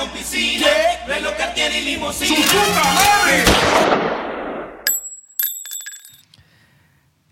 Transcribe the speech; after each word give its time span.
con 0.00 0.08
piscina, 0.10 0.66
reloj 1.06 1.36
Cartier 1.36 1.70
y 1.72 1.84
limusina. 1.84 2.36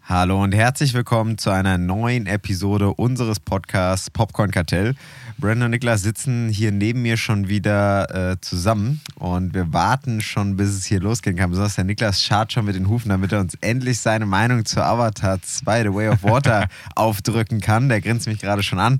Hallo 0.02 0.42
und 0.42 0.54
herzlich 0.54 0.92
willkommen 0.92 1.38
zu 1.38 1.48
einer 1.48 1.78
neuen 1.78 2.26
Episode 2.26 2.92
unseres 2.92 3.40
Podcasts 3.40 4.10
Popcorn 4.10 4.50
Kartell. 4.50 4.94
Brandon 5.38 5.66
und 5.66 5.70
Niklas 5.70 6.02
sitzen 6.02 6.50
hier 6.50 6.70
neben 6.70 7.00
mir 7.00 7.16
schon 7.16 7.48
wieder 7.48 8.32
äh, 8.32 8.40
zusammen 8.42 9.00
und 9.14 9.54
wir 9.54 9.72
warten 9.72 10.20
schon, 10.20 10.56
bis 10.56 10.68
es 10.70 10.84
hier 10.84 11.00
losgehen 11.00 11.36
kann. 11.36 11.48
Besonders 11.48 11.76
der 11.76 11.84
Niklas 11.84 12.22
schart 12.22 12.52
schon 12.52 12.66
mit 12.66 12.74
den 12.74 12.88
Hufen, 12.88 13.08
damit 13.08 13.32
er 13.32 13.40
uns 13.40 13.54
endlich 13.62 13.98
seine 14.00 14.26
Meinung 14.26 14.66
zu 14.66 14.84
Avatar 14.84 15.40
2, 15.40 15.84
The 15.84 15.94
Way 15.94 16.08
of 16.08 16.22
Water, 16.22 16.68
aufdrücken 16.94 17.62
kann. 17.62 17.88
Der 17.88 18.02
grinst 18.02 18.26
mich 18.26 18.40
gerade 18.40 18.62
schon 18.62 18.78
an. 18.78 18.98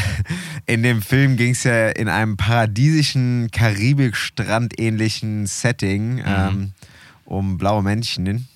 In 0.66 0.82
dem 0.82 1.02
Film 1.02 1.36
ging 1.36 1.52
es 1.52 1.64
ja 1.64 1.88
in 1.90 2.08
einem 2.08 2.36
paradiesischen, 2.36 3.50
Karibik-Strand-ähnlichen 3.52 5.46
Setting 5.46 6.22
ähm, 6.26 6.72
um 7.24 7.58
blaue 7.58 7.82
Männchen, 7.82 8.48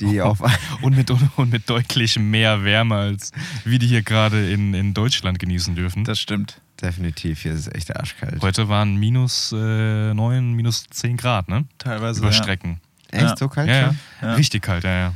die 0.00 0.22
auf 0.22 0.40
Und 0.82 0.96
mit, 0.96 1.10
und 1.10 1.50
mit 1.50 1.68
deutlich 1.68 2.18
mehr 2.18 2.64
Wärme, 2.64 2.96
als 2.96 3.32
wir 3.64 3.78
die 3.78 3.86
hier 3.86 4.02
gerade 4.02 4.50
in, 4.50 4.74
in 4.74 4.94
Deutschland 4.94 5.38
genießen 5.38 5.74
dürfen. 5.74 6.04
Das 6.04 6.18
stimmt. 6.18 6.60
definitiv, 6.80 7.42
hier 7.42 7.52
ist 7.52 7.66
es 7.66 7.74
echt 7.74 7.94
arschkalt. 7.94 8.40
Heute 8.40 8.68
waren 8.68 8.96
minus 8.96 9.52
äh, 9.52 10.14
9, 10.14 10.52
minus 10.52 10.86
10 10.88 11.16
Grad, 11.16 11.48
ne? 11.48 11.66
Teilweise. 11.78 12.20
Über 12.20 12.30
ja. 12.30 12.34
Strecken. 12.34 12.80
Echt 13.10 13.22
Ja. 13.22 13.36
so 13.36 13.48
kalt 13.48 13.68
Ja? 13.68 13.94
Ja. 14.22 14.34
Richtig 14.34 14.62
kalt, 14.62 14.84
ja, 14.84 14.98
ja. 14.98 15.14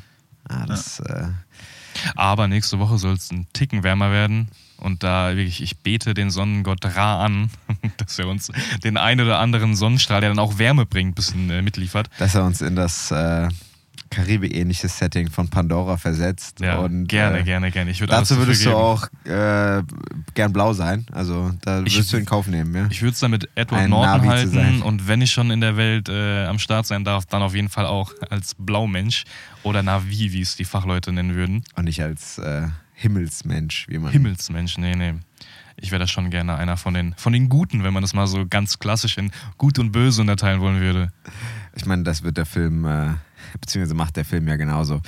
Ah, 0.49 0.67
das, 0.67 1.01
äh, 1.01 1.29
Aber 2.15 2.49
nächste 2.49 2.79
Woche 2.79 2.99
soll 2.99 3.15
es 3.15 3.31
ein 3.31 3.47
Ticken 3.53 3.83
wärmer 3.83 4.11
werden. 4.11 4.49
Und 4.83 5.03
da 5.05 5.37
wirklich, 5.37 5.63
ich 5.63 5.79
bete 5.79 6.13
den 6.13 6.31
Sonnengott 6.31 6.85
Ra 6.85 7.25
an, 7.25 7.51
dass 7.99 8.19
er 8.19 8.27
uns 8.27 8.51
den 8.83 8.97
einen 8.97 9.21
oder 9.21 9.39
anderen 9.39 9.77
Sonnenstrahl, 9.77 10.21
der 10.21 10.31
dann 10.31 10.39
auch 10.41 10.59
Wärme 10.59 10.87
bringt, 10.87 11.13
ein 11.13 11.15
bisschen 11.15 11.51
äh, 11.51 11.63
mitliefert. 11.63 12.11
dass 12.19 12.35
er 12.35 12.45
uns 12.45 12.61
in 12.61 12.75
das 12.75 13.11
äh, 13.13 13.49
Karibik-ähnliche 14.11 14.89
Setting 14.89 15.31
von 15.31 15.49
Pandora 15.49 15.97
versetzt. 15.97 16.61
Ja, 16.61 16.79
und, 16.79 17.07
gerne, 17.07 17.39
äh, 17.39 17.43
gerne, 17.45 17.71
gerne. 17.71 17.91
Ich 17.93 17.99
Dazu 18.01 18.37
würdest 18.37 18.65
du 18.67 18.73
auch 18.75 19.05
äh, 19.25 19.83
gern 20.35 20.53
blau 20.53 20.73
sein. 20.75 21.07
Also 21.13 21.51
da 21.63 21.83
Ich- 21.85 21.95
würdest 21.95 22.13
du 22.13 22.19
in 22.19 22.27
Kauf 22.27 22.47
nehmen, 22.47 22.75
ja? 22.75 22.87
Ich 22.91 23.01
würde 23.03 23.15
es 23.15 23.21
dann 23.21 23.31
mit 23.31 23.49
Edward 23.55 23.83
Ein 23.83 23.91
Norton 23.91 24.27
Navi 24.27 24.27
halten 24.27 24.83
und 24.83 25.09
wenn 25.09 25.23
ich 25.23 25.31
schon 25.31 25.51
in 25.51 25.61
der 25.61 25.77
Welt 25.77 26.09
äh, 26.09 26.45
am 26.45 26.59
Start 26.59 26.87
sein 26.87 27.05
darf, 27.05 27.25
dann 27.27 27.41
auf 27.43 27.55
jeden 27.55 27.69
Fall 27.71 27.87
auch 27.87 28.13
als 28.31 28.55
Blaumensch 28.59 29.25
oder 29.63 29.83
Navi, 29.83 30.33
wie 30.33 30.43
es 30.43 30.57
die 30.57 30.65
Fachleute 30.65 31.13
nennen 31.13 31.35
würden. 31.35 31.65
Und 31.77 31.85
nicht 31.85 32.03
als 32.03 32.39
äh, 32.39 32.67
Himmelsmensch, 32.95 33.87
wie 33.89 33.99
man. 33.99 34.13
Himmelsmensch, 34.13 34.79
nee, 34.79 34.95
nee. 34.95 35.15
Ich 35.77 35.91
wäre 35.91 36.01
da 36.01 36.07
schon 36.07 36.31
gerne 36.31 36.57
einer 36.57 36.77
von 36.77 36.95
den, 36.95 37.15
von 37.17 37.33
den 37.33 37.49
Guten, 37.49 37.83
wenn 37.83 37.93
man 37.93 38.03
das 38.03 38.15
mal 38.15 38.27
so 38.27 38.47
ganz 38.49 38.79
klassisch 38.79 39.19
in 39.19 39.33
Gut 39.59 39.79
und 39.79 39.91
Böse 39.93 40.21
unterteilen 40.21 40.61
wollen 40.61 40.81
würde. 40.81 41.13
Ich 41.75 41.87
meine, 41.87 42.03
das 42.03 42.23
wird 42.23 42.37
der 42.37 42.47
Film, 42.47 42.85
äh, 42.85 43.11
beziehungsweise 43.61 43.95
macht 43.95 44.17
der 44.17 44.25
Film 44.25 44.47
ja 44.47 44.57
genauso. 44.57 45.01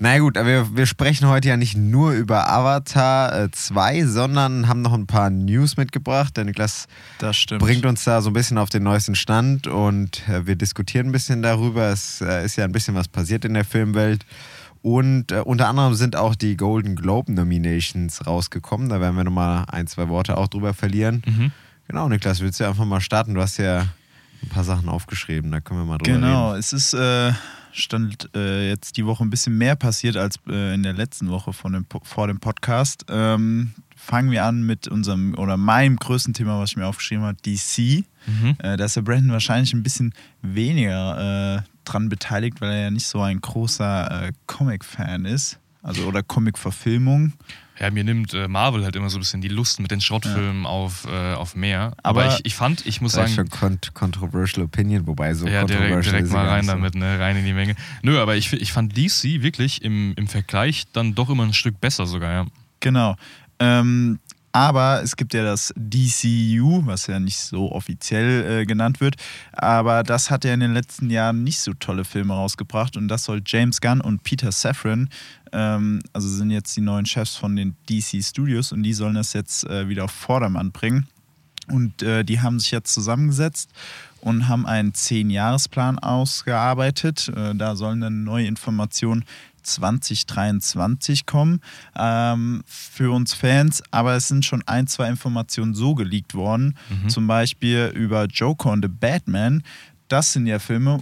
Na 0.00 0.16
gut, 0.20 0.36
aber 0.36 0.46
wir, 0.46 0.76
wir 0.76 0.86
sprechen 0.86 1.26
heute 1.26 1.48
ja 1.48 1.56
nicht 1.56 1.76
nur 1.76 2.12
über 2.12 2.48
Avatar 2.48 3.44
äh, 3.44 3.50
2, 3.50 4.06
sondern 4.06 4.68
haben 4.68 4.80
noch 4.80 4.92
ein 4.92 5.08
paar 5.08 5.28
News 5.28 5.76
mitgebracht. 5.76 6.36
Der 6.36 6.44
Niklas 6.44 6.86
Das 7.18 7.36
stimmt. 7.36 7.60
bringt 7.60 7.84
uns 7.84 8.04
da 8.04 8.22
so 8.22 8.30
ein 8.30 8.32
bisschen 8.32 8.58
auf 8.58 8.70
den 8.70 8.84
neuesten 8.84 9.16
Stand 9.16 9.66
und 9.66 10.28
äh, 10.28 10.46
wir 10.46 10.54
diskutieren 10.54 11.06
ein 11.08 11.12
bisschen 11.12 11.42
darüber. 11.42 11.88
Es 11.88 12.20
äh, 12.20 12.44
ist 12.44 12.54
ja 12.56 12.64
ein 12.64 12.70
bisschen 12.70 12.94
was 12.94 13.08
passiert 13.08 13.44
in 13.44 13.54
der 13.54 13.64
Filmwelt. 13.64 14.24
Und 14.82 15.32
äh, 15.32 15.40
unter 15.40 15.68
anderem 15.68 15.94
sind 15.94 16.16
auch 16.16 16.34
die 16.34 16.56
Golden 16.56 16.94
Globe 16.96 17.32
Nominations 17.32 18.26
rausgekommen. 18.26 18.88
Da 18.88 19.00
werden 19.00 19.16
wir 19.16 19.24
nochmal 19.24 19.64
ein, 19.68 19.86
zwei 19.86 20.08
Worte 20.08 20.36
auch 20.36 20.48
drüber 20.48 20.74
verlieren. 20.74 21.22
Mhm. 21.26 21.52
Genau, 21.88 22.08
Niklas, 22.08 22.40
willst 22.40 22.60
du 22.60 22.64
einfach 22.68 22.84
mal 22.84 23.00
starten? 23.00 23.34
Du 23.34 23.40
hast 23.40 23.56
ja 23.58 23.86
ein 24.42 24.48
paar 24.50 24.64
Sachen 24.64 24.88
aufgeschrieben, 24.88 25.50
da 25.50 25.60
können 25.60 25.80
wir 25.80 25.84
mal 25.86 25.98
drüber 25.98 26.12
Genau, 26.18 26.48
reden. 26.50 26.60
es 26.60 26.72
ist 26.72 26.94
äh, 26.94 27.32
stand 27.72 28.30
äh, 28.36 28.68
jetzt 28.68 28.96
die 28.96 29.04
Woche 29.06 29.24
ein 29.24 29.30
bisschen 29.30 29.56
mehr 29.58 29.74
passiert 29.74 30.16
als 30.16 30.36
äh, 30.48 30.74
in 30.74 30.82
der 30.84 30.92
letzten 30.92 31.28
Woche 31.30 31.52
von 31.52 31.72
dem, 31.72 31.86
vor 32.04 32.26
dem 32.28 32.38
Podcast. 32.38 33.04
Ähm, 33.08 33.72
fangen 33.96 34.30
wir 34.30 34.44
an 34.44 34.62
mit 34.64 34.86
unserem 34.86 35.34
oder 35.34 35.56
meinem 35.56 35.96
größten 35.96 36.34
Thema, 36.34 36.60
was 36.60 36.70
ich 36.70 36.76
mir 36.76 36.86
aufgeschrieben 36.86 37.24
habe, 37.24 37.36
DC. 37.44 38.04
Mhm. 38.26 38.56
Äh, 38.58 38.76
da 38.76 38.84
ist 38.84 38.94
der 38.96 39.02
Brandon 39.02 39.32
wahrscheinlich 39.32 39.72
ein 39.74 39.82
bisschen 39.82 40.12
weniger 40.42 41.56
äh, 41.56 41.62
dran 41.92 42.08
beteiligt, 42.08 42.60
weil 42.60 42.70
er 42.70 42.80
ja 42.82 42.90
nicht 42.90 43.06
so 43.06 43.20
ein 43.20 43.40
großer 43.40 44.28
äh, 44.28 44.32
Comic-Fan 44.46 45.24
ist. 45.24 45.58
Also 45.82 46.04
oder 46.06 46.22
Comic-Verfilmung. 46.22 47.32
Ja, 47.78 47.90
mir 47.92 48.02
nimmt 48.02 48.34
äh, 48.34 48.48
Marvel 48.48 48.82
halt 48.84 48.96
immer 48.96 49.08
so 49.08 49.18
ein 49.18 49.20
bisschen 49.20 49.40
die 49.40 49.48
Lust 49.48 49.78
mit 49.78 49.92
den 49.92 50.00
Schrottfilmen 50.00 50.66
auf, 50.66 51.06
äh, 51.08 51.34
auf 51.34 51.54
mehr. 51.54 51.92
Aber, 52.02 52.24
Aber- 52.24 52.34
ich, 52.34 52.40
ich 52.46 52.54
fand, 52.56 52.84
ich 52.86 53.00
muss 53.00 53.12
Das 53.12 53.30
ist 53.30 53.36
sagen, 53.36 53.50
schon 53.50 53.60
cont 53.60 53.94
controversial 53.94 54.64
Opinion, 54.64 55.06
wobei 55.06 55.32
so 55.34 55.46
ja, 55.46 55.60
controversial 55.60 56.02
direkt, 56.02 56.06
direkt 56.06 56.32
mal 56.32 56.48
rein 56.48 56.66
damit, 56.66 56.96
ne? 56.96 57.18
rein 57.20 57.36
in 57.36 57.44
die 57.44 57.52
Menge. 57.52 57.76
Nö, 58.02 58.18
aber 58.20 58.34
ich, 58.36 58.52
ich 58.52 58.72
fand 58.72 58.96
DC 58.96 59.42
wirklich 59.42 59.82
im, 59.82 60.12
im 60.16 60.26
Vergleich 60.26 60.86
dann 60.92 61.14
doch 61.14 61.30
immer 61.30 61.44
ein 61.44 61.54
Stück 61.54 61.80
besser 61.80 62.06
sogar, 62.06 62.32
ja. 62.32 62.46
Genau. 62.80 63.14
Ähm, 63.60 64.18
aber 64.58 65.04
es 65.04 65.14
gibt 65.14 65.34
ja 65.34 65.44
das 65.44 65.72
DCU, 65.76 66.84
was 66.84 67.06
ja 67.06 67.20
nicht 67.20 67.38
so 67.38 67.70
offiziell 67.70 68.62
äh, 68.62 68.66
genannt 68.66 69.00
wird. 69.00 69.14
Aber 69.52 70.02
das 70.02 70.32
hat 70.32 70.44
ja 70.44 70.52
in 70.52 70.58
den 70.58 70.74
letzten 70.74 71.10
Jahren 71.10 71.44
nicht 71.44 71.60
so 71.60 71.74
tolle 71.74 72.04
Filme 72.04 72.34
rausgebracht. 72.34 72.96
Und 72.96 73.06
das 73.06 73.22
soll 73.22 73.40
James 73.46 73.80
Gunn 73.80 74.00
und 74.00 74.24
Peter 74.24 74.50
Safran, 74.50 75.10
ähm, 75.52 76.00
also 76.12 76.28
sind 76.28 76.50
jetzt 76.50 76.76
die 76.76 76.80
neuen 76.80 77.06
Chefs 77.06 77.36
von 77.36 77.54
den 77.54 77.76
DC 77.88 78.20
Studios 78.20 78.72
und 78.72 78.82
die 78.82 78.94
sollen 78.94 79.14
das 79.14 79.32
jetzt 79.32 79.64
äh, 79.64 79.88
wieder 79.88 80.06
auf 80.06 80.10
Vordermann 80.10 80.72
bringen. 80.72 81.06
Und 81.68 82.02
äh, 82.02 82.24
die 82.24 82.40
haben 82.40 82.58
sich 82.58 82.72
jetzt 82.72 82.92
zusammengesetzt 82.92 83.70
und 84.20 84.48
haben 84.48 84.66
einen 84.66 84.90
10-Jahres-Plan 84.90 86.00
ausgearbeitet. 86.00 87.28
Äh, 87.28 87.54
da 87.54 87.76
sollen 87.76 88.00
dann 88.00 88.24
neue 88.24 88.46
Informationen 88.46 89.24
2023 89.74 91.26
kommen 91.26 91.60
ähm, 91.96 92.62
für 92.66 93.12
uns 93.12 93.34
Fans. 93.34 93.82
Aber 93.90 94.14
es 94.14 94.28
sind 94.28 94.44
schon 94.44 94.62
ein, 94.66 94.86
zwei 94.86 95.08
Informationen 95.08 95.74
so 95.74 95.94
geleakt 95.94 96.34
worden. 96.34 96.76
Zum 97.08 97.26
Beispiel 97.26 97.92
über 97.94 98.24
Joker 98.26 98.70
und 98.72 98.84
The 98.84 98.88
Batman. 98.88 99.62
Das 100.08 100.32
sind 100.32 100.46
ja 100.46 100.58
Filme. 100.58 100.98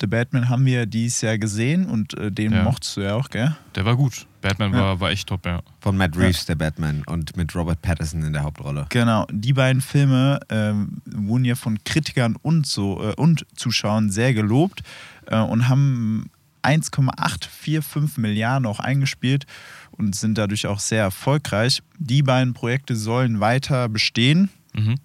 The 0.00 0.06
Batman 0.06 0.48
haben 0.48 0.64
wir 0.64 0.86
dieses 0.86 1.20
Jahr 1.20 1.36
gesehen 1.36 1.84
und 1.84 2.14
äh, 2.14 2.32
den 2.32 2.52
Ja. 2.52 2.62
mochtest 2.62 2.96
du 2.96 3.02
ja 3.02 3.14
auch, 3.14 3.28
gell? 3.28 3.54
Der 3.74 3.84
war 3.84 3.96
gut. 3.96 4.26
Batman 4.40 4.72
Ja. 4.72 4.78
war, 4.80 5.00
war 5.00 5.10
echt 5.10 5.28
top, 5.28 5.44
ja. 5.44 5.60
Von 5.80 5.98
Matt 5.98 6.16
Reeves, 6.16 6.46
der 6.46 6.54
Batman, 6.54 7.02
und 7.06 7.36
mit 7.36 7.54
Robert 7.54 7.82
Pattinson 7.82 8.22
in 8.22 8.32
der 8.32 8.44
Hauptrolle. 8.44 8.86
Genau, 8.88 9.26
die 9.30 9.52
beiden 9.52 9.82
Filme 9.82 10.40
ähm, 10.48 11.02
wurden 11.04 11.44
ja 11.44 11.54
von 11.54 11.84
Kritikern 11.84 12.36
und 12.40 12.66
so 12.66 13.02
äh, 13.02 13.12
und 13.16 13.44
Zuschauern 13.56 14.08
sehr 14.10 14.32
gelobt 14.32 14.82
äh, 15.26 15.36
und 15.38 15.68
haben 15.68 16.30
1,845 16.66 18.18
Milliarden 18.18 18.66
auch 18.66 18.80
eingespielt 18.80 19.46
und 19.92 20.14
sind 20.16 20.36
dadurch 20.36 20.66
auch 20.66 20.80
sehr 20.80 21.02
erfolgreich. 21.02 21.82
Die 21.98 22.22
beiden 22.22 22.54
Projekte 22.54 22.96
sollen 22.96 23.40
weiter 23.40 23.88
bestehen. 23.88 24.50
Mhm. 24.74 24.96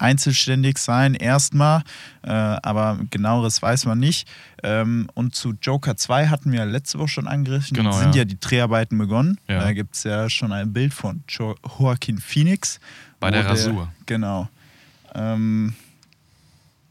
einzelständig 0.00 0.78
sein 0.78 1.14
erstmal, 1.14 1.84
äh, 2.22 2.30
aber 2.30 2.98
genaueres 3.10 3.62
weiß 3.62 3.86
man 3.86 4.00
nicht. 4.00 4.28
Ähm, 4.64 5.08
und 5.14 5.36
zu 5.36 5.54
Joker 5.62 5.96
2 5.96 6.26
hatten 6.26 6.50
wir 6.50 6.66
letzte 6.66 6.98
Woche 6.98 7.08
schon 7.08 7.28
angerissen, 7.28 7.76
Genau, 7.76 7.92
sind 7.92 8.16
ja. 8.16 8.22
ja 8.22 8.24
die 8.24 8.40
Dreharbeiten 8.40 8.98
begonnen. 8.98 9.38
Ja. 9.48 9.60
Da 9.60 9.72
gibt 9.72 9.94
es 9.94 10.02
ja 10.02 10.28
schon 10.28 10.52
ein 10.52 10.72
Bild 10.72 10.92
von 10.92 11.22
jo 11.28 11.54
Joaquin 11.78 12.18
Phoenix. 12.18 12.80
Bei 13.20 13.30
der 13.30 13.46
Rasur. 13.46 13.92
Genau. 14.06 14.48
Ähm, 15.14 15.74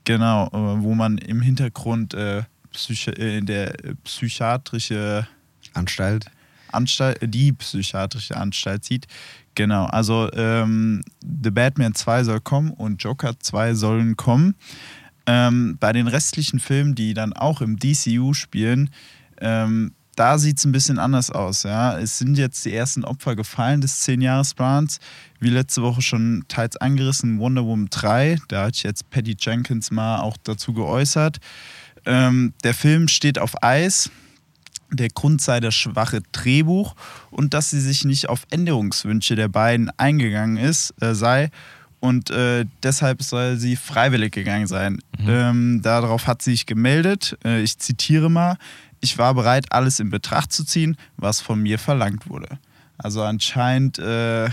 genau, 0.05 0.47
äh, 0.47 0.81
wo 0.81 0.95
man 0.95 1.17
im 1.17 1.41
Hintergrund 1.41 2.13
äh, 2.13 2.43
Psychi 2.73 3.11
äh, 3.11 3.41
der 3.41 3.85
äh, 3.85 3.95
psychiatrische 4.03 5.27
Anstalt. 5.73 6.25
Anstalt, 6.71 7.19
die 7.21 7.51
psychiatrische 7.51 8.37
Anstalt 8.37 8.85
sieht. 8.85 9.07
Genau, 9.55 9.85
also 9.85 10.31
ähm, 10.33 11.03
The 11.21 11.51
Batman 11.51 11.93
2 11.93 12.23
soll 12.23 12.39
kommen 12.39 12.71
und 12.71 13.03
Joker 13.03 13.37
2 13.37 13.73
sollen 13.73 14.15
kommen. 14.15 14.55
Ähm, 15.25 15.77
bei 15.79 15.93
den 15.93 16.07
restlichen 16.07 16.59
Filmen, 16.59 16.95
die 16.95 17.13
dann 17.13 17.33
auch 17.33 17.61
im 17.61 17.77
DCU 17.77 18.33
spielen, 18.33 18.89
ähm, 19.39 19.93
da 20.15 20.37
sieht 20.37 20.57
es 20.57 20.65
ein 20.65 20.71
bisschen 20.71 20.99
anders 20.99 21.31
aus. 21.31 21.63
Ja? 21.63 21.97
Es 21.97 22.17
sind 22.17 22.37
jetzt 22.37 22.65
die 22.65 22.73
ersten 22.73 23.03
Opfer 23.03 23.35
gefallen 23.35 23.81
des 23.81 24.05
10-Jahres-Plans. 24.07 24.99
Wie 25.39 25.49
letzte 25.49 25.81
Woche 25.81 26.01
schon 26.01 26.43
teils 26.47 26.77
angerissen, 26.77 27.39
Wonder 27.39 27.65
Woman 27.65 27.87
3. 27.89 28.37
Da 28.47 28.65
hat 28.65 28.75
sich 28.75 28.83
jetzt 28.83 29.09
Patty 29.09 29.35
Jenkins 29.39 29.89
mal 29.89 30.19
auch 30.19 30.37
dazu 30.43 30.73
geäußert. 30.73 31.39
Ähm, 32.05 32.53
der 32.63 32.73
Film 32.73 33.07
steht 33.07 33.39
auf 33.39 33.63
Eis. 33.63 34.09
Der 34.91 35.09
Grund 35.09 35.41
sei 35.41 35.59
das 35.61 35.73
schwache 35.73 36.21
Drehbuch 36.33 36.95
und 37.29 37.53
dass 37.53 37.69
sie 37.69 37.79
sich 37.79 38.03
nicht 38.03 38.27
auf 38.27 38.45
Änderungswünsche 38.49 39.35
der 39.35 39.47
beiden 39.47 39.89
eingegangen 39.97 40.57
ist, 40.57 40.93
äh, 41.01 41.13
sei. 41.13 41.49
Und 42.01 42.31
äh, 42.31 42.65
deshalb 42.83 43.21
soll 43.21 43.57
sie 43.57 43.75
freiwillig 43.75 44.33
gegangen 44.33 44.67
sein. 44.67 44.99
Ähm, 45.19 45.81
darauf 45.83 46.27
hat 46.27 46.41
sie 46.41 46.51
sich 46.51 46.65
gemeldet. 46.65 47.37
Äh, 47.45 47.61
ich 47.61 47.77
zitiere 47.77 48.29
mal: 48.29 48.57
Ich 48.99 49.17
war 49.17 49.33
bereit, 49.35 49.71
alles 49.71 49.99
in 49.99 50.09
Betracht 50.09 50.51
zu 50.51 50.65
ziehen, 50.65 50.97
was 51.17 51.39
von 51.39 51.61
mir 51.61 51.77
verlangt 51.77 52.27
wurde. 52.27 52.59
Also 52.97 53.23
anscheinend 53.23 53.99
äh, 53.99 54.49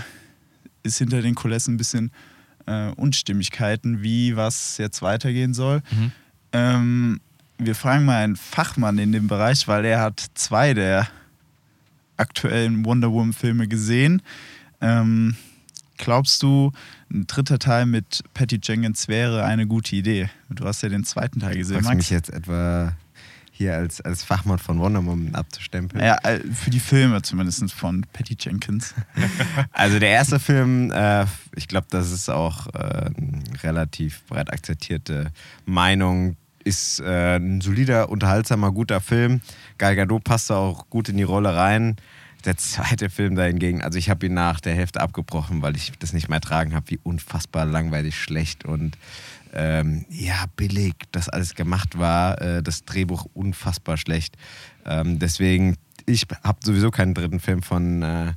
ist 0.83 0.99
hinter 0.99 1.21
den 1.21 1.35
Kulissen 1.35 1.73
ein 1.73 1.77
bisschen 1.77 2.11
äh, 2.65 2.91
Unstimmigkeiten, 2.91 4.03
wie 4.03 4.35
was 4.35 4.77
jetzt 4.77 5.01
weitergehen 5.01 5.53
soll. 5.53 5.81
Mhm. 5.91 6.11
Ähm, 6.53 7.19
wir 7.59 7.75
fragen 7.75 8.05
mal 8.05 8.23
einen 8.23 8.37
Fachmann 8.37 8.97
in 8.97 9.11
dem 9.11 9.27
Bereich, 9.27 9.67
weil 9.67 9.85
er 9.85 10.01
hat 10.01 10.25
zwei 10.33 10.73
der 10.73 11.07
aktuellen 12.17 12.85
Wonder 12.85 13.11
Woman-Filme 13.11 13.67
gesehen. 13.67 14.21
Ähm, 14.81 15.35
glaubst 15.97 16.41
du, 16.41 16.71
ein 17.11 17.27
dritter 17.27 17.59
Teil 17.59 17.85
mit 17.85 18.23
Patty 18.33 18.59
Jenkins 18.63 19.07
wäre 19.07 19.43
eine 19.43 19.67
gute 19.67 19.95
Idee? 19.95 20.29
Du 20.49 20.65
hast 20.65 20.81
ja 20.81 20.89
den 20.89 21.03
zweiten 21.03 21.39
Teil 21.39 21.55
gesehen, 21.55 21.83
Fragst 21.83 21.91
du 21.91 21.97
mich 21.97 22.09
jetzt 22.09 22.29
etwa 22.29 22.95
hier 23.51 23.75
als, 23.75 23.99
als 23.99 24.23
Fachmann 24.23 24.57
von 24.57 24.79
Wonder 24.79 25.05
Woman 25.05 25.35
abzustempeln? 25.35 26.01
Ja, 26.01 26.17
äh, 26.23 26.39
für 26.39 26.69
die 26.69 26.79
Filme 26.79 27.21
zumindest 27.21 27.73
von 27.73 28.05
Patty 28.13 28.37
Jenkins. 28.39 28.93
Also 29.73 29.99
der 29.99 30.09
erste 30.09 30.39
Film, 30.39 30.91
äh, 30.91 31.25
ich 31.55 31.67
glaube, 31.67 31.87
das 31.89 32.11
ist 32.11 32.29
auch 32.29 32.67
äh, 32.67 32.77
eine 32.77 33.43
relativ 33.63 34.23
breit 34.27 34.51
akzeptierte 34.51 35.31
Meinung, 35.65 36.37
ist 36.69 36.99
äh, 36.99 37.37
ein 37.37 37.61
solider, 37.61 38.09
unterhaltsamer, 38.09 38.71
guter 38.71 39.01
Film. 39.01 39.41
Gal 39.79 39.95
Gadot 39.95 40.23
passt 40.23 40.51
auch 40.51 40.87
gut 40.89 41.09
in 41.09 41.17
die 41.17 41.23
Rolle 41.23 41.55
rein. 41.55 41.97
Der 42.45 42.55
zweite 42.57 43.09
Film 43.09 43.35
dahingegen, 43.35 43.81
also 43.81 43.97
ich 43.97 44.09
habe 44.09 44.27
ihn 44.27 44.33
nach 44.35 44.61
der 44.61 44.75
Hälfte 44.75 45.01
abgebrochen, 45.01 45.61
weil 45.61 45.75
ich 45.75 45.91
das 45.99 46.13
nicht 46.13 46.29
mehr 46.29 46.37
ertragen 46.37 46.73
habe, 46.73 46.85
wie 46.91 46.99
unfassbar 47.03 47.65
langweilig, 47.65 48.17
schlecht 48.17 48.63
und 48.63 48.97
ähm, 49.51 50.05
ja, 50.09 50.45
billig 50.55 50.93
das 51.11 51.27
alles 51.27 51.55
gemacht 51.55 51.97
war. 51.97 52.39
Äh, 52.39 52.63
das 52.63 52.85
Drehbuch 52.85 53.25
unfassbar 53.33 53.97
schlecht. 53.97 54.37
Ähm, 54.85 55.17
deswegen, 55.17 55.75
ich 56.05 56.27
habe 56.43 56.59
sowieso 56.63 56.91
keinen 56.91 57.15
dritten 57.15 57.39
Film 57.39 57.63
von 57.63 58.03
äh, 58.03 58.33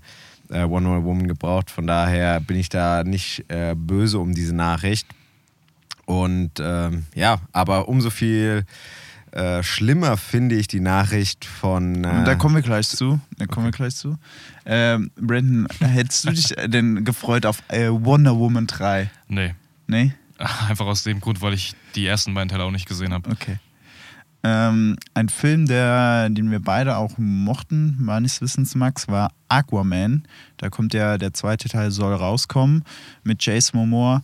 äh, 0.49 0.69
Wonder 0.69 1.05
Woman 1.05 1.29
gebraucht. 1.29 1.71
Von 1.71 1.87
daher 1.87 2.41
bin 2.41 2.57
ich 2.57 2.71
da 2.71 3.05
nicht 3.05 3.45
äh, 3.49 3.75
böse 3.77 4.19
um 4.19 4.35
diese 4.35 4.55
Nachricht. 4.55 5.07
Und 6.07 6.53
ähm, 6.61 7.05
ja, 7.15 7.39
aber 7.53 7.89
umso 7.89 8.11
viel 8.11 8.65
äh, 9.33 9.63
schlimmer 9.63 10.19
finde 10.19 10.57
ich 10.57 10.69
die 10.69 10.81
Nachricht 10.81 11.45
von. 11.45 12.05
Äh, 12.05 12.25
da 12.25 12.35
kommen 12.35 12.55
wir 12.55 12.63
gleich 12.63 12.89
zu. 12.89 13.19
Da 13.39 13.47
kommen 13.47 13.67
wir 13.67 13.73
gleich 13.73 13.97
zu. 13.97 14.19
Ähm, 14.67 15.11
Brandon, 15.17 15.67
hättest 15.81 16.25
du 16.25 16.31
dich 16.31 16.49
denn 16.67 17.05
gefreut 17.05 17.47
auf 17.47 17.63
äh, 17.69 17.89
Wonder 17.89 18.37
Woman 18.37 18.67
3? 18.67 19.11
Nee. 19.29 19.55
Nee? 19.87 20.13
Einfach 20.69 20.87
aus 20.87 21.03
dem 21.05 21.21
Grund, 21.21 21.41
weil 21.41 21.55
ich 21.55 21.75
die 21.95 22.07
ersten 22.07 22.35
beiden 22.35 22.51
Teile 22.51 22.65
auch 22.65 22.71
nicht 22.71 22.87
gesehen 22.87 23.13
habe. 23.13 23.31
Okay. 23.31 23.59
Ähm, 24.45 24.97
ein 25.15 25.29
Film, 25.29 25.67
der, 25.67 26.29
den 26.29 26.51
wir 26.51 26.61
beide 26.61 26.97
auch 26.97 27.17
mochten, 27.17 27.97
meines 28.01 28.41
Wissens, 28.41 28.75
Max, 28.75 29.07
war 29.07 29.31
Aquaman. 29.49 30.25
Da 30.57 30.69
kommt 30.69 30.95
ja 30.95 31.17
der 31.17 31.33
zweite 31.33 31.69
Teil 31.69 31.93
soll 31.93 32.13
rauskommen 32.13 32.85
mit 33.23 33.45
Jason 33.45 33.79
Momoa. 33.79 34.23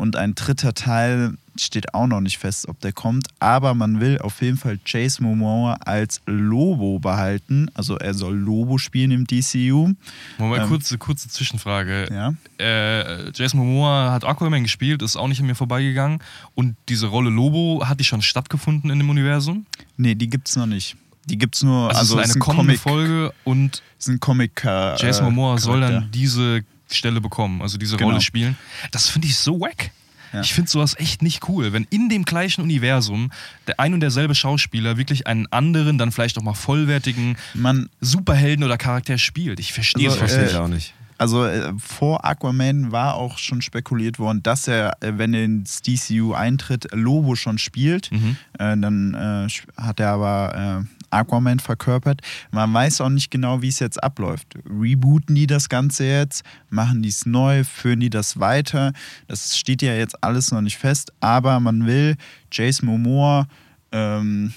Und 0.00 0.16
ein 0.16 0.34
dritter 0.34 0.72
Teil 0.74 1.34
steht 1.58 1.92
auch 1.92 2.06
noch 2.06 2.20
nicht 2.22 2.38
fest, 2.38 2.68
ob 2.68 2.80
der 2.80 2.92
kommt. 2.92 3.28
Aber 3.38 3.74
man 3.74 4.00
will 4.00 4.18
auf 4.18 4.40
jeden 4.40 4.56
Fall 4.56 4.78
Jason 4.86 5.26
Momoa 5.26 5.74
als 5.84 6.22
Lobo 6.26 6.98
behalten. 6.98 7.68
Also 7.74 7.96
er 7.98 8.14
soll 8.14 8.34
Lobo 8.34 8.78
spielen 8.78 9.10
im 9.10 9.26
DCU. 9.26 9.92
Moment, 10.38 10.62
Ähm, 10.62 10.68
kurze, 10.68 10.96
kurze 10.96 11.28
Zwischenfrage. 11.28 12.08
Ja. 12.10 12.34
Äh, 12.58 13.30
Jason 13.32 13.60
Momoa 13.60 14.10
hat 14.12 14.24
Aquaman 14.24 14.62
gespielt, 14.62 15.02
ist 15.02 15.16
auch 15.16 15.28
nicht 15.28 15.40
an 15.40 15.46
mir 15.46 15.54
vorbeigegangen. 15.54 16.20
Und 16.54 16.76
diese 16.88 17.06
Rolle 17.08 17.28
Lobo, 17.30 17.82
hat 17.86 18.00
die 18.00 18.04
schon 18.04 18.22
stattgefunden 18.22 18.90
in 18.90 18.98
dem 18.98 19.10
Universum? 19.10 19.66
Nee, 19.98 20.14
die 20.14 20.28
gibt's 20.30 20.56
noch 20.56 20.66
nicht. 20.66 20.96
Die 21.26 21.36
gibt's 21.36 21.62
nur, 21.62 21.88
Also, 21.90 22.16
also, 22.16 22.18
es 22.20 22.24
es 22.24 22.30
ist 22.30 22.36
ist 22.36 22.42
eine 22.42 22.52
ein 22.52 22.56
kommende 22.56 22.78
Comic, 22.78 22.80
Folge 22.80 23.32
und 23.44 23.82
es 23.98 24.06
ist 24.06 24.14
ein 24.14 24.20
Comic 24.20 24.64
äh, 24.64 24.96
Jason 24.96 25.26
Momoa 25.26 25.58
soll 25.58 25.82
dann 25.82 26.10
diese 26.10 26.62
Stelle 26.96 27.20
bekommen, 27.20 27.62
also 27.62 27.78
diese 27.78 27.96
Genau. 27.96 28.10
Rolle 28.10 28.20
spielen. 28.20 28.56
Das 28.90 29.08
finde 29.08 29.28
ich 29.28 29.36
so 29.36 29.60
wack. 29.60 29.90
Ja. 30.32 30.42
Ich 30.42 30.54
finde 30.54 30.70
sowas 30.70 30.94
echt 30.98 31.22
nicht 31.22 31.48
cool, 31.48 31.72
wenn 31.72 31.88
in 31.90 32.08
dem 32.08 32.24
gleichen 32.24 32.62
Universum 32.62 33.32
der 33.66 33.80
ein 33.80 33.94
und 33.94 34.00
derselbe 34.00 34.34
Schauspieler 34.36 34.96
wirklich 34.96 35.26
einen 35.26 35.48
anderen, 35.50 35.98
dann 35.98 36.12
vielleicht 36.12 36.38
auch 36.38 36.42
mal 36.42 36.54
vollwertigen 36.54 37.36
Man, 37.54 37.88
Superhelden 38.00 38.64
oder 38.64 38.78
Charakter 38.78 39.18
spielt. 39.18 39.58
Ich 39.58 39.72
verstehe 39.72 40.08
Also, 40.08 40.24
es 40.24 40.52
ich 40.52 40.56
auch 40.56 40.68
nicht. 40.68 40.94
Also 41.18 41.44
äh, 41.44 41.72
vor 41.78 42.24
Aquaman 42.24 42.92
war 42.92 43.14
auch 43.16 43.36
schon 43.36 43.60
spekuliert 43.60 44.18
worden, 44.18 44.42
dass 44.42 44.66
er, 44.68 44.96
äh, 45.00 45.12
wenn 45.16 45.34
er 45.34 45.44
ins 45.44 45.82
DCU 45.82 46.32
eintritt, 46.32 46.88
Lobo 46.92 47.34
schon 47.34 47.58
spielt. 47.58 48.10
Mhm. 48.10 48.36
Äh, 48.58 48.76
dann 48.78 49.14
äh, 49.14 49.48
hat 49.82 50.00
er 50.00 50.10
aber 50.12 50.84
äh, 50.86 50.99
Aquaman 51.10 51.58
verkörpert. 51.58 52.20
Man 52.50 52.72
weiß 52.72 53.00
auch 53.00 53.08
nicht 53.08 53.30
genau, 53.30 53.62
wie 53.62 53.68
es 53.68 53.78
jetzt 53.78 54.02
abläuft. 54.02 54.46
Rebooten 54.68 55.34
die 55.34 55.46
das 55.46 55.68
Ganze 55.68 56.04
jetzt? 56.06 56.42
Machen 56.68 57.02
die 57.02 57.08
es 57.08 57.26
neu? 57.26 57.64
Führen 57.64 58.00
die 58.00 58.10
das 58.10 58.38
weiter? 58.40 58.92
Das 59.28 59.56
steht 59.58 59.82
ja 59.82 59.94
jetzt 59.94 60.22
alles 60.22 60.50
noch 60.52 60.60
nicht 60.60 60.78
fest. 60.78 61.12
Aber 61.20 61.60
man 61.60 61.86
will 61.86 62.16
Jason 62.52 62.86
Momoa 62.88 63.46
ähm, 63.92 64.52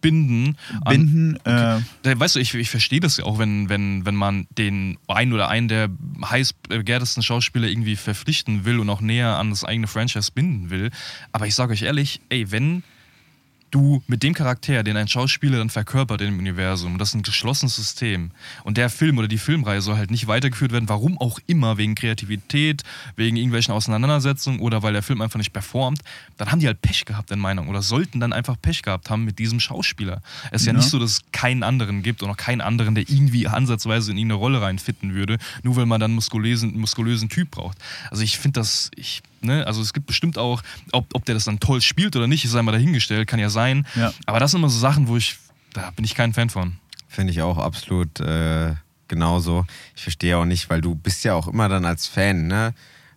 Binden. 0.00 0.56
an- 0.84 0.90
binden. 0.90 1.36
Äh, 1.46 1.78
Weißt 2.18 2.34
du, 2.34 2.40
ich, 2.40 2.52
ich 2.54 2.70
verstehe 2.70 2.98
das 2.98 3.18
ja 3.18 3.24
auch, 3.24 3.38
wenn, 3.38 3.68
wenn, 3.68 4.04
wenn 4.04 4.16
man 4.16 4.48
den 4.58 4.98
einen 5.06 5.32
oder 5.32 5.48
einen 5.48 5.68
der 5.68 5.90
heiß 6.28 6.54
begehrtesten 6.68 7.22
Schauspieler 7.22 7.68
irgendwie 7.68 7.94
verpflichten 7.94 8.64
will 8.64 8.80
und 8.80 8.90
auch 8.90 9.00
näher 9.00 9.38
an 9.38 9.50
das 9.50 9.62
eigene 9.62 9.86
Franchise 9.86 10.32
binden 10.34 10.70
will. 10.70 10.90
Aber 11.30 11.46
ich 11.46 11.54
sage 11.54 11.72
euch 11.72 11.82
ehrlich, 11.82 12.20
ey, 12.30 12.50
wenn 12.50 12.82
du 13.72 14.02
mit 14.06 14.22
dem 14.22 14.34
Charakter, 14.34 14.82
den 14.84 14.96
ein 14.96 15.08
Schauspieler 15.08 15.58
dann 15.58 15.70
verkörpert 15.70 16.20
im 16.20 16.38
Universum, 16.38 16.98
das 16.98 17.08
ist 17.08 17.14
ein 17.16 17.22
geschlossenes 17.22 17.74
System 17.74 18.30
und 18.64 18.76
der 18.76 18.88
Film 18.90 19.18
oder 19.18 19.26
die 19.26 19.38
Filmreihe 19.38 19.80
soll 19.82 19.96
halt 19.96 20.10
nicht 20.12 20.28
weitergeführt 20.28 20.70
werden, 20.70 20.88
warum 20.88 21.18
auch 21.18 21.40
immer, 21.46 21.78
wegen 21.78 21.94
Kreativität, 21.94 22.82
wegen 23.16 23.36
irgendwelchen 23.36 23.74
Auseinandersetzungen 23.74 24.60
oder 24.60 24.82
weil 24.84 24.92
der 24.92 25.02
Film 25.02 25.20
einfach 25.20 25.38
nicht 25.38 25.52
performt, 25.52 26.00
dann 26.36 26.52
haben 26.52 26.60
die 26.60 26.66
halt 26.66 26.80
Pech 26.82 27.04
gehabt 27.04 27.30
in 27.32 27.38
Meinung 27.40 27.68
oder 27.68 27.82
sollten 27.82 28.20
dann 28.20 28.32
einfach 28.32 28.56
Pech 28.60 28.82
gehabt 28.82 29.10
haben 29.10 29.24
mit 29.24 29.38
diesem 29.38 29.58
Schauspieler. 29.58 30.22
Es 30.50 30.60
ist 30.62 30.66
ja, 30.66 30.72
Ja. 30.72 30.78
nicht 30.78 30.90
so, 30.90 30.98
dass 30.98 31.10
es 31.10 31.22
keinen 31.32 31.62
anderen 31.62 32.02
gibt 32.02 32.22
und 32.22 32.30
auch 32.30 32.36
keinen 32.36 32.60
anderen, 32.60 32.94
der 32.94 33.08
irgendwie 33.08 33.48
ansatzweise 33.48 34.12
in 34.12 34.18
irgendeine 34.18 34.38
Rolle 34.38 34.60
reinfitten 34.62 35.14
würde, 35.14 35.38
nur 35.62 35.76
weil 35.76 35.86
man 35.86 35.98
dann 35.98 36.10
einen 36.10 36.16
muskulösen, 36.16 36.78
muskulösen 36.78 37.28
Typ 37.28 37.50
braucht. 37.50 37.78
Also 38.10 38.22
ich 38.22 38.38
finde 38.38 38.60
das, 38.60 38.90
ich, 38.94 39.22
ne, 39.44 39.66
also 39.66 39.82
es 39.82 39.92
gibt 39.92 40.06
bestimmt 40.06 40.38
auch, 40.38 40.62
ob, 40.92 41.06
ob 41.14 41.24
der 41.24 41.34
das 41.34 41.44
dann 41.44 41.60
toll 41.60 41.80
spielt 41.80 42.16
oder 42.16 42.26
nicht, 42.26 42.44
ist 42.44 42.54
einmal 42.54 42.72
dahingestellt, 42.72 43.28
kann 43.28 43.40
ja 43.40 43.50
sein. 43.50 43.86
Ja. 43.94 44.12
Aber 44.26 44.40
das 44.40 44.50
sind 44.50 44.60
immer 44.60 44.68
so 44.68 44.78
Sachen, 44.78 45.08
wo 45.08 45.16
ich, 45.16 45.36
da 45.72 45.90
bin 45.90 46.04
ich 46.04 46.14
kein 46.14 46.32
Fan 46.32 46.50
von. 46.50 46.76
Finde 47.08 47.32
ich 47.32 47.42
auch 47.42 47.58
absolut 47.58 48.20
äh, 48.20 48.74
genauso. 49.08 49.66
Ich 49.94 50.02
verstehe 50.02 50.38
auch 50.38 50.44
nicht, 50.44 50.70
weil 50.70 50.80
du 50.80 50.94
bist 50.94 51.24
ja 51.24 51.34
auch 51.34 51.48
immer 51.48 51.68
dann 51.68 51.84
als 51.84 52.06
Fan, 52.06 52.46
ne? 52.46 52.74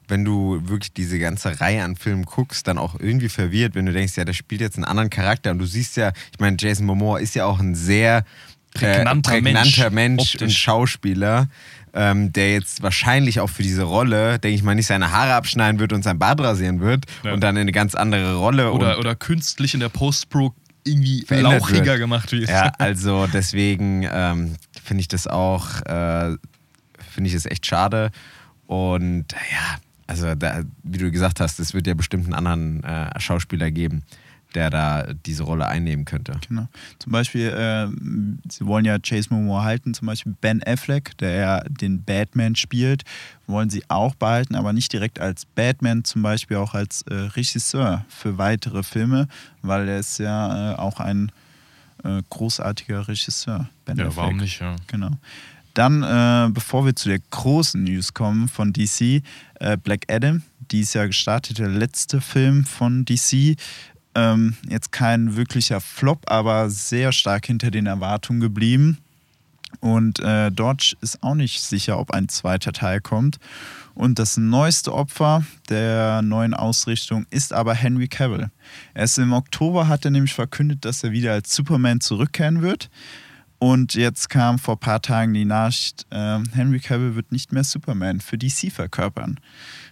Wenn 0.07 0.23
du 0.23 0.61
wirklich 0.65 0.93
diese 0.93 1.17
ganze 1.17 1.59
Reihe 1.59 1.83
an 1.83 1.95
Filmen 1.95 2.25
guckst, 2.25 2.67
dann 2.67 2.77
auch 2.77 2.99
irgendwie 2.99 3.29
verwirrt, 3.29 3.73
wenn 3.73 3.87
du 3.87 3.91
denkst, 3.93 4.15
ja, 4.17 4.23
der 4.23 4.33
spielt 4.33 4.61
jetzt 4.61 4.75
einen 4.75 4.83
anderen 4.83 5.09
Charakter 5.09 5.49
und 5.49 5.57
du 5.57 5.65
siehst 5.65 5.97
ja, 5.97 6.11
ich 6.31 6.39
meine, 6.39 6.57
Jason 6.59 6.85
Momoa 6.85 7.17
ist 7.17 7.33
ja 7.33 7.45
auch 7.45 7.59
ein 7.59 7.73
sehr 7.73 8.23
Prägnanter 8.75 9.31
äh, 9.31 9.41
prägnanter 9.41 9.89
Mensch, 9.89 10.33
Mensch, 10.33 10.41
und. 10.41 10.51
Schauspieler, 10.51 11.47
ähm, 11.95 12.31
der 12.33 12.51
jetzt 12.53 12.83
wahrscheinlich 12.83 13.39
auch 13.39 13.49
für 13.49 13.63
diese 13.63 13.83
Rolle, 13.83 14.37
denke 14.37 14.55
ich 14.55 14.63
mal, 14.63 14.75
nicht 14.75 14.87
seine 14.87 15.11
Haare 15.11 15.33
abschneiden 15.33 15.79
wird 15.79 15.93
und 15.93 16.03
sein 16.03 16.19
Bart 16.19 16.39
rasieren 16.41 16.81
wird 16.81 17.05
Ja. 17.23 17.33
und 17.33 17.39
dann 17.41 17.55
in 17.55 17.61
eine 17.61 17.71
ganz 17.71 17.95
andere 17.95 18.35
Rolle 18.35 18.71
Oder, 18.73 18.99
oder 18.99 19.15
künstlich 19.15 19.73
in 19.73 19.79
der 19.79 19.89
Post-Pro 19.89 20.53
irgendwie 20.83 21.25
lauchiger 21.29 21.85
wird. 21.85 21.99
gemacht 21.99 22.31
wird. 22.31 22.49
Ja, 22.49 22.71
also 22.77 23.25
deswegen 23.27 24.07
ähm, 24.11 24.55
finde 24.83 25.01
ich 25.01 25.07
das 25.07 25.25
auch, 25.25 25.81
äh, 25.85 26.35
finde 27.11 27.29
ich 27.29 27.33
es 27.33 27.45
echt 27.45 27.65
schade. 27.65 28.11
Und 28.67 29.25
ja, 29.31 29.77
also 30.07 30.35
da, 30.35 30.61
wie 30.83 30.97
du 30.99 31.09
gesagt 31.11 31.39
hast, 31.39 31.59
es 31.59 31.73
wird 31.73 31.87
ja 31.87 31.93
bestimmt 31.93 32.25
einen 32.25 32.33
anderen 32.35 32.83
äh, 32.83 33.19
Schauspieler 33.19 33.71
geben, 33.71 34.03
der 34.55 34.69
da 34.69 35.05
diese 35.25 35.43
Rolle 35.43 35.67
einnehmen 35.67 36.05
könnte. 36.05 36.39
Genau. 36.47 36.67
Zum 36.99 37.11
Beispiel, 37.11 37.47
äh, 37.49 37.87
sie 38.49 38.65
wollen 38.65 38.85
ja 38.85 38.97
Chase 38.99 39.27
Momoa 39.29 39.63
halten, 39.63 39.93
zum 39.93 40.07
Beispiel 40.07 40.33
Ben 40.41 40.63
Affleck, 40.65 41.17
der 41.17 41.31
ja 41.31 41.63
den 41.69 42.03
Batman 42.03 42.55
spielt, 42.55 43.03
wollen 43.47 43.69
sie 43.69 43.83
auch 43.89 44.15
behalten, 44.15 44.55
aber 44.55 44.73
nicht 44.73 44.91
direkt 44.93 45.19
als 45.19 45.45
Batman, 45.45 46.03
zum 46.03 46.21
Beispiel 46.21 46.57
auch 46.57 46.73
als 46.73 47.03
äh, 47.03 47.13
Regisseur 47.13 48.05
für 48.09 48.37
weitere 48.37 48.81
Filme, 48.83 49.27
weil 49.61 49.87
er 49.87 49.99
ist 49.99 50.17
ja 50.19 50.73
äh, 50.73 50.75
auch 50.75 50.99
ein 50.99 51.31
äh, 52.03 52.21
großartiger 52.29 53.07
Regisseur. 53.07 53.69
Ben 53.85 53.97
Ja, 53.97 54.07
Affleck. 54.07 54.17
warum 54.23 54.37
nicht, 54.37 54.59
ja. 54.61 54.75
Genau. 54.87 55.11
Dann, 55.73 56.03
äh, 56.03 56.49
bevor 56.51 56.85
wir 56.85 56.95
zu 56.95 57.09
der 57.09 57.19
großen 57.19 57.83
News 57.83 58.13
kommen 58.13 58.47
von 58.47 58.71
DC, 58.71 59.21
äh, 59.59 59.77
Black 59.77 60.05
Adam, 60.09 60.41
dies 60.71 60.93
Jahr 60.93 61.07
gestartet, 61.07 61.59
der 61.59 61.67
letzte 61.67 62.21
Film 62.21 62.63
von 62.63 63.03
DC. 63.05 63.57
Ähm, 64.15 64.55
jetzt 64.69 64.91
kein 64.91 65.35
wirklicher 65.35 65.81
Flop, 65.81 66.23
aber 66.31 66.69
sehr 66.69 67.11
stark 67.11 67.45
hinter 67.45 67.69
den 67.69 67.85
Erwartungen 67.85 68.39
geblieben. 68.39 68.97
Und 69.81 70.19
äh, 70.19 70.51
dort 70.51 70.95
ist 71.01 71.21
auch 71.21 71.35
nicht 71.35 71.61
sicher, 71.61 71.99
ob 71.99 72.11
ein 72.11 72.29
zweiter 72.29 72.71
Teil 72.71 73.01
kommt. 73.01 73.37
Und 73.93 74.19
das 74.19 74.37
neueste 74.37 74.93
Opfer 74.93 75.45
der 75.69 76.21
neuen 76.21 76.53
Ausrichtung 76.53 77.25
ist 77.29 77.53
aber 77.53 77.73
Henry 77.73 78.07
Cavill. 78.07 78.49
Erst 78.93 79.17
im 79.17 79.33
Oktober 79.33 79.87
hat 79.87 80.05
er 80.05 80.11
nämlich 80.11 80.33
verkündet, 80.33 80.85
dass 80.85 81.03
er 81.03 81.11
wieder 81.11 81.33
als 81.33 81.55
Superman 81.55 82.01
zurückkehren 82.01 82.61
wird. 82.61 82.89
Und 83.57 83.93
jetzt 83.95 84.29
kam 84.29 84.59
vor 84.59 84.75
ein 84.75 84.79
paar 84.79 85.01
Tagen 85.01 85.33
die 85.33 85.45
Nachricht, 85.45 86.05
äh, 86.09 86.39
Henry 86.53 86.79
Cavill 86.79 87.15
wird 87.15 87.31
nicht 87.31 87.53
mehr 87.53 87.63
Superman 87.63 88.19
für 88.19 88.37
DC 88.37 88.71
verkörpern. 88.71 89.39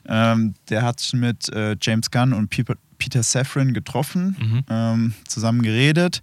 Ähm, 0.06 0.56
der 0.70 0.82
hat 0.82 1.00
sich 1.00 1.14
mit 1.14 1.48
äh, 1.50 1.78
James 1.80 2.12
Gunn 2.12 2.34
und 2.34 2.50
Peter, 2.50 2.76
Peter 3.04 3.22
Safran 3.24 3.74
getroffen, 3.74 4.38
Mhm. 4.40 4.64
ähm, 4.70 5.14
zusammen 5.28 5.62
geredet. 5.62 6.22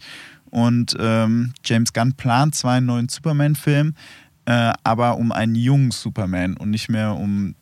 Und 0.50 0.96
ähm, 0.98 1.52
James 1.64 1.92
Gunn 1.92 2.14
plant 2.14 2.54
zwar 2.54 2.74
einen 2.74 2.86
neuen 2.86 3.08
Superman-Film, 3.10 3.94
äh, 4.46 4.72
aber 4.82 5.16
um 5.18 5.30
einen 5.30 5.54
jungen 5.54 5.90
Superman 5.90 6.56
und 6.56 6.70
nicht 6.70 6.88
mehr 6.88 7.14
um 7.14 7.54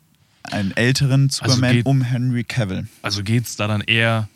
einen 0.43 0.71
älteren 0.75 1.29
Superman, 1.29 1.73
geht- 1.73 1.85
um 1.85 2.01
Henry 2.01 2.43
Cavill. 2.45 2.87
Also 3.01 3.21
geht 3.23 3.45
es 3.45 3.55
da 3.57 3.67
dann 3.67 3.81
eher. 3.81 4.29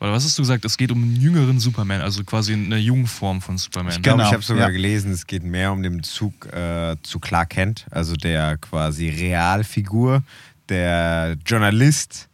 Oder 0.00 0.12
was 0.12 0.24
hast 0.24 0.38
du 0.38 0.42
gesagt? 0.42 0.64
Es 0.64 0.76
geht 0.76 0.92
um 0.92 1.02
einen 1.02 1.16
jüngeren 1.16 1.58
Superman, 1.58 2.02
also 2.02 2.22
quasi 2.22 2.52
eine 2.52 2.76
Jungform 2.76 3.40
von 3.40 3.58
Superman. 3.58 3.94
Ich 3.96 4.02
glaube, 4.02 4.18
Genau, 4.18 4.28
ich 4.28 4.32
habe 4.34 4.44
sogar 4.44 4.68
ja. 4.68 4.70
gelesen, 4.70 5.10
es 5.10 5.26
geht 5.26 5.42
mehr 5.42 5.72
um 5.72 5.82
den 5.82 5.96
Bezug 5.96 6.46
äh, 6.52 6.94
zu 7.02 7.18
Clark 7.18 7.50
Kent, 7.50 7.86
also 7.90 8.14
der 8.14 8.58
quasi 8.58 9.08
Realfigur, 9.08 10.22
der 10.68 11.36
Journalist, 11.44 12.27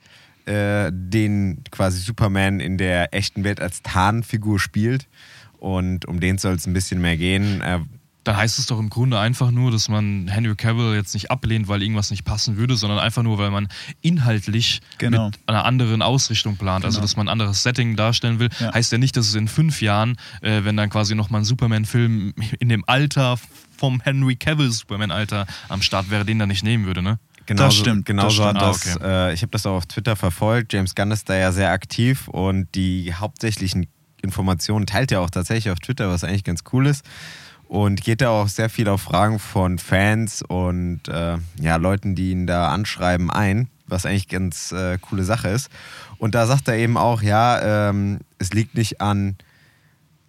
äh, 0.46 0.90
den 0.92 1.62
quasi 1.70 1.98
Superman 2.00 2.60
in 2.60 2.78
der 2.78 3.14
echten 3.14 3.44
Welt 3.44 3.60
als 3.60 3.82
Tarnfigur 3.82 4.58
spielt. 4.60 5.06
Und 5.58 6.04
um 6.06 6.20
den 6.20 6.38
soll 6.38 6.54
es 6.54 6.66
ein 6.66 6.74
bisschen 6.74 7.00
mehr 7.00 7.16
gehen. 7.16 7.60
Äh, 7.62 7.80
Dann 8.24 8.36
heißt 8.36 8.58
es 8.58 8.66
doch 8.66 8.78
im 8.78 8.88
Grunde 8.90 9.18
einfach 9.18 9.50
nur, 9.50 9.70
dass 9.70 9.88
man 9.88 10.28
Henry 10.28 10.54
Cavill 10.56 10.94
jetzt 10.94 11.12
nicht 11.14 11.30
ablehnt, 11.30 11.68
weil 11.68 11.82
irgendwas 11.82 12.10
nicht 12.10 12.24
passen 12.24 12.56
würde, 12.56 12.76
sondern 12.76 12.98
einfach 12.98 13.22
nur, 13.22 13.38
weil 13.38 13.50
man 13.50 13.68
inhaltlich 14.00 14.80
Genau. 14.98 15.26
mit 15.26 15.38
einer 15.46 15.64
anderen 15.64 16.02
Ausrichtung 16.02 16.56
plant. 16.56 16.84
Also, 16.84 16.96
Genau. 16.96 17.02
dass 17.04 17.16
man 17.16 17.28
ein 17.28 17.32
anderes 17.32 17.62
Setting 17.62 17.96
darstellen 17.96 18.38
will. 18.38 18.48
Ja. 18.60 18.72
Heißt 18.74 18.92
ja 18.92 18.98
nicht, 18.98 19.16
dass 19.16 19.26
es 19.28 19.34
in 19.34 19.48
fünf 19.48 19.80
Jahren, 19.82 20.16
äh, 20.42 20.64
wenn 20.64 20.76
dann 20.76 20.90
quasi 20.90 21.14
nochmal 21.14 21.40
ein 21.42 21.44
Superman-Film 21.44 22.34
in 22.58 22.68
dem 22.68 22.84
Alter 22.86 23.38
vom 23.76 24.00
Henry 24.02 24.36
Cavill 24.36 24.70
Superman-Alter 24.70 25.46
am 25.68 25.82
Start 25.82 26.10
wäre, 26.10 26.24
den 26.24 26.38
dann 26.38 26.48
nicht 26.48 26.62
nehmen 26.64 26.86
würde, 26.86 27.02
ne? 27.02 27.18
Genauso, 27.46 27.66
Das 27.66 27.74
stimmt, 27.76 28.06
Genauso 28.06 28.52
das 28.52 28.80
stimmt. 28.80 28.96
das, 28.96 29.02
Ah, 29.02 29.28
äh, 29.28 29.34
ich 29.34 29.42
habe 29.42 29.50
das 29.50 29.66
auch 29.66 29.76
auf 29.76 29.86
Twitter 29.86 30.16
verfolgt. 30.16 30.72
James 30.72 30.94
Gunn 30.94 31.10
ist 31.10 31.28
da 31.28 31.36
ja 31.36 31.52
sehr 31.52 31.70
aktiv 31.70 32.28
und 32.28 32.74
die 32.74 33.14
hauptsächlichen 33.14 33.86
Informationen 34.22 34.86
teilt 34.86 35.12
er 35.12 35.20
auch 35.20 35.30
tatsächlich 35.30 35.70
auf 35.70 35.78
Twitter, 35.78 36.08
was 36.08 36.24
eigentlich 36.24 36.44
ganz 36.44 36.62
cool 36.72 36.86
ist. 36.86 37.04
Und 37.68 38.02
geht 38.02 38.20
da 38.20 38.28
auch 38.30 38.48
sehr 38.48 38.68
viel 38.70 38.88
auf 38.88 39.02
Fragen 39.02 39.38
von 39.38 39.78
Fans 39.78 40.42
und 40.42 41.08
äh, 41.08 41.38
ja, 41.60 41.76
Leuten, 41.76 42.14
die 42.14 42.30
ihn 42.30 42.46
da 42.46 42.68
anschreiben, 42.68 43.30
ein, 43.30 43.68
was 43.86 44.06
eigentlich 44.06 44.28
ganz 44.28 44.70
äh, 44.72 44.98
coole 44.98 45.24
Sache 45.24 45.48
ist. 45.48 45.70
Und 46.18 46.34
da 46.34 46.46
sagt 46.46 46.68
er 46.68 46.76
eben 46.76 46.96
auch, 46.96 47.22
ja, 47.22 47.88
ähm, 47.88 48.20
es 48.38 48.52
liegt 48.52 48.74
nicht 48.76 49.00
an 49.00 49.36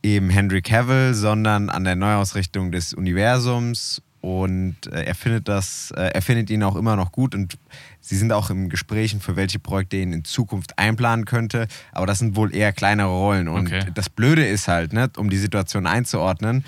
eben 0.02 0.30
Henry 0.30 0.62
Cavill, 0.62 1.14
sondern 1.14 1.70
an 1.70 1.84
der 1.84 1.96
Neuausrichtung 1.96 2.72
des 2.72 2.94
Universums 2.94 4.02
und 4.26 4.76
äh, 4.92 5.04
er 5.04 5.14
findet 5.14 5.48
das, 5.48 5.92
äh, 5.96 6.02
er 6.14 6.22
findet 6.24 6.50
ihn 6.50 6.64
auch 6.64 6.76
immer 6.76 6.96
noch 6.96 7.12
gut 7.12 7.36
und 7.36 7.60
sie 8.02 8.18
sind 8.18 8.32
auch 8.32 8.50
im 8.50 8.70
Gesprächen, 8.70 9.22
für 9.22 9.36
welche 9.36 9.60
Projekte 9.60 9.98
er 9.98 10.04
ihn 10.04 10.14
in 10.14 10.24
Zukunft 10.24 10.80
einplanen 10.80 11.26
könnte, 11.26 11.68
aber 11.92 12.08
das 12.08 12.18
sind 12.20 12.36
wohl 12.36 12.54
eher 12.56 12.74
kleinere 12.74 13.10
Rollen 13.10 13.48
und 13.48 13.68
Okay. 13.68 13.86
das 13.94 14.10
Blöde 14.10 14.44
ist 14.44 14.68
halt, 14.68 14.94
ne, 14.94 15.12
um 15.18 15.30
die 15.30 15.38
Situation 15.38 15.86
einzuordnen, 15.86 16.66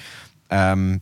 ähm, 0.52 1.02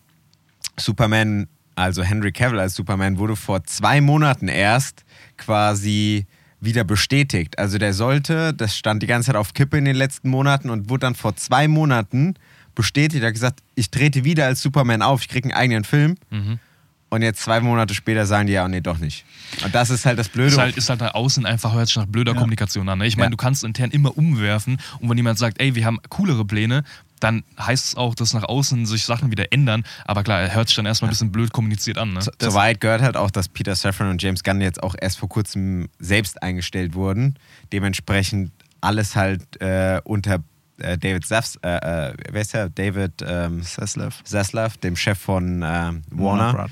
Superman, 0.78 1.48
also 1.76 2.04
Henry 2.04 2.32
Cavill 2.32 2.60
als 2.60 2.76
Superman, 2.76 3.18
wurde 3.18 3.36
vor 3.36 3.66
zwei 3.66 4.00
Monaten 4.00 4.48
erst 4.48 5.04
quasi 5.36 6.26
wieder 6.62 6.86
bestätigt. 6.86 7.60
Also 7.60 7.78
der 7.78 7.94
sollte, 7.94 8.54
das 8.54 8.78
stand 8.78 9.04
die 9.04 9.08
ganze 9.08 9.28
Zeit 9.28 9.36
auf 9.36 9.54
Kippe 9.54 9.78
in 9.78 9.84
den 9.84 9.96
letzten 9.98 10.30
Monaten 10.30 10.70
und 10.70 10.90
wurde 10.90 11.02
dann 11.02 11.16
vor 11.16 11.36
zwei 11.36 11.68
Monaten 11.68 12.36
bestätigt. 12.76 13.24
Er 13.24 13.28
hat 13.28 13.34
gesagt, 13.34 13.62
ich 13.76 13.90
trete 13.90 14.24
wieder 14.24 14.46
als 14.46 14.62
Superman 14.62 15.02
auf, 15.02 15.22
ich 15.22 15.30
kriege 15.30 15.50
einen 15.50 15.58
eigenen 15.58 15.84
Film. 15.84 16.16
Mhm. 16.30 16.60
Und 17.10 17.22
jetzt 17.22 17.42
zwei 17.44 17.62
Monate 17.62 17.94
später 17.94 18.26
sagen 18.26 18.48
die 18.48 18.54
ja, 18.54 18.68
nee, 18.68 18.82
doch 18.82 18.98
nicht. 18.98 19.24
Und 19.64 19.74
das 19.74 19.90
ist 19.90 20.06
halt 20.06 20.20
das 20.20 20.28
Blöde. 20.28 20.50
Ist 20.50 20.58
halt, 20.58 20.76
ist 20.76 20.90
halt 20.90 21.00
nach 21.00 21.14
außen 21.14 21.46
einfach, 21.46 21.74
hört 21.74 21.88
sich 21.88 21.96
nach 21.96 22.08
blöder 22.08 22.34
Ja. 22.34 22.38
Kommunikation 22.38 22.90
an. 22.90 22.98
Ne? 23.00 23.08
Ich 23.08 23.16
meine, 23.16 23.28
Ja. 23.28 23.30
du 23.32 23.38
kannst 23.38 23.64
intern 23.64 23.92
immer 23.92 24.18
umwerfen 24.18 24.78
und 25.00 25.10
wenn 25.10 25.16
jemand 25.16 25.38
sagt, 25.40 25.62
ey, 25.62 25.76
wir 25.76 25.86
haben 25.86 26.00
coolere 26.10 26.44
Pläne, 26.44 26.84
dann 27.22 27.44
heißt 27.60 27.86
es 27.86 27.96
auch, 27.96 28.16
dass 28.16 28.34
nach 28.34 28.44
außen 28.44 28.86
sich 28.86 29.06
Sachen 29.06 29.32
wieder 29.32 29.54
ändern. 29.54 29.84
Aber 30.06 30.24
klar, 30.24 30.42
er 30.42 30.54
hört 30.54 30.68
sich 30.68 30.76
dann 30.76 30.86
erstmal 30.86 31.08
ein 31.10 31.12
bisschen 31.12 31.32
blöd 31.32 31.54
kommuniziert 31.54 31.98
an. 31.98 32.14
Ne? 32.14 32.20
Soweit 32.42 32.82
gehört 32.82 33.02
halt 33.02 33.16
auch, 33.16 33.32
dass 33.32 33.48
Peter 33.48 33.76
Safran 33.76 34.10
und 34.10 34.22
James 34.22 34.44
Gunn 34.44 34.60
jetzt 34.60 34.84
auch 34.84 34.96
erst 35.00 35.20
vor 35.20 35.30
kurzem 35.30 35.88
selbst 36.00 36.44
eingestellt 36.44 36.96
wurden. 36.96 37.36
Dementsprechend 37.72 38.52
alles 38.82 39.16
halt 39.16 39.62
äh, 39.62 40.02
unter 40.04 40.40
äh, 40.80 40.98
David 40.98 41.26
Zaffs, 41.26 41.58
äh, 41.62 42.14
wer 42.32 42.42
ist 42.42 42.54
der? 42.54 42.70
David 42.70 43.24
ähm, 43.28 43.64
Zaslav. 43.64 44.24
Zaslav, 44.24 44.78
dem 44.78 44.96
Chef 44.96 45.18
von 45.18 45.64
ähm, 45.66 46.04
Warner, 46.12 46.54
Brothers. 46.54 46.72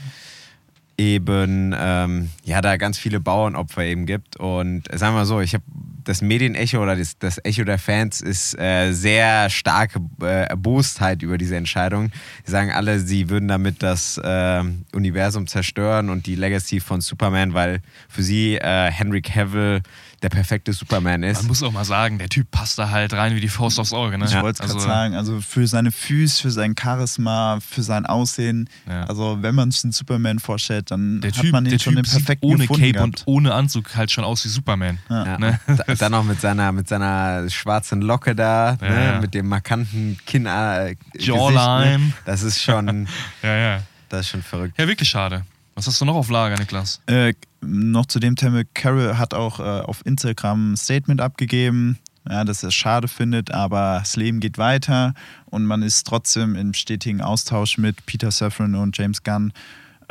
eben 0.97 1.75
ähm, 1.77 2.29
ja 2.43 2.61
da 2.61 2.77
ganz 2.77 2.97
viele 2.97 3.19
Bauernopfer 3.19 3.83
eben 3.83 4.05
gibt. 4.05 4.37
Und 4.37 4.83
sagen 4.91 5.13
wir 5.13 5.19
mal 5.19 5.25
so, 5.25 5.41
ich 5.41 5.53
habe 5.53 5.63
das 6.03 6.21
Medienecho 6.21 6.81
oder 6.81 6.95
das, 6.95 7.17
das 7.17 7.39
Echo 7.43 7.63
der 7.63 7.79
Fans 7.79 8.21
ist 8.21 8.59
äh, 8.59 8.91
sehr 8.91 9.49
starke 9.49 9.99
äh, 10.21 10.47
Erbostheit 10.47 11.21
über 11.21 11.37
diese 11.37 11.55
Entscheidung. 11.55 12.11
Sie 12.43 12.51
sagen 12.51 12.71
alle, 12.71 12.99
sie 12.99 13.29
würden 13.29 13.47
damit 13.47 13.81
das 13.81 14.17
äh, 14.17 14.63
Universum 14.93 15.47
zerstören 15.47 16.09
und 16.09 16.25
die 16.25 16.35
Legacy 16.35 16.79
von 16.79 17.01
Superman, 17.01 17.53
weil 17.53 17.81
für 18.09 18.23
sie 18.23 18.55
äh, 18.55 18.91
Henry 18.91 19.21
Cavill 19.21 19.81
der 20.23 20.29
perfekte 20.29 20.73
Superman 20.73 21.21
ist. 21.21 21.37
Man 21.39 21.47
muss 21.47 21.61
auch 21.61 21.71
mal 21.71 21.85
sagen, 21.85 22.17
der 22.17 22.29
Typ 22.29 22.49
passt 22.49 22.79
da 22.79 22.89
halt 22.89 23.13
rein 23.13 23.35
wie 23.35 23.41
die 23.41 23.49
Faust 23.49 23.79
aufs 23.79 23.93
Auge. 23.93 24.17
Ne? 24.17 24.25
Ich 24.25 24.33
wollte 24.41 24.55
es 24.55 24.61
also, 24.61 24.75
gerade 24.75 24.87
sagen, 24.87 25.15
also 25.15 25.41
für 25.41 25.67
seine 25.67 25.91
Füße, 25.91 26.41
für 26.41 26.49
sein 26.51 26.75
Charisma, 26.81 27.59
für 27.59 27.83
sein 27.83 28.05
Aussehen. 28.05 28.69
Ja. 28.87 29.03
Also 29.03 29.37
wenn 29.41 29.53
man 29.53 29.69
sich 29.69 29.83
einen 29.83 29.91
Superman 29.93 30.39
vorstellt, 30.39 30.89
dann 30.91 31.21
Der 31.21 31.31
hat 31.31 31.41
Typ, 31.41 31.51
man 31.51 31.65
ihn 31.65 31.77
schon 31.77 31.95
typ 31.95 32.03
den 32.05 32.11
perfekten 32.11 32.45
ohne 32.47 32.59
gefunden 32.59 32.81
Cape 32.81 32.93
gehabt. 32.93 33.05
und 33.05 33.23
ohne 33.27 33.53
Anzug 33.53 33.95
halt 33.95 34.11
schon 34.11 34.23
aus 34.23 34.43
wie 34.45 34.49
Superman. 34.49 34.97
Ja. 35.09 35.37
Ne? 35.37 35.59
Da- 35.67 35.95
Dann 35.95 36.11
noch 36.13 36.23
mit 36.23 36.39
seiner, 36.41 36.71
mit 36.71 36.87
seiner 36.87 37.49
schwarzen 37.49 38.01
Locke 38.01 38.33
da, 38.33 38.77
Ja, 38.81 38.89
ne? 38.89 39.05
ja. 39.05 39.19
mit 39.21 39.33
dem 39.33 39.47
markanten 39.47 40.17
Kinn. 40.25 40.45
Äh, 40.45 40.95
Gesicht, 41.11 41.27
Jawline. 41.27 41.97
Ne? 41.99 42.13
Das 42.25 42.43
ist 42.43 42.61
schon, 42.61 43.07
Ja, 43.43 43.55
ja. 43.55 43.79
das 44.09 44.21
ist 44.21 44.29
schon 44.29 44.41
verrückt. 44.41 44.79
Ja, 44.79 44.87
wirklich 44.87 45.09
schade. 45.09 45.43
Was 45.75 45.87
hast 45.87 45.99
du 45.99 46.05
noch 46.05 46.15
auf 46.15 46.29
Lager, 46.29 46.57
Niklas? 46.57 47.01
Äh, 47.07 47.33
noch 47.61 48.05
zu 48.05 48.19
dem 48.19 48.35
Thema, 48.35 48.63
Carol 48.73 49.17
hat 49.17 49.33
auch 49.33 49.59
äh, 49.59 49.63
auf 49.63 50.05
Instagram 50.05 50.73
ein 50.73 50.77
Statement 50.77 51.21
abgegeben, 51.21 51.97
ja, 52.29 52.43
dass 52.43 52.63
er 52.63 52.69
es 52.69 52.75
schade 52.75 53.07
findet, 53.07 53.51
aber 53.51 53.99
das 53.99 54.15
Leben 54.15 54.39
geht 54.39 54.57
weiter 54.57 55.13
und 55.45 55.65
man 55.65 55.81
ist 55.81 56.05
trotzdem 56.05 56.55
im 56.55 56.73
stetigen 56.73 57.21
Austausch 57.21 57.77
mit 57.77 58.05
Peter 58.05 58.31
Safran 58.31 58.75
und 58.75 58.97
James 58.97 59.23
Gunn. 59.23 59.51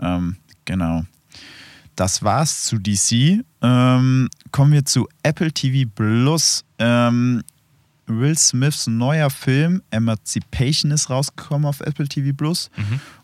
Ähm, 0.00 0.36
genau. 0.64 1.04
Das 1.96 2.22
war's 2.22 2.64
zu 2.64 2.78
DC. 2.78 3.44
Ähm, 3.60 4.28
kommen 4.50 4.72
wir 4.72 4.84
zu 4.84 5.08
Apple 5.22 5.52
TV 5.52 5.88
Plus. 5.94 6.64
Ähm, 6.78 7.42
Will 8.06 8.36
Smiths 8.36 8.86
neuer 8.86 9.30
Film 9.30 9.82
Emancipation 9.90 10.90
ist 10.90 11.08
rausgekommen 11.08 11.66
auf 11.66 11.80
Apple 11.80 12.08
TV 12.08 12.34
Plus. 12.36 12.70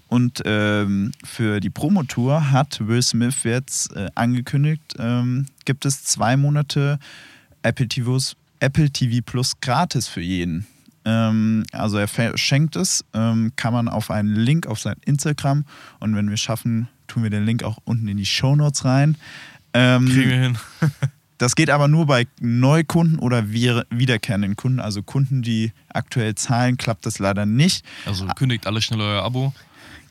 Und 0.08 0.42
ähm, 0.46 1.12
für 1.22 1.60
die 1.60 1.70
Promotour 1.70 2.50
hat 2.50 2.86
Will 2.86 3.02
Smith 3.02 3.44
jetzt 3.44 3.94
äh, 3.94 4.08
angekündigt, 4.14 4.94
ähm, 4.98 5.46
gibt 5.66 5.84
es 5.84 6.02
zwei 6.04 6.36
Monate 6.36 6.98
Apple, 7.62 7.88
TVs, 7.88 8.34
Apple 8.60 8.90
TV 8.90 9.22
Plus 9.24 9.60
gratis 9.60 10.08
für 10.08 10.22
jeden. 10.22 10.66
Ähm, 11.04 11.64
also 11.72 11.98
er 11.98 12.08
verschenkt 12.08 12.76
es, 12.76 13.04
ähm, 13.12 13.52
kann 13.56 13.74
man 13.74 13.88
auf 13.88 14.10
einen 14.10 14.34
Link 14.34 14.66
auf 14.66 14.80
sein 14.80 14.96
Instagram 15.04 15.64
und 16.00 16.16
wenn 16.16 16.30
wir 16.30 16.38
schaffen, 16.38 16.88
tun 17.06 17.22
wir 17.22 17.30
den 17.30 17.44
Link 17.44 17.62
auch 17.62 17.78
unten 17.84 18.08
in 18.08 18.16
die 18.16 18.26
Show 18.26 18.56
Notes 18.56 18.86
rein. 18.86 19.16
Ähm, 19.74 20.06
Kriegen 20.06 20.30
wir 20.30 20.40
hin. 20.40 20.58
das 21.38 21.54
geht 21.54 21.68
aber 21.68 21.86
nur 21.86 22.06
bei 22.06 22.26
Neukunden 22.40 23.18
oder 23.18 23.52
wiederkehrenden 23.52 24.56
Kunden. 24.56 24.80
Also 24.80 25.02
Kunden, 25.02 25.42
die 25.42 25.72
aktuell 25.88 26.34
zahlen, 26.34 26.78
klappt 26.78 27.04
das 27.04 27.18
leider 27.18 27.44
nicht. 27.46 27.84
Also 28.06 28.26
kündigt 28.28 28.66
alle 28.66 28.80
schnell 28.80 29.00
euer 29.00 29.22
Abo 29.22 29.52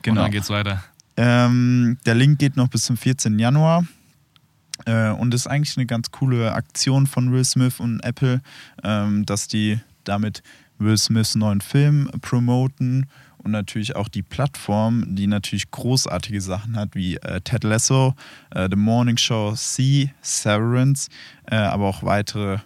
Genau. 0.01 0.21
und 0.21 0.25
dann 0.25 0.31
geht's 0.31 0.49
weiter. 0.49 0.83
Ähm, 1.15 1.97
der 2.05 2.15
Link 2.15 2.39
geht 2.39 2.55
noch 2.57 2.67
bis 2.67 2.83
zum 2.83 2.97
14. 2.97 3.39
Januar. 3.39 3.85
Äh, 4.85 5.09
und 5.09 5.33
ist 5.33 5.47
eigentlich 5.47 5.75
eine 5.77 5.87
ganz 5.87 6.11
coole 6.11 6.53
Aktion 6.53 7.07
von 7.07 7.31
Will 7.31 7.43
Smith 7.43 7.79
und 7.79 7.99
Apple, 8.01 8.41
ähm, 8.83 9.25
dass 9.25 9.47
die 9.47 9.79
damit 10.03 10.43
Will 10.77 10.97
Smiths 10.97 11.35
neuen 11.35 11.61
Film 11.61 12.09
promoten 12.21 13.07
und 13.39 13.51
natürlich 13.51 13.95
auch 13.95 14.07
die 14.07 14.23
Plattform, 14.23 15.15
die 15.15 15.27
natürlich 15.27 15.71
großartige 15.71 16.41
Sachen 16.41 16.75
hat, 16.75 16.95
wie 16.95 17.15
äh, 17.15 17.41
Ted 17.41 17.63
Lasso, 17.63 18.13
äh, 18.51 18.67
The 18.69 18.75
Morning 18.75 19.17
Show, 19.17 19.53
C, 19.55 20.13
Severance, 20.21 21.09
äh, 21.45 21.55
aber 21.55 21.85
auch 21.85 22.03
weitere 22.03 22.59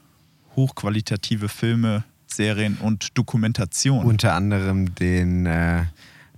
hochqualitative 0.56 1.50
Filme, 1.50 2.04
Serien 2.28 2.78
und 2.78 3.18
Dokumentationen. 3.18 4.08
Unter 4.08 4.34
anderem 4.34 4.96
den 4.96 5.46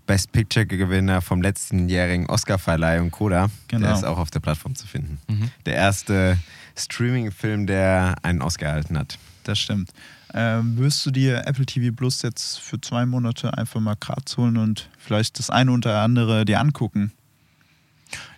Best 0.05 0.31
Picture-Gewinner 0.31 1.21
vom 1.21 1.41
letztenjährigen 1.41 2.27
Oscar-Verleihung 2.27 3.11
Coda. 3.11 3.49
Genau. 3.67 3.87
Der 3.87 3.95
ist 3.95 4.03
auch 4.03 4.17
auf 4.17 4.31
der 4.31 4.39
Plattform 4.39 4.75
zu 4.75 4.85
finden. 4.85 5.19
Mhm. 5.27 5.51
Der 5.65 5.75
erste 5.75 6.37
Streaming-Film, 6.77 7.67
der 7.67 8.15
einen 8.21 8.41
Oscar 8.41 8.67
erhalten 8.67 8.97
hat. 8.97 9.17
Das 9.43 9.59
stimmt. 9.59 9.91
Ähm, 10.33 10.77
wirst 10.77 11.05
du 11.05 11.11
dir 11.11 11.45
Apple 11.45 11.65
TV 11.65 11.95
Plus 11.95 12.21
jetzt 12.23 12.59
für 12.59 12.81
zwei 12.81 13.05
Monate 13.05 13.55
einfach 13.55 13.79
mal 13.79 13.95
gratis 13.99 14.37
holen 14.37 14.57
und 14.57 14.89
vielleicht 14.97 15.37
das 15.37 15.49
eine 15.49 15.71
oder 15.71 16.01
andere 16.01 16.43
dir 16.43 16.59
angucken? 16.59 17.11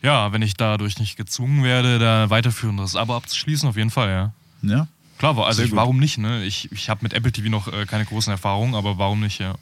Ja, 0.01 0.31
wenn 0.33 0.41
ich 0.41 0.55
dadurch 0.55 0.99
nicht 0.99 1.15
gezwungen 1.15 1.63
werde, 1.63 1.99
da 1.99 2.29
weiterführendes 2.29 2.95
Abo 2.95 3.15
abzuschließen, 3.15 3.67
auf 3.67 3.77
jeden 3.77 3.91
Fall, 3.91 4.09
ja. 4.09 4.33
Ja? 4.61 4.87
Klar, 5.17 5.37
also 5.37 5.63
ich, 5.63 5.71
warum 5.73 5.99
nicht, 5.99 6.17
ne? 6.17 6.43
Ich, 6.43 6.69
ich 6.71 6.89
habe 6.89 6.99
mit 7.03 7.13
Apple 7.13 7.31
TV 7.31 7.49
noch 7.49 7.71
äh, 7.71 7.85
keine 7.85 8.05
großen 8.05 8.31
Erfahrungen, 8.31 8.75
aber 8.75 8.97
warum 8.97 9.21
nicht, 9.21 9.39
ja. 9.39 9.55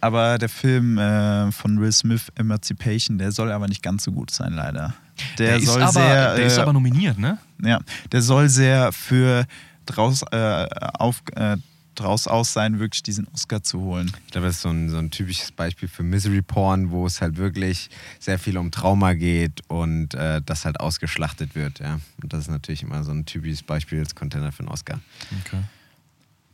Aber 0.00 0.38
der 0.38 0.48
Film 0.48 0.98
äh, 0.98 1.50
von 1.52 1.80
Will 1.80 1.92
Smith, 1.92 2.26
Emancipation, 2.36 3.18
der 3.18 3.32
soll 3.32 3.50
aber 3.50 3.68
nicht 3.68 3.82
ganz 3.82 4.04
so 4.04 4.12
gut 4.12 4.30
sein, 4.30 4.52
leider. 4.52 4.94
Der, 5.38 5.56
ist 5.56 5.66
soll 5.66 5.82
aber, 5.82 5.92
sehr, 5.92 6.36
der 6.36 6.46
ist 6.46 6.58
äh, 6.58 6.60
aber 6.60 6.72
nominiert, 6.72 7.18
ne? 7.18 7.38
ja, 7.62 7.80
der 8.12 8.22
soll 8.22 8.48
sehr 8.48 8.92
für 8.92 9.46
draus, 9.86 10.22
äh, 10.30 10.66
auf, 10.98 11.22
äh, 11.34 11.56
draus 11.94 12.28
aus 12.28 12.52
sein, 12.52 12.78
wirklich 12.78 13.02
diesen 13.02 13.26
Oscar 13.28 13.62
zu 13.62 13.80
holen. 13.80 14.12
Ich 14.26 14.32
glaube, 14.32 14.46
das 14.46 14.56
ist 14.56 14.62
so 14.62 14.68
ein, 14.68 14.90
so 14.90 14.98
ein 14.98 15.10
typisches 15.10 15.52
Beispiel 15.52 15.88
für 15.88 16.02
Misery 16.02 16.42
Porn, 16.42 16.90
wo 16.90 17.06
es 17.06 17.20
halt 17.20 17.36
wirklich 17.36 17.88
sehr 18.20 18.38
viel 18.38 18.58
um 18.58 18.70
Trauma 18.70 19.14
geht 19.14 19.62
und 19.68 20.14
äh, 20.14 20.42
das 20.44 20.64
halt 20.64 20.80
ausgeschlachtet 20.80 21.54
wird. 21.54 21.80
Ja. 21.80 22.00
Und 22.22 22.32
das 22.32 22.40
ist 22.40 22.50
natürlich 22.50 22.82
immer 22.82 23.02
so 23.02 23.12
ein 23.12 23.24
typisches 23.24 23.62
Beispiel 23.62 24.00
als 24.00 24.14
Contender 24.14 24.52
für 24.52 24.60
einen 24.60 24.68
Oscar. 24.68 25.00
Okay. 25.44 25.62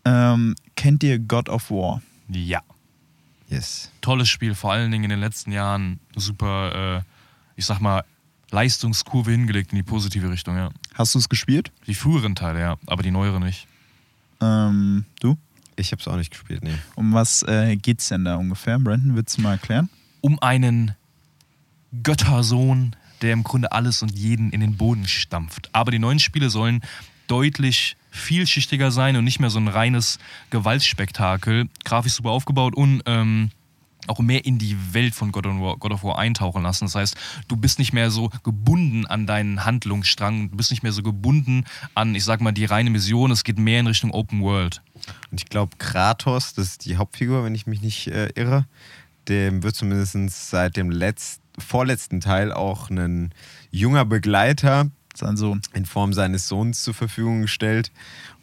Ähm, 0.04 0.54
kennt 0.76 1.02
ihr 1.02 1.18
God 1.18 1.48
of 1.48 1.70
War? 1.70 2.02
Ja. 2.28 2.62
Yes. 3.52 3.90
Tolles 4.00 4.30
Spiel, 4.30 4.54
vor 4.54 4.72
allen 4.72 4.90
Dingen 4.90 5.04
in 5.04 5.10
den 5.10 5.20
letzten 5.20 5.52
Jahren 5.52 6.00
super, 6.16 6.96
äh, 6.96 7.02
ich 7.56 7.66
sag 7.66 7.80
mal, 7.80 8.02
Leistungskurve 8.50 9.30
hingelegt 9.30 9.72
in 9.72 9.76
die 9.76 9.82
positive 9.82 10.30
Richtung, 10.30 10.56
ja. 10.56 10.70
Hast 10.94 11.14
du 11.14 11.18
es 11.18 11.28
gespielt? 11.28 11.70
Die 11.86 11.94
früheren 11.94 12.34
Teile, 12.34 12.60
ja, 12.60 12.76
aber 12.86 13.02
die 13.02 13.10
neueren 13.10 13.42
nicht. 13.42 13.66
Ähm, 14.40 15.04
du? 15.20 15.36
Ich 15.76 15.92
habe 15.92 16.00
es 16.00 16.08
auch 16.08 16.16
nicht 16.16 16.30
gespielt, 16.30 16.62
nee. 16.62 16.74
Um 16.94 17.12
was 17.12 17.42
äh, 17.42 17.76
geht's 17.76 18.08
denn 18.08 18.24
da 18.24 18.36
ungefähr? 18.36 18.78
Brandon, 18.78 19.16
willst 19.16 19.36
du 19.36 19.42
mal 19.42 19.52
erklären? 19.52 19.90
Um 20.22 20.38
einen 20.40 20.94
Göttersohn, 22.02 22.96
der 23.20 23.34
im 23.34 23.42
Grunde 23.42 23.72
alles 23.72 24.02
und 24.02 24.16
jeden 24.16 24.50
in 24.50 24.60
den 24.60 24.76
Boden 24.78 25.06
stampft. 25.06 25.68
Aber 25.72 25.90
die 25.90 25.98
neuen 25.98 26.18
Spiele 26.18 26.48
sollen 26.48 26.80
deutlich 27.26 27.96
vielschichtiger 28.12 28.92
sein 28.92 29.16
und 29.16 29.24
nicht 29.24 29.40
mehr 29.40 29.50
so 29.50 29.58
ein 29.58 29.68
reines 29.68 30.18
Gewaltspektakel. 30.50 31.68
Grafisch 31.84 32.12
super 32.12 32.30
aufgebaut 32.30 32.74
und 32.76 33.02
ähm, 33.06 33.50
auch 34.06 34.18
mehr 34.18 34.44
in 34.44 34.58
die 34.58 34.76
Welt 34.92 35.14
von 35.14 35.32
God 35.32 35.46
of, 35.46 36.04
War, 36.04 36.18
eintauchen 36.18 36.62
lassen. 36.62 36.84
Das 36.84 36.94
heißt, 36.94 37.16
du 37.48 37.56
bist 37.56 37.78
nicht 37.78 37.92
mehr 37.92 38.10
so 38.10 38.30
gebunden 38.42 39.06
an 39.06 39.26
deinen 39.26 39.64
Handlungsstrang, 39.64 40.50
du 40.50 40.56
bist 40.56 40.70
nicht 40.70 40.82
mehr 40.82 40.92
so 40.92 41.02
gebunden 41.02 41.64
an, 41.94 42.14
ich 42.14 42.24
sag 42.24 42.40
mal, 42.40 42.52
die 42.52 42.64
reine 42.64 42.90
Mission. 42.90 43.30
Es 43.30 43.44
geht 43.44 43.58
mehr 43.58 43.80
in 43.80 43.86
Richtung 43.86 44.10
Open 44.10 44.42
World. 44.42 44.82
Und 45.30 45.40
ich 45.40 45.48
glaube, 45.48 45.76
Kratos, 45.78 46.54
das 46.54 46.66
ist 46.66 46.84
die 46.84 46.96
Hauptfigur, 46.96 47.44
wenn 47.44 47.54
ich 47.54 47.66
mich 47.66 47.80
nicht 47.80 48.08
äh, 48.08 48.28
irre, 48.34 48.66
dem 49.28 49.62
wird 49.62 49.76
zumindest 49.76 50.50
seit 50.50 50.76
dem 50.76 50.90
letzt, 50.90 51.40
vorletzten 51.58 52.20
Teil 52.20 52.52
auch 52.52 52.90
ein 52.90 53.32
junger 53.70 54.04
Begleiter 54.04 54.90
Sein 55.14 55.36
Sohn. 55.36 55.60
in 55.74 55.86
Form 55.86 56.12
seines 56.12 56.48
Sohns 56.48 56.82
zur 56.82 56.94
Verfügung 56.94 57.42
gestellt. 57.42 57.90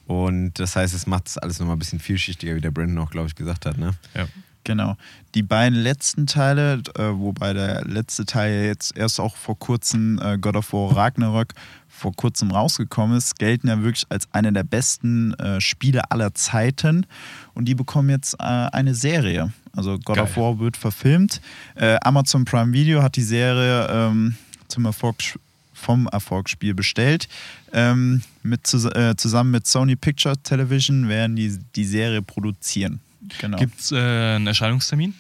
Und 0.06 0.54
das 0.60 0.76
heißt, 0.76 0.94
es 0.96 1.06
macht 1.06 1.28
das 1.28 1.38
alles 1.38 1.60
nochmal 1.60 1.76
ein 1.76 1.80
bisschen 1.80 2.00
vielschichtiger, 2.00 2.56
wie 2.56 2.62
der 2.62 2.72
Brandon 2.72 2.98
auch, 2.98 3.12
glaube 3.12 3.28
ich, 3.28 3.36
gesagt 3.36 3.66
hat. 3.66 3.78
Ne? 3.78 3.92
Ja. 4.16 4.28
Genau. 4.64 4.98
Die 5.36 5.44
beiden 5.44 5.80
letzten 5.80 6.28
Teile, 6.28 6.82
äh, 6.96 7.04
wobei 7.14 7.54
der 7.54 7.86
letzte 7.86 8.26
Teil 8.26 8.66
jetzt 8.66 8.96
erst 8.98 9.20
auch 9.20 9.36
vor 9.36 9.58
kurzem 9.58 10.20
äh, 10.22 10.38
God 10.38 10.58
of 10.58 10.74
War 10.74 10.96
Ragnarök 10.96 11.54
vor 11.88 12.14
kurzem 12.14 12.52
rausgekommen 12.52 13.18
ist, 13.18 13.40
gelten 13.40 13.68
ja 13.68 13.82
wirklich 13.82 14.06
als 14.10 14.28
eine 14.32 14.54
der 14.54 14.64
besten 14.64 15.34
äh, 15.36 15.60
Spiele 15.60 16.12
aller 16.12 16.34
Zeiten. 16.34 17.06
Und 17.54 17.66
die 17.66 17.76
bekommen 17.76 18.10
jetzt 18.10 18.36
äh, 18.36 18.44
eine 18.44 18.96
Serie. 18.96 19.52
Also 19.76 19.98
God 19.98 20.16
Geil. 20.16 20.24
of 20.26 20.38
War 20.38 20.60
wird 20.60 20.78
verfilmt. 20.78 21.42
Äh, 21.76 21.98
Amazon 22.02 22.46
Prime 22.46 22.74
Video 22.74 23.02
hat 23.02 23.16
die 23.16 23.24
Serie 23.24 23.88
ähm, 23.90 24.36
zum 24.68 24.86
Erfolg, 24.86 25.18
vom 25.80 26.08
Erfolgsspiel 26.08 26.74
bestellt. 26.74 27.28
Ähm, 27.74 28.22
mit, 28.44 28.72
äh, 28.74 29.16
zusammen 29.16 29.52
mit 29.52 29.68
Sony 29.68 29.96
Picture 29.96 30.38
Television 30.42 31.08
werden 31.10 31.36
die 31.36 31.58
die 31.76 31.86
Serie 31.86 32.22
produzieren. 32.22 33.00
Genau. 33.40 33.58
Gibt 33.58 33.80
es 33.80 33.92
äh, 33.92 33.98
einen 34.36 34.48
Erscheinungstermin? 34.48 35.14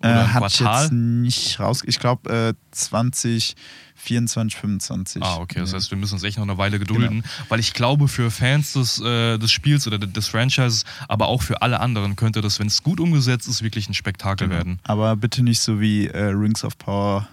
Äh, 0.00 0.06
Oder 0.08 0.20
ein 0.20 0.34
hat 0.34 0.40
Quartal? 0.52 0.82
jetzt 0.84 0.92
nicht 0.92 1.60
raus. 1.60 1.82
Ich 1.86 1.98
glaube 1.98 2.54
äh, 2.54 2.54
2024, 2.72 4.56
25. 4.60 5.22
Ah, 5.22 5.36
okay. 5.36 5.60
Das 5.60 5.72
heißt, 5.72 5.90
wir 5.90 5.98
müssen 5.98 6.14
uns 6.14 6.22
echt 6.24 6.36
noch 6.36 6.44
eine 6.44 6.58
Weile 6.58 6.78
gedulden, 6.78 7.22
weil 7.48 7.60
ich 7.60 7.72
glaube, 7.74 8.08
für 8.08 8.30
Fans 8.30 8.72
des, 8.74 9.00
äh, 9.00 9.38
des 9.38 9.50
Spiels 9.52 9.86
oder 9.86 9.98
des 9.98 10.28
Franchises, 10.28 10.84
aber 11.08 11.28
auch 11.28 11.42
für 11.42 11.62
alle 11.62 11.80
anderen 11.80 12.16
könnte 12.16 12.40
das, 12.40 12.58
wenn 12.58 12.66
es 12.66 12.82
gut 12.82 13.00
umgesetzt 13.00 13.48
ist, 13.48 13.62
wirklich 13.62 13.88
ein 13.88 13.94
Spektakel 13.94 14.48
Genau. 14.48 14.58
werden. 14.58 14.78
Aber 14.84 15.16
bitte 15.16 15.42
nicht 15.42 15.60
so 15.60 15.80
wie 15.80 16.06
äh, 16.06 16.24
Rings 16.24 16.64
of 16.64 16.76
Power. 16.78 17.26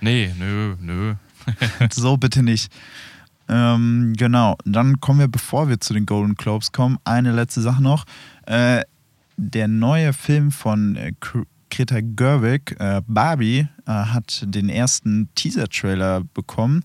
Nee, 0.00 0.32
nö, 0.38 0.76
nö. 0.80 1.14
so 1.92 2.16
bitte 2.16 2.42
nicht. 2.42 2.70
Ähm, 3.48 4.14
genau. 4.16 4.56
Dann 4.64 5.00
kommen 5.00 5.20
wir, 5.20 5.28
bevor 5.28 5.68
wir 5.68 5.80
zu 5.80 5.94
den 5.94 6.06
Golden 6.06 6.34
Globes 6.34 6.72
kommen, 6.72 6.98
eine 7.04 7.32
letzte 7.32 7.60
Sache 7.60 7.82
noch. 7.82 8.04
Äh, 8.46 8.82
der 9.36 9.68
neue 9.68 10.12
Film 10.12 10.50
von 10.50 10.96
äh, 10.96 11.12
Gr- 11.20 11.46
Greta 11.70 11.98
Gerwig, 12.00 12.74
äh, 12.80 13.02
Barbie, 13.06 13.68
äh, 13.86 13.90
hat 13.90 14.42
den 14.46 14.68
ersten 14.68 15.28
Teaser-Trailer 15.34 16.22
bekommen. 16.34 16.82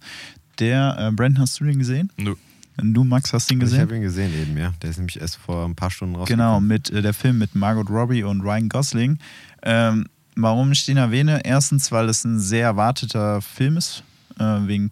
Der, 0.59 0.95
äh, 0.99 1.11
Brandon, 1.11 1.39
hast 1.43 1.59
du 1.59 1.63
den 1.65 1.79
gesehen? 1.79 2.11
nö. 2.17 2.35
Du, 2.83 3.03
Max, 3.03 3.31
hast 3.33 3.49
du 3.49 3.53
ihn 3.53 3.61
Also 3.61 3.75
ich 3.75 3.81
gesehen? 3.81 3.87
habe 3.89 3.95
ihn 3.97 4.01
gesehen 4.01 4.33
eben, 4.41 4.57
ja. 4.57 4.73
Der 4.81 4.89
ist 4.89 4.97
nämlich 4.97 5.19
erst 5.21 5.35
vor 5.35 5.65
ein 5.65 5.75
paar 5.75 5.91
Stunden 5.91 6.13
Genau, 6.25 6.53
rausgekommen. 6.53 6.67
mit 6.67 6.89
äh, 6.89 7.01
der 7.01 7.13
Film 7.13 7.37
mit 7.37 7.53
Margot 7.53 7.89
Robbie 7.89 8.23
und 8.23 8.41
Ryan 8.41 8.69
Gosling. 8.69 9.19
Ähm, 9.61 10.05
warum 10.35 10.71
ich 10.71 10.85
den 10.85 10.97
erwähne? 10.97 11.41
Erstens, 11.43 11.91
weil 11.91 12.09
es 12.09 12.23
ein 12.23 12.39
sehr 12.39 12.65
erwarteter 12.65 13.41
Film 13.41 13.77
ist, 13.77 14.03
äh, 14.41 14.67
wegen 14.67 14.91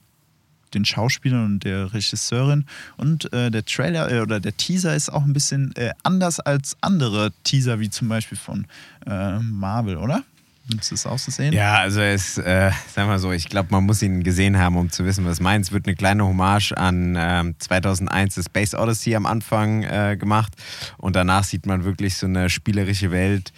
den 0.74 0.86
Schauspielern 0.86 1.46
und 1.46 1.64
der 1.64 1.94
Regisseurin. 1.94 2.66
Und 2.98 3.32
äh, 3.34 3.50
der 3.50 3.66
Trailer 3.66 4.12
äh, 4.12 4.22
oder 4.22 4.40
der 4.40 4.56
Teaser 4.56 4.96
ist 4.96 5.10
auch 5.10 5.24
ein 5.24 5.34
bisschen 5.34 5.76
äh, 5.76 5.92
anders 6.04 6.40
als 6.40 6.78
andere 6.82 7.32
Teaser, 7.44 7.80
wie 7.80 7.90
zum 7.90 8.08
Beispiel 8.08 8.38
von 8.38 8.68
äh, 9.06 9.40
Marvel, 9.40 9.98
oder? 9.98 10.24
Du 10.70 10.78
das 10.78 11.08
auch 11.08 11.18
so 11.18 11.32
sehen? 11.32 11.52
Ja, 11.52 11.80
also 11.80 12.00
es, 12.00 12.38
äh, 12.38 12.70
sag 12.94 13.08
mal 13.08 13.18
so, 13.18 13.32
ich 13.32 13.50
glaube, 13.50 13.70
man 13.72 13.86
muss 13.86 14.04
ihn 14.04 14.22
gesehen 14.22 14.60
haben, 14.60 14.78
um 14.78 14.92
zu 14.92 15.04
wissen, 15.04 15.26
was 15.26 15.40
meint. 15.40 15.66
Es 15.66 15.72
wird 15.72 15.88
eine 15.88 15.96
kleine 15.96 16.24
Hommage 16.24 16.74
an 16.74 17.16
ähm, 17.18 17.56
2001 17.58 18.36
The 18.36 18.44
Space 18.44 18.76
Odyssey 18.76 19.16
am 19.16 19.26
Anfang 19.26 19.82
äh, 19.82 20.16
gemacht 20.16 20.54
und 20.98 21.16
danach 21.16 21.44
sieht 21.44 21.66
man 21.66 21.86
wirklich 21.86 22.18
so 22.18 22.28
eine 22.28 22.52
spielerische 22.52 23.10
Welt, 23.10 23.52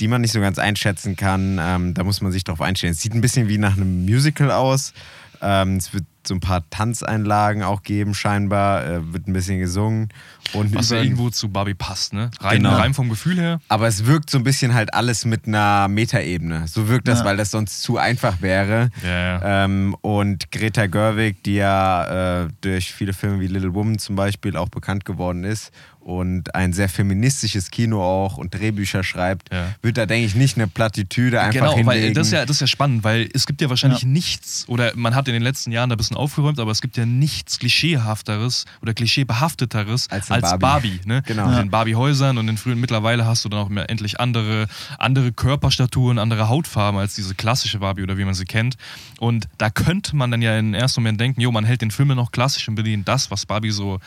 die 0.00 0.08
man 0.08 0.22
nicht 0.22 0.32
so 0.32 0.40
ganz 0.40 0.58
einschätzen 0.58 1.14
kann. 1.14 1.58
Ähm, 1.60 1.94
da 1.94 2.02
muss 2.02 2.20
man 2.20 2.32
sich 2.32 2.42
drauf 2.42 2.60
einstellen. 2.60 2.94
Es 2.94 3.00
sieht 3.00 3.14
ein 3.14 3.20
bisschen 3.20 3.48
wie 3.48 3.58
nach 3.58 3.76
einem 3.76 4.04
Musical 4.04 4.50
aus. 4.50 4.92
Ähm, 5.42 5.76
es 5.76 5.92
wird 5.94 6.04
so 6.26 6.34
ein 6.34 6.40
paar 6.40 6.68
Tanzeinlagen 6.70 7.62
auch 7.62 7.82
geben, 7.84 8.12
scheinbar. 8.14 8.84
Äh, 8.84 9.12
wird 9.12 9.28
ein 9.28 9.32
bisschen 9.32 9.60
gesungen. 9.60 10.08
Und 10.52 10.74
Was 10.74 10.90
ja 10.90 10.98
irgendwo 11.00 11.30
zu 11.30 11.48
Barbie 11.48 11.74
passt, 11.74 12.12
ne? 12.12 12.30
Rein, 12.40 12.58
Genau. 12.58 12.74
rein 12.76 12.94
vom 12.94 13.08
Gefühl 13.08 13.36
her. 13.38 13.60
aber 13.68 13.86
es 13.88 14.06
wirkt 14.06 14.30
so 14.30 14.38
ein 14.38 14.44
bisschen 14.44 14.74
halt 14.74 14.92
alles 14.94 15.24
mit 15.24 15.46
einer 15.46 15.86
Metaebene. 15.88 16.66
So 16.68 16.88
wirkt 16.88 17.06
das, 17.08 17.20
Ja. 17.20 17.24
weil 17.26 17.36
das 17.36 17.50
sonst 17.52 17.82
zu 17.82 17.98
einfach 17.98 18.40
wäre. 18.42 18.90
Ja. 19.04 19.64
Ähm, 19.64 19.96
und 20.02 20.50
Greta 20.52 20.86
Gerwig, 20.86 21.42
die 21.44 21.54
ja 21.56 22.44
äh, 22.44 22.48
durch 22.60 22.92
viele 22.92 23.12
Filme 23.12 23.40
wie 23.40 23.46
Little 23.48 23.74
Woman 23.74 23.98
zum 23.98 24.16
Beispiel 24.16 24.56
auch 24.56 24.68
bekannt 24.68 25.04
geworden 25.04 25.44
ist 25.44 25.70
und 26.06 26.54
ein 26.54 26.72
sehr 26.72 26.88
feministisches 26.88 27.72
Kino 27.72 28.00
auch 28.00 28.36
und 28.36 28.54
Drehbücher 28.54 29.02
schreibt, 29.02 29.52
Ja. 29.52 29.74
wird 29.82 29.96
da, 29.98 30.06
denke 30.06 30.24
ich, 30.26 30.36
nicht 30.36 30.56
eine 30.56 30.68
Plattitüde 30.68 31.40
einfach 31.40 31.52
Genau, 31.54 31.70
hinlegen. 31.76 31.86
weil 31.88 32.12
das 32.14 32.28
ist, 32.28 32.32
ja, 32.32 32.46
das 32.46 32.58
ist 32.58 32.60
ja 32.60 32.66
spannend, 32.68 33.02
weil 33.02 33.28
es 33.34 33.44
gibt 33.44 33.60
ja 33.60 33.68
wahrscheinlich 33.70 34.02
Ja. 34.02 34.08
nichts, 34.08 34.64
oder 34.68 34.92
man 34.94 35.16
hat 35.16 35.26
in 35.26 35.34
den 35.34 35.42
letzten 35.42 35.72
Jahren 35.72 35.90
da 35.90 35.96
ein 35.96 35.98
bisschen 35.98 36.16
aufgeräumt, 36.16 36.60
aber 36.60 36.70
es 36.70 36.80
gibt 36.80 36.96
ja 36.96 37.06
nichts 37.06 37.58
Klischeehafteres 37.58 38.66
oder 38.82 38.94
Klischeebehafteteres 38.94 40.08
Als 40.08 40.30
als, 40.30 40.42
Barbie. 40.42 40.60
Barbie. 40.60 41.00
ne? 41.06 41.22
Genau. 41.26 41.46
In 41.46 41.52
Ja. 41.52 41.58
den 41.58 41.70
Barbie-Häusern 41.70 42.38
und 42.38 42.48
in 42.48 42.56
frühen 42.56 42.80
mittlerweile 42.80 43.26
hast 43.26 43.44
du 43.44 43.48
dann 43.48 43.58
auch 43.58 43.68
mehr, 43.68 43.90
endlich 43.90 44.20
andere, 44.20 44.68
andere 44.98 45.32
Körperstaturen, 45.32 46.18
andere 46.20 46.48
Hautfarben 46.48 47.00
als 47.00 47.16
diese 47.16 47.34
klassische 47.34 47.80
Barbie 47.80 48.04
oder 48.04 48.16
wie 48.16 48.24
man 48.24 48.34
sie 48.34 48.44
kennt. 48.44 48.76
Und 49.18 49.48
da 49.58 49.70
könnte 49.70 50.14
man 50.14 50.30
dann 50.30 50.40
ja 50.40 50.56
im 50.56 50.72
ersten 50.72 51.00
Moment 51.00 51.20
denken, 51.20 51.40
jo, 51.40 51.50
man 51.50 51.64
hält 51.64 51.82
den 51.82 51.90
Film 51.90 52.08
noch 52.08 52.30
klassisch 52.30 52.68
und 52.68 52.76
bedient 52.76 53.08
das, 53.08 53.30
was 53.32 53.44
Barbie 53.46 53.70
so 53.72 53.98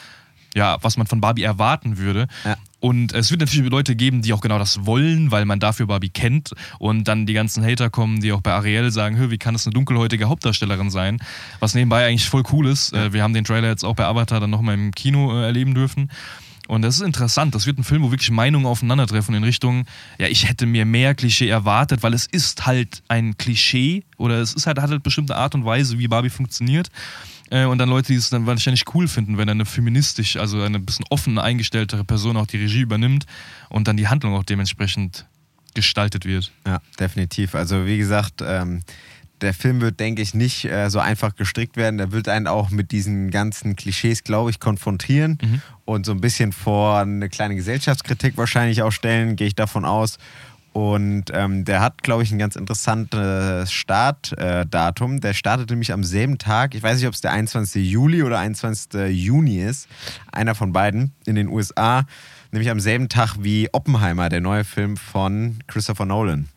ja, 0.56 0.78
was 0.82 0.98
man 0.98 1.08
von 1.08 1.22
Barbie 1.22 1.44
erwarten 1.44 1.98
würde. 1.98 2.28
Ja. 2.46 2.58
Und 2.82 3.14
es 3.14 3.30
wird 3.30 3.42
natürlich 3.42 3.70
Leute 3.70 3.96
geben, 3.96 4.22
die 4.22 4.32
auch 4.32 4.40
genau 4.40 4.58
das 4.58 4.86
wollen, 4.86 5.32
weil 5.32 5.44
man 5.46 5.60
dafür 5.60 5.88
Barbie 5.88 6.10
kennt. 6.10 6.54
Und 6.80 7.10
dann 7.10 7.26
die 7.26 7.34
ganzen 7.34 7.64
Hater 7.64 7.90
kommen, 7.90 8.22
die 8.22 8.32
auch 8.32 8.42
bei 8.42 8.54
Ariel 8.54 8.90
sagen, 8.92 9.18
"Hö, 9.18 9.30
wie 9.32 9.38
kann 9.38 9.54
das 9.54 9.66
eine 9.68 9.74
dunkelhäutige 9.74 10.30
Hauptdarstellerin 10.30 10.90
sein? 10.90 11.20
Was 11.60 11.76
nebenbei 11.76 12.08
eigentlich 12.08 12.30
voll 12.30 12.44
cool 12.54 12.68
ist. 12.68 12.94
Äh, 12.94 13.12
Wir 13.12 13.24
haben 13.24 13.34
den 13.34 13.44
Trailer 13.44 13.68
jetzt 13.68 13.84
auch 13.84 13.96
bei 13.96 14.06
Avatar 14.06 14.40
dann 14.40 14.50
nochmal 14.50 14.76
im 14.76 14.92
Kino 14.92 15.38
äh, 15.38 15.44
erleben 15.44 15.74
dürfen. 15.76 16.10
Und 16.70 16.84
das 16.84 16.98
ist 16.98 17.02
interessant. 17.02 17.56
Das 17.56 17.66
wird 17.66 17.80
ein 17.80 17.84
Film, 17.84 18.04
wo 18.04 18.12
wirklich 18.12 18.30
Meinungen 18.30 18.68
aufeinandertreffen 18.68 19.34
in 19.34 19.44
Richtung, 19.44 19.86
ja, 20.20 20.28
ich 20.28 20.48
hätte 20.48 20.68
mir 20.68 20.86
mehr 20.86 21.16
Klischee 21.16 21.50
erwartet, 21.50 22.04
weil 22.04 22.14
es 22.14 22.28
ist 22.28 22.68
halt 22.68 23.02
ein 23.08 23.36
Klischee 23.38 24.04
oder 24.18 24.36
es 24.40 24.54
ist 24.54 24.68
halt, 24.68 24.80
hat 24.80 24.92
halt 24.92 25.02
bestimmte 25.02 25.36
Art 25.36 25.56
und 25.56 25.66
Weise, 25.66 25.98
wie 25.98 26.08
Barbie 26.08 26.30
funktioniert. 26.30 26.90
Äh, 27.52 27.66
und 27.66 27.78
dann 27.80 27.90
Leute, 27.90 28.08
die 28.14 28.16
es 28.16 28.30
dann 28.30 28.46
wahrscheinlich 28.46 28.84
cool 28.94 29.08
finden, 29.08 29.38
wenn 29.38 29.50
eine 29.50 29.66
feministisch, 29.66 30.38
also 30.38 30.62
eine 30.62 30.80
bisschen 30.80 31.06
offen 31.10 31.38
eingestelltere 31.40 32.04
Person 32.04 32.38
auch 32.38 32.48
die 32.48 32.58
Regie 32.58 32.82
übernimmt 32.82 33.26
und 33.70 33.88
dann 33.88 33.98
die 33.98 34.08
Handlung 34.08 34.34
auch 34.36 34.44
dementsprechend 34.44 35.26
gestaltet 35.74 36.26
wird. 36.26 36.52
Ja, 36.66 36.80
definitiv. 37.00 37.56
Also 37.56 37.86
wie 37.86 37.98
gesagt, 37.98 38.42
ähm, 38.46 38.82
der 39.42 39.54
Film 39.54 39.80
wird, 39.80 40.00
denke 40.02 40.22
ich, 40.22 40.34
nicht 40.34 40.66
äh, 40.66 40.90
so 40.90 41.00
einfach 41.00 41.34
gestrickt 41.36 41.78
werden. 41.78 41.98
Der 41.98 42.12
wird 42.12 42.28
einen 42.28 42.48
auch 42.48 42.72
mit 42.72 42.92
diesen 42.92 43.32
ganzen 43.32 43.76
Klischees, 43.78 44.24
glaube 44.24 44.50
ich, 44.50 44.60
konfrontieren 44.60 45.38
Mhm. 45.42 45.62
und 45.86 46.06
so 46.06 46.12
ein 46.12 46.20
bisschen 46.20 46.52
vor 46.52 47.00
eine 47.00 47.30
kleine 47.30 47.56
Gesellschaftskritik 47.56 48.36
wahrscheinlich 48.36 48.82
auch 48.82 48.92
stellen, 48.92 49.38
gehe 49.38 49.48
ich 49.48 49.56
davon 49.56 49.86
aus. 49.86 50.18
Und 50.74 51.26
ähm, 51.34 51.66
der 51.66 51.82
hat, 51.82 52.04
glaube 52.04 52.24
ich, 52.24 52.32
ein 52.32 52.38
ganz 52.38 52.56
interessantes 52.56 53.72
Startdatum. 53.72 55.20
der 55.20 55.34
startet 55.34 55.70
nämlich 55.70 55.92
am 55.92 56.04
selben 56.04 56.38
Tag, 56.38 56.76
ich 56.76 56.84
weiß 56.84 56.98
nicht, 56.98 57.08
ob 57.08 57.14
es 57.14 57.22
der 57.22 57.32
21. 57.32 57.90
Juli 57.90 58.24
oder 58.24 58.40
21. 58.40 59.10
Juni 59.10 59.58
ist, 59.62 59.88
einer 60.32 60.56
von 60.56 60.72
beiden 60.72 61.14
in 61.26 61.36
den 61.36 61.48
USA, 61.48 62.06
nämlich 62.52 62.70
am 62.70 62.80
selben 62.80 63.10
Tag 63.10 63.38
wie 63.40 63.70
Oppenheimer, 63.74 64.30
der 64.30 64.42
neue 64.42 64.64
Film 64.64 64.96
von 64.96 65.60
Christopher 65.68 66.06
Nolan. 66.06 66.50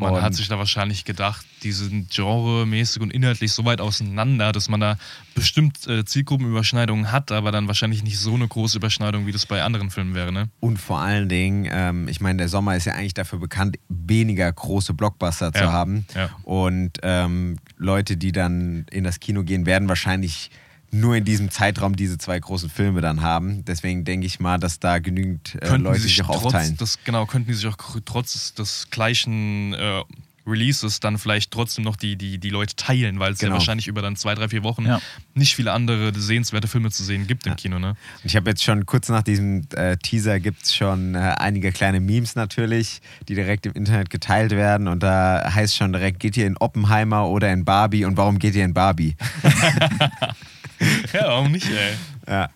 Man 0.00 0.14
Und- 0.14 0.22
hat 0.22 0.34
sich 0.34 0.48
da 0.48 0.58
wahrscheinlich 0.58 1.04
gedacht, 1.04 1.44
die 1.62 1.72
sind 1.72 2.10
genremäßig 2.10 3.02
und 3.02 3.12
inhaltlich 3.12 3.52
so 3.52 3.64
weit 3.66 3.80
auseinander, 3.82 4.50
dass 4.50 4.68
man 4.70 4.80
da 4.80 4.96
bestimmt 5.34 5.86
äh, 5.86 6.04
Zielgruppenüberschneidungen 6.06 7.12
hat, 7.12 7.30
aber 7.32 7.52
dann 7.52 7.68
wahrscheinlich 7.68 8.02
nicht 8.02 8.18
so 8.18 8.34
eine 8.34 8.48
große 8.48 8.78
Überschneidung, 8.78 9.26
wie 9.26 9.32
das 9.32 9.44
bei 9.46 9.62
anderen 9.62 9.90
Filmen 9.90 10.14
wäre, 10.14 10.32
ne? 10.32 10.48
Und 10.60 10.78
vor 10.78 11.00
allen 11.00 11.28
Dingen, 11.28 11.68
ähm, 11.70 12.08
ich 12.08 12.20
meine, 12.20 12.38
der 12.38 12.48
Sommer 12.48 12.76
ist 12.76 12.86
ja 12.86 12.94
eigentlich 12.94 13.14
dafür 13.14 13.38
bekannt, 13.38 13.76
weniger 13.88 14.50
große 14.50 14.94
Blockbuster 14.94 15.52
zu 15.52 15.64
Ja, 15.64 15.72
haben. 15.72 16.06
ja. 16.14 16.30
Und 16.44 16.92
ähm, 17.02 17.58
Leute, 17.76 18.16
die 18.16 18.32
dann 18.32 18.86
in 18.90 19.04
das 19.04 19.20
Kino 19.20 19.42
gehen, 19.44 19.66
werden 19.66 19.88
wahrscheinlich 19.88 20.50
nur 20.92 21.14
in 21.16 21.24
diesem 21.24 21.50
Zeitraum 21.50 21.94
diese 21.96 22.18
zwei 22.18 22.38
großen 22.40 22.68
Filme 22.70 23.00
dann 23.00 23.20
haben. 23.22 23.64
Deswegen 23.64 24.04
denke 24.04 24.26
ich 24.26 24.40
mal, 24.40 24.58
dass 24.58 24.80
da 24.80 24.98
genügend 24.98 25.56
äh, 25.62 25.76
Leute 25.76 26.00
sie 26.00 26.08
sich 26.08 26.22
auch 26.22 26.26
trotz 26.40 26.44
aufteilen. 26.46 26.76
des, 26.76 26.98
genau, 27.04 27.26
könnten 27.26 27.48
die 27.48 27.54
sich 27.54 27.66
auch 27.66 27.76
trotz 28.04 28.54
des 28.54 28.88
gleichen 28.90 29.72
äh, 29.74 30.02
Releases 30.46 30.98
dann 30.98 31.18
vielleicht 31.18 31.52
trotzdem 31.52 31.84
noch 31.84 31.94
die, 31.96 32.16
die, 32.16 32.38
die 32.38 32.48
Leute 32.50 32.74
teilen, 32.74 33.20
weil 33.20 33.34
es 33.34 33.38
Genau. 33.38 33.52
ja 33.52 33.58
wahrscheinlich 33.58 33.86
über 33.86 34.02
dann 34.02 34.16
zwei, 34.16 34.34
drei, 34.34 34.48
vier 34.48 34.64
Wochen 34.64 34.84
Ja. 34.86 35.00
nicht 35.34 35.54
viele 35.54 35.70
andere 35.72 36.18
sehenswerte 36.18 36.66
Filme 36.66 36.90
zu 36.90 37.04
sehen 37.04 37.26
gibt 37.28 37.46
im 37.46 37.54
Kino, 37.56 37.78
ne? 37.78 37.90
Und 37.90 37.96
ich 38.24 38.34
habe 38.34 38.50
jetzt 38.50 38.64
schon 38.64 38.84
kurz 38.86 39.08
nach 39.10 39.22
diesem 39.22 39.66
äh, 39.74 39.96
Teaser 39.98 40.40
gibt 40.40 40.62
es 40.64 40.74
schon 40.74 41.14
äh, 41.14 41.18
einige 41.38 41.70
kleine 41.72 42.00
Memes 42.00 42.34
natürlich, 42.34 43.00
die 43.28 43.34
direkt 43.36 43.66
im 43.66 43.74
Internet 43.74 44.10
geteilt 44.10 44.50
werden. 44.52 44.88
Und 44.88 45.02
da 45.04 45.52
heißt 45.54 45.76
schon 45.76 45.92
direkt, 45.92 46.18
geht 46.18 46.36
ihr 46.36 46.46
in 46.46 46.56
Oppenheimer 46.56 47.28
oder 47.28 47.52
in 47.52 47.64
Barbie? 47.64 48.04
Und 48.06 48.16
warum 48.16 48.38
geht 48.40 48.56
ihr 48.56 48.64
in 48.64 48.74
Barbie? 48.74 49.14
Ja, 51.12 51.28
warum 51.28 51.52
nicht, 51.52 51.68
ey? 51.68 51.94
ja. 52.26 52.48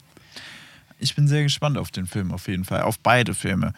Ich 0.98 1.14
bin 1.14 1.28
sehr 1.28 1.42
gespannt 1.42 1.76
auf 1.76 1.90
den 1.90 2.06
Film, 2.06 2.32
auf 2.32 2.48
jeden 2.48 2.64
Fall. 2.64 2.82
Auf 2.82 2.98
beide 2.98 3.34
Filme. 3.34 3.74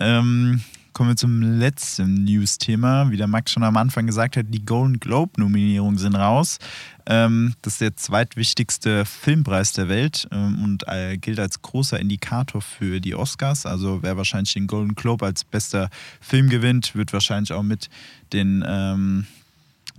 Ähm, 0.00 0.62
kommen 0.92 1.10
wir 1.10 1.16
zum 1.16 1.42
letzten 1.42 2.24
News-Thema. 2.24 3.10
Wie 3.10 3.16
der 3.16 3.26
Max 3.26 3.52
schon 3.52 3.62
am 3.62 3.76
Anfang 3.76 4.06
gesagt 4.06 4.36
hat, 4.36 4.46
die 4.48 4.64
Golden 4.64 5.00
Globe-Nominierungen 5.00 5.98
sind 5.98 6.14
raus. 6.14 6.58
Ähm, 7.06 7.54
das 7.62 7.74
ist 7.74 7.80
der 7.80 7.96
zweitwichtigste 7.96 9.04
Filmpreis 9.04 9.72
der 9.72 9.88
Welt 9.88 10.28
ähm, 10.30 10.62
und 10.62 10.88
äh, 10.88 11.18
gilt 11.18 11.40
als 11.40 11.62
großer 11.62 11.98
Indikator 11.98 12.62
für 12.62 13.00
die 13.00 13.14
Oscars. 13.14 13.66
Also 13.66 14.02
wer 14.02 14.16
wahrscheinlich 14.16 14.54
den 14.54 14.66
Golden 14.66 14.94
Globe 14.94 15.26
als 15.26 15.44
bester 15.44 15.90
Film 16.20 16.48
gewinnt, 16.48 16.94
wird 16.94 17.12
wahrscheinlich 17.12 17.52
auch 17.52 17.62
mit 17.62 17.88
den 18.32 18.64
ähm, 18.66 19.26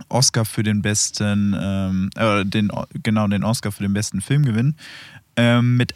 Oscar 0.08 0.44
für 0.44 0.62
den 0.62 0.82
besten, 0.82 1.56
ähm, 1.58 2.10
äh, 2.16 2.44
den, 2.44 2.70
genau, 3.02 3.26
den 3.28 3.44
Oscar 3.44 3.72
für 3.72 3.82
den 3.82 3.92
besten 3.92 4.20
Film 4.20 4.44
gewinnen. 4.44 4.76
Ähm, 5.36 5.76
mit 5.76 5.94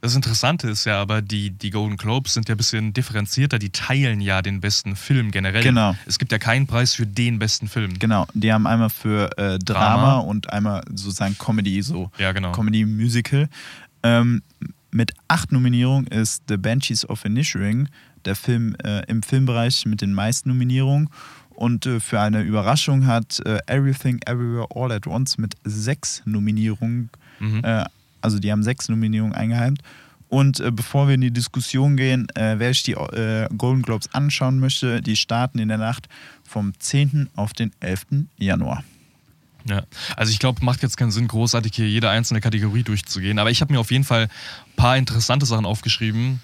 Das 0.00 0.14
Interessante 0.14 0.68
ist 0.68 0.84
ja 0.84 1.00
aber, 1.00 1.22
die, 1.22 1.50
die 1.50 1.70
Golden 1.70 1.96
Globes 1.96 2.34
sind 2.34 2.48
ja 2.48 2.54
ein 2.54 2.58
bisschen 2.58 2.92
differenzierter, 2.92 3.58
die 3.58 3.70
teilen 3.70 4.20
ja 4.20 4.42
den 4.42 4.60
besten 4.60 4.94
Film 4.94 5.30
generell. 5.32 5.62
Genau. 5.62 5.96
Es 6.06 6.18
gibt 6.18 6.30
ja 6.30 6.38
keinen 6.38 6.66
Preis 6.66 6.94
für 6.94 7.06
den 7.06 7.38
besten 7.38 7.66
Film. 7.66 7.98
Genau, 7.98 8.26
die 8.34 8.52
haben 8.52 8.66
einmal 8.66 8.90
für 8.90 9.36
äh, 9.38 9.58
Drama, 9.58 9.58
Drama. 9.58 10.18
und 10.18 10.52
einmal 10.52 10.82
sozusagen 10.90 11.36
Comedy, 11.38 11.82
so 11.82 12.10
Ja, 12.18 12.32
genau. 12.32 12.52
Comedy-Musical. 12.52 13.48
Ähm, 14.02 14.42
mit 14.92 15.12
acht 15.28 15.50
Nominierungen 15.50 16.06
ist 16.06 16.44
The 16.48 16.56
Banshees 16.56 17.08
of 17.08 17.24
Inisherin 17.24 17.88
der 18.24 18.36
Film 18.36 18.76
äh, 18.84 19.04
im 19.06 19.22
Filmbereich 19.22 19.86
mit 19.86 20.00
den 20.00 20.12
meisten 20.12 20.48
Nominierungen. 20.50 21.10
Und 21.56 21.86
äh, 21.86 22.00
für 22.00 22.20
eine 22.20 22.42
Überraschung 22.42 23.06
hat 23.06 23.40
äh, 23.46 23.58
Everything 23.66 24.20
Everywhere 24.26 24.68
All 24.74 24.92
at 24.92 25.06
Once 25.06 25.38
mit 25.38 25.54
sechs 25.64 26.22
Nominierungen, 26.24 27.10
Mhm. 27.40 27.62
äh, 27.64 27.84
also 28.22 28.38
die 28.38 28.50
haben 28.52 28.62
sechs 28.62 28.88
Nominierungen 28.88 29.34
eingeheimt. 29.34 29.80
Und 30.28 30.58
äh, 30.60 30.70
bevor 30.70 31.06
wir 31.08 31.14
in 31.14 31.20
die 31.20 31.30
Diskussion 31.30 31.96
gehen, 31.96 32.28
äh, 32.34 32.54
wer 32.58 32.72
sich 32.72 32.82
die 32.82 32.92
äh, 32.92 33.48
Golden 33.56 33.82
Globes 33.82 34.12
anschauen 34.14 34.58
möchte, 34.58 35.00
die 35.02 35.16
starten 35.16 35.58
in 35.58 35.68
der 35.68 35.78
Nacht 35.78 36.08
vom 36.44 36.72
10. 36.78 37.28
auf 37.36 37.52
den 37.52 37.72
11. 37.80 38.26
Januar. 38.38 38.82
Ja, 39.68 39.82
also 40.16 40.30
ich 40.30 40.38
glaube, 40.38 40.64
macht 40.64 40.82
jetzt 40.82 40.96
keinen 40.96 41.10
Sinn, 41.10 41.26
großartig 41.28 41.74
hier 41.74 41.88
jede 41.88 42.08
einzelne 42.08 42.40
Kategorie 42.40 42.82
durchzugehen. 42.84 43.38
Aber 43.38 43.50
ich 43.50 43.60
habe 43.60 43.72
mir 43.72 43.80
auf 43.80 43.90
jeden 43.90 44.04
Fall 44.04 44.24
ein 44.24 44.76
paar 44.76 44.96
interessante 44.96 45.46
Sachen 45.46 45.64
aufgeschrieben. 45.66 46.40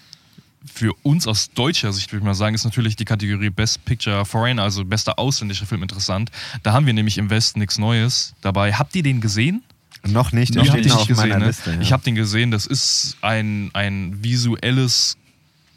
Für 0.65 0.93
uns 1.03 1.27
aus 1.27 1.51
deutscher 1.51 1.93
Sicht, 1.93 2.13
würde 2.13 2.19
ich 2.19 2.25
mal 2.25 2.35
sagen, 2.35 2.55
ist 2.55 2.65
natürlich 2.65 2.95
die 2.97 3.05
Kategorie 3.05 3.51
Best 3.51 3.85
Picture 3.85 4.25
Foreign, 4.25 4.59
also 4.59 4.85
bester 4.85 5.19
ausländischer 5.19 5.67
Film 5.67 5.83
interessant. 5.83 6.31
Da 6.63 6.73
haben 6.73 6.87
wir 6.87 6.93
nämlich 6.93 7.19
im 7.19 7.31
Westen 7.31 7.59
nichts 7.59 7.79
Neues 7.79 8.35
dabei. 8.43 8.73
Habt 8.73 8.95
ihr 8.95 9.03
den 9.03 9.21
gesehen? 9.21 9.63
Noch 10.07 10.33
nicht, 10.33 10.57
habe 10.57 10.67
steht 10.67 10.85
den 10.85 10.89
noch 10.89 10.99
nicht 10.99 11.03
auf 11.03 11.09
gesehen. 11.09 11.29
meiner 11.29 11.39
Ne? 11.41 11.47
Liste. 11.47 11.73
Ja. 11.73 11.81
Ich 11.81 11.93
habe 11.93 12.03
den 12.03 12.15
gesehen. 12.15 12.51
Das 12.51 12.67
ist 12.67 13.17
ein, 13.23 13.71
ein 13.73 14.23
visuelles 14.23 15.17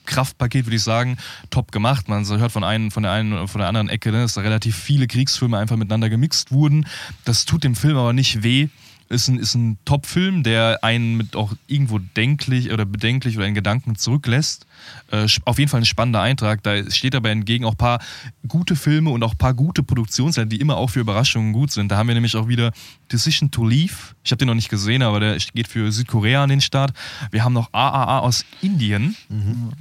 Kraftpaket, 0.06 0.66
würde 0.66 0.76
ich 0.76 0.84
sagen, 0.84 1.18
top 1.50 1.72
gemacht. 1.72 2.08
Man 2.08 2.26
hört 2.28 2.52
von, 2.52 2.64
einen, 2.64 2.92
von 2.92 3.04
der 3.04 3.12
einen 3.12 3.34
oder 3.34 3.48
von 3.48 3.60
der 3.60 3.68
anderen 3.68 3.90
Ecke, 3.90 4.12
ne, 4.12 4.22
dass 4.22 4.34
da 4.34 4.42
relativ 4.42 4.76
viele 4.76 5.08
Kriegsfilme 5.08 5.58
einfach 5.58 5.78
miteinander 5.78 6.10
gemixt 6.10 6.52
wurden. 6.52 6.86
Das 7.24 7.46
tut 7.46 7.64
dem 7.64 7.76
Film 7.76 7.98
aber 7.98 8.14
nicht 8.14 8.44
weh. 8.44 8.70
Ist 9.08 9.28
ein, 9.28 9.38
ist 9.38 9.54
ein 9.54 9.78
Top-Film, 9.86 10.42
der 10.42 10.84
einen 10.84 11.16
mit 11.16 11.36
auch 11.36 11.54
irgendwo 11.68 12.00
denklich 12.00 12.72
oder 12.72 12.86
bedenklich 12.86 13.38
oder 13.38 13.46
in 13.46 13.54
Gedanken 13.54 13.96
zurücklässt. 13.96 14.66
Äh, 15.12 15.28
auf 15.46 15.60
jeden 15.60 15.70
Fall 15.70 15.82
ein 15.82 15.86
spannender 15.86 16.22
Eintrag. 16.22 16.64
Da 16.64 16.90
steht 16.90 17.14
aber 17.14 17.30
entgegen 17.30 17.66
auch 17.66 17.74
ein 17.74 17.78
paar 17.78 18.00
gute 18.48 18.76
Filme 18.76 19.12
und 19.12 19.22
auch 19.24 19.34
ein 19.34 19.38
paar 19.38 19.54
gute 19.54 19.84
Produktionsländer, 19.84 20.50
die 20.50 20.60
immer 20.60 20.78
auch 20.78 20.90
für 20.90 21.02
Überraschungen 21.02 21.54
gut 21.54 21.72
sind. 21.72 21.92
Da 21.92 21.98
haben 21.98 22.08
wir 22.08 22.16
nämlich 22.16 22.36
auch 22.36 22.48
wieder 22.48 22.72
Decision 23.12 23.52
to 23.52 23.66
Leave. 23.66 23.94
Ich 24.24 24.32
habe 24.32 24.38
den 24.38 24.48
noch 24.48 24.56
nicht 24.56 24.70
gesehen, 24.70 25.04
aber 25.04 25.20
der 25.20 25.38
geht 25.54 25.68
für 25.68 25.92
Südkorea 25.92 26.44
an 26.44 26.50
den 26.50 26.62
Start. 26.62 26.94
Wir 27.30 27.44
haben 27.44 27.54
noch 27.54 27.70
AAA 27.74 28.20
aus 28.20 28.44
Indien, 28.62 29.16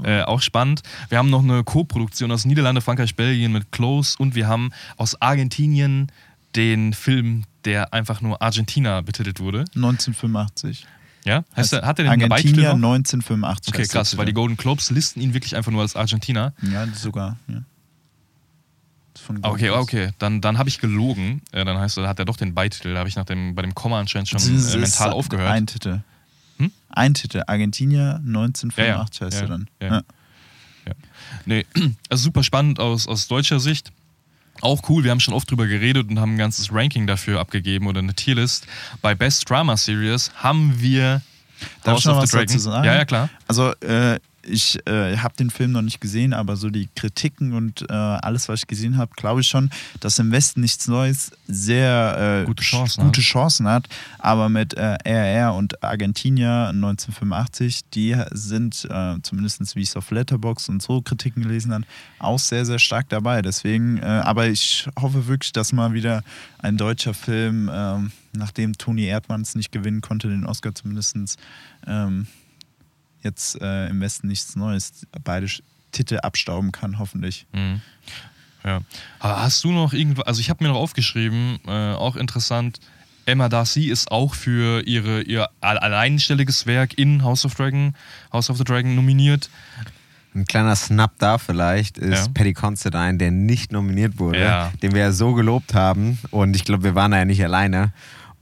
äh, 0.03 0.23
auch 0.23 0.43
spannend. 0.43 0.83
Wir 1.09 1.19
haben 1.19 1.31
noch 1.31 1.43
eine 1.43 1.65
Co-Produktion 1.65 2.31
aus 2.31 2.45
Niederlande, 2.45 2.81
Frankreich, 2.81 3.17
Belgien 3.17 3.53
mit 3.53 3.73
Close 3.73 4.17
und 4.19 4.35
wir 4.35 4.49
haben 4.49 4.71
aus 4.97 5.21
Argentinien 5.21 6.13
den 6.57 6.93
Film, 6.93 7.45
der 7.65 7.93
einfach 7.93 8.21
nur 8.21 8.41
Argentina 8.43 9.01
betitelt 9.01 9.41
wurde. 9.41 9.61
1985. 9.75 10.87
Ja? 11.25 11.45
Heißt 11.57 11.73
der, 11.73 11.83
hat 11.83 11.99
er 11.99 12.17
den 12.17 12.29
Beititel 12.29 12.63
noch? 12.63 12.75
1985. 12.75 13.73
Okay, 13.73 13.83
heißt 13.83 13.93
krass, 13.93 14.17
weil 14.17 14.27
die. 14.27 14.33
Golden 14.33 14.57
Globes 14.57 14.91
listen 14.91 15.21
ihn 15.21 15.33
wirklich 15.33 15.57
einfach 15.57 15.73
nur 15.73 15.83
als 15.83 15.97
Argentina. 15.97 16.53
Ja, 16.63 16.87
sogar. 16.89 17.39
Ja. 17.49 17.63
Okay, 19.43 19.71
okay, 19.71 20.11
dann, 20.19 20.41
dann 20.41 20.59
habe 20.59 20.69
ich 20.69 20.81
gelogen. 20.81 21.41
Äh, 21.53 21.65
dann 21.65 21.79
heißt 21.79 21.97
er, 21.99 22.09
hat 22.09 22.19
er 22.19 22.25
doch 22.25 22.37
den 22.37 22.53
Beititel. 22.53 22.93
Da 22.93 22.99
habe 22.99 23.09
ich 23.09 23.17
nach 23.17 23.25
dem, 23.25 23.55
bei 23.55 23.63
dem 23.63 23.75
Komma 23.75 24.01
anscheinend 24.01 24.29
schon 24.29 24.41
äh, 24.41 24.57
ist 24.57 24.77
mental 24.77 25.13
aufgehört. 25.13 25.51
Ein 25.51 25.67
Titel. 25.67 26.01
Hm? 26.59 26.71
Ein 26.91 27.15
Titel. 27.15 27.43
Argentinier 27.47 28.21
1985 28.27 29.23
heißt 29.23 29.37
ja, 29.37 29.43
er 29.43 29.49
dann. 29.49 29.69
ja. 29.81 30.03
Nee, 31.47 31.65
also 32.11 32.25
super 32.25 32.43
spannend 32.43 32.81
aus, 32.81 33.09
aus 33.09 33.29
deutscher 33.29 33.61
Sicht. 33.61 33.93
Auch 34.61 34.89
cool, 34.89 35.05
wir 35.05 35.11
haben 35.11 35.21
schon 35.21 35.35
oft 35.35 35.51
drüber 35.51 35.67
geredet 35.67 36.09
und 36.09 36.19
haben 36.19 36.35
ein 36.35 36.39
ganzes 36.39 36.73
Ranking 36.73 37.07
dafür 37.07 37.41
abgegeben 37.41 37.87
oder 37.87 37.99
eine 37.99 38.15
Tierlist. 38.15 38.67
Bei 39.03 39.15
Best 39.15 39.49
Drama 39.49 39.77
Series 39.77 40.31
haben 40.37 40.81
wir 40.81 41.23
Darf 41.83 41.99
ich 41.99 42.05
noch 42.05 42.17
was 42.17 42.31
Dragon. 42.31 42.85
Ja, 42.85 42.97
ja, 42.97 43.05
klar. 43.05 43.29
Also, 43.47 43.73
äh, 43.81 44.19
ich 44.47 44.79
äh, 44.87 45.17
habe 45.17 45.35
den 45.37 45.51
Film 45.51 45.73
noch 45.73 45.83
nicht 45.83 46.01
gesehen, 46.01 46.33
aber 46.33 46.57
so 46.57 46.71
die 46.71 46.89
Kritiken 46.95 47.53
und 47.53 47.83
äh, 47.89 47.93
alles, 47.93 48.49
was 48.49 48.61
ich 48.61 48.67
gesehen 48.67 48.97
habe, 48.97 49.13
glaube 49.17 49.41
ich 49.41 49.49
schon, 49.49 49.71
dass 50.01 50.19
im 50.19 50.31
Westen 50.33 50.61
nichts 50.61 50.89
Neues 50.89 51.33
sehr 51.47 52.43
äh, 52.43 52.47
Gute 52.47 52.63
Chancen 52.63 53.05
gute 53.05 53.21
hat. 53.21 53.27
Chancen 53.27 53.69
hat. 53.69 53.89
Aber 54.19 54.49
mit 54.49 54.75
äh, 54.75 54.97
RR 55.05 55.55
und 55.55 55.83
Argentinier 55.83 56.69
1985, 56.69 57.83
die 57.93 58.17
sind, 58.33 58.87
äh, 58.91 59.17
zumindest 59.23 59.77
wie 59.77 59.81
ich 59.81 59.89
es 59.89 59.97
auf 59.97 60.11
Letterbox 60.11 60.69
und 60.69 60.83
so 60.83 61.01
Kritiken 61.01 61.43
gelesen 61.43 61.73
habe, 61.73 61.85
auch 62.19 62.39
sehr, 62.39 62.65
sehr 62.65 62.79
stark 62.79 63.09
dabei. 63.09 63.43
Deswegen, 63.43 63.99
äh, 63.99 64.05
aber 64.05 64.49
ich 64.49 64.89
hoffe 65.01 65.27
wirklich, 65.27 65.53
dass 65.53 65.73
mal 65.73 65.93
wieder 65.93 66.23
ein 66.59 66.77
deutscher 66.77 67.15
Film, 67.15 67.71
ähm, 67.73 68.13
nachdem 68.33 68.77
Toni 68.77 69.05
Erdmanns 69.05 69.55
nicht 69.55 69.73
gewinnen 69.73 70.01
konnte, 70.01 70.29
den 70.29 70.47
Oscar 70.47 70.75
zumindest 70.75 71.39
ähm, 71.87 72.27
jetzt 73.25 73.61
äh, 73.61 73.89
im 73.89 74.01
Westen 74.01 74.29
nichts 74.29 74.55
Neues 74.57 75.07
beide 75.25 75.47
Titel 75.93 76.19
abstauben 76.23 76.73
kann, 76.73 76.99
hoffentlich. 76.99 77.47
Mhm. 77.53 77.81
Ja. 78.65 78.81
Aber 79.19 79.41
Hast 79.43 79.65
du 79.65 79.73
noch 79.73 79.93
irgendwas, 79.93 80.27
also 80.27 80.41
ich 80.41 80.51
habe 80.51 80.63
mir 80.65 80.71
noch 80.71 80.79
aufgeschrieben, 80.79 81.59
äh, 81.67 81.71
auch 81.95 82.17
interessant, 82.17 82.81
Emma 83.27 83.49
Darcy 83.49 83.89
ist 83.89 84.11
auch 84.11 84.35
für 84.35 84.83
ihre, 84.87 85.23
ihr 85.23 85.49
all- 85.61 85.79
alleinstelliges 85.79 86.67
Werk 86.67 86.99
in 86.99 87.23
House 87.23 87.45
of 87.47 87.55
Dragon, 87.55 87.95
House 88.33 88.51
of 88.51 88.59
the 88.59 88.65
Dragon 88.65 88.95
nominiert. 88.95 89.49
Ein 90.35 90.45
kleiner 90.47 90.75
Snap 90.77 91.13
da 91.19 91.39
vielleicht 91.39 91.97
ist 91.97 92.27
Ja. 92.27 92.33
Paddy 92.35 92.53
Considine, 92.55 93.17
der 93.17 93.31
nicht 93.31 93.71
nominiert 93.73 94.19
wurde, 94.19 94.41
Ja. 94.41 94.73
den 94.83 94.93
wir 94.93 95.01
ja 95.03 95.13
so 95.13 95.33
gelobt 95.33 95.73
haben. 95.75 96.19
Und 96.33 96.55
ich 96.57 96.65
glaube, 96.65 96.83
wir 96.85 96.95
waren 96.95 97.13
da 97.13 97.19
ja 97.19 97.25
nicht 97.25 97.43
alleine. 97.43 97.93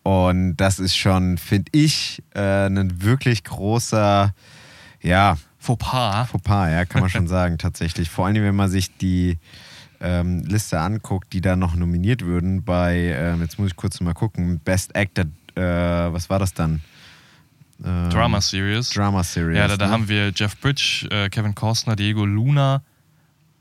Und 0.03 0.57
das 0.57 0.79
ist 0.81 0.97
schon, 0.97 1.39
finde 1.39 1.71
ich, 1.73 2.23
äh, 2.35 2.67
ein 2.67 3.03
wirklich 3.03 3.45
großer, 3.45 4.35
ja, 5.03 5.37
Fauxpas. 5.59 6.29
Fauxpas, 6.31 6.71
ja, 6.71 6.85
kann 6.85 7.03
man 7.03 7.11
schon 7.11 7.29
sagen, 7.29 7.59
tatsächlich. 7.59 8.11
Vor 8.11 8.27
allem, 8.27 8.43
wenn 8.43 8.57
man 8.57 8.71
sich 8.71 8.97
die 8.97 9.39
ähm, 10.01 10.43
Liste 10.45 10.81
anguckt, 10.81 11.33
die 11.33 11.41
da 11.41 11.57
noch 11.57 11.77
nominiert 11.77 12.23
würden 12.25 12.65
bei, 12.65 13.15
ähm, 13.17 13.41
jetzt 13.41 13.59
muss 13.59 13.71
ich 13.71 13.77
kurz 13.77 14.01
mal 14.01 14.15
gucken, 14.15 14.59
Best 14.59 14.97
Actor, 14.97 15.27
äh, 15.55 15.63
was 16.13 16.29
war 16.29 16.39
das 16.39 16.55
dann? 16.55 16.81
Ähm, 17.85 18.11
Drama 18.11 18.41
Series. 18.41 18.91
Drama 18.91 19.23
Series. 19.23 19.57
Ja, 19.57 19.69
da, 19.69 19.77
da 19.77 19.87
ne? 19.87 19.93
haben 19.93 20.09
wir 20.09 20.33
Jeff 20.35 20.59
Bridge, 20.61 21.07
äh, 21.11 21.29
Kevin 21.29 21.55
Costner, 21.55 21.97
Diego 21.97 22.25
Luna, 22.25 22.83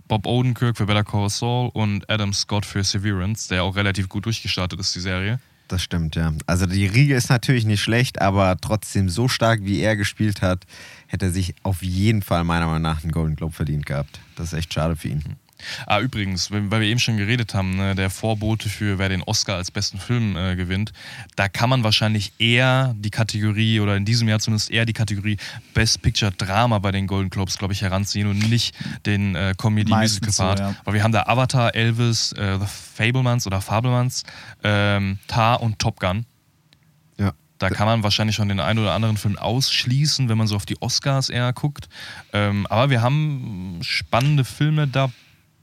Bob 0.08 0.26
Odenkirk 0.26 0.78
für 0.78 0.86
Better 0.86 1.04
Call 1.04 1.30
Saul 1.30 1.70
und 1.74 2.10
Adam 2.10 2.34
Scott 2.34 2.66
für 2.66 2.84
Severance, 2.84 3.48
der 3.48 3.64
auch 3.64 3.76
relativ 3.76 4.10
gut 4.10 4.26
durchgestartet 4.26 4.80
ist, 4.80 4.96
die 4.96 5.00
Serie. 5.00 5.40
Das 5.72 5.82
stimmt, 5.82 6.18
ja. 6.18 6.34
Also 6.48 6.66
die 6.66 6.86
Riege 6.86 7.16
ist 7.16 7.30
natürlich 7.30 7.64
nicht 7.64 7.82
schlecht, 7.82 8.22
aber 8.22 8.58
trotzdem 8.60 9.08
so 9.08 9.30
stark, 9.30 9.62
wie 9.64 9.80
er 9.80 9.96
gespielt 9.96 10.42
hat, 10.42 10.66
hätte 11.08 11.28
er 11.28 11.32
sich 11.32 11.56
auf 11.64 11.82
jeden 11.82 12.22
Fall 12.22 12.44
meiner 12.44 12.66
Meinung 12.66 12.82
nach 12.82 13.04
einen 13.04 13.14
Golden 13.14 13.38
Globe 13.38 13.54
verdient 13.54 13.86
gehabt. 13.86 14.20
Das 14.36 14.48
ist 14.48 14.60
echt 14.60 14.74
schade 14.74 14.98
für 14.98 15.08
ihn. 15.08 15.38
Ah, 15.86 16.00
übrigens, 16.00 16.52
weil 16.52 16.70
wir 16.70 16.82
eben 16.82 17.00
schon 17.00 17.18
geredet 17.18 17.54
haben, 17.54 17.76
ne, 17.76 17.96
der 17.96 18.10
Vorbote 18.10 18.70
für 18.70 19.00
wer 19.00 19.10
den 19.10 19.24
Oscar 19.24 19.56
als 19.56 19.72
besten 19.72 20.00
Film 20.00 20.36
äh, 20.36 20.56
gewinnt, 20.56 20.94
da 21.36 21.48
kann 21.48 21.70
man 21.70 21.84
wahrscheinlich 21.84 22.34
eher 22.40 22.96
die 22.98 23.10
Kategorie 23.10 23.80
oder 23.80 23.96
in 23.96 24.06
diesem 24.06 24.28
Jahr 24.28 24.40
zumindest 24.40 24.72
eher 24.72 24.86
die 24.86 24.94
Kategorie 24.94 25.38
Best 25.74 26.02
Picture 26.02 26.32
Drama 26.32 26.80
bei 26.80 26.92
den 26.92 27.08
Golden 27.08 27.30
Globes, 27.30 27.58
glaube 27.58 27.74
ich, 27.74 27.82
heranziehen 27.82 28.28
und 28.28 28.50
nicht 28.50 28.76
den 29.06 29.36
äh, 29.36 29.54
Comedy 29.58 29.92
Musical 29.92 30.00
Meistens 30.00 30.36
so, 30.38 30.44
Part. 30.44 30.60
ja. 30.60 30.76
Weil 30.84 30.94
wir 30.96 31.04
haben 31.04 31.12
da 31.12 31.24
Avatar, 31.24 31.76
Elvis, 31.76 32.32
äh, 32.34 32.58
The 32.60 32.66
Fablemans 32.66 33.48
oder 33.48 33.62
Fablemans, 33.62 34.24
ähm, 34.64 35.20
Tar 35.28 35.62
und 35.62 35.80
Top 35.80 36.00
Gun. 36.00 36.26
Ja. 37.18 37.34
Da 37.58 37.70
kann 37.70 37.86
man 37.86 38.04
wahrscheinlich 38.04 38.36
schon 38.36 38.50
den 38.50 38.60
einen 38.60 38.80
oder 38.80 38.94
anderen 38.94 39.18
Film 39.18 39.38
ausschließen, 39.38 40.30
wenn 40.30 40.38
man 40.38 40.48
so 40.48 40.56
auf 40.56 40.66
die 40.66 40.82
Oscars 40.82 41.30
eher 41.30 41.54
guckt. 41.54 41.90
Ähm, 42.34 42.66
aber 42.68 42.90
wir 42.90 43.02
haben 43.02 43.80
spannende 43.82 44.44
Filme 44.44 44.88
dabei. 44.88 45.14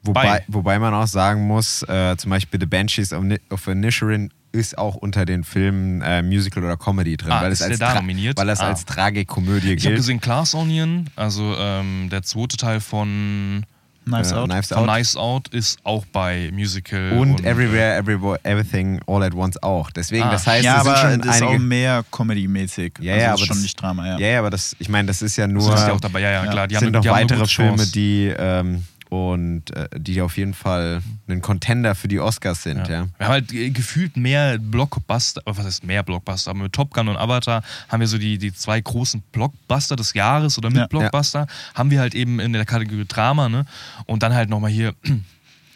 Wobei, 0.09 0.44
wobei 0.49 0.79
man 0.79 0.94
auch 0.94 1.07
sagen 1.07 1.47
muss, 1.47 1.83
äh, 1.85 2.16
zum 2.16 2.31
Beispiel 2.31 2.59
The 2.61 2.66
Banshees 2.66 3.12
of, 3.12 3.23
Ni- 3.25 3.40
of 3.51 3.66
Inisherin 3.66 4.31
ist 4.51 4.79
auch 4.79 4.94
unter 4.94 5.25
den 5.27 5.44
Filmen 5.44 6.01
äh, 6.01 6.23
Musical 6.23 6.64
oder 6.64 6.77
Comedy 6.77 7.16
drin, 7.18 7.31
Ah, 7.33 7.42
weil, 7.42 7.53
es 7.53 7.61
ist 7.61 7.71
als 7.71 7.81
Tra- 7.81 7.94
nominiert? 7.97 8.38
weil 8.38 8.49
es 8.49 8.61
Ah. 8.61 8.68
als 8.68 8.85
Tragikomödie 8.87 9.73
Ich 9.75 9.85
habe 9.85 9.90
gilt. 9.90 9.97
gesehen 9.97 10.21
Glass 10.21 10.55
Onion, 10.55 11.11
also 11.16 11.55
ähm, 11.59 12.09
der 12.11 12.23
zweite 12.23 12.57
Teil 12.57 12.81
von, 12.81 13.64
Knives 14.07 14.33
Äh, 14.33 14.37
Out. 14.37 14.49
Knives 14.49 14.68
von 14.68 14.79
Out. 14.79 14.87
Nice 14.87 15.16
Out 15.16 15.49
ist 15.49 15.79
auch 15.85 16.07
bei 16.07 16.51
Musical. 16.55 17.12
Und 17.18 17.44
Everywhere, 17.44 17.97
Everywhere, 17.99 18.40
Everything, 18.42 19.03
All 19.07 19.23
at 19.23 19.35
Once 19.35 19.62
auch. 19.62 19.90
Deswegen, 19.90 20.23
Ah. 20.25 20.31
das 20.31 20.47
heißt, 20.47 20.64
ja, 20.64 20.77
aber 20.77 20.97
schon 20.97 21.21
das 21.21 21.37
ist 21.37 21.42
auch 21.42 21.59
mehr 21.59 22.03
Comedy-mäßig. 22.11 22.94
Ja, 23.01 23.12
also 23.12 23.21
ja, 23.23 23.27
ist 23.27 23.33
aber 23.35 23.38
schon 23.40 23.49
das- 23.57 23.62
nicht 23.62 23.83
Drama, 23.83 24.07
ja. 24.07 24.18
Ja, 24.18 24.38
aber 24.38 24.49
das, 24.49 24.75
ich 24.79 24.88
meine, 24.88 25.09
das 25.09 25.21
ist 25.21 25.37
ja 25.37 25.47
Nur, 25.47 25.62
nur. 25.68 25.77
sind 25.77 25.88
ja 25.88 25.92
auch 25.92 26.01
dabei, 26.01 26.21
ja, 26.21 26.31
ja, 26.31 26.44
Ja. 26.47 26.51
klar. 26.51 26.68
Die 26.68 26.77
haben, 26.77 26.85
sind 26.85 26.92
noch 26.94 27.03
die 27.03 27.11
haben 27.11 27.16
eine 27.16 27.25
weitere 27.31 27.47
Filme, 27.47 27.77
Chance. 27.77 27.92
die 27.92 28.33
ähm, 28.38 28.85
und 29.09 29.71
äh, 29.75 29.88
die 29.97 30.21
auf 30.21 30.37
jeden 30.37 30.55
Fall 30.55 31.01
ein 31.29 31.40
Contender 31.40 31.94
für 31.94 32.09
die 32.09 32.21
Oscars 32.21 32.62
sind, 32.62 32.88
ja. 32.88 33.09
Wir 33.18 33.27
haben 33.27 33.33
halt 33.33 33.53
äh, 33.53 33.71
gefühlt 33.71 34.16
mehr 34.16 34.59
Blockbuster, 34.59 35.40
aber 35.44 35.57
was 35.59 35.66
heißt 35.66 35.85
mehr 35.85 36.03
Blockbuster? 36.03 36.51
Aber 36.51 36.61
mit 36.64 36.73
Top 36.73 36.92
Gun 36.92 37.09
und 37.09 37.16
Avatar 37.16 37.62
haben 37.88 38.01
wir 38.01 38.07
so 38.09 38.18
die, 38.18 38.38
die 38.38 38.53
zwei 38.53 38.81
großen 38.81 39.23
Blockbuster 39.33 39.97
des 39.97 40.12
Jahres 40.14 40.59
oder 40.59 40.68
mit 40.71 40.79
Ja. 40.79 40.87
Blockbuster. 40.87 41.47
Haben 41.75 41.90
wir 41.90 42.01
halt 42.01 42.14
eben 42.14 42.38
in 42.40 42.53
der 42.53 42.64
Kategorie 42.66 43.07
Drama, 43.09 43.49
ne? 43.49 43.64
Und 44.07 44.23
dann 44.23 44.35
halt 44.35 44.51
nochmal 44.51 44.71
hier. 44.71 44.94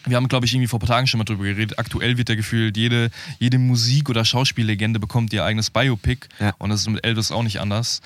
Wir 0.05 0.17
haben, 0.17 0.27
glaube 0.27 0.47
ich, 0.47 0.53
irgendwie 0.53 0.67
vor 0.67 0.79
ein 0.81 0.85
paar 0.85 0.97
Tagen 0.97 1.07
schon 1.07 1.19
mal 1.19 1.25
drüber 1.25 1.45
geredet. 1.45 1.79
Aktuell 1.79 2.19
wird 2.19 2.29
ja 2.29 2.35
gefühlt, 2.35 2.77
jede, 2.77 3.13
jede 3.39 3.61
Musik- 3.61 4.11
oder 4.11 4.25
Schauspiellegende 4.25 4.99
bekommt 4.99 5.33
ihr 5.33 5.45
eigenes 5.45 5.71
Biopic. 5.71 6.27
Ja. 6.41 6.55
Und 6.59 6.71
das 6.71 6.81
ist 6.81 6.91
mit 6.91 7.07
Elvis 7.07 7.31
auch 7.31 7.45
nicht 7.45 7.61
anders. 7.61 8.01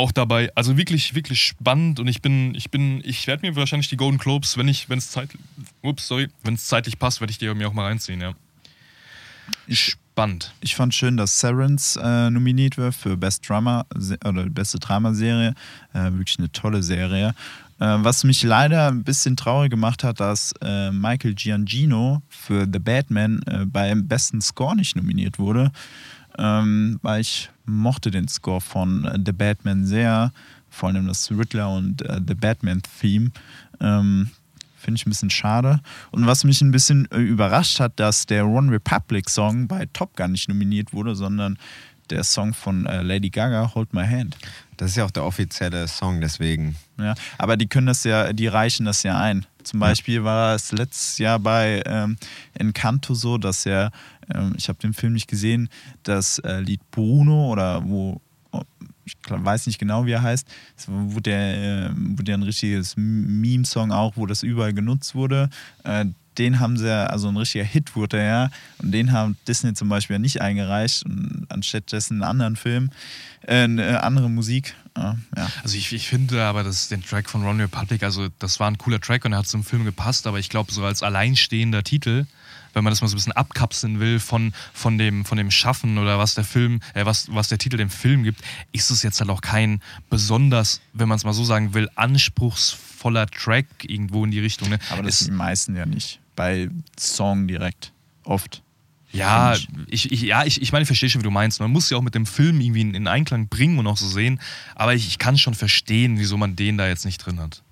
Auch 0.00 0.12
dabei, 0.12 0.50
also 0.54 0.78
wirklich, 0.78 1.14
wirklich 1.14 1.42
spannend. 1.42 2.00
Und 2.00 2.08
ich 2.08 2.22
bin, 2.22 2.54
ich 2.54 2.70
bin, 2.70 3.02
ich 3.04 3.26
werde 3.26 3.46
mir 3.46 3.54
wahrscheinlich 3.54 3.90
die 3.90 3.98
Golden 3.98 4.16
Globes, 4.16 4.56
wenn 4.56 4.66
ich, 4.66 4.88
wenn 4.88 4.96
es 4.96 5.10
zeitlich, 5.10 5.38
ups, 5.82 6.08
sorry, 6.08 6.28
wenn 6.42 6.54
es 6.54 6.64
zeitlich 6.68 6.98
passt, 6.98 7.20
werde 7.20 7.32
ich 7.32 7.36
die 7.36 7.52
mir 7.52 7.68
auch 7.68 7.74
mal 7.74 7.84
reinziehen, 7.84 8.18
ja. 8.18 8.32
Spannend. 9.68 10.54
Ich 10.62 10.74
fand 10.74 10.94
schön, 10.94 11.18
dass 11.18 11.38
Severance 11.38 12.00
äh, 12.02 12.30
nominiert 12.30 12.78
wird 12.78 12.94
für 12.94 13.18
Best 13.18 13.46
Drama 13.46 13.84
oder 14.24 14.48
beste 14.48 14.78
Dramaserie. 14.78 15.54
Äh, 15.92 16.12
wirklich 16.12 16.38
eine 16.38 16.50
tolle 16.50 16.82
Serie. 16.82 17.34
Äh, 17.78 17.98
was 17.98 18.24
mich 18.24 18.42
leider 18.42 18.88
ein 18.88 19.04
bisschen 19.04 19.36
traurig 19.36 19.70
gemacht 19.70 20.02
hat, 20.02 20.18
dass 20.18 20.54
äh, 20.62 20.90
Michael 20.92 21.34
Giangino 21.34 22.22
für 22.30 22.66
The 22.72 22.78
Batman 22.78 23.42
äh, 23.42 23.66
beim 23.66 24.08
besten 24.08 24.40
Score 24.40 24.74
nicht 24.74 24.96
nominiert 24.96 25.38
wurde. 25.38 25.70
Ähm, 26.38 26.98
weil 27.02 27.20
ich 27.20 27.50
mochte 27.70 28.10
den 28.10 28.28
Score 28.28 28.60
von 28.60 29.04
äh, 29.04 29.18
The 29.24 29.32
Batman 29.32 29.84
sehr. 29.84 30.32
Vor 30.68 30.88
allem 30.88 31.06
das 31.06 31.30
Riddler 31.30 31.70
und 31.70 32.02
äh, 32.02 32.20
The 32.26 32.34
Batman-Theme. 32.34 33.30
Ähm, 33.80 34.30
Finde 34.76 34.96
ich 34.96 35.06
ein 35.06 35.10
bisschen 35.10 35.30
schade. 35.30 35.80
Und 36.10 36.26
was 36.26 36.44
mich 36.44 36.62
ein 36.62 36.70
bisschen 36.70 37.06
äh, 37.10 37.18
überrascht 37.18 37.80
hat, 37.80 38.00
dass 38.00 38.26
der 38.26 38.46
One 38.46 38.72
Republic 38.72 39.28
Song 39.28 39.68
bei 39.68 39.86
Top 39.92 40.16
Gun 40.16 40.32
nicht 40.32 40.48
nominiert 40.48 40.92
wurde, 40.92 41.14
sondern 41.14 41.58
der 42.10 42.24
Song 42.24 42.54
von 42.54 42.86
äh, 42.86 43.02
Lady 43.02 43.30
Gaga, 43.30 43.74
Hold 43.74 43.94
My 43.94 44.06
Hand. 44.06 44.36
Das 44.76 44.90
ist 44.90 44.96
ja 44.96 45.04
auch 45.04 45.10
der 45.10 45.24
offizielle 45.24 45.86
Song, 45.88 46.20
deswegen. 46.20 46.76
Ja, 46.98 47.14
aber 47.38 47.56
die 47.56 47.66
können 47.66 47.86
das 47.86 48.04
ja, 48.04 48.32
die 48.32 48.46
reichen 48.46 48.86
das 48.86 49.02
ja 49.02 49.18
ein. 49.18 49.46
Zum 49.62 49.80
Beispiel 49.80 50.24
war 50.24 50.54
es 50.54 50.72
letztes 50.72 51.18
Jahr 51.18 51.38
bei 51.38 51.82
ähm, 51.86 52.16
Encanto 52.54 53.14
so, 53.14 53.38
dass 53.38 53.66
er, 53.66 53.92
ähm, 54.34 54.54
ich 54.56 54.68
habe 54.68 54.78
den 54.78 54.94
Film 54.94 55.12
nicht 55.12 55.28
gesehen, 55.28 55.68
das 56.02 56.38
äh, 56.38 56.60
Lied 56.60 56.80
Bruno 56.90 57.50
oder 57.50 57.82
wo, 57.86 58.20
ich 59.04 59.16
weiß 59.28 59.66
nicht 59.66 59.78
genau, 59.78 60.06
wie 60.06 60.12
er 60.12 60.22
heißt, 60.22 60.46
es 60.76 60.88
wurde 60.88 61.30
der, 61.30 61.88
äh, 61.88 61.90
wurde 61.94 62.34
ein 62.34 62.42
richtiges 62.42 62.94
Meme-Song 62.96 63.92
auch, 63.92 64.16
wo 64.16 64.26
das 64.26 64.42
überall 64.42 64.72
genutzt 64.72 65.14
wurde. 65.14 65.50
Äh, 65.84 66.06
den 66.40 66.58
haben 66.58 66.76
sie, 66.78 66.90
also 66.90 67.28
ein 67.28 67.36
richtiger 67.36 67.64
Hit 67.64 67.94
wurde 67.94 68.18
er 68.18 68.24
ja, 68.24 68.50
und 68.78 68.92
den 68.92 69.12
haben 69.12 69.36
Disney 69.46 69.74
zum 69.74 69.88
Beispiel 69.88 70.18
nicht 70.18 70.40
eingereicht, 70.40 71.04
und 71.04 71.46
anstatt 71.50 71.92
dessen 71.92 72.14
einen 72.14 72.22
anderen 72.22 72.56
Film, 72.56 72.90
äh, 73.42 73.64
eine 73.64 74.02
andere 74.02 74.30
Musik. 74.30 74.74
Äh, 74.96 75.00
ja. 75.36 75.50
Also 75.62 75.76
ich, 75.76 75.92
ich 75.92 76.08
finde 76.08 76.42
aber, 76.42 76.64
dass 76.64 76.88
den 76.88 77.04
Track 77.04 77.28
von 77.28 77.44
Ron 77.44 77.60
Republic, 77.60 78.02
also 78.02 78.28
das 78.38 78.58
war 78.58 78.70
ein 78.70 78.78
cooler 78.78 79.00
Track 79.00 79.26
und 79.26 79.32
er 79.32 79.38
hat 79.40 79.48
zum 79.48 79.62
Film 79.62 79.84
gepasst, 79.84 80.26
aber 80.26 80.38
ich 80.38 80.48
glaube, 80.48 80.72
so 80.72 80.82
als 80.84 81.02
alleinstehender 81.02 81.84
Titel, 81.84 82.24
wenn 82.72 82.84
man 82.84 82.90
das 82.90 83.00
mal 83.00 83.08
so 83.08 83.14
ein 83.14 83.18
bisschen 83.18 83.32
abkapseln 83.32 84.00
will 84.00 84.20
von, 84.20 84.52
von, 84.72 84.98
dem, 84.98 85.24
von 85.24 85.38
dem 85.38 85.50
Schaffen 85.50 85.98
oder 85.98 86.18
was 86.18 86.34
der 86.34 86.44
Film, 86.44 86.80
äh, 86.94 87.04
was, 87.04 87.32
was 87.32 87.48
der 87.48 87.58
Titel 87.58 87.76
dem 87.76 87.90
Film 87.90 88.22
gibt, 88.22 88.40
ist 88.72 88.90
es 88.90 89.02
jetzt 89.02 89.20
halt 89.20 89.30
auch 89.30 89.40
kein 89.40 89.80
besonders, 90.08 90.80
wenn 90.92 91.08
man 91.08 91.16
es 91.16 91.24
mal 91.24 91.32
so 91.32 91.44
sagen 91.44 91.74
will, 91.74 91.88
anspruchsvoller 91.94 93.26
Track 93.26 93.66
irgendwo 93.82 94.24
in 94.24 94.30
die 94.30 94.40
Richtung. 94.40 94.68
Ne? 94.68 94.78
Aber 94.90 95.02
das 95.02 95.20
sind 95.20 95.30
die 95.30 95.36
meisten 95.36 95.76
ja 95.76 95.86
nicht. 95.86 96.20
Bei 96.36 96.70
Song 96.98 97.48
direkt. 97.48 97.92
Oft. 98.24 98.62
Ja, 99.12 99.56
ich, 99.88 100.12
ich, 100.12 100.22
ja, 100.22 100.44
ich, 100.44 100.62
ich 100.62 100.70
meine, 100.72 100.82
ich 100.82 100.86
verstehe 100.86 101.10
schon, 101.10 101.20
wie 101.20 101.24
du 101.24 101.32
meinst. 101.32 101.58
Man 101.60 101.70
muss 101.72 101.90
ja 101.90 101.96
auch 101.96 102.02
mit 102.02 102.14
dem 102.14 102.26
Film 102.26 102.60
irgendwie 102.60 102.82
in, 102.82 102.94
in 102.94 103.08
Einklang 103.08 103.48
bringen 103.48 103.78
und 103.78 103.86
auch 103.86 103.96
so 103.96 104.06
sehen. 104.06 104.40
Aber 104.76 104.94
ich, 104.94 105.08
ich 105.08 105.18
kann 105.18 105.36
schon 105.36 105.54
verstehen, 105.54 106.18
wieso 106.18 106.36
man 106.36 106.54
den 106.54 106.78
da 106.78 106.86
jetzt 106.86 107.04
nicht 107.04 107.18
drin 107.18 107.40
hat. 107.40 107.62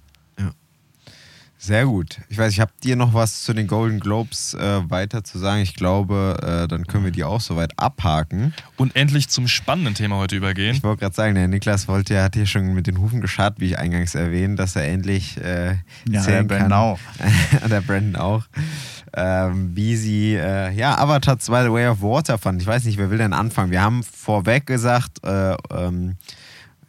Sehr 1.60 1.86
gut. 1.86 2.20
Ich 2.28 2.38
weiß, 2.38 2.52
ich 2.52 2.60
habe 2.60 2.70
dir 2.84 2.94
noch 2.94 3.14
was 3.14 3.42
zu 3.42 3.52
den 3.52 3.66
Golden 3.66 3.98
Globes 3.98 4.54
äh, 4.54 4.88
weiter 4.88 5.24
zu 5.24 5.40
sagen. 5.40 5.60
Ich 5.60 5.74
glaube, 5.74 6.38
äh, 6.40 6.68
dann 6.68 6.86
können 6.86 7.04
wir 7.04 7.10
die 7.10 7.24
auch 7.24 7.40
soweit 7.40 7.76
abhaken. 7.76 8.54
Und 8.76 8.94
endlich 8.94 9.28
zum 9.28 9.48
spannenden 9.48 9.94
Thema 9.94 10.18
heute 10.18 10.36
übergehen. 10.36 10.76
Ich 10.76 10.84
wollte 10.84 11.00
gerade 11.00 11.16
sagen, 11.16 11.34
der 11.34 11.48
Niklas 11.48 11.88
wollte, 11.88 12.14
er 12.14 12.22
hat 12.24 12.36
hier 12.36 12.46
schon 12.46 12.74
mit 12.74 12.86
den 12.86 12.98
Hufen 12.98 13.20
geschart, 13.20 13.58
wie 13.58 13.66
ich 13.66 13.78
eingangs 13.78 14.14
erwähnt, 14.14 14.56
dass 14.56 14.76
er 14.76 14.84
endlich 14.84 15.36
äh, 15.38 15.78
Ja, 16.08 16.24
der 16.24 16.44
Brandon 16.44 16.58
kann. 16.58 16.72
auch. 16.72 17.00
der 17.68 17.80
Brandon 17.80 18.16
auch. 18.16 18.44
Ähm, 19.14 19.74
wie 19.74 19.96
sie, 19.96 20.34
äh, 20.36 20.72
ja, 20.72 20.96
Avatar 20.96 21.40
2 21.40 21.64
The 21.64 21.72
Way 21.72 21.88
of 21.88 22.02
Water 22.02 22.38
fand. 22.38 22.62
Ich 22.62 22.68
weiß 22.68 22.84
nicht, 22.84 22.98
wer 22.98 23.10
will 23.10 23.18
denn 23.18 23.32
anfangen? 23.32 23.72
Wir 23.72 23.82
haben 23.82 24.04
vorweg 24.04 24.64
gesagt, 24.66 25.24
äh, 25.24 25.56
ähm, 25.74 26.14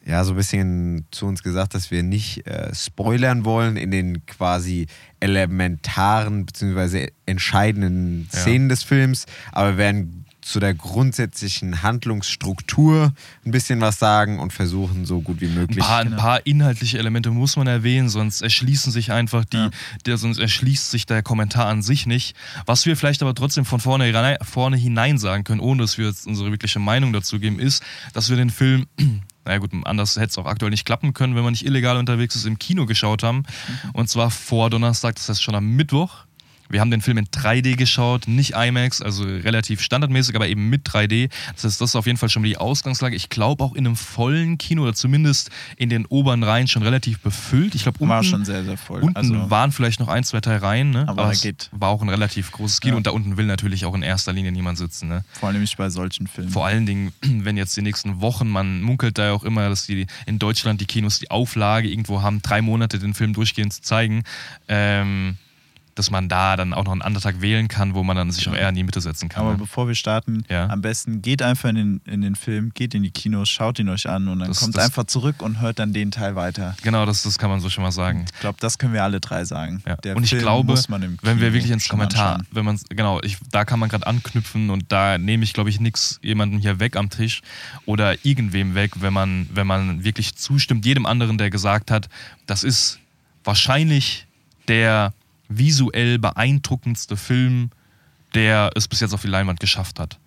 ja, 0.09 0.23
so 0.23 0.31
ein 0.33 0.37
bisschen 0.37 1.05
zu 1.11 1.27
uns 1.27 1.43
gesagt, 1.43 1.75
dass 1.75 1.91
wir 1.91 2.01
nicht 2.01 2.47
äh, 2.47 2.73
spoilern 2.73 3.45
wollen 3.45 3.77
in 3.77 3.91
den 3.91 4.25
quasi 4.25 4.87
elementaren 5.19 6.45
bzw. 6.45 7.09
entscheidenden 7.25 8.27
Ja. 8.33 8.39
Szenen 8.39 8.69
des 8.69 8.83
Films, 8.83 9.25
aber 9.51 9.71
wir 9.71 9.77
werden 9.77 10.25
zu 10.41 10.59
der 10.59 10.73
grundsätzlichen 10.73 11.83
Handlungsstruktur 11.83 13.13
ein 13.45 13.51
bisschen 13.51 13.81
was 13.81 13.99
sagen 13.99 14.39
und 14.39 14.51
versuchen, 14.51 15.05
so 15.05 15.21
gut 15.21 15.41
wie 15.41 15.45
Ein 15.45 15.53
möglich. 15.53 15.77
paar, 15.79 15.99
ein 15.99 16.15
paar 16.15 16.43
inhaltliche 16.47 16.97
Elemente 16.97 17.29
muss 17.29 17.55
man 17.55 17.67
erwähnen, 17.67 18.09
sonst 18.09 18.41
erschließen 18.41 18.91
sich 18.91 19.11
einfach 19.11 19.45
die, 19.45 19.57
Ja. 19.57 19.69
der, 20.07 20.17
sonst 20.17 20.39
erschließt 20.39 20.89
sich 20.89 21.05
der 21.05 21.21
Kommentar 21.21 21.67
an 21.67 21.83
sich 21.83 22.07
nicht. 22.07 22.35
Was 22.65 22.87
wir 22.87 22.97
vielleicht 22.97 23.21
aber 23.21 23.35
trotzdem 23.35 23.63
von 23.65 23.79
vorne, 23.79 24.37
vorne 24.41 24.77
hinein 24.77 25.19
sagen 25.19 25.43
können, 25.43 25.59
ohne 25.59 25.83
dass 25.83 25.99
wir 25.99 26.07
jetzt 26.07 26.25
unsere 26.25 26.49
wirkliche 26.51 26.79
Meinung 26.79 27.13
dazu 27.13 27.37
geben, 27.39 27.59
ist, 27.59 27.83
dass 28.13 28.29
wir 28.29 28.37
den 28.37 28.49
Film, 28.49 28.87
naja 29.49 29.57
gut, 29.57 29.71
anders 29.83 30.15
hätte 30.15 30.27
es 30.27 30.37
auch 30.37 30.45
aktuell 30.45 30.69
nicht 30.69 30.85
klappen 30.85 31.15
können, 31.15 31.35
wenn 31.35 31.43
man 31.43 31.53
nicht 31.53 31.65
illegal 31.65 31.97
unterwegs 31.97 32.35
ist, 32.35 32.45
im 32.45 32.59
Kino 32.59 32.85
geschaut 32.85 33.23
haben. 33.23 33.43
Und 33.93 34.07
zwar 34.07 34.29
vor 34.29 34.69
Donnerstag, 34.69 35.15
das 35.15 35.27
heißt 35.27 35.41
schon 35.41 35.55
am 35.55 35.65
Mittwoch. 35.75 36.25
Wir 36.69 36.81
haben 36.81 36.91
den 36.91 37.01
Film 37.01 37.17
in 37.17 37.25
3D 37.27 37.75
geschaut, 37.75 38.27
nicht 38.27 38.53
IMAX, 38.55 39.01
also 39.01 39.23
relativ 39.23 39.81
standardmäßig, 39.81 40.35
aber 40.35 40.47
eben 40.47 40.69
mit 40.69 40.87
3D. 40.87 41.29
Das 41.55 41.63
heißt, 41.65 41.81
das 41.81 41.89
ist 41.91 41.95
auf 41.95 42.05
jeden 42.05 42.17
Fall 42.17 42.29
schon 42.29 42.43
mal 42.43 42.47
die 42.47 42.57
Ausgangslage. 42.57 43.15
Ich 43.15 43.29
glaube 43.29 43.63
auch 43.63 43.73
in 43.73 43.85
einem 43.87 43.95
vollen 43.95 44.57
Kino 44.57 44.83
oder 44.83 44.93
zumindest 44.93 45.49
in 45.77 45.89
den 45.89 46.05
oberen 46.05 46.43
Reihen 46.43 46.67
schon 46.67 46.83
relativ 46.83 47.19
befüllt. 47.19 47.75
Ich 47.75 47.83
glaube, 47.83 47.97
unten, 47.99 48.09
War 48.09 48.23
schon 48.23 48.45
sehr, 48.45 48.63
sehr 48.63 48.77
voll. 48.77 49.01
unten 49.01 49.17
also, 49.17 49.49
waren 49.49 49.71
vielleicht 49.71 49.99
noch 49.99 50.07
ein, 50.07 50.23
zwei, 50.23 50.41
drei 50.41 50.57
Reihen, 50.57 50.91
ne? 50.91 51.07
Aber 51.07 51.31
es 51.31 51.41
geht. 51.41 51.69
war 51.71 51.89
auch 51.89 52.01
ein 52.01 52.09
relativ 52.09 52.51
großes 52.51 52.81
Kino 52.81 52.93
Ja. 52.93 52.97
und 52.97 53.07
da 53.07 53.11
unten 53.11 53.37
will 53.37 53.45
natürlich 53.45 53.85
auch 53.85 53.95
in 53.95 54.03
erster 54.03 54.31
Linie 54.33 54.51
niemand 54.51 54.77
sitzen. 54.77 55.09
Ne? 55.09 55.23
vor 55.39 55.49
allem 55.49 55.61
nicht 55.61 55.77
bei 55.77 55.89
solchen 55.89 56.27
Filmen. 56.27 56.51
Vor 56.51 56.65
allen 56.65 56.85
Dingen, 56.85 57.11
wenn 57.21 57.57
jetzt 57.57 57.75
die 57.77 57.81
nächsten 57.81 58.21
Wochen, 58.21 58.47
man 58.47 58.81
munkelt 58.81 59.17
da 59.17 59.27
ja 59.27 59.33
auch 59.33 59.43
immer, 59.43 59.67
dass 59.69 59.85
die 59.87 60.05
in 60.25 60.37
Deutschland 60.39 60.81
die 60.81 60.85
Kinos 60.85 61.19
die 61.19 61.31
Auflage 61.31 61.89
irgendwo 61.89 62.21
haben, 62.21 62.41
drei 62.41 62.61
Monate 62.61 62.99
den 62.99 63.13
Film 63.13 63.33
durchgehend 63.33 63.73
zu 63.73 63.81
zeigen, 63.81 64.23
ähm, 64.67 65.37
dass 65.99 66.09
man 66.09 66.29
da 66.29 66.55
dann 66.55 66.73
auch 66.73 66.85
noch 66.85 66.93
einen 66.93 67.01
anderen 67.01 67.21
Tag 67.23 67.41
wählen 67.41 67.67
kann, 67.67 67.93
wo 67.93 68.03
man 68.03 68.15
dann 68.15 68.31
sich 68.31 68.47
auch 68.49 68.55
eher 68.55 68.69
in 68.69 68.75
die 68.75 68.83
Mitte 68.83 69.01
setzen 69.01 69.29
kann. 69.29 69.41
Aber 69.43 69.51
ne? 69.51 69.57
bevor 69.59 69.87
wir 69.87 69.95
starten, 69.95 70.43
Ja. 70.49 70.67
am 70.69 70.81
besten 70.81 71.21
geht 71.21 71.41
einfach 71.41 71.69
in 71.69 71.75
den, 71.75 72.01
in 72.05 72.21
den 72.21 72.35
Film, 72.35 72.71
geht 72.73 72.93
in 72.95 73.03
die 73.03 73.11
Kinos, 73.11 73.49
schaut 73.49 73.77
ihn 73.79 73.89
euch 73.89 74.07
an 74.09 74.27
und 74.29 74.39
dann 74.39 74.47
Das- 74.47 74.59
kommt 74.61 74.75
das- 74.77 74.85
einfach 74.85 75.03
zurück 75.03 75.41
und 75.41 75.59
hört 75.59 75.77
dann 75.79 75.91
den 75.93 76.09
Teil 76.11 76.35
weiter. 76.35 76.75
Genau, 76.81 77.05
das, 77.05 77.23
das 77.23 77.37
kann 77.37 77.49
man 77.49 77.59
so 77.59 77.69
schon 77.69 77.83
mal 77.83 77.91
sagen. 77.91 78.25
Ich 78.33 78.39
glaube, 78.39 78.57
das 78.61 78.77
können 78.77 78.93
wir 78.93 79.03
alle 79.03 79.19
drei 79.19 79.43
sagen. 79.45 79.83
Ja. 79.85 79.97
Der 79.97 80.15
und 80.15 80.23
ich 80.23 80.29
Film 80.29 80.41
glaube, 80.41 80.71
muss 80.71 80.87
man 80.89 81.03
im 81.03 81.17
wenn 81.21 81.39
wir 81.41 81.51
wirklich 81.53 81.71
ins 81.71 81.87
Kommentar, 81.89 82.35
anschauen. 82.35 82.47
wenn 82.51 82.65
man 82.65 82.79
genau, 82.89 83.19
ich, 83.21 83.37
da 83.51 83.65
kann 83.65 83.79
man 83.79 83.89
gerade 83.89 84.07
anknüpfen 84.07 84.69
und 84.69 84.85
da 84.91 85.17
nehme 85.17 85.43
ich, 85.43 85.53
glaube 85.53 85.69
ich, 85.69 85.79
nichts 85.81 86.19
jemandem 86.23 86.59
hier 86.59 86.79
weg 86.79 86.95
am 86.95 87.09
Tisch 87.09 87.41
oder 87.85 88.23
irgendwem 88.25 88.73
weg, 88.73 88.91
wenn 89.01 89.11
man, 89.13 89.49
wenn 89.53 89.67
man 89.67 90.03
wirklich 90.05 90.35
zustimmt, 90.35 90.85
jedem 90.85 91.05
anderen, 91.05 91.37
der 91.37 91.49
gesagt 91.49 91.91
hat, 91.91 92.07
das 92.45 92.63
ist 92.63 92.99
wahrscheinlich 93.43 94.27
der 94.67 95.13
visuell 95.49 96.19
beeindruckendste 96.19 97.17
Film, 97.17 97.71
der 98.33 98.69
es 98.75 98.87
bis 98.87 98.99
jetzt 99.01 99.13
auf 99.13 99.21
die 99.21 99.27
Leinwand 99.27 99.59
geschafft 99.59 99.99
hat. 99.99 100.17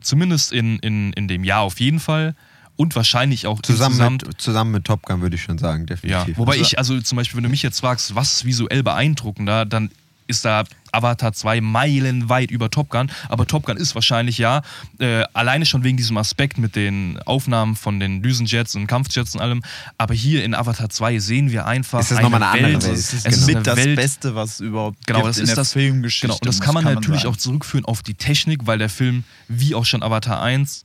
Zumindest 0.00 0.52
in, 0.52 0.78
in, 0.80 1.12
in 1.14 1.28
dem 1.28 1.44
Jahr 1.44 1.62
auf 1.62 1.80
jeden 1.80 2.00
Fall 2.00 2.34
und 2.76 2.94
wahrscheinlich 2.96 3.46
auch 3.46 3.62
zusammen, 3.62 3.92
insgesamt 3.92 4.26
mit, 4.26 4.40
zusammen 4.40 4.70
mit 4.72 4.84
Top 4.84 5.02
Gun 5.04 5.22
würde 5.22 5.36
ich 5.36 5.42
schon 5.42 5.58
sagen, 5.58 5.82
ja, 5.88 5.94
definitiv. 5.94 6.36
wobei 6.38 6.52
Also- 6.52 6.62
ich, 6.64 6.78
also 6.78 7.00
zum 7.00 7.16
Beispiel, 7.16 7.36
wenn 7.38 7.44
du 7.44 7.48
mich 7.50 7.62
jetzt 7.62 7.80
fragst, 7.80 8.14
was 8.14 8.44
visuell 8.44 8.82
beeindruckender, 8.82 9.64
dann 9.64 9.90
ist 10.26 10.44
da 10.44 10.64
Avatar 10.92 11.32
2 11.32 11.60
meilenweit 11.60 12.50
über 12.50 12.70
Top 12.70 12.88
Gun. 12.88 13.10
Aber 13.28 13.46
Top 13.46 13.66
Gun 13.66 13.76
ist 13.76 13.94
wahrscheinlich 13.94 14.38
ja, 14.38 14.62
äh, 14.98 15.24
alleine 15.32 15.66
schon 15.66 15.82
wegen 15.84 15.96
diesem 15.96 16.16
Aspekt 16.16 16.56
mit 16.56 16.76
den 16.76 17.18
Aufnahmen 17.26 17.76
von 17.76 18.00
den 18.00 18.22
Düsenjets 18.22 18.74
und 18.76 18.86
Kampfjets 18.86 19.34
und 19.34 19.40
allem. 19.40 19.62
Aber 19.98 20.14
hier 20.14 20.44
in 20.44 20.54
Avatar 20.54 20.88
2 20.88 21.18
sehen 21.18 21.50
wir 21.50 21.66
einfach. 21.66 22.00
Ist 22.00 22.12
das 22.12 22.20
nochmal 22.20 22.42
eine 22.42 22.66
andere 22.66 22.82
Welt? 22.82 22.94
Es 22.98 23.12
ist 23.12 23.26
Es 23.26 23.36
ist 23.38 23.46
mit 23.46 23.66
das 23.66 23.76
Welt, 23.76 23.96
Beste, 23.96 24.34
was 24.34 24.54
es 24.54 24.60
überhaupt 24.60 25.06
Genau, 25.06 25.26
das 25.26 25.38
in 25.38 25.44
ist 25.44 25.50
der 25.50 25.56
das 25.56 25.72
Filmgeschichte. 25.72 26.28
Genau, 26.28 26.38
und 26.38 26.46
das 26.46 26.60
kann 26.60 26.74
man 26.74 26.84
natürlich 26.84 27.22
sagen. 27.22 27.34
auch 27.34 27.38
zurückführen 27.38 27.84
auf 27.84 28.02
die 28.02 28.14
Technik, 28.14 28.66
weil 28.66 28.78
der 28.78 28.88
Film, 28.88 29.24
wie 29.48 29.74
auch 29.74 29.84
schon 29.84 30.02
Avatar 30.02 30.42
1, 30.42 30.84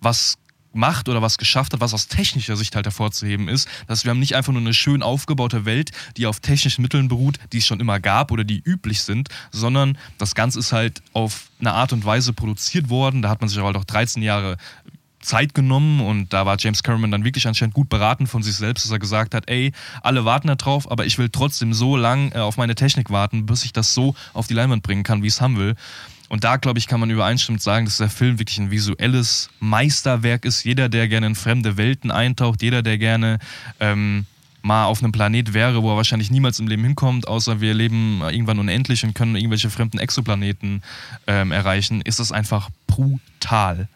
was 0.00 0.36
macht 0.72 1.08
oder 1.08 1.22
was 1.22 1.38
geschafft 1.38 1.72
hat, 1.72 1.80
was 1.80 1.94
aus 1.94 2.08
technischer 2.08 2.56
Sicht 2.56 2.74
halt 2.76 2.86
hervorzuheben 2.86 3.48
ist, 3.48 3.68
dass 3.86 4.04
wir 4.04 4.10
haben 4.10 4.20
nicht 4.20 4.36
einfach 4.36 4.52
nur 4.52 4.60
eine 4.60 4.74
schön 4.74 5.02
aufgebaute 5.02 5.64
Welt, 5.64 5.90
die 6.16 6.26
auf 6.26 6.40
technischen 6.40 6.82
Mitteln 6.82 7.08
beruht, 7.08 7.38
die 7.52 7.58
es 7.58 7.66
schon 7.66 7.80
immer 7.80 8.00
gab 8.00 8.30
oder 8.30 8.44
die 8.44 8.62
üblich 8.64 9.02
sind, 9.02 9.28
sondern 9.50 9.98
das 10.18 10.34
Ganze 10.34 10.58
ist 10.58 10.72
halt 10.72 11.02
auf 11.12 11.50
eine 11.60 11.72
Art 11.72 11.92
und 11.92 12.04
Weise 12.04 12.32
produziert 12.32 12.88
worden. 12.88 13.22
Da 13.22 13.28
hat 13.28 13.40
man 13.40 13.48
sich 13.48 13.58
halt 13.58 13.76
auch 13.76 13.84
13 13.84 14.22
Jahre 14.22 14.56
Zeit 15.20 15.54
genommen 15.54 16.00
und 16.00 16.32
da 16.32 16.46
war 16.46 16.56
James 16.58 16.82
Cameron 16.82 17.10
dann 17.10 17.24
wirklich 17.24 17.46
anscheinend 17.46 17.74
gut 17.74 17.88
beraten 17.88 18.26
von 18.26 18.42
sich 18.42 18.56
selbst, 18.56 18.84
dass 18.84 18.92
er 18.92 18.98
gesagt 18.98 19.34
hat, 19.34 19.48
ey, 19.48 19.72
alle 20.02 20.24
warten 20.24 20.46
da 20.46 20.54
drauf, 20.54 20.90
aber 20.90 21.06
ich 21.06 21.18
will 21.18 21.28
trotzdem 21.28 21.74
so 21.74 21.96
lang 21.96 22.32
äh, 22.32 22.38
auf 22.38 22.56
meine 22.56 22.74
Technik 22.74 23.10
warten, 23.10 23.46
bis 23.46 23.64
ich 23.64 23.72
das 23.72 23.94
so 23.94 24.14
auf 24.32 24.46
die 24.46 24.54
Leinwand 24.54 24.82
bringen 24.82 25.02
kann, 25.02 25.22
wie 25.22 25.26
ich 25.26 25.34
es 25.34 25.40
haben 25.40 25.56
will. 25.58 25.74
Und 26.28 26.44
da, 26.44 26.56
glaube 26.56 26.78
ich, 26.78 26.86
kann 26.86 27.00
man 27.00 27.10
übereinstimmend 27.10 27.62
sagen, 27.62 27.86
dass 27.86 27.98
der 27.98 28.10
Film 28.10 28.38
wirklich 28.38 28.58
ein 28.58 28.70
visuelles 28.70 29.48
Meisterwerk 29.60 30.44
ist. 30.44 30.64
Jeder, 30.64 30.88
der 30.88 31.08
gerne 31.08 31.28
in 31.28 31.34
fremde 31.34 31.76
Welten 31.76 32.10
eintaucht, 32.10 32.62
jeder, 32.62 32.82
der 32.82 32.98
gerne 32.98 33.38
ähm, 33.80 34.26
mal 34.62 34.84
auf 34.84 35.02
einem 35.02 35.12
Planet 35.12 35.54
wäre, 35.54 35.82
wo 35.82 35.90
er 35.92 35.96
wahrscheinlich 35.96 36.30
niemals 36.30 36.58
im 36.60 36.68
Leben 36.68 36.84
hinkommt, 36.84 37.26
außer 37.26 37.60
wir 37.60 37.74
leben 37.74 38.20
irgendwann 38.22 38.58
unendlich 38.58 39.04
und 39.04 39.14
können 39.14 39.36
irgendwelche 39.36 39.70
fremden 39.70 39.98
Exoplaneten 39.98 40.82
ähm, 41.26 41.52
erreichen, 41.52 42.02
ist 42.02 42.20
das 42.20 42.32
einfach 42.32 42.68
brutal. 42.86 43.88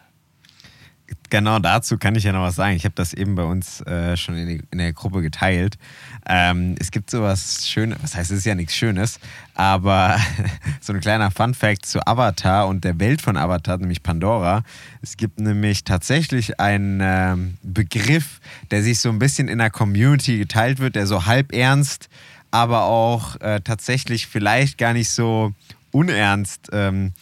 Genau 1.29 1.59
dazu 1.59 1.97
kann 1.97 2.15
ich 2.15 2.23
ja 2.23 2.31
noch 2.31 2.41
was 2.41 2.55
sagen. 2.55 2.75
Ich 2.75 2.85
habe 2.85 2.95
das 2.95 3.13
eben 3.13 3.35
bei 3.35 3.43
uns 3.43 3.81
äh, 3.81 4.15
schon 4.17 4.35
in, 4.35 4.47
die, 4.47 4.61
in 4.71 4.77
der 4.77 4.93
Gruppe 4.93 5.21
geteilt. 5.21 5.77
Ähm, 6.25 6.75
es 6.79 6.91
gibt 6.91 7.09
sowas 7.09 7.67
Schönes, 7.67 7.97
was 8.01 8.15
heißt, 8.15 8.31
es 8.31 8.39
ist 8.39 8.45
ja 8.45 8.55
nichts 8.55 8.75
Schönes, 8.75 9.19
aber 9.55 10.17
so 10.81 10.93
ein 10.93 11.01
kleiner 11.01 11.31
Fun-Fact 11.31 11.85
zu 11.85 12.05
Avatar 12.07 12.67
und 12.67 12.83
der 12.85 12.99
Welt 12.99 13.21
von 13.21 13.35
Avatar, 13.35 13.77
nämlich 13.77 14.03
Pandora. 14.03 14.63
Es 15.01 15.17
gibt 15.17 15.39
nämlich 15.39 15.83
tatsächlich 15.83 16.59
einen 16.59 17.01
ähm, 17.01 17.57
Begriff, 17.61 18.39
der 18.71 18.83
sich 18.83 18.99
so 18.99 19.09
ein 19.09 19.19
bisschen 19.19 19.49
in 19.49 19.57
der 19.57 19.69
Community 19.69 20.37
geteilt 20.37 20.79
wird, 20.79 20.95
der 20.95 21.07
so 21.07 21.25
halb 21.25 21.53
ernst, 21.53 22.09
aber 22.51 22.83
auch 22.83 23.39
äh, 23.41 23.59
tatsächlich 23.61 24.27
vielleicht 24.27 24.77
gar 24.77 24.93
nicht 24.93 25.09
so 25.09 25.53
unernst, 25.91 26.69
ähm, 26.71 27.13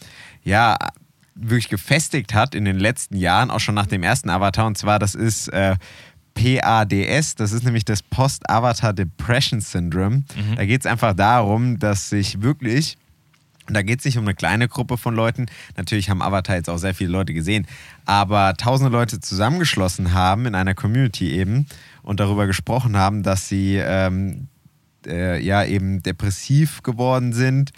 ja, 0.44 0.76
wirklich 1.34 1.68
gefestigt 1.68 2.34
hat 2.34 2.54
in 2.54 2.64
den 2.64 2.78
letzten 2.78 3.16
Jahren, 3.16 3.50
auch 3.50 3.60
schon 3.60 3.74
nach 3.74 3.86
dem 3.86 4.02
ersten 4.02 4.30
Avatar. 4.30 4.66
Und 4.66 4.78
zwar, 4.78 4.98
das 4.98 5.14
ist 5.14 5.48
äh, 5.48 5.76
PADS, 6.34 7.34
das 7.34 7.52
ist 7.52 7.64
nämlich 7.64 7.84
das 7.84 8.02
Post-Avatar 8.02 8.92
Depression 8.92 9.60
Syndrome. 9.60 10.24
Da 10.56 10.64
geht 10.64 10.80
es 10.80 10.86
einfach 10.86 11.14
darum, 11.14 11.78
dass 11.78 12.08
sich 12.10 12.42
wirklich 12.42 12.96
und 13.68 13.74
da 13.74 13.82
geht 13.82 14.00
es 14.00 14.04
nicht 14.04 14.18
um 14.18 14.24
eine 14.24 14.34
kleine 14.34 14.68
Gruppe 14.68 14.98
von 14.98 15.14
Leuten. 15.14 15.46
Natürlich 15.76 16.10
haben 16.10 16.20
Avatar 16.20 16.56
jetzt 16.56 16.68
auch 16.68 16.78
sehr 16.78 16.94
viele 16.94 17.10
Leute 17.10 17.32
gesehen, 17.32 17.66
aber 18.04 18.54
tausende 18.54 18.90
Leute 18.90 19.20
zusammengeschlossen 19.20 20.12
haben 20.12 20.46
in 20.46 20.54
einer 20.54 20.74
Community 20.74 21.30
eben 21.30 21.66
und 22.02 22.18
darüber 22.18 22.46
gesprochen 22.46 22.96
haben, 22.96 23.22
dass 23.22 23.48
sie 23.48 23.76
ähm, 23.76 24.48
äh, 25.06 25.40
ja 25.40 25.64
eben 25.64 26.02
depressiv 26.02 26.82
geworden 26.82 27.32
sind 27.32 27.72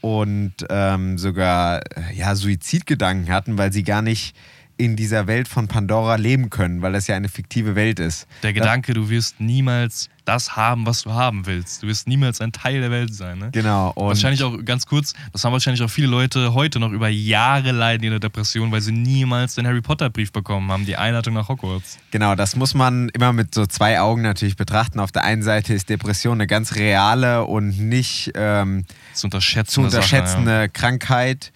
und 0.00 0.54
ähm, 0.70 1.18
sogar 1.18 1.82
äh, 1.96 2.14
ja, 2.14 2.34
Suizidgedanken 2.34 3.32
hatten, 3.32 3.58
weil 3.58 3.72
sie 3.72 3.84
gar 3.84 4.02
nicht 4.02 4.34
in 4.78 4.96
dieser 4.96 5.26
Welt 5.26 5.48
von 5.48 5.68
Pandora 5.68 6.14
leben 6.14 6.50
können, 6.50 6.82
weil 6.82 6.92
das 6.92 7.08
ja 7.08 7.16
eine 7.16 7.28
fiktive 7.28 7.74
Welt 7.74 7.98
ist. 7.98 8.26
Der 8.42 8.52
Gedanke, 8.52 8.94
du 8.94 9.10
wirst 9.10 9.40
niemals 9.40 10.08
das 10.24 10.56
haben, 10.56 10.86
was 10.86 11.02
du 11.02 11.12
haben 11.12 11.46
willst. 11.46 11.82
Du 11.82 11.86
wirst 11.86 12.06
niemals 12.06 12.40
ein 12.40 12.52
Teil 12.52 12.80
der 12.80 12.90
Welt 12.90 13.14
sein. 13.14 13.38
Ne? 13.38 13.48
Genau. 13.50 13.92
Wahrscheinlich 13.96 14.42
auch 14.44 14.62
ganz 14.64 14.86
kurz, 14.86 15.14
das 15.32 15.42
haben 15.42 15.52
wahrscheinlich 15.52 15.82
auch 15.82 15.90
viele 15.90 16.06
Leute 16.06 16.52
heute 16.54 16.78
noch 16.78 16.92
über 16.92 17.08
Jahre 17.08 17.72
leiden 17.72 18.04
in 18.04 18.10
der 18.10 18.20
Depression, 18.20 18.70
weil 18.70 18.80
sie 18.82 18.92
niemals 18.92 19.54
den 19.54 19.66
Harry 19.66 19.80
Potter 19.80 20.10
Brief 20.10 20.30
bekommen 20.30 20.70
haben, 20.70 20.84
die 20.86 20.96
Einladung 20.96 21.34
nach 21.34 21.48
Hogwarts. 21.48 21.98
Genau, 22.10 22.34
das 22.34 22.56
muss 22.56 22.74
man 22.74 23.08
immer 23.08 23.32
mit 23.32 23.54
so 23.54 23.66
zwei 23.66 24.00
Augen 24.00 24.22
natürlich 24.22 24.56
betrachten. 24.56 25.00
Auf 25.00 25.12
der 25.12 25.24
einen 25.24 25.42
Seite 25.42 25.74
ist 25.74 25.88
Depression 25.88 26.34
eine 26.34 26.46
ganz 26.46 26.74
reale 26.76 27.44
und 27.44 27.78
nicht 27.78 28.30
ähm, 28.34 28.84
Zu 29.14 29.26
unterschätzen. 29.28 29.72
zu 29.72 29.80
unterschätzende 29.80 30.68
Krankheit. 30.68 31.52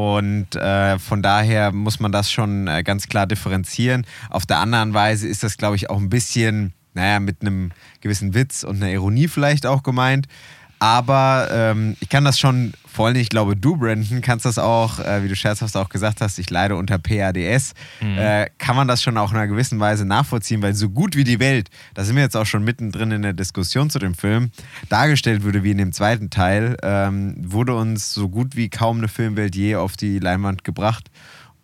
Und 0.00 0.56
äh, 0.56 0.98
von 0.98 1.20
daher 1.20 1.72
muss 1.72 2.00
man 2.00 2.10
das 2.10 2.32
schon 2.32 2.68
äh, 2.68 2.82
ganz 2.82 3.06
klar 3.06 3.26
differenzieren. 3.26 4.06
Auf 4.30 4.46
der 4.46 4.56
anderen 4.56 4.94
Weise 4.94 5.28
ist 5.28 5.42
das, 5.42 5.58
glaube 5.58 5.76
ich, 5.76 5.90
auch 5.90 5.98
ein 5.98 6.08
bisschen, 6.08 6.72
naja, 6.94 7.20
mit 7.20 7.42
einem 7.42 7.72
gewissen 8.00 8.32
Witz 8.32 8.64
und 8.64 8.76
einer 8.76 8.90
Ironie 8.90 9.28
vielleicht 9.28 9.66
auch 9.66 9.82
gemeint. 9.82 10.26
Aber 10.78 11.48
ähm, 11.52 11.98
ich 12.00 12.08
kann 12.08 12.24
das 12.24 12.38
schon, 12.38 12.72
vor 12.92 13.06
allem, 13.06 13.16
ich 13.16 13.28
glaube, 13.28 13.56
du, 13.56 13.76
Brandon, 13.76 14.20
kannst 14.20 14.44
das 14.44 14.58
auch, 14.58 14.98
äh, 14.98 15.22
wie 15.22 15.28
du 15.28 15.36
scherzhaft 15.36 15.76
auch 15.76 15.88
gesagt 15.88 16.20
hast, 16.20 16.38
ich 16.38 16.50
leide 16.50 16.76
unter 16.76 16.98
PADS, 16.98 17.72
äh, 18.00 18.46
kann 18.58 18.76
man 18.76 18.88
das 18.88 19.02
schon 19.02 19.16
auch 19.16 19.30
in 19.30 19.36
einer 19.36 19.46
gewissen 19.46 19.78
Weise 19.80 20.04
nachvollziehen, 20.04 20.62
weil 20.62 20.74
so 20.74 20.90
gut 20.90 21.16
wie 21.16 21.24
die 21.24 21.38
Welt, 21.38 21.70
da 21.94 22.04
sind 22.04 22.16
wir 22.16 22.22
jetzt 22.22 22.36
auch 22.36 22.46
schon 22.46 22.64
mittendrin 22.64 23.10
in 23.12 23.22
der 23.22 23.32
Diskussion 23.32 23.90
zu 23.90 23.98
dem 23.98 24.14
Film, 24.14 24.50
dargestellt 24.88 25.44
wurde 25.44 25.62
wie 25.62 25.70
in 25.70 25.78
dem 25.78 25.92
zweiten 25.92 26.30
Teil, 26.30 26.76
ähm, 26.82 27.36
wurde 27.38 27.74
uns 27.74 28.12
so 28.12 28.28
gut 28.28 28.56
wie 28.56 28.68
kaum 28.68 28.98
eine 28.98 29.08
Filmwelt 29.08 29.54
je 29.54 29.76
auf 29.76 29.96
die 29.96 30.18
Leinwand 30.18 30.64
gebracht. 30.64 31.10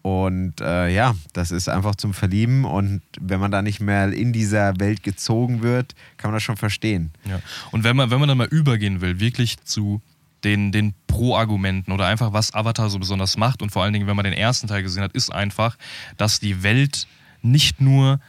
Und 0.02 0.60
äh, 0.60 0.88
ja, 0.94 1.16
das 1.32 1.50
ist 1.50 1.68
einfach 1.68 1.96
zum 1.96 2.14
Verlieben. 2.14 2.64
Und 2.64 3.02
wenn 3.20 3.40
man 3.40 3.50
da 3.50 3.60
nicht 3.60 3.80
mehr 3.80 4.12
in 4.12 4.32
dieser 4.32 4.78
Welt 4.78 5.02
gezogen 5.02 5.62
wird, 5.62 5.96
kann 6.16 6.30
man 6.30 6.36
das 6.36 6.44
schon 6.44 6.56
verstehen. 6.56 7.10
Ja. 7.24 7.40
Und 7.72 7.82
wenn 7.82 7.96
man, 7.96 8.08
wenn 8.12 8.20
man 8.20 8.28
dann 8.28 8.38
mal 8.38 8.46
übergehen 8.46 9.00
will, 9.00 9.18
wirklich 9.18 9.58
zu 9.64 10.00
den, 10.44 10.70
den 10.70 10.94
Pro-Argumenten 11.16 11.92
oder 11.92 12.06
einfach, 12.06 12.34
was 12.34 12.52
Avatar 12.52 12.90
so 12.90 12.98
besonders 12.98 13.38
macht. 13.38 13.62
Und 13.62 13.70
vor 13.70 13.82
allen 13.82 13.94
Dingen, 13.94 14.06
wenn 14.06 14.16
man 14.16 14.26
den 14.26 14.34
ersten 14.34 14.66
Teil 14.66 14.82
gesehen 14.82 15.02
hat, 15.02 15.12
ist 15.12 15.32
einfach, 15.32 15.78
dass 16.18 16.40
die 16.40 16.62
Welt 16.62 17.06
nicht 17.40 17.80
nur 17.80 18.20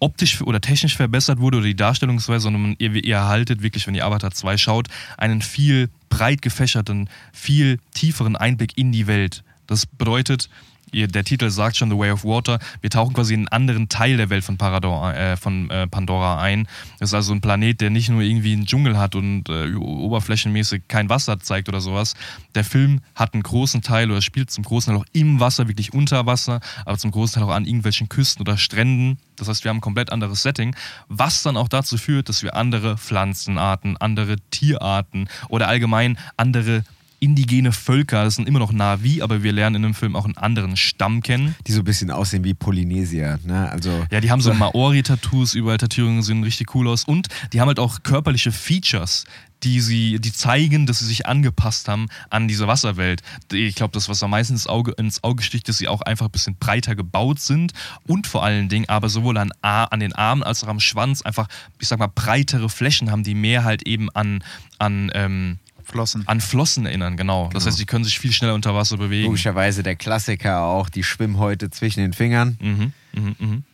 optisch 0.00 0.42
oder 0.42 0.60
technisch 0.60 0.96
verbessert 0.96 1.38
wurde 1.38 1.58
oder 1.58 1.66
die 1.66 1.76
Darstellungsweise, 1.76 2.40
sondern 2.40 2.74
ihr, 2.78 2.92
ihr 2.96 3.14
erhaltet 3.14 3.62
wirklich, 3.62 3.86
wenn 3.86 3.94
ihr 3.94 4.04
Avatar 4.04 4.32
2 4.32 4.56
schaut, 4.56 4.88
einen 5.16 5.40
viel 5.40 5.88
breit 6.08 6.42
gefächerten, 6.42 7.08
viel 7.32 7.78
tieferen 7.94 8.34
Einblick 8.34 8.76
in 8.76 8.90
die 8.90 9.06
Welt. 9.06 9.44
Das 9.68 9.86
bedeutet, 9.86 10.50
der 10.92 11.24
Titel 11.24 11.50
sagt 11.50 11.76
schon 11.76 11.90
The 11.90 11.98
Way 11.98 12.12
of 12.12 12.24
Water. 12.24 12.58
Wir 12.80 12.90
tauchen 12.90 13.14
quasi 13.14 13.34
in 13.34 13.40
einen 13.40 13.48
anderen 13.48 13.88
Teil 13.88 14.16
der 14.16 14.30
Welt 14.30 14.44
von, 14.44 14.56
Parador, 14.56 15.12
äh, 15.14 15.36
von 15.36 15.68
äh, 15.70 15.86
Pandora 15.86 16.40
ein. 16.40 16.68
Das 16.98 17.10
ist 17.10 17.14
also 17.14 17.32
ein 17.32 17.40
Planet, 17.40 17.80
der 17.80 17.90
nicht 17.90 18.08
nur 18.08 18.22
irgendwie 18.22 18.52
einen 18.52 18.66
Dschungel 18.66 18.96
hat 18.96 19.14
und 19.14 19.48
äh, 19.48 19.74
oberflächenmäßig 19.74 20.82
kein 20.88 21.08
Wasser 21.08 21.38
zeigt 21.40 21.68
oder 21.68 21.80
sowas. 21.80 22.14
Der 22.54 22.64
Film 22.64 23.00
hat 23.14 23.34
einen 23.34 23.42
großen 23.42 23.82
Teil 23.82 24.10
oder 24.10 24.22
spielt 24.22 24.50
zum 24.50 24.64
großen 24.64 24.92
Teil 24.92 25.02
auch 25.02 25.06
im 25.12 25.40
Wasser, 25.40 25.68
wirklich 25.68 25.92
unter 25.92 26.26
Wasser, 26.26 26.60
aber 26.84 26.98
zum 26.98 27.10
großen 27.10 27.40
Teil 27.40 27.50
auch 27.50 27.54
an 27.54 27.66
irgendwelchen 27.66 28.08
Küsten 28.08 28.42
oder 28.42 28.56
Stränden. 28.56 29.18
Das 29.36 29.48
heißt, 29.48 29.64
wir 29.64 29.70
haben 29.70 29.78
ein 29.78 29.82
komplett 29.82 30.12
anderes 30.12 30.42
Setting, 30.42 30.74
was 31.08 31.42
dann 31.42 31.56
auch 31.56 31.68
dazu 31.68 31.98
führt, 31.98 32.28
dass 32.28 32.42
wir 32.42 32.54
andere 32.54 32.96
Pflanzenarten, 32.96 33.96
andere 33.96 34.36
Tierarten 34.50 35.28
oder 35.48 35.68
allgemein 35.68 36.18
andere 36.36 36.84
indigene 37.20 37.72
Völker, 37.72 38.24
das 38.24 38.36
sind 38.36 38.48
immer 38.48 38.58
noch 38.58 38.72
Navi, 38.72 39.22
aber 39.22 39.42
wir 39.42 39.52
lernen 39.52 39.76
in 39.76 39.82
dem 39.82 39.94
Film 39.94 40.16
auch 40.16 40.24
einen 40.24 40.36
anderen 40.36 40.76
Stamm 40.76 41.22
kennen. 41.22 41.54
Die 41.66 41.72
so 41.72 41.80
ein 41.80 41.84
bisschen 41.84 42.10
aussehen 42.10 42.44
wie 42.44 42.54
Polynesier, 42.54 43.38
ne? 43.44 43.70
Also 43.70 44.06
ja, 44.10 44.20
die 44.20 44.30
haben 44.30 44.40
so 44.40 44.52
Maori-Tattoos, 44.54 45.54
überall 45.54 45.78
Tätowierungen 45.78 46.22
sehen 46.22 46.42
richtig 46.44 46.74
cool 46.74 46.88
aus 46.88 47.04
und 47.04 47.28
die 47.52 47.60
haben 47.60 47.68
halt 47.68 47.78
auch 47.78 48.02
körperliche 48.02 48.52
Features, 48.52 49.24
die 49.62 49.80
sie, 49.80 50.20
die 50.20 50.32
zeigen, 50.32 50.86
dass 50.86 50.98
sie 50.98 51.06
sich 51.06 51.26
angepasst 51.26 51.88
haben 51.88 52.08
an 52.30 52.48
diese 52.48 52.66
Wasserwelt. 52.66 53.22
Ich 53.52 53.74
glaube, 53.74 53.92
das, 53.92 54.08
was 54.08 54.22
am 54.22 54.30
meisten 54.30 54.54
ins 54.54 54.66
Auge, 54.66 54.92
ins 54.92 55.24
Auge 55.24 55.42
sticht, 55.42 55.68
dass 55.68 55.78
sie 55.78 55.88
auch 55.88 56.02
einfach 56.02 56.26
ein 56.26 56.32
bisschen 56.32 56.56
breiter 56.56 56.94
gebaut 56.94 57.40
sind 57.40 57.72
und 58.06 58.26
vor 58.26 58.44
allen 58.44 58.68
Dingen 58.68 58.88
aber 58.88 59.08
sowohl 59.08 59.38
an, 59.38 59.50
an 59.62 60.00
den 60.00 60.12
Armen 60.12 60.42
als 60.42 60.62
auch 60.62 60.68
am 60.68 60.80
Schwanz 60.80 61.22
einfach, 61.22 61.48
ich 61.78 61.88
sag 61.88 61.98
mal, 61.98 62.08
breitere 62.08 62.68
Flächen 62.68 63.10
haben, 63.10 63.24
die 63.24 63.34
mehr 63.34 63.64
halt 63.64 63.86
eben 63.86 64.10
an, 64.10 64.44
an 64.78 65.10
ähm, 65.14 65.58
Flossen. 65.86 66.26
An 66.26 66.40
Flossen 66.40 66.84
erinnern, 66.84 67.16
genau. 67.16 67.44
Das 67.44 67.62
genau. 67.62 67.66
heißt, 67.66 67.78
sie 67.78 67.86
können 67.86 68.04
sich 68.04 68.18
viel 68.18 68.32
schneller 68.32 68.54
unter 68.54 68.74
Wasser 68.74 68.96
bewegen. 68.96 69.26
Logischerweise 69.26 69.82
der 69.82 69.96
Klassiker 69.96 70.62
auch, 70.62 70.88
die 70.88 71.04
Schwimmhäute 71.04 71.70
zwischen 71.70 72.00
den 72.00 72.12
Fingern. 72.12 72.58
Mhm, 72.60 72.92
mhm, 73.14 73.36
mhm. 73.38 73.64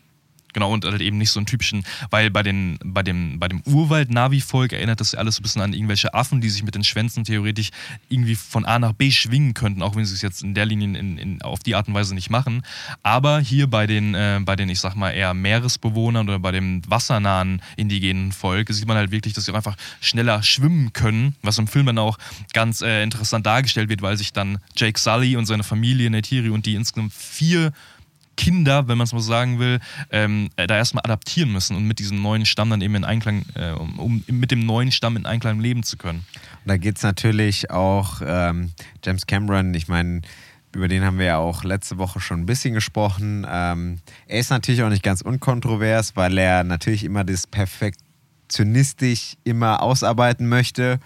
Genau, 0.52 0.72
und 0.72 0.84
halt 0.84 1.00
eben 1.00 1.18
nicht 1.18 1.30
so 1.30 1.40
einen 1.40 1.46
typischen, 1.46 1.84
weil 2.10 2.30
bei, 2.30 2.42
den, 2.42 2.78
bei 2.84 3.02
dem, 3.02 3.38
bei 3.38 3.48
dem 3.48 3.62
Urwald-Navi-Volk 3.62 4.72
erinnert 4.72 5.00
das 5.00 5.12
ja 5.12 5.18
alles 5.18 5.36
so 5.36 5.40
ein 5.40 5.44
bisschen 5.44 5.62
an 5.62 5.72
irgendwelche 5.72 6.12
Affen, 6.12 6.40
die 6.40 6.50
sich 6.50 6.62
mit 6.62 6.74
den 6.74 6.84
Schwänzen 6.84 7.24
theoretisch 7.24 7.70
irgendwie 8.08 8.34
von 8.34 8.64
A 8.64 8.78
nach 8.78 8.92
B 8.92 9.10
schwingen 9.10 9.54
könnten, 9.54 9.82
auch 9.82 9.96
wenn 9.96 10.04
sie 10.04 10.14
es 10.14 10.22
jetzt 10.22 10.42
in 10.42 10.54
der 10.54 10.66
Linie 10.66 10.98
in, 10.98 11.18
in, 11.18 11.42
auf 11.42 11.60
die 11.60 11.74
Art 11.74 11.88
und 11.88 11.94
Weise 11.94 12.14
nicht 12.14 12.30
machen. 12.30 12.62
Aber 13.02 13.40
hier 13.40 13.66
bei 13.66 13.86
den, 13.86 14.14
äh, 14.14 14.40
bei 14.44 14.56
den, 14.56 14.68
ich 14.68 14.80
sag 14.80 14.94
mal, 14.94 15.10
eher 15.10 15.32
Meeresbewohnern 15.32 16.28
oder 16.28 16.38
bei 16.38 16.52
dem 16.52 16.82
wassernahen 16.88 17.62
indigenen 17.76 18.32
Volk 18.32 18.68
sieht 18.72 18.86
man 18.86 18.96
halt 18.96 19.10
wirklich, 19.10 19.34
dass 19.34 19.44
sie 19.44 19.52
auch 19.52 19.56
einfach 19.56 19.76
schneller 20.00 20.42
schwimmen 20.42 20.92
können, 20.92 21.34
was 21.42 21.58
im 21.58 21.66
Film 21.66 21.86
dann 21.86 21.98
auch 21.98 22.18
ganz 22.52 22.82
äh, 22.82 23.02
interessant 23.02 23.46
dargestellt 23.46 23.88
wird, 23.88 24.02
weil 24.02 24.16
sich 24.16 24.32
dann 24.32 24.58
Jake 24.76 24.98
Sully 24.98 25.36
und 25.36 25.46
seine 25.46 25.62
Familie, 25.62 26.10
Netiri 26.10 26.50
und 26.50 26.66
die 26.66 26.74
insgesamt 26.74 27.12
vier 27.12 27.72
Kinder, 28.36 28.88
wenn 28.88 28.98
man 28.98 29.04
es 29.04 29.12
mal 29.12 29.20
sagen 29.20 29.58
will, 29.58 29.80
ähm, 30.10 30.50
äh, 30.56 30.66
da 30.66 30.76
erstmal 30.76 31.04
adaptieren 31.04 31.52
müssen 31.52 31.76
und 31.76 31.86
mit 31.86 31.98
diesem 31.98 32.22
neuen 32.22 32.46
Stamm 32.46 32.70
dann 32.70 32.80
eben 32.80 32.94
in 32.94 33.04
Einklang, 33.04 33.44
äh, 33.54 33.72
um, 33.72 33.98
um, 33.98 34.24
mit 34.26 34.50
dem 34.50 34.64
neuen 34.64 34.92
Stamm 34.92 35.16
in 35.16 35.26
Einklang 35.26 35.60
leben 35.60 35.82
zu 35.82 35.96
können. 35.96 36.24
Und 36.64 36.68
da 36.68 36.76
geht 36.76 36.96
es 36.96 37.02
natürlich 37.02 37.70
auch, 37.70 38.20
ähm, 38.24 38.72
James 39.04 39.26
Cameron, 39.26 39.74
ich 39.74 39.88
meine, 39.88 40.22
über 40.74 40.88
den 40.88 41.04
haben 41.04 41.18
wir 41.18 41.26
ja 41.26 41.36
auch 41.38 41.64
letzte 41.64 41.98
Woche 41.98 42.20
schon 42.20 42.40
ein 42.40 42.46
bisschen 42.46 42.74
gesprochen. 42.74 43.46
Ähm, 43.48 43.98
er 44.26 44.40
ist 44.40 44.50
natürlich 44.50 44.82
auch 44.82 44.88
nicht 44.88 45.02
ganz 45.02 45.20
unkontrovers, 45.20 46.16
weil 46.16 46.38
er 46.38 46.64
natürlich 46.64 47.04
immer 47.04 47.24
das 47.24 47.46
perfektionistisch 47.46 49.36
immer 49.44 49.82
ausarbeiten 49.82 50.48
möchte 50.48 50.98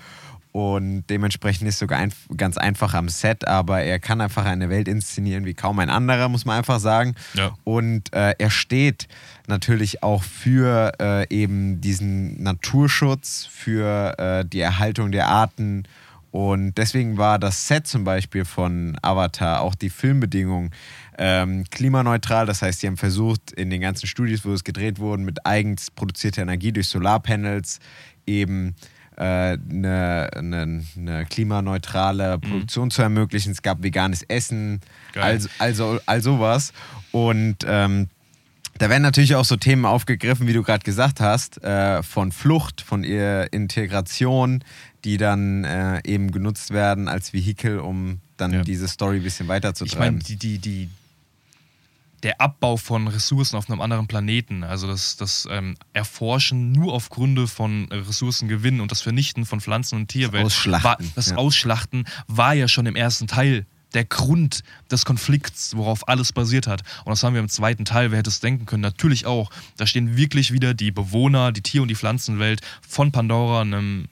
und 0.57 1.05
dementsprechend 1.11 1.69
ist 1.69 1.79
sogar 1.79 1.99
ein, 1.99 2.15
ganz 2.35 2.57
einfach 2.57 2.95
am 2.95 3.11
Set, 3.11 3.47
aber 3.47 3.83
er 3.83 3.99
kann 3.99 4.23
einfach 4.23 4.47
eine 4.47 4.71
Welt 4.71 4.89
inszenieren 4.89 5.45
wie 5.45 5.53
kaum 5.53 5.79
ein 5.81 5.91
anderer, 5.91 6.31
muss 6.31 6.47
man 6.47 6.57
einfach 6.57 6.81
sagen. 6.81 7.15
Ja. 7.35 7.55
Und 7.65 8.11
äh, 8.15 8.35
er 8.39 8.49
steht 8.49 9.07
natürlich 9.47 10.03
auch 10.03 10.23
für 10.23 10.93
äh, 10.99 11.29
eben 11.29 11.83
diesen 11.83 12.43
Naturschutz, 12.43 13.47
für 13.53 14.19
äh, 14.19 14.47
die 14.47 14.61
Erhaltung 14.61 15.13
der 15.13 15.29
Arten. 15.29 15.83
Und 16.31 16.79
deswegen 16.79 17.19
war 17.19 17.39
das 17.39 17.69
Set 17.69 17.87
zum 17.87 18.05
Beispiel 18.05 18.47
von 18.47 18.97
Avatar, 19.03 19.61
auch 19.61 19.75
die 19.75 19.91
Filmbedingungen, 19.91 20.71
ähm, 21.19 21.65
klimaneutral. 21.71 22.47
Das 22.47 22.63
heißt, 22.63 22.81
sie 22.81 22.87
haben 22.87 22.97
versucht, 22.97 23.53
in 23.53 23.69
den 23.69 23.83
ganzen 23.83 24.07
Studios, 24.07 24.47
wo 24.47 24.55
es 24.55 24.65
gedreht 24.65 25.01
wurde, 25.01 25.23
mit 25.23 25.45
eigens 25.45 25.91
produzierter 25.91 26.41
Energie 26.41 26.73
durch 26.73 26.89
Solarpanels 26.89 27.79
eben 28.27 28.71
äh, 28.71 28.96
eine, 29.17 30.31
eine 30.35 31.27
klimaneutrale 31.27 32.37
mhm. 32.37 32.41
Produktion 32.41 32.85
mhm. 32.87 32.91
zu 32.91 33.03
ermöglichen. 33.03 33.53
Es 33.53 33.63
gab 33.63 33.83
veganes 33.83 34.23
Essen, 34.23 34.81
also, 35.15 35.49
also 35.59 35.99
all 36.07 36.23
sowas. 36.23 36.73
Und 37.13 37.59
ähm, 37.67 38.09
da 38.79 38.91
werden 38.91 39.03
natürlich 39.03 39.35
auch 39.35 39.45
so 39.45 39.57
Themen 39.57 39.87
aufgegriffen, 39.87 40.47
wie 40.47 40.53
du 40.53 40.63
gerade 40.63 40.85
gesagt 40.85 41.21
hast, 41.21 41.63
äh, 41.65 42.03
von 42.03 42.31
Flucht, 42.31 42.83
von 42.83 43.05
ihrer 43.05 43.53
Integration, 43.53 44.63
die 45.05 45.17
dann 45.17 45.65
äh, 45.65 46.01
eben 46.05 46.31
genutzt 46.31 46.73
werden 46.73 47.09
als 47.09 47.33
Vehikel, 47.33 47.79
um 47.79 48.21
dann 48.37 48.53
ja. 48.53 48.63
diese 48.63 48.87
Story 48.89 49.17
ein 49.17 49.23
bisschen 49.23 49.49
weiterzutreiben. 49.49 50.19
Ich 50.19 50.29
meine, 50.29 50.37
die, 50.37 50.37
die, 50.37 50.59
die, 50.59 50.91
der 52.23 52.41
Abbau 52.41 52.77
von 52.77 53.09
Ressourcen 53.09 53.57
auf 53.57 53.71
einem 53.71 53.81
anderen 53.81 54.07
Planeten, 54.07 54.65
also 54.65 54.87
das, 54.87 55.17
das 55.17 55.47
ähm, 55.51 55.77
Erforschen 55.93 56.73
nur 56.73 56.93
aufgrund 56.93 57.37
von 57.49 57.89
Ressourcengewinn 57.91 58.81
und 58.81 58.91
das 58.91 59.03
Vernichten 59.03 59.45
von 59.45 59.61
Pflanzen- 59.61 59.97
und 59.97 60.09
Tierwelt, 60.09 60.47
das 60.47 60.53
Ausschlachten, 60.55 60.85
war, 60.85 61.13
das 61.15 61.31
ja. 61.31 61.37
Ausschlachten 61.37 62.05
war 62.27 62.55
ja 62.55 62.69
schon 62.69 62.87
im 62.87 62.97
ersten 62.97 63.27
Teil 63.27 63.67
der 63.95 64.05
Grund 64.05 64.63
des 64.91 65.05
Konflikts, 65.05 65.77
worauf 65.77 66.09
alles 66.09 66.33
basiert 66.33 66.67
hat. 66.67 66.83
Und 67.05 67.11
das 67.11 67.23
haben 67.23 67.35
wir 67.35 67.41
im 67.41 67.49
zweiten 67.49 67.85
Teil, 67.85 68.11
wer 68.11 68.19
hätte 68.19 68.31
es 68.31 68.41
denken 68.41 68.67
können, 68.67 68.83
natürlich 68.83 69.27
auch. 69.27 69.51
Da 69.77 69.87
stehen 69.87 70.17
wirklich 70.17 70.53
wieder 70.53 70.75
die 70.75 70.91
Bewohner, 70.91 71.53
die 71.53 71.63
Tier- 71.63 71.83
und 71.83 71.89
die 71.89 71.95
Pflanzenwelt 71.95 72.61
von 72.87 73.13
Pandora, 73.13 73.63
einem 73.63 74.09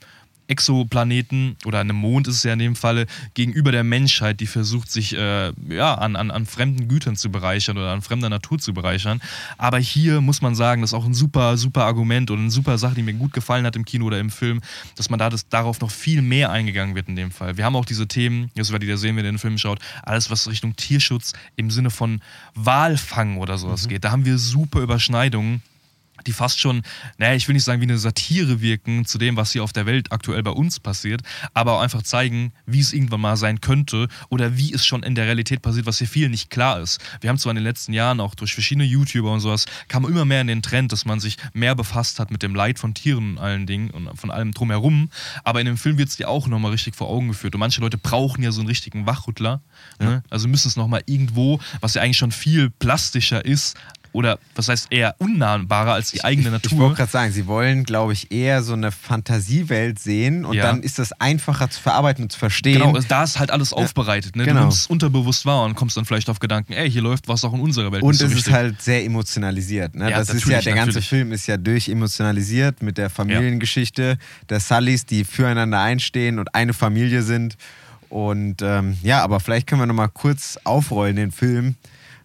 Exoplaneten 0.46 1.56
oder 1.64 1.80
einem 1.80 1.96
Mond 1.96 2.28
ist 2.28 2.36
es 2.36 2.42
ja 2.42 2.52
in 2.52 2.58
dem 2.58 2.76
Falle, 2.76 3.06
gegenüber 3.34 3.72
der 3.72 3.84
Menschheit, 3.84 4.40
die 4.40 4.46
versucht, 4.46 4.90
sich 4.90 5.16
äh, 5.16 5.52
ja, 5.68 5.94
an, 5.94 6.16
an, 6.16 6.30
an 6.30 6.46
fremden 6.46 6.88
Gütern 6.88 7.16
zu 7.16 7.30
bereichern 7.30 7.78
oder 7.78 7.92
an 7.92 8.02
fremder 8.02 8.28
Natur 8.28 8.58
zu 8.58 8.74
bereichern. 8.74 9.20
Aber 9.58 9.78
hier 9.78 10.20
muss 10.20 10.42
man 10.42 10.54
sagen, 10.54 10.82
das 10.82 10.90
ist 10.90 10.94
auch 10.94 11.06
ein 11.06 11.14
super, 11.14 11.56
super 11.56 11.84
Argument 11.84 12.30
und 12.30 12.38
eine 12.40 12.50
super 12.50 12.78
Sache, 12.78 12.94
die 12.94 13.02
mir 13.02 13.14
gut 13.14 13.32
gefallen 13.32 13.64
hat 13.64 13.76
im 13.76 13.84
Kino 13.84 14.06
oder 14.06 14.20
im 14.20 14.30
Film, 14.30 14.60
dass 14.96 15.10
man 15.10 15.18
da 15.18 15.30
das, 15.30 15.48
darauf 15.48 15.80
noch 15.80 15.90
viel 15.90 16.22
mehr 16.22 16.50
eingegangen 16.50 16.94
wird 16.94 17.08
in 17.08 17.16
dem 17.16 17.30
Fall. 17.30 17.56
Wir 17.56 17.64
haben 17.64 17.76
auch 17.76 17.86
diese 17.86 18.06
Themen, 18.06 18.50
das 18.54 18.70
werdet 18.70 18.88
ihr 18.88 18.98
sehen, 18.98 19.16
wenn 19.16 19.24
ihr 19.24 19.32
den 19.32 19.38
Film 19.38 19.58
schaut, 19.58 19.78
alles, 20.02 20.30
was 20.30 20.48
Richtung 20.48 20.76
Tierschutz 20.76 21.32
im 21.56 21.70
Sinne 21.70 21.90
von 21.90 22.20
Walfang 22.54 23.38
oder 23.38 23.58
sowas 23.58 23.84
mhm. 23.84 23.90
geht. 23.90 24.04
Da 24.04 24.10
haben 24.10 24.24
wir 24.24 24.38
super 24.38 24.80
Überschneidungen 24.80 25.62
die 26.26 26.32
fast 26.32 26.60
schon, 26.60 26.82
naja, 27.18 27.34
ich 27.34 27.48
will 27.48 27.54
nicht 27.54 27.64
sagen 27.64 27.80
wie 27.80 27.86
eine 27.86 27.98
Satire 27.98 28.60
wirken 28.60 29.04
zu 29.04 29.18
dem, 29.18 29.36
was 29.36 29.52
hier 29.52 29.64
auf 29.64 29.72
der 29.72 29.86
Welt 29.86 30.12
aktuell 30.12 30.42
bei 30.42 30.50
uns 30.50 30.80
passiert, 30.80 31.22
aber 31.52 31.74
auch 31.74 31.80
einfach 31.80 32.02
zeigen, 32.02 32.52
wie 32.66 32.80
es 32.80 32.92
irgendwann 32.92 33.20
mal 33.20 33.36
sein 33.36 33.60
könnte 33.60 34.08
oder 34.28 34.56
wie 34.56 34.72
es 34.72 34.84
schon 34.84 35.02
in 35.02 35.14
der 35.14 35.26
Realität 35.26 35.62
passiert, 35.62 35.86
was 35.86 35.98
hier 35.98 36.08
vielen 36.08 36.30
nicht 36.30 36.50
klar 36.50 36.80
ist. 36.80 37.00
Wir 37.20 37.30
haben 37.30 37.38
zwar 37.38 37.50
in 37.50 37.56
den 37.56 37.64
letzten 37.64 37.92
Jahren 37.92 38.20
auch 38.20 38.34
durch 38.34 38.54
verschiedene 38.54 38.84
YouTuber 38.84 39.32
und 39.32 39.40
sowas, 39.40 39.66
kam 39.88 40.04
immer 40.04 40.24
mehr 40.24 40.40
in 40.40 40.46
den 40.46 40.62
Trend, 40.62 40.92
dass 40.92 41.04
man 41.04 41.20
sich 41.20 41.36
mehr 41.52 41.74
befasst 41.74 42.20
hat 42.20 42.30
mit 42.30 42.42
dem 42.42 42.54
Leid 42.54 42.78
von 42.78 42.94
Tieren 42.94 43.32
und 43.32 43.38
allen 43.38 43.66
Dingen 43.66 43.90
und 43.90 44.08
von 44.18 44.30
allem 44.30 44.52
drumherum, 44.52 45.10
aber 45.44 45.60
in 45.60 45.66
dem 45.66 45.76
Film 45.76 45.98
wird 45.98 46.08
es 46.08 46.16
dir 46.16 46.28
auch 46.28 46.46
nochmal 46.46 46.72
richtig 46.72 46.94
vor 46.94 47.08
Augen 47.08 47.28
geführt 47.28 47.54
und 47.54 47.60
manche 47.60 47.80
Leute 47.80 47.98
brauchen 47.98 48.42
ja 48.42 48.52
so 48.52 48.60
einen 48.60 48.68
richtigen 48.68 49.06
Wachrüttler, 49.06 49.62
ja. 50.00 50.06
ne? 50.06 50.22
also 50.30 50.48
müssen 50.48 50.68
es 50.68 50.76
nochmal 50.76 51.02
irgendwo, 51.06 51.60
was 51.80 51.94
ja 51.94 52.02
eigentlich 52.02 52.18
schon 52.18 52.32
viel 52.32 52.70
plastischer 52.70 53.44
ist, 53.44 53.76
oder 54.14 54.38
was 54.54 54.68
heißt 54.68 54.86
eher 54.90 55.16
unnahbarer 55.18 55.92
als 55.92 56.12
die 56.12 56.22
eigene 56.22 56.50
Natur. 56.50 56.72
Ich 56.72 56.78
wollte 56.78 56.96
gerade 56.96 57.10
sagen, 57.10 57.32
sie 57.32 57.48
wollen, 57.48 57.82
glaube 57.82 58.12
ich, 58.12 58.30
eher 58.30 58.62
so 58.62 58.72
eine 58.72 58.92
Fantasiewelt 58.92 59.98
sehen 59.98 60.44
und 60.44 60.54
ja. 60.54 60.62
dann 60.62 60.84
ist 60.84 61.00
das 61.00 61.12
einfacher 61.20 61.68
zu 61.68 61.82
verarbeiten 61.82 62.22
und 62.22 62.30
zu 62.30 62.38
verstehen. 62.38 62.74
Genau, 62.74 62.94
also 62.94 63.08
da 63.08 63.24
ist 63.24 63.40
halt 63.40 63.50
alles 63.50 63.72
aufbereitet. 63.72 64.36
Ne? 64.36 64.44
Genau. 64.44 64.60
Du 64.60 64.64
nimmst 64.66 64.82
es 64.82 64.86
unterbewusst 64.86 65.44
wahr 65.46 65.64
und 65.64 65.74
kommst 65.74 65.96
dann 65.96 66.04
vielleicht 66.04 66.30
auf 66.30 66.38
Gedanken, 66.38 66.74
ey, 66.74 66.88
hier 66.88 67.02
läuft 67.02 67.26
was 67.26 67.44
auch 67.44 67.52
in 67.54 67.60
unserer 67.60 67.90
Welt. 67.90 68.04
Und 68.04 68.14
so 68.14 68.26
es 68.26 68.34
ist 68.34 68.52
halt 68.52 68.80
sehr 68.80 69.04
emotionalisiert. 69.04 69.96
Ne? 69.96 70.08
Ja, 70.08 70.18
das 70.18 70.30
ist 70.30 70.46
ja, 70.46 70.60
der 70.60 70.74
ganze 70.74 70.90
natürlich. 70.90 71.08
Film 71.08 71.32
ist 71.32 71.48
ja 71.48 71.56
durchemotionalisiert 71.56 72.84
mit 72.84 72.98
der 72.98 73.10
Familiengeschichte 73.10 74.02
ja. 74.02 74.16
der 74.48 74.60
Sullys, 74.60 75.06
die 75.06 75.24
füreinander 75.24 75.80
einstehen 75.80 76.38
und 76.38 76.54
eine 76.54 76.72
Familie 76.72 77.22
sind. 77.22 77.56
Und 78.10 78.62
ähm, 78.62 78.96
ja, 79.02 79.24
aber 79.24 79.40
vielleicht 79.40 79.66
können 79.66 79.80
wir 79.80 79.86
nochmal 79.86 80.08
kurz 80.08 80.56
aufrollen 80.62 81.16
den 81.16 81.32
Film 81.32 81.74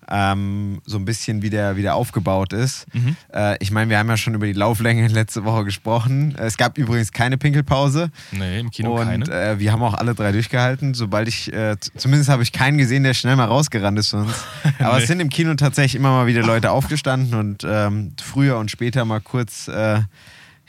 ähm, 0.09 0.81
so 0.85 0.97
ein 0.97 1.05
bisschen 1.05 1.41
wieder, 1.41 1.75
wieder 1.75 1.95
aufgebaut 1.95 2.53
ist. 2.53 2.85
Mhm. 2.93 3.15
Äh, 3.33 3.57
ich 3.59 3.71
meine, 3.71 3.89
wir 3.89 3.99
haben 3.99 4.09
ja 4.09 4.17
schon 4.17 4.33
über 4.33 4.45
die 4.47 4.53
Lauflänge 4.53 5.07
letzte 5.07 5.45
Woche 5.45 5.65
gesprochen. 5.65 6.35
Es 6.37 6.57
gab 6.57 6.77
übrigens 6.77 7.11
keine 7.11 7.37
Pinkelpause. 7.37 8.11
Nee, 8.31 8.59
im 8.59 8.71
Kino 8.71 8.99
und 8.99 9.05
keine. 9.05 9.25
Äh, 9.25 9.59
wir 9.59 9.71
haben 9.71 9.83
auch 9.83 9.93
alle 9.93 10.15
drei 10.15 10.31
durchgehalten. 10.31 10.93
Sobald 10.93 11.27
ich, 11.27 11.53
äh, 11.53 11.75
zumindest 11.95 12.29
habe 12.29 12.43
ich 12.43 12.51
keinen 12.51 12.77
gesehen, 12.77 13.03
der 13.03 13.13
schnell 13.13 13.35
mal 13.35 13.45
rausgerannt 13.45 13.99
ist 13.99 14.09
von 14.09 14.21
uns. 14.25 14.43
Aber 14.79 14.97
Nee. 14.97 15.01
es 15.03 15.07
sind 15.07 15.19
im 15.19 15.29
Kino 15.29 15.53
tatsächlich 15.55 15.95
immer 15.95 16.09
mal 16.11 16.27
wieder 16.27 16.41
Leute 16.43 16.71
aufgestanden 16.71 17.35
und 17.37 17.63
ähm, 17.67 18.13
früher 18.21 18.57
und 18.57 18.71
später 18.71 19.05
mal 19.05 19.21
kurz 19.21 19.67
äh, 19.67 20.01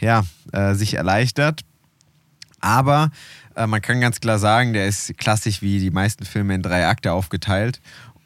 ja, 0.00 0.22
äh, 0.52 0.74
sich 0.74 0.94
erleichtert. 0.94 1.62
Aber 2.60 3.10
äh, 3.56 3.66
man 3.66 3.80
kann 3.80 4.00
ganz 4.00 4.20
klar 4.20 4.38
sagen, 4.38 4.72
der 4.72 4.86
ist 4.86 5.16
klassisch 5.18 5.62
wie 5.62 5.78
die 5.80 5.90
meisten 5.90 6.24
Filme 6.24 6.54
in 6.54 6.62
drei 6.62 6.86
Akte 6.86 7.12
aufgeteilt. 7.12 7.80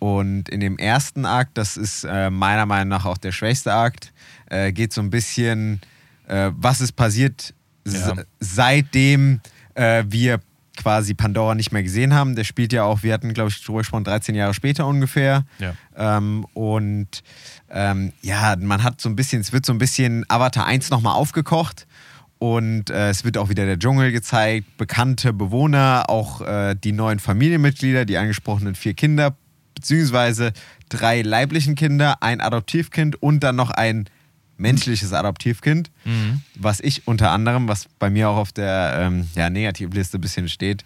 Und 0.05 0.51
in 0.51 0.61
dem 0.61 0.77
ersten 0.77 1.25
Akt, 1.25 1.57
das 1.57 1.79
ist 1.79 2.05
äh, 2.05 2.29
meiner 2.29 2.67
Meinung 2.67 2.89
nach 2.89 3.07
auch 3.07 3.17
der 3.17 3.33
schwächste 3.33 3.73
Akt, 3.73 4.13
äh, 4.51 4.71
geht 4.71 4.93
so 4.93 5.01
ein 5.01 5.09
bisschen, 5.09 5.81
äh, 6.29 6.51
was 6.55 6.83
ist 6.83 6.93
passiert 6.93 7.55
Ja. 7.89 8.13
seitdem 8.39 9.41
äh, 9.73 10.05
wir 10.07 10.41
quasi 10.77 11.15
Pandora 11.15 11.55
nicht 11.55 11.73
mehr 11.73 11.83
gesehen 11.83 12.13
haben. 12.13 12.37
Der 12.37 12.45
spielt 12.45 12.75
ja 12.75 12.83
auch, 12.85 13.03
wir 13.03 13.15
hatten, 13.15 13.33
glaube 13.33 13.49
ich, 13.49 13.65
drüber 13.65 13.79
gesprochen, 13.79 14.05
13 14.05 14.35
Jahre 14.35 14.53
später 14.53 14.87
ungefähr. 14.87 15.47
Ja. 15.59 15.73
Ähm, 15.97 16.45
und 16.53 17.23
ähm, 17.71 18.13
ja, 18.21 18.57
man 18.61 18.83
hat 18.83 19.01
so 19.01 19.09
ein 19.09 19.17
bisschen, 19.17 19.41
es 19.41 19.55
wird 19.55 19.65
so 19.65 19.73
ein 19.73 19.79
bisschen 19.79 20.27
Avatar 20.29 20.67
1 20.67 20.91
nochmal 20.91 21.15
aufgekocht. 21.15 21.87
Und 22.39 22.91
äh, 22.91 23.09
es 23.09 23.25
wird 23.25 23.39
auch 23.39 23.49
wieder 23.49 23.65
der 23.65 23.79
Dschungel 23.79 24.13
gezeigt, 24.13 24.77
bekannte 24.77 25.33
Bewohner, 25.33 26.05
auch 26.09 26.43
äh, 26.43 26.75
die 26.75 26.93
neuen 26.93 27.21
Familienmitglieder, 27.21 28.05
die 28.05 28.19
angesprochenen 28.19 28.75
vier 28.75 28.93
Kinder, 28.93 29.35
beziehungsweise 29.75 30.53
drei 30.89 31.23
leiblichen 31.23 31.75
Kinder, 31.75 32.23
ein 32.23 32.41
Adoptivkind 32.41 33.21
und 33.23 33.41
dann 33.41 33.57
noch 33.57 33.71
ein 33.71 34.07
menschliches 34.57 35.13
Adoptivkind, 35.13 35.91
Mhm. 36.05 36.41
was 36.55 36.79
ich 36.81 37.07
unter 37.09 37.31
anderem, 37.33 37.67
was 37.67 37.87
bei 37.99 38.09
mir 38.11 38.29
auch 38.29 38.37
auf 38.37 38.53
der 38.53 38.99
ähm, 39.01 39.27
ja, 39.35 39.51
Negativliste 39.51 40.19
ein 40.19 40.21
bisschen 40.21 40.49
steht. 40.49 40.85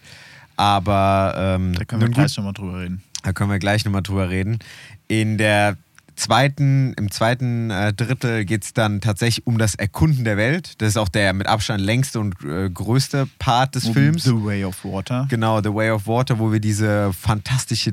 Aber 0.57 1.35
ähm, 1.37 1.75
Da 1.75 1.85
können 1.85 2.01
wir 2.03 2.09
gleich 2.09 2.37
nochmal 2.37 2.53
drüber 2.55 2.81
reden. 2.81 3.03
da 3.23 3.33
können 3.33 3.51
wir 3.51 3.59
gleich 3.59 3.85
nochmal 3.85 4.03
drüber 4.03 4.29
reden. 4.31 4.59
In 5.07 5.39
der 5.39 5.77
zweiten, 6.17 6.95
im 6.95 7.11
zweiten 7.13 7.71
äh, 7.71 7.93
Drittel 7.93 8.45
geht 8.45 8.65
es 8.65 8.73
dann 8.75 9.01
tatsächlich 9.01 9.47
um 9.47 9.59
das 9.59 9.75
Erkunden 9.77 10.25
der 10.25 10.37
Welt. 10.37 10.73
Das 10.79 10.89
ist 10.91 10.97
auch 10.97 11.09
der 11.09 11.33
mit 11.33 11.47
Abstand 11.47 11.81
längste 11.81 12.19
und 12.19 12.35
äh, 12.45 12.69
größte 12.71 13.29
Part 13.39 13.77
des 13.77 13.87
Films. 13.89 14.25
The 14.25 14.33
Way 14.35 14.65
of 14.65 14.85
Water. 14.85 15.27
Genau, 15.29 15.63
The 15.63 15.73
Way 15.73 15.91
of 15.93 16.07
Water, 16.09 16.39
wo 16.41 16.51
wir 16.51 16.59
diese 16.61 17.13
fantastische 17.13 17.93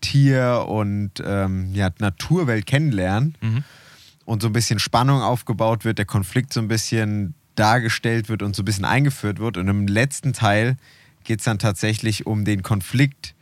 Tier- 0.00 0.66
und 0.68 1.12
ähm, 1.24 1.70
ja, 1.74 1.90
Naturwelt 1.98 2.66
kennenlernen 2.66 3.34
Mhm. 3.40 3.64
und 4.24 4.42
so 4.42 4.48
ein 4.48 4.52
bisschen 4.52 4.78
Spannung 4.78 5.22
aufgebaut 5.22 5.84
wird, 5.84 5.98
der 5.98 6.04
Konflikt 6.06 6.52
so 6.52 6.60
ein 6.60 6.68
bisschen 6.68 7.34
dargestellt 7.54 8.28
wird 8.28 8.42
und 8.42 8.54
so 8.54 8.62
ein 8.62 8.66
bisschen 8.66 8.84
eingeführt 8.84 9.38
wird. 9.38 9.56
Und 9.56 9.68
im 9.68 9.86
letzten 9.86 10.32
Teil 10.32 10.76
geht 11.24 11.38
es 11.40 11.44
dann 11.44 11.58
tatsächlich 11.58 12.26
um 12.26 12.44
den 12.44 12.62
Konflikt. 12.62 13.34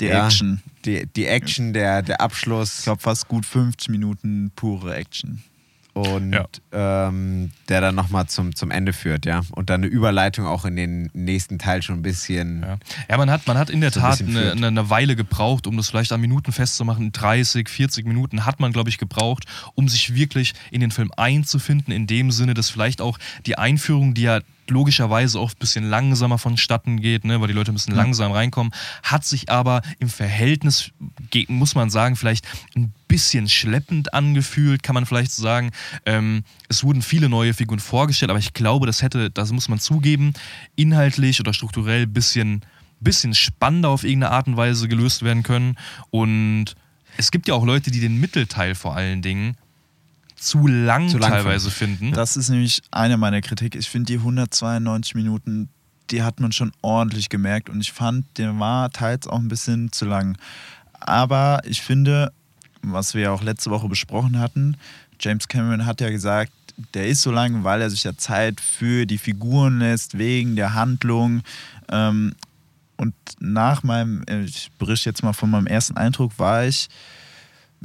Die 0.00 0.06
ja, 0.06 0.26
Action. 0.26 0.60
Die, 0.84 1.06
die 1.06 1.26
Action, 1.26 1.72
der, 1.72 2.02
der 2.02 2.20
Abschluss 2.20 2.78
Ich 2.80 2.84
glaube, 2.84 3.00
fast 3.00 3.28
gut 3.28 3.46
50 3.46 3.88
Minuten 3.88 4.50
pure 4.54 4.94
Action. 4.94 5.42
Und 5.96 6.32
Ja. 6.34 6.46
ähm, 6.72 7.52
der 7.70 7.80
dann 7.80 7.94
nochmal 7.94 8.26
zum, 8.26 8.54
zum 8.54 8.70
Ende 8.70 8.92
führt, 8.92 9.24
ja. 9.24 9.40
Und 9.52 9.70
dann 9.70 9.80
eine 9.80 9.86
Überleitung 9.86 10.46
auch 10.46 10.66
in 10.66 10.76
den 10.76 11.08
nächsten 11.14 11.58
Teil 11.58 11.80
schon 11.80 11.96
ein 11.96 12.02
bisschen. 12.02 12.62
Ja, 12.62 12.76
ja 13.08 13.16
man, 13.16 13.30
hat, 13.30 13.46
man 13.46 13.56
hat 13.56 13.70
in 13.70 13.80
der 13.80 13.90
So 13.90 14.00
Tat 14.00 14.20
eine, 14.20 14.52
eine, 14.52 14.66
eine 14.66 14.90
Weile 14.90 15.16
gebraucht, 15.16 15.66
um 15.66 15.74
das 15.78 15.88
vielleicht 15.88 16.12
an 16.12 16.20
Minuten 16.20 16.52
festzumachen. 16.52 17.12
30, 17.12 17.70
40 17.70 18.06
Minuten 18.06 18.44
hat 18.44 18.60
man, 18.60 18.72
glaube 18.72 18.90
ich, 18.90 18.98
gebraucht, 18.98 19.46
um 19.74 19.88
sich 19.88 20.14
wirklich 20.14 20.52
in 20.70 20.82
den 20.82 20.90
Film 20.90 21.10
einzufinden, 21.16 21.94
in 21.94 22.06
dem 22.06 22.30
Sinne, 22.30 22.52
dass 22.52 22.68
vielleicht 22.68 23.00
auch 23.00 23.18
die 23.46 23.56
Einführung, 23.56 24.12
die 24.12 24.22
ja 24.22 24.40
logischerweise 24.68 25.40
oft 25.40 25.56
ein 25.56 25.60
bisschen 25.60 25.88
langsamer 25.88 26.36
vonstatten 26.38 27.00
geht, 27.00 27.24
ne, 27.24 27.40
weil 27.40 27.48
die 27.48 27.54
Leute 27.54 27.72
ein 27.72 27.74
bisschen 27.74 27.94
langsam 27.94 28.32
reinkommen, 28.32 28.72
hat 29.02 29.24
sich 29.24 29.48
aber 29.48 29.80
im 29.98 30.08
Verhältnis, 30.08 30.90
muss 31.48 31.74
man 31.74 31.88
sagen, 31.88 32.16
vielleicht 32.16 32.46
ein 32.74 32.92
bisschen 33.08 33.48
schleppend 33.48 34.12
angefühlt, 34.14 34.82
kann 34.82 34.94
man 34.94 35.06
vielleicht 35.06 35.32
so 35.32 35.42
sagen. 35.42 35.70
Ähm, 36.04 36.42
es 36.68 36.82
wurden 36.82 37.02
viele 37.02 37.28
neue 37.28 37.54
Figuren 37.54 37.80
vorgestellt, 37.80 38.30
aber 38.30 38.38
ich 38.38 38.52
glaube, 38.52 38.86
das 38.86 39.02
hätte, 39.02 39.30
das 39.30 39.52
muss 39.52 39.68
man 39.68 39.78
zugeben, 39.78 40.32
inhaltlich 40.74 41.40
oder 41.40 41.52
strukturell 41.52 42.02
ein 42.02 42.12
bisschen, 42.12 42.62
bisschen 43.00 43.34
spannender 43.34 43.90
auf 43.90 44.04
irgendeine 44.04 44.32
Art 44.32 44.46
und 44.48 44.56
Weise 44.56 44.88
gelöst 44.88 45.22
werden 45.22 45.42
können. 45.42 45.76
Und 46.10 46.74
es 47.16 47.30
gibt 47.30 47.48
ja 47.48 47.54
auch 47.54 47.64
Leute, 47.64 47.90
die 47.90 48.00
den 48.00 48.20
Mittelteil 48.20 48.74
vor 48.74 48.96
allen 48.96 49.22
Dingen 49.22 49.56
zu 50.36 50.66
lang, 50.66 51.08
Zu 51.08 51.18
lang 51.18 51.30
teilweise 51.30 51.70
finden. 51.70 52.12
Das 52.12 52.36
ist 52.36 52.50
nämlich 52.50 52.82
eine 52.90 53.16
meiner 53.16 53.40
Kritik. 53.40 53.74
Ich 53.74 53.88
finde 53.88 54.12
die 54.12 54.18
192 54.18 55.14
Minuten, 55.14 55.70
die 56.10 56.22
hat 56.22 56.40
man 56.40 56.52
schon 56.52 56.72
ordentlich 56.82 57.30
gemerkt 57.30 57.70
und 57.70 57.80
ich 57.80 57.92
fand, 57.92 58.26
der 58.36 58.58
war 58.58 58.90
teils 58.90 59.26
auch 59.26 59.38
ein 59.38 59.48
bisschen 59.48 59.92
zu 59.92 60.04
lang. 60.04 60.36
Aber 61.00 61.62
ich 61.64 61.80
finde, 61.80 62.32
was 62.82 63.14
wir 63.14 63.32
auch 63.32 63.42
letzte 63.42 63.70
Woche 63.70 63.88
besprochen 63.88 64.38
hatten, 64.38 64.76
James 65.20 65.48
Cameron 65.48 65.86
hat 65.86 66.00
ja 66.00 66.10
gesagt, 66.10 66.52
der 66.94 67.06
ist 67.06 67.22
so 67.22 67.30
lang, 67.30 67.64
weil 67.64 67.80
er 67.80 67.90
sich 67.90 68.04
ja 68.04 68.16
Zeit 68.16 68.60
für 68.60 69.06
die 69.06 69.18
Figuren 69.18 69.78
lässt, 69.78 70.18
wegen 70.18 70.56
der 70.56 70.74
Handlung. 70.74 71.42
Ähm, 71.90 72.34
und 72.96 73.14
nach 73.40 73.82
meinem, 73.82 74.24
ich 74.44 74.70
berichte 74.78 75.08
jetzt 75.08 75.22
mal 75.22 75.32
von 75.32 75.50
meinem 75.50 75.66
ersten 75.66 75.96
Eindruck, 75.96 76.38
war 76.38 76.66
ich 76.66 76.88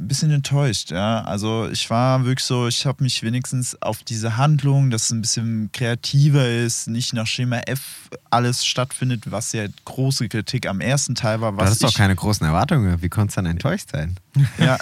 ein 0.02 0.08
bisschen 0.08 0.30
enttäuscht, 0.30 0.90
ja. 0.90 1.22
Also 1.22 1.68
ich 1.70 1.88
war 1.88 2.24
wirklich 2.24 2.44
so, 2.44 2.66
ich 2.66 2.84
habe 2.86 3.02
mich 3.02 3.22
wenigstens 3.22 3.80
auf 3.80 4.02
diese 4.02 4.36
Handlung, 4.36 4.90
dass 4.90 5.04
es 5.04 5.10
ein 5.12 5.22
bisschen 5.22 5.70
kreativer 5.72 6.48
ist, 6.48 6.88
nicht 6.88 7.12
nach 7.14 7.26
Schema 7.26 7.60
F 7.66 8.10
alles 8.30 8.66
stattfindet, 8.66 9.30
was 9.30 9.52
ja 9.52 9.64
große 9.84 10.28
Kritik 10.28 10.66
am 10.66 10.80
ersten 10.80 11.14
Teil 11.14 11.40
war. 11.40 11.56
Was 11.56 11.70
hast 11.70 11.84
doch 11.84 11.90
ich, 11.90 11.94
keine 11.94 12.16
großen 12.16 12.44
Erwartungen. 12.44 13.00
Wie 13.00 13.08
konntest 13.08 13.36
du 13.36 13.42
dann 13.42 13.50
enttäuscht 13.52 13.90
sein? 13.92 14.16
ja, 14.58 14.76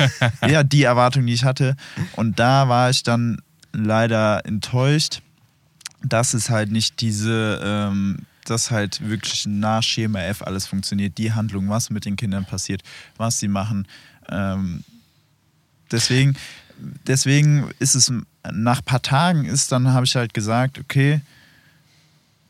ja, 0.49 0.63
die 0.63 0.85
Erwartung, 0.85 1.27
die 1.27 1.35
ich 1.35 1.45
hatte. 1.45 1.77
Und 2.17 2.39
da 2.39 2.69
war 2.69 2.91
ich 2.91 3.03
dann 3.03 3.43
leider 3.73 4.45
enttäuscht, 4.47 5.21
dass 6.03 6.33
es 6.33 6.49
halt 6.49 6.73
nicht 6.73 7.01
diese, 7.03 7.61
ähm, 7.63 8.21
dass 8.47 8.71
halt 8.71 9.07
wirklich 9.07 9.47
nach 9.47 9.83
Schema 9.83 10.21
F 10.21 10.43
alles 10.43 10.67
funktioniert. 10.67 11.19
Die 11.19 11.33
Handlung, 11.33 11.69
was 11.69 11.91
mit 11.91 12.07
den 12.07 12.17
Kindern 12.17 12.47
passiert, 12.47 12.83
was 13.19 13.39
sie 13.39 13.49
machen. 13.49 13.87
Ähm, 14.31 14.83
deswegen, 15.91 16.37
deswegen 17.07 17.71
ist 17.79 17.95
es 17.95 18.13
nach 18.51 18.79
ein 18.79 18.85
paar 18.85 19.03
Tagen 19.03 19.45
ist, 19.45 19.73
dann 19.73 19.93
habe 19.93 20.07
ich 20.07 20.17
halt 20.17 20.35
gesagt, 20.35 20.79
okay, 20.79 21.21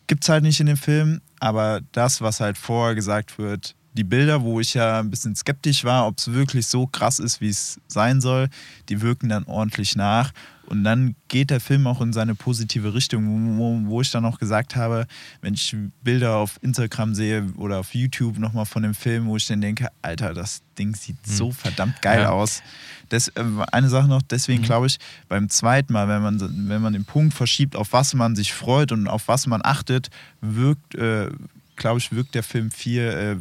gibt 0.07 0.25
es 0.25 0.29
halt 0.29 0.43
nicht 0.43 0.61
in 0.61 0.67
dem 0.67 0.77
Film, 0.77 1.21
aber 1.41 1.81
das, 1.93 2.21
was 2.21 2.41
halt 2.41 2.59
vorher 2.59 2.95
gesagt 2.95 3.39
wird, 3.39 3.75
die 3.95 4.05
Bilder, 4.05 4.43
wo 4.43 4.61
ich 4.61 4.75
ja 4.75 5.01
ein 5.01 5.11
bisschen 5.11 5.35
skeptisch 5.35 5.85
war, 5.85 6.07
ob 6.07 6.19
es 6.19 6.33
wirklich 6.33 6.67
so 6.67 6.87
krass 6.87 7.19
ist, 7.19 7.41
wie 7.41 7.49
es 7.49 7.81
sein 7.89 8.21
soll, 8.21 8.49
die 8.89 9.01
wirken 9.01 9.29
dann 9.29 9.45
ordentlich 9.45 9.97
nach. 9.97 10.33
Und 10.71 10.85
dann 10.85 11.17
geht 11.29 11.51
der 11.51 11.59
Film 11.61 11.87
auch 11.89 12.01
in 12.01 12.13
seine 12.13 12.37
positive 12.37 12.95
Richtung, 12.95 13.59
wo, 13.59 13.81
wo 13.91 14.01
ich 14.01 14.11
dann 14.13 14.25
auch 14.25 14.39
gesagt 14.39 14.77
habe, 14.77 15.07
wenn 15.43 15.55
ich 15.55 15.77
Bilder 16.05 16.37
auf 16.37 16.59
Instagram 16.63 17.15
sehe 17.15 17.45
oder 17.57 17.79
auf 17.81 17.93
YouTube 17.93 18.39
nochmal 18.39 18.67
von 18.67 18.85
dem 18.85 18.95
Film, 18.95 19.27
wo 19.27 19.37
ich 19.37 19.47
dann 19.49 19.61
denke, 19.61 19.89
Alter, 20.01 20.33
das 20.33 20.63
Ding 20.79 20.95
sieht 20.95 21.17
so 21.27 21.51
verdammt 21.51 22.01
geil 22.03 22.21
Ja. 22.23 22.31
aus. 22.31 22.63
Das, 23.09 23.27
äh, 23.29 23.43
eine 23.73 23.89
Sache 23.89 24.07
noch, 24.07 24.23
deswegen 24.23 24.63
glaube 24.63 24.87
ich, 24.87 24.99
beim 25.29 25.49
zweiten 25.49 25.93
Mal, 25.93 26.07
wenn 26.07 26.23
man, 26.23 26.69
wenn 26.69 26.81
man 26.81 26.93
den 26.93 27.05
Punkt 27.05 27.35
verschiebt, 27.35 27.75
auf 27.75 27.93
was 27.93 28.15
man 28.15 28.37
sich 28.37 28.53
freut 28.53 28.93
und 28.93 29.09
auf 29.09 29.27
was 29.27 29.49
man 29.49 29.63
achtet, 29.65 30.09
wirkt, 30.41 30.95
äh, 30.95 31.29
glaube 31.75 31.99
ich, 31.99 32.13
wirkt 32.13 32.37
der 32.37 32.45
Film 32.45 32.71
viel 32.71 33.03
äh, 33.03 33.37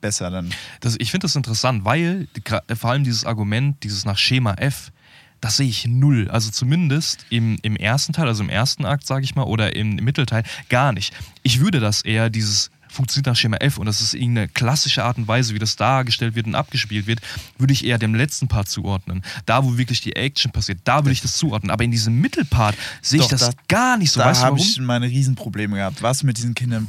besser 0.00 0.30
dann. 0.30 0.50
Das, 0.80 0.94
ich 0.98 1.10
finde 1.10 1.24
das 1.24 1.34
interessant, 1.34 1.84
weil 1.84 2.28
vor 2.76 2.90
allem 2.90 3.02
dieses 3.02 3.24
Argument, 3.24 3.82
dieses 3.82 4.04
nach 4.04 4.16
Schema 4.16 4.54
F, 4.54 4.92
das 5.40 5.56
sehe 5.56 5.68
ich 5.68 5.86
null. 5.86 6.28
Also 6.30 6.50
zumindest 6.50 7.24
im, 7.30 7.58
im 7.62 7.76
ersten 7.76 8.12
Teil, 8.12 8.28
also 8.28 8.42
im 8.42 8.50
ersten 8.50 8.84
Akt, 8.84 9.06
sage 9.06 9.24
ich 9.24 9.34
mal, 9.34 9.44
oder 9.44 9.74
im, 9.74 9.98
im 9.98 10.04
Mittelteil, 10.04 10.42
gar 10.68 10.92
nicht. 10.92 11.14
Ich 11.42 11.60
würde 11.60 11.80
das 11.80 12.02
eher, 12.02 12.30
dieses 12.30 12.70
funktioniert 12.88 13.26
nach 13.26 13.36
Schema 13.36 13.56
F 13.58 13.78
und 13.78 13.86
das 13.86 14.00
ist 14.00 14.14
irgendeine 14.14 14.48
klassische 14.48 15.04
Art 15.04 15.16
und 15.16 15.28
Weise, 15.28 15.54
wie 15.54 15.60
das 15.60 15.76
dargestellt 15.76 16.34
wird 16.34 16.46
und 16.46 16.56
abgespielt 16.56 17.06
wird, 17.06 17.20
würde 17.56 17.72
ich 17.72 17.84
eher 17.84 17.98
dem 17.98 18.14
letzten 18.16 18.48
Part 18.48 18.68
zuordnen. 18.68 19.22
Da, 19.46 19.64
wo 19.64 19.78
wirklich 19.78 20.00
die 20.00 20.16
Action 20.16 20.50
passiert, 20.50 20.80
da 20.84 20.96
würde 21.04 21.12
ich 21.12 21.20
das 21.22 21.34
zuordnen. 21.34 21.70
Aber 21.70 21.84
in 21.84 21.92
diesem 21.92 22.20
Mittelpart 22.20 22.76
sehe 23.00 23.20
ich 23.20 23.28
das 23.28 23.40
da- 23.42 23.52
gar 23.68 23.96
nicht 23.96 24.10
so. 24.10 24.18
da 24.20 24.36
habe 24.40 24.58
ich 24.58 24.78
meine 24.80 25.06
Riesenprobleme 25.06 25.76
gehabt. 25.76 26.02
Was 26.02 26.24
mit 26.24 26.36
diesen 26.36 26.54
Kindern 26.54 26.88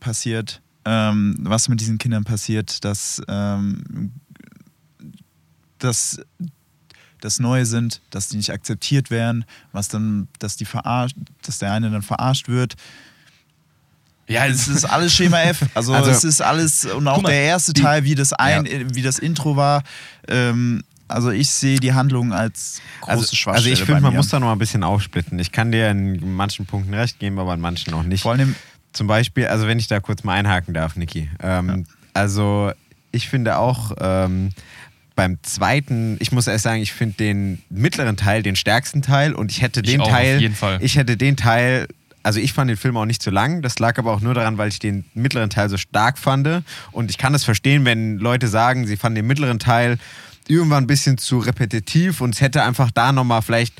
passiert, 0.00 0.60
ähm, 0.84 1.36
was 1.40 1.68
mit 1.68 1.80
diesen 1.80 1.98
Kindern 1.98 2.24
passiert, 2.24 2.84
dass, 2.84 3.22
ähm, 3.28 4.10
dass 5.78 6.20
das 7.20 7.38
Neue 7.40 7.66
sind, 7.66 8.00
dass 8.10 8.28
die 8.28 8.36
nicht 8.36 8.50
akzeptiert 8.50 9.10
werden, 9.10 9.44
was 9.72 9.88
dann, 9.88 10.28
dass 10.38 10.56
die 10.56 10.64
verarscht, 10.64 11.16
dass 11.42 11.58
der 11.58 11.72
eine 11.72 11.90
dann 11.90 12.02
verarscht 12.02 12.48
wird. 12.48 12.74
Ja, 14.28 14.46
Es 14.46 14.66
ist 14.66 14.84
alles 14.84 15.14
Schema 15.14 15.40
F. 15.42 15.64
Also, 15.74 15.92
Also- 15.94 16.10
es 16.10 16.24
ist 16.24 16.40
alles, 16.42 16.84
und 16.84 17.06
auch 17.06 17.22
mal, 17.22 17.30
der 17.30 17.42
erste 17.42 17.72
die- 17.72 17.82
Teil, 17.82 18.04
wie 18.04 18.14
das, 18.14 18.32
ein, 18.32 18.66
wie 18.94 19.02
das 19.02 19.18
Intro 19.18 19.56
war. 19.56 19.82
Ähm, 20.28 20.82
also 21.08 21.30
ich 21.30 21.48
sehe 21.50 21.78
die 21.78 21.92
Handlung 21.94 22.32
als 22.32 22.80
große 23.00 23.10
Also, 23.12 23.20
also 23.22 23.36
Schwachstelle 23.36 23.74
ich 23.74 23.84
finde, 23.84 24.00
man 24.00 24.14
muss 24.16 24.28
da 24.28 24.40
noch 24.40 24.48
mal 24.48 24.52
ein 24.54 24.58
bisschen 24.58 24.82
aufsplitten. 24.82 25.38
Ich 25.38 25.52
kann 25.52 25.70
dir 25.70 25.88
in 25.90 26.34
manchen 26.34 26.66
Punkten 26.66 26.92
recht 26.94 27.20
geben, 27.20 27.38
aber 27.38 27.54
in 27.54 27.60
manchen 27.60 27.94
auch 27.94 28.02
nicht. 28.02 28.22
Vor 28.22 28.32
allem, 28.32 28.56
Zum 28.92 29.06
Beispiel, 29.06 29.46
also 29.46 29.68
wenn 29.68 29.78
ich 29.78 29.86
da 29.86 30.00
kurz 30.00 30.24
mal 30.24 30.32
einhaken 30.34 30.74
darf, 30.74 30.96
Niki. 30.96 31.30
Ähm, 31.40 31.86
Also 32.12 32.72
ich 33.12 33.28
finde 33.28 33.58
auch 33.58 33.92
ähm, 34.00 34.50
beim 35.16 35.38
zweiten, 35.42 36.16
ich 36.20 36.30
muss 36.30 36.46
erst 36.46 36.64
sagen, 36.64 36.80
ich 36.80 36.92
finde 36.92 37.16
den 37.16 37.62
mittleren 37.70 38.16
Teil 38.16 38.42
den 38.42 38.54
stärksten 38.54 39.02
Teil 39.02 39.32
und 39.34 39.50
ich 39.50 39.62
hätte 39.62 39.80
Ich 39.80 39.90
den 39.90 40.00
auch, 40.02 40.08
Teil, 40.08 40.36
auf 40.36 40.40
jeden 40.42 40.54
Fall. 40.54 40.78
ich 40.80 40.96
hätte 40.96 41.16
den 41.16 41.36
Teil, 41.36 41.88
also 42.22 42.38
ich 42.38 42.52
fand 42.52 42.70
den 42.70 42.76
Film 42.76 42.96
auch 42.96 43.06
nicht 43.06 43.22
zu 43.22 43.30
lang. 43.30 43.62
Das 43.62 43.78
lag 43.78 43.98
aber 43.98 44.12
auch 44.12 44.20
nur 44.20 44.34
daran, 44.34 44.58
weil 44.58 44.68
ich 44.68 44.78
den 44.78 45.04
mittleren 45.14 45.50
Teil 45.50 45.68
so 45.68 45.76
stark 45.78 46.18
fand. 46.18 46.48
Und 46.92 47.10
ich 47.10 47.18
kann 47.18 47.32
das 47.32 47.44
verstehen, 47.44 47.84
wenn 47.84 48.18
Leute 48.18 48.46
sagen, 48.48 48.86
sie 48.86 48.96
fanden 48.96 49.16
den 49.16 49.26
mittleren 49.26 49.58
Teil 49.58 49.98
irgendwann 50.48 50.84
ein 50.84 50.86
bisschen 50.86 51.18
zu 51.18 51.38
repetitiv 51.38 52.20
und 52.20 52.34
es 52.34 52.40
hätte 52.40 52.62
einfach 52.62 52.90
da 52.92 53.10
nochmal 53.10 53.42
vielleicht 53.42 53.74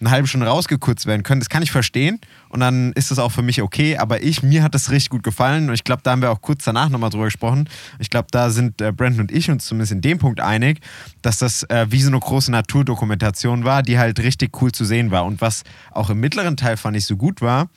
eine 0.00 0.10
halbe 0.10 0.26
Stunde 0.26 0.46
rausgekürzt 0.46 1.04
werden 1.06 1.22
können. 1.22 1.40
Das 1.40 1.48
kann 1.50 1.62
ich 1.62 1.70
verstehen 1.70 2.20
und 2.48 2.60
dann 2.60 2.92
ist 2.94 3.10
das 3.10 3.18
auch 3.18 3.30
für 3.32 3.42
mich 3.42 3.60
okay. 3.60 3.98
Aber 3.98 4.22
ich, 4.22 4.42
mir 4.42 4.62
hat 4.62 4.74
das 4.74 4.90
richtig 4.90 5.10
gut 5.10 5.22
gefallen 5.22 5.68
und 5.68 5.74
ich 5.74 5.84
glaube, 5.84 6.02
da 6.02 6.12
haben 6.12 6.22
wir 6.22 6.30
auch 6.30 6.40
kurz 6.40 6.64
danach 6.64 6.88
nochmal 6.88 7.10
drüber 7.10 7.24
gesprochen. 7.26 7.68
Ich 7.98 8.08
glaube, 8.10 8.28
da 8.30 8.50
sind 8.50 8.80
äh, 8.80 8.92
Brandon 8.92 9.20
und 9.22 9.32
ich 9.32 9.50
uns 9.50 9.66
zumindest 9.66 9.92
in 9.92 10.00
dem 10.00 10.18
Punkt 10.18 10.40
einig, 10.40 10.80
dass 11.22 11.38
das 11.38 11.64
äh, 11.64 11.86
wie 11.90 12.00
so 12.00 12.08
eine 12.08 12.18
große 12.18 12.50
Naturdokumentation 12.50 13.64
war, 13.64 13.82
die 13.82 13.98
halt 13.98 14.18
richtig 14.20 14.60
cool 14.62 14.72
zu 14.72 14.84
sehen 14.84 15.10
war. 15.10 15.24
Und 15.24 15.40
was 15.40 15.64
auch 15.90 16.10
im 16.10 16.20
mittleren 16.20 16.56
Teil 16.56 16.76
fand 16.76 16.96
ich 16.96 17.04
so 17.04 17.16
gut 17.16 17.40
war, 17.42 17.68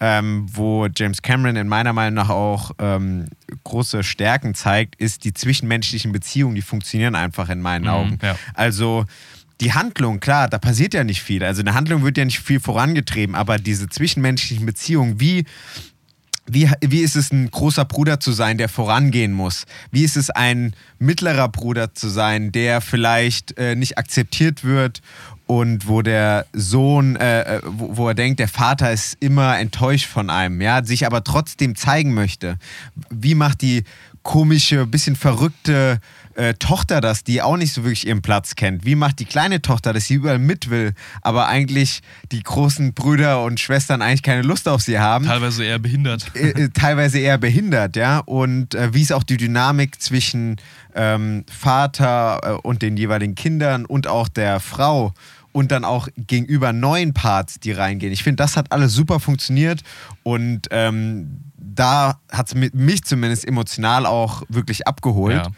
ähm, 0.00 0.46
wo 0.50 0.86
James 0.94 1.22
Cameron 1.22 1.56
in 1.56 1.66
meiner 1.68 1.92
Meinung 1.92 2.14
nach 2.14 2.30
auch 2.30 2.70
ähm, 2.78 3.26
große 3.64 4.04
Stärken 4.04 4.54
zeigt, 4.54 4.94
ist 4.96 5.24
die 5.24 5.34
zwischenmenschlichen 5.34 6.12
Beziehungen, 6.12 6.54
die 6.54 6.62
funktionieren 6.62 7.14
einfach 7.14 7.48
in 7.48 7.60
meinen 7.60 7.82
Mhm, 7.82 7.88
Augen. 7.90 8.18
ja. 8.22 8.36
Also 8.54 9.04
die 9.60 9.72
Handlung, 9.72 10.20
klar, 10.20 10.48
da 10.48 10.58
passiert 10.58 10.94
ja 10.94 11.04
nicht 11.04 11.22
viel. 11.22 11.42
Also 11.42 11.60
eine 11.62 11.74
Handlung 11.74 12.04
wird 12.04 12.16
ja 12.16 12.24
nicht 12.24 12.40
viel 12.40 12.60
vorangetrieben, 12.60 13.34
aber 13.34 13.58
diese 13.58 13.88
zwischenmenschlichen 13.88 14.66
Beziehungen, 14.66 15.20
wie 15.20 15.44
wie, 16.50 16.70
wie 16.80 17.00
ist 17.00 17.14
es, 17.14 17.30
ein 17.30 17.50
großer 17.50 17.84
Bruder 17.84 18.20
zu 18.20 18.32
sein, 18.32 18.58
der 18.58 18.68
vorangehen 18.68 19.32
muss? 19.32 19.66
Wie 19.90 20.02
ist 20.02 20.16
es, 20.16 20.30
ein 20.30 20.74
mittlerer 20.98 21.48
Bruder 21.48 21.94
zu 21.94 22.08
sein, 22.08 22.52
der 22.52 22.80
vielleicht 22.80 23.58
äh, 23.58 23.76
nicht 23.76 23.98
akzeptiert 23.98 24.64
wird 24.64 25.02
und 25.46 25.88
wo 25.88 26.02
der 26.02 26.46
Sohn, 26.52 27.16
äh, 27.16 27.56
äh, 27.56 27.60
wo, 27.64 27.98
wo 27.98 28.08
er 28.08 28.14
denkt, 28.14 28.40
der 28.40 28.48
Vater 28.48 28.90
ist 28.92 29.18
immer 29.20 29.58
enttäuscht 29.58 30.06
von 30.06 30.30
einem, 30.30 30.60
ja, 30.60 30.82
sich 30.84 31.06
aber 31.06 31.22
trotzdem 31.22 31.76
zeigen 31.76 32.14
möchte? 32.14 32.58
Wie 33.10 33.34
macht 33.34 33.60
die 33.60 33.84
komische, 34.22 34.86
bisschen 34.86 35.16
verrückte 35.16 36.00
äh, 36.38 36.54
Tochter 36.54 37.00
das, 37.00 37.24
die 37.24 37.42
auch 37.42 37.56
nicht 37.56 37.72
so 37.72 37.82
wirklich 37.82 38.06
ihren 38.06 38.22
Platz 38.22 38.54
kennt? 38.54 38.84
Wie 38.84 38.94
macht 38.94 39.18
die 39.18 39.24
kleine 39.24 39.60
Tochter 39.60 39.92
das, 39.92 40.06
die 40.06 40.14
überall 40.14 40.38
mit 40.38 40.70
will, 40.70 40.94
aber 41.20 41.48
eigentlich 41.48 42.00
die 42.30 42.42
großen 42.42 42.94
Brüder 42.94 43.42
und 43.42 43.58
Schwestern 43.58 44.02
eigentlich 44.02 44.22
keine 44.22 44.42
Lust 44.42 44.68
auf 44.68 44.80
sie 44.80 45.00
haben? 45.00 45.26
Teilweise 45.26 45.64
eher 45.64 45.78
behindert. 45.80 46.30
äh, 46.34 46.50
äh, 46.50 46.68
teilweise 46.70 47.18
eher 47.18 47.38
behindert, 47.38 47.96
ja. 47.96 48.18
Und 48.20 48.76
äh, 48.76 48.94
wie 48.94 49.02
ist 49.02 49.12
auch 49.12 49.24
die 49.24 49.36
Dynamik 49.36 50.00
zwischen 50.00 50.56
ähm, 50.94 51.44
Vater 51.50 52.40
äh, 52.42 52.66
und 52.66 52.82
den 52.82 52.96
jeweiligen 52.96 53.34
Kindern 53.34 53.84
und 53.84 54.06
auch 54.06 54.28
der 54.28 54.60
Frau 54.60 55.12
und 55.50 55.72
dann 55.72 55.84
auch 55.84 56.08
gegenüber 56.16 56.72
neuen 56.72 57.14
Parts, 57.14 57.58
die 57.58 57.72
reingehen. 57.72 58.12
Ich 58.12 58.22
finde, 58.22 58.36
das 58.36 58.56
hat 58.56 58.70
alles 58.70 58.92
super 58.92 59.18
funktioniert 59.18 59.82
und 60.22 60.68
ähm, 60.70 61.40
da 61.56 62.20
hat 62.30 62.48
es 62.48 62.72
mich 62.72 63.02
zumindest 63.02 63.46
emotional 63.46 64.06
auch 64.06 64.42
wirklich 64.48 64.86
abgeholt. 64.86 65.36
Ja. 65.46 65.50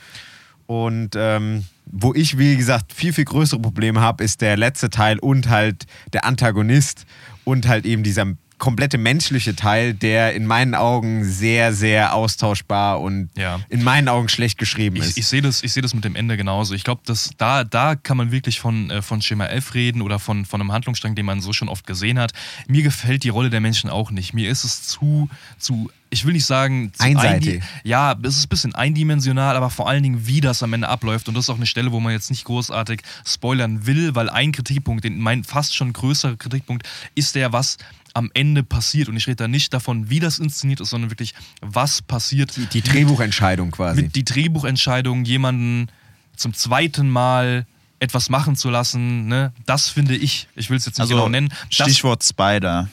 Und 0.70 1.16
ähm, 1.16 1.64
wo 1.86 2.14
ich, 2.14 2.38
wie 2.38 2.56
gesagt, 2.56 2.92
viel, 2.92 3.12
viel 3.12 3.24
größere 3.24 3.58
Probleme 3.58 4.00
habe, 4.00 4.22
ist 4.22 4.40
der 4.40 4.56
letzte 4.56 4.88
Teil 4.88 5.18
und 5.18 5.48
halt 5.48 5.84
der 6.12 6.24
Antagonist 6.24 7.06
und 7.42 7.66
halt 7.66 7.84
eben 7.86 8.04
dieser 8.04 8.26
komplette 8.58 8.96
menschliche 8.96 9.56
Teil, 9.56 9.94
der 9.94 10.32
in 10.34 10.46
meinen 10.46 10.76
Augen 10.76 11.24
sehr, 11.24 11.72
sehr 11.72 12.14
austauschbar 12.14 13.00
und 13.00 13.30
Ja. 13.36 13.58
in 13.68 13.82
meinen 13.82 14.06
Augen 14.06 14.28
schlecht 14.28 14.58
geschrieben 14.58 14.94
ist. 14.94 15.10
Ich, 15.12 15.16
ich 15.16 15.26
sehe 15.26 15.42
das, 15.42 15.64
ich 15.64 15.72
sehe 15.72 15.82
das 15.82 15.92
mit 15.92 16.04
dem 16.04 16.14
Ende 16.14 16.36
genauso. 16.36 16.72
Ich 16.74 16.84
glaube, 16.84 17.00
dass 17.04 17.30
da, 17.36 17.64
da 17.64 17.96
kann 17.96 18.16
man 18.16 18.30
wirklich 18.30 18.60
von, 18.60 18.90
äh, 18.90 19.02
von 19.02 19.22
Schema 19.22 19.46
F 19.46 19.74
reden 19.74 20.02
oder 20.02 20.20
von, 20.20 20.44
von 20.44 20.60
einem 20.60 20.70
Handlungsstrang, 20.70 21.16
den 21.16 21.26
man 21.26 21.40
so 21.40 21.52
schon 21.52 21.68
oft 21.68 21.84
gesehen 21.84 22.16
hat. 22.20 22.30
Mir 22.68 22.84
gefällt 22.84 23.24
die 23.24 23.30
Rolle 23.30 23.50
der 23.50 23.60
Menschen 23.60 23.90
auch 23.90 24.12
nicht. 24.12 24.34
Mir 24.34 24.48
ist 24.48 24.62
es 24.62 24.84
zu, 24.84 25.28
zu 25.58 25.90
ich 26.11 26.24
will 26.24 26.32
nicht 26.32 26.44
sagen, 26.46 26.92
Einseitig. 26.98 27.62
ja, 27.84 28.16
es 28.22 28.36
ist 28.36 28.46
ein 28.46 28.48
bisschen 28.48 28.74
eindimensional, 28.74 29.56
aber 29.56 29.70
vor 29.70 29.88
allen 29.88 30.02
Dingen, 30.02 30.26
wie 30.26 30.40
das 30.40 30.62
am 30.62 30.72
Ende 30.72 30.88
abläuft. 30.88 31.28
Und 31.28 31.34
das 31.34 31.44
ist 31.44 31.50
auch 31.50 31.56
eine 31.56 31.66
Stelle, 31.66 31.92
wo 31.92 32.00
man 32.00 32.12
jetzt 32.12 32.30
nicht 32.30 32.44
großartig 32.44 33.02
spoilern 33.24 33.86
will, 33.86 34.14
weil 34.16 34.28
ein 34.28 34.50
Kritikpunkt, 34.50 35.04
den, 35.04 35.20
mein 35.20 35.44
fast 35.44 35.74
schon 35.74 35.92
größerer 35.92 36.36
Kritikpunkt, 36.36 36.86
ist 37.14 37.36
der, 37.36 37.52
was 37.52 37.78
am 38.12 38.30
Ende 38.34 38.64
passiert. 38.64 39.08
Und 39.08 39.16
ich 39.16 39.28
rede 39.28 39.36
da 39.36 39.48
nicht 39.48 39.72
davon, 39.72 40.11
wie 40.11 40.18
das 40.18 40.40
inszeniert 40.40 40.80
ist, 40.80 40.90
sondern 40.90 41.11
wirklich, 41.11 41.32
was 41.61 42.02
passiert. 42.02 42.56
die, 42.56 42.66
die 42.66 42.82
Drehbuchentscheidung 42.82 43.70
quasi. 43.70 44.02
Mit 44.02 44.16
die 44.16 44.24
Drehbuchentscheidung, 44.24 45.24
jemanden 45.24 45.88
zum 46.34 46.54
zweiten 46.54 47.08
Mal 47.08 47.66
etwas 48.00 48.30
machen 48.30 48.56
zu 48.56 48.70
lassen, 48.70 49.28
ne, 49.28 49.52
das 49.66 49.90
finde 49.90 50.16
ich, 50.16 50.48
ich 50.56 50.70
will 50.70 50.78
es 50.78 50.86
jetzt 50.86 50.96
nicht 50.96 51.02
also 51.02 51.14
genau 51.14 51.28
nennen, 51.28 51.50
das, 51.50 51.86
Stichwort 51.86 52.24
Spider. 52.24 52.88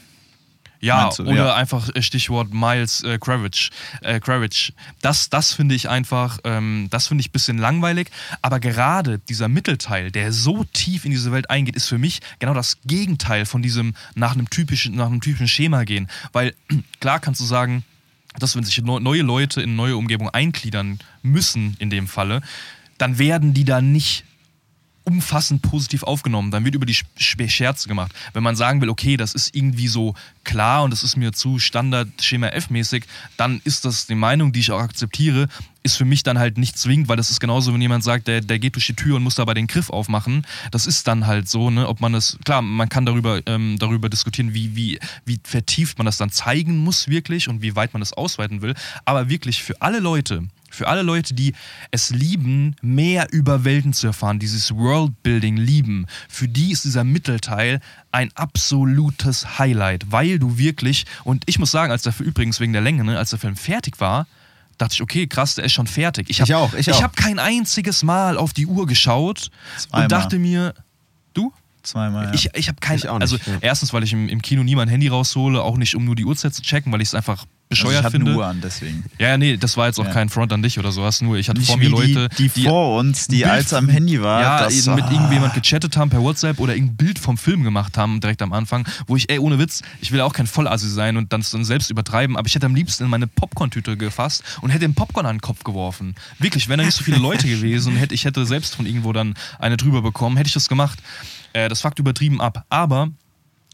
Ja, 0.80 1.09
du, 1.09 1.23
oder 1.23 1.47
ja. 1.47 1.55
einfach 1.55 1.89
äh, 1.95 2.01
Stichwort 2.01 2.53
Miles 2.53 3.03
äh, 3.03 3.17
Kravitz. 3.19 3.69
Äh, 4.01 4.19
Kravitz. 4.19 4.71
Das, 5.01 5.30
das 5.30 5.53
finde 5.53 5.75
ich 5.75 5.89
einfach, 5.89 6.39
ähm, 6.43 6.88
das 6.89 7.07
finde 7.07 7.21
ich 7.21 7.30
ein 7.30 7.32
bisschen 7.32 7.57
langweilig. 7.57 8.09
Aber 8.41 8.59
gerade 8.59 9.19
dieser 9.19 9.47
Mittelteil, 9.47 10.11
der 10.11 10.32
so 10.32 10.63
tief 10.63 11.05
in 11.05 11.11
diese 11.11 11.32
Welt 11.32 11.49
eingeht, 11.49 11.75
ist 11.75 11.88
für 11.88 11.97
mich 11.97 12.19
genau 12.39 12.53
das 12.53 12.78
Gegenteil 12.86 13.45
von 13.45 13.61
diesem 13.61 13.95
nach 14.15 14.34
einem 14.34 14.49
typischen, 14.49 14.95
nach 14.95 15.07
einem 15.07 15.21
typischen 15.21 15.47
Schema 15.47 15.84
gehen. 15.84 16.07
Weil 16.34 16.53
klar 16.99 17.19
kannst 17.19 17.41
du 17.41 17.45
sagen, 17.45 17.84
dass 18.39 18.55
wenn 18.55 18.63
sich 18.63 18.82
neu- 18.82 18.99
neue 18.99 19.23
Leute 19.23 19.61
in 19.61 19.75
neue 19.75 19.97
Umgebung 19.97 20.30
eingliedern 20.30 20.99
müssen, 21.23 21.75
in 21.80 21.89
dem 21.89 22.07
Falle, 22.07 22.41
dann 22.97 23.17
werden 23.17 23.53
die 23.53 23.65
da 23.65 23.82
nicht 23.82 24.25
umfassend 25.08 25.62
positiv 25.62 26.03
aufgenommen. 26.03 26.51
Dann 26.51 26.66
wird 26.66 26.76
über 26.76 26.86
die 26.86 26.93
Sch- 26.93 27.05
Sch- 27.18 27.49
Scherze 27.49 27.88
gemacht. 27.88 28.12
Wenn 28.34 28.43
man 28.43 28.58
sagen 28.58 28.82
will, 28.82 28.89
okay, 28.89 29.16
das 29.16 29.34
ist 29.34 29.55
irgendwie 29.55 29.88
so 29.88 30.16
klar 30.43 30.84
und 30.84 30.91
das 30.91 31.01
ist 31.01 31.16
mir 31.16 31.32
zu 31.32 31.60
Standard 31.60 32.10
Schema 32.22 32.47
F-mäßig, 32.47 33.05
dann 33.38 33.62
ist 33.64 33.86
das 33.86 34.05
die 34.05 34.16
Meinung, 34.16 34.51
die 34.51 34.60
ich 34.60 34.72
auch 34.72 34.82
akzeptiere, 34.82 35.47
ist 35.84 35.95
für 35.95 36.03
mich 36.03 36.24
dann 36.24 36.38
halt 36.38 36.58
nicht 36.58 36.78
zwingend, 36.78 37.08
weil 37.08 37.16
das 37.16 37.30
ist 37.30 37.39
genauso, 37.39 37.74
wenn 37.74 37.82
jemand 37.82 38.03
sagt, 38.03 38.28
der, 38.28 38.41
der 38.41 38.60
geht 38.60 38.76
durch 38.76 38.88
die 38.88 38.95
Tür 38.95 39.16
und 39.16 39.24
muss 39.24 39.36
dabei 39.36 39.53
den 39.53 39.68
Griff 39.68 39.89
aufmachen. 39.89 40.45
Das 40.72 40.86
ist 40.86 41.08
dann 41.08 41.26
halt 41.26 41.47
so, 41.47 41.70
ne, 41.70 41.88
ob 41.88 42.01
man 42.01 42.12
das, 42.12 42.38
klar, 42.43 42.62
man 42.62 42.89
kann 42.89 43.05
darüber, 43.05 43.39
ähm, 43.45 43.78
darüber 43.80 44.10
diskutieren, 44.10 44.53
wie, 44.53 44.76
wie, 44.76 44.99
wie 45.24 45.39
vertieft 45.41 45.97
man 45.97 46.05
das 46.05 46.18
dann 46.18 46.32
zeigen 46.32 46.78
muss 46.80 47.08
wirklich 47.08 47.47
und 47.47 47.62
wie 47.62 47.78
weit 47.78 47.93
man 47.93 48.01
das 48.01 48.12
ausweiten 48.12 48.62
will. 48.62 48.76
Aber 49.05 49.30
wirklich 49.30 49.64
für 49.64 49.82
alle 49.82 49.99
Leute, 49.99 50.43
für 50.78 50.88
alle 50.88 51.01
Leute, 51.01 51.34
die 51.34 51.53
es 51.91 52.11
lieben, 52.11 52.75
mehr 52.82 53.28
über 53.32 53.65
Welten 53.65 53.93
zu 53.93 54.07
erfahren, 54.07 54.39
dieses 54.39 54.75
Worldbuilding 54.75 55.57
lieben, 55.57 56.05
für 56.30 56.47
die 56.47 56.71
ist 56.71 56.86
dieser 56.86 57.03
Mittelteil 57.03 57.82
ein 58.11 58.32
absolutes 58.36 59.59
Highlight, 59.59 60.11
weil 60.11 60.39
du 60.39 60.57
wirklich, 60.57 61.05
und 61.23 61.43
ich 61.47 61.59
muss 61.59 61.71
sagen, 61.71 61.91
als 61.91 62.03
der 62.03 62.13
Film 62.13 62.30
übrigens 62.30 62.59
wegen 62.59 62.73
der 62.73 62.82
Länge, 62.82 63.03
ne, 63.03 63.17
als 63.17 63.32
der 63.32 63.39
Film 63.39 63.55
fertig 63.55 63.99
war, 63.99 64.28
dachte 64.78 64.93
ich, 64.93 65.01
okay, 65.01 65.25
krass, 65.25 65.55
der 65.55 65.65
ist 65.65 65.73
schon 65.73 65.88
fertig. 65.88 66.30
Ich, 66.30 66.39
hab, 66.39 66.47
Ich 66.47 66.55
auch, 66.55 66.73
ich 66.73 66.91
auch. 66.91 66.95
Ich 66.95 67.03
habe 67.03 67.15
kein 67.15 67.39
einziges 67.39 68.03
Mal 68.03 68.38
auf 68.38 68.53
die 68.53 68.67
Uhr 68.67 68.86
geschaut 68.86 69.49
Zweimal. 69.78 70.03
und 70.03 70.11
dachte 70.11 70.38
mir, 70.38 70.75
du? 71.34 71.51
Zweimal. 71.82 72.25
Ja. 72.25 72.34
Ich, 72.34 72.49
ich 72.53 72.67
habe 72.67 72.80
kein, 72.80 72.97
Ich 72.97 73.03
nicht, 73.05 73.11
also 73.11 73.38
ja. 73.38 73.57
erstens, 73.61 73.93
weil 73.93 74.03
ich 74.03 74.13
im, 74.13 74.30
im 74.30 74.41
Kino 74.41 74.61
nie 74.63 74.75
mein 74.75 74.89
Handy 74.89 75.07
raushole, 75.07 75.63
auch 75.63 75.78
nicht 75.78 75.95
um 75.95 76.05
nur 76.05 76.15
die 76.15 76.25
Uhrzeit 76.25 76.53
zu 76.53 76.61
checken, 76.61 76.91
weil 76.91 77.01
ich 77.01 77.07
es 77.07 77.15
einfach 77.15 77.45
also 77.70 77.84
bescheuert 77.84 77.99
ich 77.99 78.05
hatte 78.05 78.18
finde. 78.18 78.36
Uhr 78.36 78.45
an, 78.45 78.61
deswegen. 78.61 79.03
Ja, 79.20 79.30
ja, 79.30 79.38
nee, 79.38 79.57
das 79.57 79.76
war 79.78 79.88
jetzt 79.88 79.99
auch 79.99 80.05
Ja. 80.05 80.11
kein 80.13 80.30
Front 80.30 80.53
an 80.53 80.61
dich 80.61 80.80
oder 80.80 80.91
sowas, 80.91 81.22
nur 81.22 81.38
ich 81.38 81.49
hatte 81.49 81.59
Nicht 81.59 81.70
vor 81.70 81.78
mir 81.78 81.89
Leute, 81.89 82.30
die, 82.38 82.49
die, 82.49 82.63
vor 82.63 82.97
uns, 82.97 83.28
die 83.28 83.38
Bild- 83.38 83.49
als 83.49 83.74
am 83.74 83.89
Handy 83.89 84.22
war. 84.22 84.41
ja, 84.41 84.59
das, 84.63 84.74
eben 84.74 84.95
mit 84.95 85.05
ah. 85.05 85.11
irgendjemand 85.11 85.53
gechattet 85.53 85.97
haben 85.97 86.09
per 86.09 86.22
WhatsApp 86.22 86.59
oder 86.59 86.74
irgendein 86.76 86.95
Bild 86.97 87.20
vom 87.20 87.38
Film 87.38 87.63
gemacht 87.63 87.97
haben, 87.97 88.22
direkt 88.22 88.41
am 88.41 88.53
Anfang, 88.53 88.88
wo 89.07 89.15
ich, 89.15 89.30
ey, 89.30 89.39
ohne 89.39 89.59
Witz, 89.59 89.82
ich 90.01 90.11
will 90.11 90.22
auch 90.22 90.34
kein 90.34 90.47
Vollassi 90.47 90.89
sein 90.89 91.18
und 91.18 91.34
dann, 91.34 91.43
dann 91.51 91.65
selbst 91.65 91.89
übertreiben, 91.89 92.38
aber 92.38 92.47
ich 92.47 92.55
hätte 92.55 92.65
am 92.65 92.76
liebsten 92.76 93.03
in 93.03 93.09
meine 93.09 93.28
Popcorn-Tüte 93.28 93.97
gefasst 93.97 94.43
und 94.61 94.70
hätte 94.70 94.82
den 94.88 94.95
Popcorn 94.95 95.26
an 95.26 95.36
den 95.36 95.41
Kopf 95.41 95.63
geworfen. 95.63 96.15
Wirklich, 96.39 96.70
wären 96.70 96.80
da 96.80 96.86
nicht 96.86 96.95
so 96.95 97.03
viele 97.03 97.18
Leute 97.18 97.47
gewesen 97.49 97.93
und 97.93 97.99
hätte, 97.99 98.13
ich 98.15 98.26
hätte 98.26 98.45
selbst 98.45 98.76
von 98.76 98.86
irgendwo 98.86 99.11
dann 99.13 99.34
eine 99.59 99.78
drüber 99.78 100.01
bekommen, 100.01 100.38
hätte 100.38 100.47
ich 100.47 100.53
das 100.53 100.70
gemacht. 100.70 100.99
Äh, 101.53 101.70
das 101.70 101.82
fuckt 101.82 101.99
übertrieben 101.99 102.39
ab. 102.41 102.65
Aber 102.70 103.09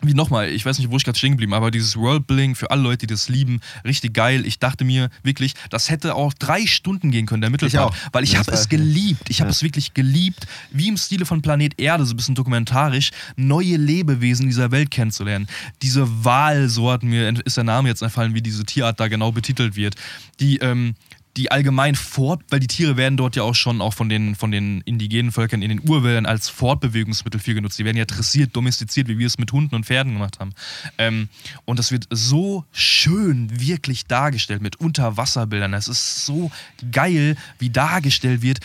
wie 0.03 0.13
nochmal, 0.13 0.49
ich 0.49 0.65
weiß 0.65 0.77
nicht, 0.79 0.91
wo 0.91 0.97
ich 0.97 1.03
gerade 1.03 1.17
stehen 1.17 1.31
geblieben, 1.31 1.53
aber 1.53 1.71
dieses 1.71 1.95
Worldbuilding 1.97 2.55
für 2.55 2.69
alle 2.71 2.81
Leute, 2.81 2.99
die 3.07 3.13
das 3.13 3.29
lieben, 3.29 3.61
richtig 3.85 4.13
geil. 4.13 4.45
Ich 4.45 4.59
dachte 4.59 4.83
mir 4.85 5.09
wirklich, 5.23 5.53
das 5.69 5.89
hätte 5.89 6.15
auch 6.15 6.33
drei 6.33 6.65
Stunden 6.67 7.11
gehen 7.11 7.25
können, 7.25 7.41
der 7.41 7.49
Mittelpart, 7.49 7.95
weil 8.11 8.23
ich 8.23 8.37
habe 8.37 8.51
es 8.51 8.69
geliebt. 8.69 9.29
Ich 9.29 9.39
habe 9.41 9.49
Ja. 9.49 9.51
es 9.51 9.63
wirklich 9.63 9.93
geliebt, 9.93 10.45
wie 10.71 10.87
im 10.89 10.97
Stile 10.97 11.25
von 11.25 11.41
Planet 11.41 11.79
Erde, 11.79 12.05
so 12.05 12.13
ein 12.13 12.17
bisschen 12.17 12.35
dokumentarisch, 12.35 13.11
neue 13.35 13.77
Lebewesen 13.77 14.47
dieser 14.47 14.71
Welt 14.71 14.91
kennenzulernen. 14.91 15.47
Diese 15.81 16.07
Walsorten, 16.25 17.09
mir 17.09 17.27
ent- 17.27 17.41
ist 17.41 17.57
der 17.57 17.63
Name 17.63 17.89
jetzt 17.89 18.01
entfallen, 18.01 18.33
wie 18.33 18.41
diese 18.41 18.63
Tierart 18.65 18.99
da 18.99 19.07
genau 19.07 19.31
betitelt 19.31 19.75
wird, 19.75 19.95
die 20.39 20.57
ähm, 20.57 20.95
die 21.37 21.51
allgemein 21.51 21.95
fort, 21.95 22.43
weil 22.49 22.59
die 22.59 22.67
Tiere 22.67 22.95
werden 22.95 23.17
dort 23.17 23.35
ja 23.35 23.43
auch 23.43 23.55
schon 23.55 23.81
auch 23.81 23.93
von 23.93 24.07
den, 24.07 24.35
von 24.35 24.51
den 24.51 24.81
indigenen 24.81 25.31
Völkern 25.31 25.61
in 25.61 25.69
den 25.69 25.89
Urwäldern 25.89 26.25
als 26.25 26.49
Fortbewegungsmittel 26.49 27.39
viel 27.39 27.55
genutzt. 27.55 27.79
Die 27.79 27.85
werden 27.85 27.97
ja 27.97 28.05
dressiert, 28.05 28.55
domestiziert, 28.55 29.07
wie 29.07 29.17
wir 29.17 29.25
es 29.25 29.39
mit 29.39 29.51
Hunden 29.51 29.73
und 29.73 29.85
Pferden 29.85 30.13
gemacht 30.13 30.39
haben. 30.39 30.51
Ähm, 30.97 31.29
und 31.65 31.79
das 31.79 31.91
wird 31.91 32.07
so 32.11 32.65
schön 32.71 33.49
wirklich 33.59 34.05
dargestellt 34.05 34.61
mit 34.61 34.79
Unterwasserbildern. 34.79 35.73
Es 35.73 35.87
ist 35.87 36.25
so 36.25 36.51
geil, 36.91 37.35
wie 37.57 37.71
dargestellt 37.71 38.43
wird, 38.43 38.59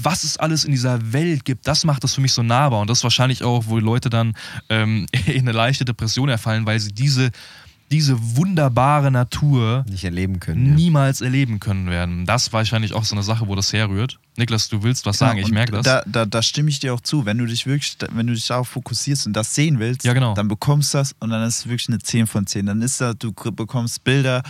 was 0.00 0.22
es 0.22 0.36
alles 0.36 0.64
in 0.64 0.70
dieser 0.70 1.12
Welt 1.12 1.44
gibt, 1.44 1.66
das 1.66 1.84
macht 1.84 2.04
das 2.04 2.14
für 2.14 2.20
mich 2.20 2.32
so 2.32 2.44
nahbar. 2.44 2.80
Und 2.80 2.88
das 2.88 2.98
ist 2.98 3.04
wahrscheinlich 3.04 3.42
auch, 3.42 3.64
wo 3.66 3.78
die 3.78 3.84
Leute 3.84 4.10
dann 4.10 4.34
ähm, 4.68 5.06
in 5.26 5.40
eine 5.40 5.52
leichte 5.52 5.84
Depression 5.84 6.28
erfallen, 6.28 6.66
weil 6.66 6.78
sie 6.78 6.92
diese, 6.92 7.32
diese 7.90 8.36
wunderbare 8.36 9.10
Natur 9.10 9.84
Nicht 9.88 10.04
erleben 10.04 10.40
können. 10.40 10.66
Ja. 10.66 10.72
niemals 10.74 11.20
erleben 11.20 11.58
können 11.58 11.88
werden. 11.88 12.26
Das 12.26 12.52
war 12.52 12.58
wahrscheinlich 12.60 12.92
auch 12.92 13.04
so 13.04 13.14
eine 13.14 13.22
Sache, 13.22 13.48
wo 13.48 13.54
das 13.54 13.72
herrührt. 13.72 14.18
Niklas, 14.36 14.68
du 14.68 14.82
willst 14.82 15.06
was 15.06 15.18
sagen, 15.18 15.38
Ja, 15.38 15.44
ich 15.44 15.50
merke 15.50 15.72
das. 15.72 15.84
Da, 15.84 16.02
da, 16.06 16.26
da 16.26 16.42
stimme 16.42 16.68
ich 16.70 16.80
dir 16.80 16.92
auch 16.94 17.00
zu. 17.00 17.24
Wenn 17.24 17.38
du 17.38 17.46
dich 17.46 17.66
wirklich, 17.66 17.96
wenn 18.12 18.26
du 18.26 18.34
dich 18.34 18.46
darauf 18.46 18.68
fokussierst 18.68 19.26
und 19.26 19.32
das 19.32 19.54
sehen 19.54 19.78
willst, 19.78 20.04
Ja, 20.04 20.12
genau. 20.12 20.34
dann 20.34 20.48
bekommst 20.48 20.92
du 20.94 20.98
das 20.98 21.14
und 21.18 21.30
dann 21.30 21.42
ist 21.46 21.60
es 21.60 21.68
wirklich 21.68 21.88
eine 21.88 21.98
10 21.98 22.26
von 22.26 22.46
10. 22.46 22.66
Dann 22.66 22.82
ist 22.82 23.00
da, 23.00 23.14
du 23.14 23.32
bekommst 23.32 24.04
Bilder, 24.04 24.42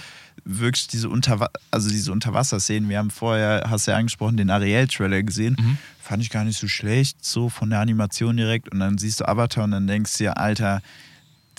wirklich 0.45 0.89
diese, 0.89 1.09
Unterwa 1.09 1.49
also 1.71 1.91
diese 1.91 2.11
Unterwasserszenen. 2.13 2.89
Wir 2.89 2.99
haben 2.99 3.11
vorher, 3.11 3.65
hast 3.69 3.87
du 3.87 3.93
ja 3.93 3.97
angesprochen, 3.99 4.37
den 4.37 4.51
Ariel-Trailer 4.51 5.23
gesehen. 5.23 5.57
Mhm. 5.59 5.79
Fand 6.01 6.23
ich 6.23 6.31
gar 6.31 6.45
nicht 6.45 6.59
so 6.59 6.69
schlecht, 6.69 7.25
so 7.25 7.49
von 7.49 7.71
der 7.71 7.81
Animation 7.81 8.37
direkt. 8.37 8.73
Und 8.73 8.81
dann 8.81 8.99
siehst 8.99 9.21
du 9.21 9.29
Avatar 9.29 9.65
und 9.65 9.71
dann 9.73 9.87
denkst 9.87 10.13
du 10.19 10.25
dir, 10.25 10.39
Alter, 10.39 10.81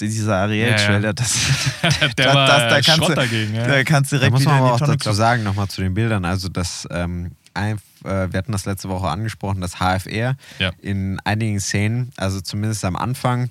dieser 0.02 0.38
Ariel-Trailer, 0.38 1.00
Ja, 1.00 1.06
ja. 1.08 1.14
das, 1.14 1.38
Der 2.18 2.26
war, 2.34 2.46
äh, 2.66 2.70
da 2.70 2.76
kannst 2.82 2.92
Schrott 2.98 3.10
du, 3.10 3.16
dagegen, 3.16 3.56
ja. 3.56 3.68
Da 3.68 3.84
kannst 3.84 4.12
du 4.12 4.16
Da 4.16 4.20
direkt 4.20 4.32
muss 4.34 4.42
wieder 4.42 4.52
man 4.52 4.60
in 4.60 4.66
aber 4.68 4.78
die 4.78 4.84
auch 4.84 4.88
dazu 4.88 4.98
kloppen. 4.98 5.18
sagen, 5.18 5.44
nochmal 5.44 5.68
zu 5.68 5.82
den 5.82 5.94
Bildern, 5.94 6.26
also 6.26 6.50
das, 6.50 6.88
ähm, 6.92 7.32
ein, 7.54 7.78
äh, 8.06 8.32
wir 8.32 8.38
hatten 8.38 8.52
das 8.52 8.66
letzte 8.66 8.90
Woche 8.90 9.08
angesprochen, 9.08 9.62
das 9.62 9.76
HFR 9.80 10.36
Ja. 10.60 10.72
in 10.82 11.20
einigen 11.26 11.60
Szenen, 11.60 12.12
also 12.18 12.42
zumindest 12.42 12.86
am 12.86 12.96
Anfang, 12.96 13.50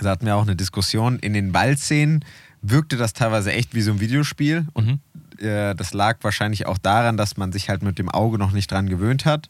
da 0.00 0.10
hatten 0.10 0.26
wir 0.26 0.36
auch 0.36 0.42
eine 0.42 0.56
Diskussion, 0.56 1.18
in 1.18 1.32
den 1.34 1.52
Ballszenen 1.52 2.24
wirkte 2.62 2.96
das 2.96 3.12
teilweise 3.12 3.52
echt 3.52 3.74
wie 3.74 3.80
so 3.82 3.92
ein 3.92 4.00
Videospiel 4.00 4.66
und 4.74 4.86
Mhm. 4.86 5.44
äh, 5.46 5.74
das 5.74 5.92
lag 5.94 6.18
wahrscheinlich 6.22 6.66
auch 6.66 6.78
daran, 6.78 7.16
dass 7.16 7.36
man 7.36 7.52
sich 7.52 7.68
halt 7.68 7.82
mit 7.82 7.98
dem 7.98 8.08
Auge 8.08 8.38
noch 8.38 8.52
nicht 8.52 8.70
dran 8.70 8.88
gewöhnt 8.88 9.24
hat. 9.24 9.48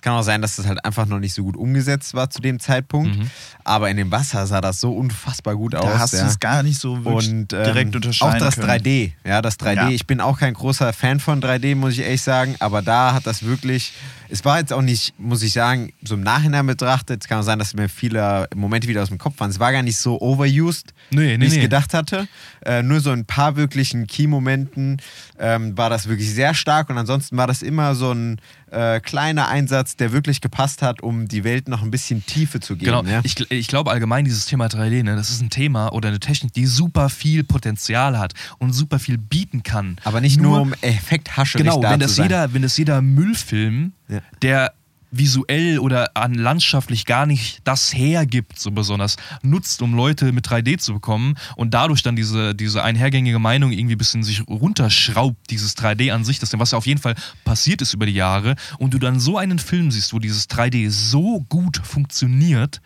Es 0.00 0.02
kann 0.02 0.14
auch 0.14 0.22
sein, 0.22 0.40
dass 0.40 0.56
das 0.56 0.66
halt 0.66 0.82
einfach 0.82 1.04
noch 1.04 1.18
nicht 1.18 1.34
so 1.34 1.42
gut 1.42 1.58
umgesetzt 1.58 2.14
war 2.14 2.30
zu 2.30 2.40
dem 2.40 2.58
Zeitpunkt. 2.58 3.18
Mhm. 3.18 3.30
Aber 3.64 3.90
in 3.90 3.98
dem 3.98 4.10
Wasser 4.10 4.46
sah 4.46 4.62
das 4.62 4.80
so 4.80 4.94
unfassbar 4.94 5.56
gut 5.56 5.74
aus. 5.74 5.84
Da 5.84 5.98
hast 5.98 6.14
ja. 6.14 6.22
du 6.22 6.26
es 6.26 6.40
gar 6.40 6.62
nicht 6.62 6.80
so 6.80 7.04
wirklich 7.04 7.28
und 7.28 7.52
ähm, 7.52 7.64
direkt 7.64 7.94
unterscheiden 7.94 8.36
auch 8.36 8.46
das 8.46 8.54
können. 8.54 8.70
3D, 8.70 9.12
ja, 9.26 9.42
das 9.42 9.60
3D. 9.60 9.74
Ja. 9.74 9.88
Ich 9.90 10.06
bin 10.06 10.22
auch 10.22 10.38
kein 10.38 10.54
großer 10.54 10.94
Fan 10.94 11.20
von 11.20 11.42
3D, 11.42 11.76
muss 11.76 11.92
ich 11.92 12.00
ehrlich 12.00 12.22
sagen, 12.22 12.56
aber 12.60 12.80
da 12.80 13.12
hat 13.12 13.26
das 13.26 13.42
wirklich, 13.42 13.92
es 14.30 14.44
war 14.44 14.58
jetzt 14.58 14.72
auch 14.72 14.82
nicht, 14.82 15.14
muss 15.18 15.42
ich 15.42 15.52
sagen, 15.52 15.92
so 16.02 16.14
im 16.14 16.22
Nachhinein 16.22 16.66
betrachtet, 16.66 17.22
es 17.22 17.28
kann 17.28 17.38
auch 17.40 17.42
sein, 17.44 17.58
dass 17.58 17.74
mir 17.74 17.88
viele 17.88 18.48
Momente 18.54 18.88
wieder 18.88 19.02
aus 19.02 19.08
dem 19.08 19.18
Kopf 19.18 19.38
waren. 19.40 19.50
Es 19.50 19.58
war 19.60 19.72
gar 19.72 19.82
nicht 19.82 19.96
so 19.98 20.20
overused, 20.20 20.94
Nee, 21.10 21.36
nee, 21.36 21.44
wie 21.44 21.48
ich 21.48 21.54
nee. 21.56 21.62
gedacht 21.62 21.94
hatte. 21.94 22.28
Äh, 22.64 22.82
nur 22.82 23.00
so 23.00 23.10
ein 23.10 23.24
paar 23.24 23.56
wirklichen 23.56 24.06
Key-Momenten 24.06 24.98
ähm, 25.38 25.76
war 25.76 25.90
das 25.90 26.08
wirklich 26.08 26.32
sehr 26.32 26.54
stark 26.54 26.90
und 26.90 26.98
ansonsten 26.98 27.36
war 27.36 27.46
das 27.46 27.62
immer 27.62 27.94
so 27.94 28.12
ein 28.12 28.40
äh, 28.70 29.00
kleiner 29.00 29.48
Einsatz, 29.48 29.96
der 29.96 30.12
wirklich 30.12 30.40
gepasst 30.40 30.82
hat, 30.82 31.02
um 31.02 31.26
die 31.26 31.42
Welt 31.42 31.68
noch 31.68 31.82
ein 31.82 31.90
bisschen 31.90 32.24
Tiefe 32.24 32.60
zu 32.60 32.76
geben. 32.76 32.92
Genau, 32.92 33.02
ja? 33.04 33.20
ich, 33.24 33.50
ich 33.50 33.66
glaube 33.66 33.90
allgemein 33.90 34.24
dieses 34.24 34.46
Thema 34.46 34.66
3D, 34.66 35.02
ne, 35.02 35.16
das 35.16 35.30
ist 35.30 35.42
ein 35.42 35.50
Thema 35.50 35.92
oder 35.92 36.08
eine 36.08 36.20
Technik, 36.20 36.52
die 36.52 36.66
super 36.66 37.08
viel 37.08 37.42
Potenzial 37.42 38.16
hat 38.18 38.34
und 38.58 38.72
super 38.72 38.98
viel 39.00 39.18
bieten 39.18 39.64
kann. 39.64 39.96
aber 40.04 40.20
nicht 40.20 40.40
nur, 40.40 40.60
um 40.60 40.72
Effekthascherig 40.82 41.64
Genau, 41.66 41.80
da 41.80 41.90
wenn 41.90 42.00
zu 42.00 42.06
das, 42.06 42.16
sein. 42.16 42.24
jeder, 42.26 42.54
wenn 42.54 42.62
das 42.62 42.76
jeder 42.76 43.02
Müllfilm, 43.02 43.92
Ja. 44.10 44.20
der 44.42 44.72
visuell 45.10 45.78
oder 45.78 46.16
an 46.16 46.34
landschaftlich 46.34 47.04
gar 47.04 47.26
nicht 47.26 47.60
das 47.64 47.92
hergibt, 47.94 48.58
so 48.58 48.70
besonders, 48.70 49.16
nutzt, 49.42 49.82
um 49.82 49.94
Leute 49.94 50.32
mit 50.32 50.46
3D 50.46 50.78
zu 50.78 50.94
bekommen 50.94 51.34
und 51.56 51.74
dadurch 51.74 52.02
dann 52.02 52.16
diese, 52.16 52.54
diese 52.54 52.82
einhergängige 52.82 53.38
Meinung 53.38 53.72
irgendwie 53.72 53.96
ein 53.96 53.98
bisschen 53.98 54.22
sich 54.22 54.46
runterschraubt, 54.48 55.50
dieses 55.50 55.76
3D 55.76 56.12
an 56.12 56.24
sich, 56.24 56.38
das, 56.38 56.56
was 56.58 56.70
ja 56.70 56.78
auf 56.78 56.86
jeden 56.86 57.00
Fall 57.00 57.16
passiert 57.44 57.82
ist 57.82 57.94
über 57.94 58.06
die 58.06 58.14
Jahre, 58.14 58.54
und 58.78 58.94
du 58.94 58.98
dann 58.98 59.18
so 59.18 59.36
einen 59.36 59.58
Film 59.58 59.90
siehst, 59.90 60.12
wo 60.12 60.18
dieses 60.18 60.48
3D 60.48 60.90
so 60.90 61.44
gut 61.48 61.80
funktioniert, 61.82 62.80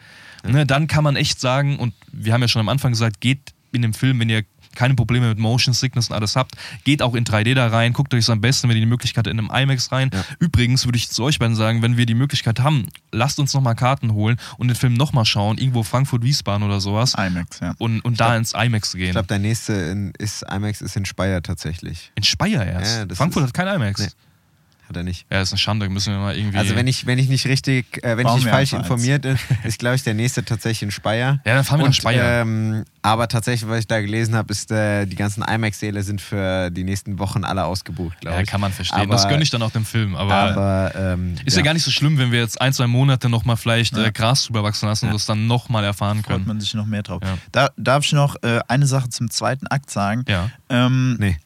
ne, 0.46 0.66
dann 0.66 0.86
kann 0.86 1.04
man 1.04 1.16
echt 1.16 1.40
sagen, 1.40 1.78
und 1.78 1.94
wir 2.10 2.32
haben 2.32 2.40
ja 2.40 2.48
schon 2.48 2.60
am 2.60 2.68
Anfang 2.68 2.92
gesagt, 2.92 3.20
geht 3.20 3.52
in 3.72 3.82
dem 3.82 3.92
Film, 3.92 4.20
wenn 4.20 4.30
ihr 4.30 4.44
keine 4.76 4.94
Probleme 4.94 5.28
mit 5.28 5.38
Motion 5.38 5.74
Sickness 5.74 6.08
und 6.08 6.16
alles 6.16 6.36
habt, 6.36 6.54
geht 6.84 7.02
auch 7.02 7.14
in 7.14 7.24
3D 7.24 7.54
da 7.54 7.68
rein, 7.68 7.92
guckt 7.92 8.12
euch 8.14 8.20
es 8.20 8.30
am 8.30 8.40
besten, 8.40 8.68
wenn 8.68 8.76
ihr 8.76 8.82
die 8.82 8.86
Möglichkeit 8.86 9.26
in 9.26 9.38
einem 9.38 9.50
IMAX 9.50 9.92
rein. 9.92 10.10
Ja. 10.12 10.24
Übrigens 10.38 10.84
würde 10.84 10.96
ich 10.96 11.08
zu 11.10 11.24
euch 11.24 11.38
beiden 11.38 11.56
sagen, 11.56 11.82
wenn 11.82 11.96
wir 11.96 12.06
die 12.06 12.14
Möglichkeit 12.14 12.60
haben, 12.60 12.86
lasst 13.12 13.38
uns 13.38 13.54
nochmal 13.54 13.74
Karten 13.74 14.12
holen 14.12 14.36
und 14.58 14.68
den 14.68 14.76
Film 14.76 14.94
nochmal 14.94 15.24
schauen, 15.24 15.58
irgendwo 15.58 15.82
Frankfurt-Wiesbaden 15.82 16.62
oder 16.62 16.80
sowas 16.80 17.14
IMAX, 17.14 17.60
ja. 17.60 17.74
und, 17.78 18.00
und 18.00 18.20
da 18.20 18.36
ins 18.36 18.52
IMAX 18.52 18.94
Ich 18.94 19.00
gehen. 19.00 19.12
glaube, 19.12 19.28
der 19.28 19.38
nächste 19.38 19.72
in, 19.72 20.12
ist 20.18 20.44
IMAX 20.50 20.80
ist 20.80 20.96
in 20.96 21.04
Speyer 21.04 21.42
tatsächlich. 21.42 22.12
in 22.14 22.22
Speyer 22.22 22.64
erst. 22.66 23.08
Ja, 23.10 23.14
Frankfurt 23.14 23.44
hat 23.44 23.54
kein 23.54 23.68
IMAX. 23.68 24.00
Nee. 24.00 24.08
Hat 24.88 24.96
er 24.96 25.02
nicht. 25.02 25.26
Ja, 25.30 25.40
ist 25.40 25.52
eine 25.52 25.58
Schande, 25.58 25.88
müssen 25.88 26.12
wir 26.12 26.20
mal 26.20 26.36
irgendwie. 26.36 26.58
Also 26.58 26.76
wenn 26.76 26.86
ich, 26.86 27.06
wenn 27.06 27.18
ich 27.18 27.28
nicht 27.28 27.46
richtig, 27.46 28.04
äh, 28.04 28.16
wenn 28.16 28.26
ich 28.26 28.34
nicht 28.34 28.48
falsch 28.48 28.72
informiert 28.72 29.22
bin, 29.22 29.38
ist, 29.64 29.78
glaube 29.78 29.96
ich, 29.96 30.02
der 30.02 30.14
nächste 30.14 30.44
tatsächlich 30.44 30.82
in 30.82 30.90
Speyer. 30.90 31.40
Ja, 31.44 31.54
dann 31.54 31.64
fahren 31.64 31.80
wir 31.80 31.86
nach 31.86 31.94
Speyer. 31.94 32.42
Ähm, 32.42 32.84
aber 33.02 33.28
tatsächlich, 33.28 33.68
was 33.68 33.80
ich 33.80 33.86
da 33.86 34.00
gelesen 34.00 34.34
habe, 34.34 34.52
ist, 34.52 34.70
äh, 34.70 35.06
die 35.06 35.16
ganzen 35.16 35.42
IMAX-Säle 35.42 36.02
sind 36.02 36.20
für 36.20 36.70
die 36.70 36.84
nächsten 36.84 37.18
Wochen 37.18 37.44
alle 37.44 37.64
ausgebucht, 37.64 38.20
glaube 38.20 38.36
ja, 38.36 38.42
ich. 38.42 38.48
kann 38.48 38.60
man 38.60 38.72
verstehen. 38.72 39.00
Aber, 39.00 39.12
das 39.12 39.28
gönne 39.28 39.42
ich 39.42 39.50
dann 39.50 39.62
auch 39.62 39.70
dem 39.70 39.84
Film. 39.84 40.14
Aber, 40.16 40.34
Aber 40.34 40.92
ähm, 40.96 41.34
ist 41.44 41.56
ja. 41.56 41.62
gar 41.62 41.74
nicht 41.74 41.82
so 41.84 41.90
schlimm, 41.90 42.18
wenn 42.18 42.32
wir 42.32 42.40
jetzt 42.40 42.60
ein, 42.60 42.72
zwei 42.72 42.86
Monate 42.86 43.28
nochmal 43.28 43.56
vielleicht 43.56 43.96
äh, 43.96 44.10
Gras 44.12 44.44
drüber 44.46 44.62
wachsen 44.62 44.86
lassen 44.86 45.06
und 45.06 45.14
das 45.14 45.26
dann 45.26 45.46
nochmal 45.46 45.84
erfahren 45.84 46.22
freut 46.22 46.36
können. 46.36 46.46
man 46.46 46.60
sich 46.60 46.74
noch 46.74 46.86
mehr 46.86 47.02
drauf. 47.02 47.22
Ja. 47.22 47.38
Da 47.52 47.68
darf 47.76 48.04
ich 48.04 48.12
noch 48.12 48.36
äh, 48.42 48.60
eine 48.68 48.86
Sache 48.86 49.08
zum 49.10 49.30
zweiten 49.30 49.66
Akt 49.66 49.90
sagen. 49.90 50.24
Ja, 50.28 50.50
Ähm, 50.68 51.16
Nee. 51.18 51.36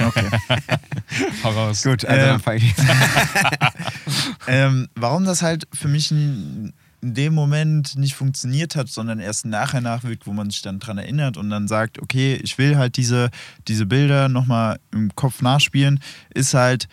Okay. 0.00 0.28
hau 1.44 1.50
raus. 1.50 1.82
Gut, 1.82 2.04
also 2.04 2.20
Ähm, 2.20 2.26
dann 2.28 2.40
fange 2.40 2.58
ich 2.58 2.74
ähm, 4.46 4.88
warum 4.94 5.24
das 5.24 5.42
halt 5.42 5.66
für 5.72 5.88
mich 5.88 6.10
in, 6.10 6.72
in 7.00 7.14
dem 7.14 7.34
Moment 7.34 7.96
nicht 7.96 8.14
funktioniert 8.14 8.76
hat, 8.76 8.88
sondern 8.88 9.20
erst 9.20 9.46
nachher 9.46 9.80
nachwirkt, 9.80 10.26
wo 10.26 10.32
man 10.32 10.50
sich 10.50 10.62
dann 10.62 10.78
dran 10.78 10.98
erinnert 10.98 11.36
und 11.36 11.50
dann 11.50 11.68
sagt, 11.68 12.00
okay, 12.00 12.38
ich 12.42 12.58
will 12.58 12.76
halt 12.76 12.96
diese, 12.96 13.30
diese 13.68 13.86
Bilder 13.86 14.28
nochmal 14.28 14.78
im 14.92 15.14
Kopf 15.14 15.42
nachspielen, 15.42 16.00
ist 16.34 16.54
halt, 16.54 16.88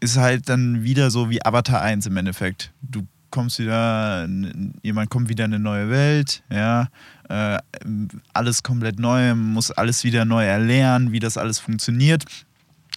ist 0.00 0.16
halt 0.16 0.48
dann 0.48 0.82
wieder 0.82 1.10
so 1.10 1.30
wie 1.30 1.44
Avatar 1.44 1.82
1 1.82 2.06
im 2.06 2.16
Endeffekt. 2.16 2.72
Du 2.80 3.06
kommst 3.36 3.58
wieder, 3.58 4.26
jemand 4.82 5.10
kommt 5.10 5.28
wieder 5.28 5.44
in 5.44 5.52
eine 5.52 5.62
neue 5.62 5.90
Welt, 5.90 6.42
ja, 6.50 6.88
äh, 7.28 7.58
alles 8.32 8.62
komplett 8.62 8.98
neu, 8.98 9.34
muss 9.34 9.70
alles 9.70 10.04
wieder 10.04 10.24
neu 10.24 10.42
erlernen, 10.42 11.12
wie 11.12 11.20
das 11.20 11.36
alles 11.36 11.58
funktioniert. 11.58 12.24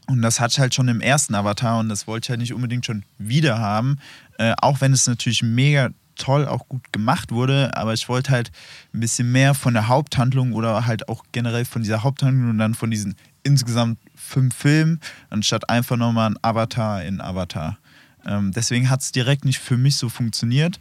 Und 0.08 0.22
das 0.22 0.40
hatte 0.40 0.54
ich 0.54 0.60
halt 0.62 0.74
schon 0.74 0.88
im 0.88 1.02
ersten 1.02 1.36
Avatar 1.36 1.78
und 1.80 1.90
das 1.90 2.08
wollte 2.08 2.26
ich 2.26 2.30
halt 2.30 2.40
nicht 2.40 2.54
unbedingt 2.54 2.86
schon 2.86 3.04
wieder 3.18 3.60
haben. 3.60 3.98
Äh, 4.38 4.54
auch 4.62 4.80
wenn 4.80 4.94
es 4.94 5.08
natürlich 5.08 5.44
mega 5.44 5.90
toll 6.16 6.48
auch 6.48 6.70
gut 6.70 6.94
gemacht 6.94 7.34
wurde, 7.34 7.76
aber 7.76 7.94
ich 7.94 8.08
wollte 8.08 8.32
halt 8.32 8.50
ein 8.94 9.02
bisschen 9.02 9.34
mehr 9.34 9.54
von 9.54 9.74
der 9.74 9.90
Haupthandlung 9.90 10.54
oder 10.54 10.86
halt 10.86 11.10
auch 11.10 11.26
generell 11.34 11.66
von 11.66 11.82
dieser 11.82 12.04
Haupthandlung 12.04 12.52
und 12.52 12.60
dann 12.60 12.76
von 12.76 12.90
diesen 12.90 13.16
insgesamt 13.44 14.00
fünf 14.16 14.56
Filmen, 14.56 15.02
anstatt 15.30 15.70
einfach 15.70 15.98
nochmal 15.98 16.30
ein 16.30 16.38
Avatar 16.42 17.04
in 17.04 17.20
Avatar. 17.20 17.78
Ähm, 18.26 18.52
deswegen 18.52 18.90
hat 18.90 19.02
es 19.02 19.12
direkt 19.12 19.46
nicht 19.46 19.60
für 19.60 19.78
mich 19.78 19.96
so 19.96 20.10
funktioniert. 20.10 20.80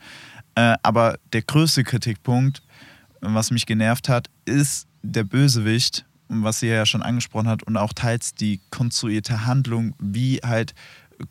Äh, 0.55 0.77
aber 0.83 1.19
der 1.33 1.43
größte 1.43 1.85
Kritikpunkt, 1.85 2.63
was 3.21 3.51
mich 3.51 3.67
genervt 3.67 4.09
hat, 4.09 4.29
ist 4.45 4.87
der 5.03 5.25
Bösewicht, 5.25 6.05
was 6.29 6.61
sie 6.61 6.69
ja 6.69 6.85
schon 6.85 7.03
angesprochen 7.03 7.49
hat, 7.49 7.63
und 7.63 7.77
auch 7.77 7.93
teils 7.93 8.35
die 8.35 8.61
konstruierte 8.71 9.47
Handlung, 9.47 9.95
wie 9.99 10.41
halt 10.45 10.75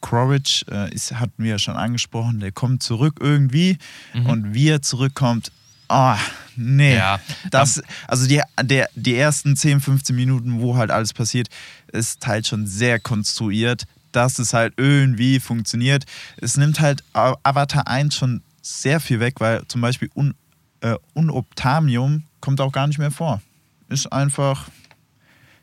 Quaritch, 0.01 0.65
äh, 0.69 0.93
ist, 0.93 1.13
hatten 1.13 1.43
wir 1.43 1.51
ja 1.51 1.59
schon 1.59 1.75
angesprochen, 1.75 2.39
der 2.39 2.51
kommt 2.51 2.83
zurück 2.83 3.19
irgendwie 3.21 3.77
und 4.25 4.53
wie 4.53 4.69
er 4.69 4.81
zurückkommt, 4.81 5.51
ah, 5.87 6.17
nee. 6.55 6.95
Ja, 6.95 7.19
das, 7.51 7.81
also 8.07 8.27
die, 8.27 8.41
der, 8.61 8.89
die 8.95 9.15
ersten 9.15 9.55
10, 9.55 9.81
15 9.81 10.15
Minuten, 10.15 10.59
wo 10.59 10.75
halt 10.75 10.91
alles 10.91 11.13
passiert, 11.13 11.47
ist 11.91 12.25
halt 12.27 12.47
schon 12.47 12.67
sehr 12.67 12.99
konstruiert, 12.99 13.85
dass 14.11 14.39
es 14.39 14.53
halt 14.53 14.73
irgendwie 14.77 15.39
funktioniert. 15.39 16.05
Es 16.37 16.57
nimmt 16.57 16.79
halt 16.79 17.03
Avatar 17.13 17.87
1 17.87 18.15
schon 18.15 18.41
sehr 18.61 18.99
viel 18.99 19.19
weg, 19.19 19.35
weil 19.39 19.65
zum 19.67 19.81
Beispiel 19.81 20.09
un 20.15 20.33
äh, 20.81 20.95
Unobtamium 21.13 22.23
kommt 22.41 22.61
auch 22.61 22.71
gar 22.71 22.87
nicht 22.87 22.99
mehr 22.99 23.11
vor. 23.11 23.41
Ist 23.89 24.11
einfach, 24.11 24.69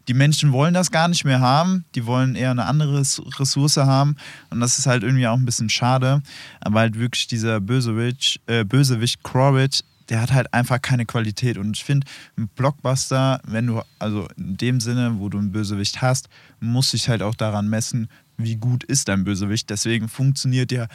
die 0.09 0.15
Menschen 0.15 0.53
wollen 0.53 0.75
das 0.75 0.91
gar 0.91 1.09
nicht 1.09 1.25
mehr 1.25 1.41
haben, 1.41 1.85
die 1.95 2.07
wollen 2.07 2.35
eher 2.35 2.51
eine 2.51 2.65
andere 2.65 2.99
Res- 2.99 3.23
Ressource 3.39 3.77
haben 3.77 4.17
und 4.51 4.61
das 4.61 4.79
ist 4.79 4.87
halt 4.87 5.03
irgendwie 5.03 5.27
auch 5.27 5.37
ein 5.37 5.45
bisschen 5.45 5.71
schade, 5.71 6.23
aber 6.61 6.81
halt 6.81 6.99
wirklich 6.99 7.27
dieser 7.27 7.61
Bösewicht, 7.61 8.41
äh, 8.47 8.65
Bösewicht 8.65 9.23
Crawwitch, 9.23 9.81
der 10.11 10.21
hat 10.21 10.33
halt 10.33 10.53
einfach 10.53 10.83
keine 10.83 11.07
Qualität 11.07 11.57
und 11.57 11.77
ich 11.77 11.85
finde, 11.85 12.07
ein 12.37 12.49
Blockbuster, 12.49 13.41
wenn 13.47 13.67
du, 13.69 13.83
also 13.99 14.29
in 14.37 14.57
dem 14.57 14.81
Sinne, 14.81 15.19
wo 15.19 15.29
du 15.29 15.39
einen 15.39 15.53
Bösewicht 15.53 16.03
hast, 16.03 16.29
muss 16.61 16.91
sich 16.91 17.09
halt 17.09 17.23
auch 17.23 17.35
daran 17.35 17.69
messen, 17.69 18.09
wie 18.37 18.57
gut 18.57 18.85
ist 18.85 19.09
dein 19.09 19.25
Bösewicht. 19.25 19.71
Deswegen 19.71 20.09
funktioniert 20.09 20.73
ja 20.73 20.87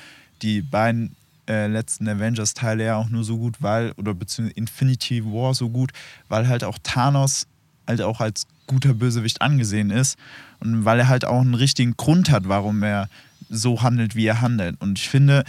die 0.42 0.62
beiden 0.62 1.16
äh, 1.48 1.68
letzten 1.68 2.08
Avengers-Teile 2.08 2.86
ja 2.86 2.96
auch 2.98 3.10
nur 3.10 3.24
so 3.24 3.38
gut, 3.38 3.58
weil, 3.60 3.92
oder 3.94 4.14
beziehungsweise 4.14 4.58
Infinity 4.58 5.26
War 5.26 5.54
so 5.54 5.70
gut, 5.70 5.92
weil 6.28 6.48
halt 6.48 6.64
auch 6.64 6.78
Thanos 6.84 7.48
halt 7.88 8.02
auch 8.02 8.20
als 8.22 8.46
guter 8.68 8.94
Bösewicht 8.94 9.42
angesehen 9.42 9.90
ist 9.90 10.18
und 10.60 10.86
weil 10.86 11.00
er 11.00 11.08
halt 11.08 11.26
auch 11.26 11.42
einen 11.42 11.56
richtigen 11.56 11.98
Grund 11.98 12.30
hat, 12.30 12.48
warum 12.48 12.84
er 12.84 13.10
so 13.50 13.82
handelt, 13.82 14.16
wie 14.16 14.28
er 14.28 14.42
handelt. 14.42 14.80
Und 14.80 15.00
ich 15.00 15.10
finde, 15.10 15.44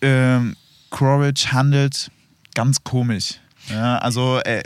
ähm, 0.00 0.56
Quaritch 0.90 1.48
handelt 1.52 2.10
ganz 2.54 2.82
komisch. 2.82 3.40
Ja, 3.68 3.98
also 3.98 4.38
äh, 4.40 4.62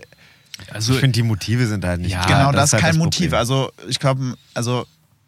Also 0.70 0.94
ich 0.94 1.00
finde, 1.00 1.16
die 1.16 1.24
Motive 1.24 1.66
sind 1.66 1.84
halt 1.84 2.00
nicht 2.00 2.12
Ja, 2.12 2.24
genau, 2.26 2.52
das 2.52 2.66
ist 2.66 2.72
halt 2.74 2.82
kein 2.82 2.90
das 2.92 2.98
Motiv. 2.98 3.32
Also 3.32 3.72
ich 3.88 3.98
glaube, 3.98 4.36
also 4.54 4.86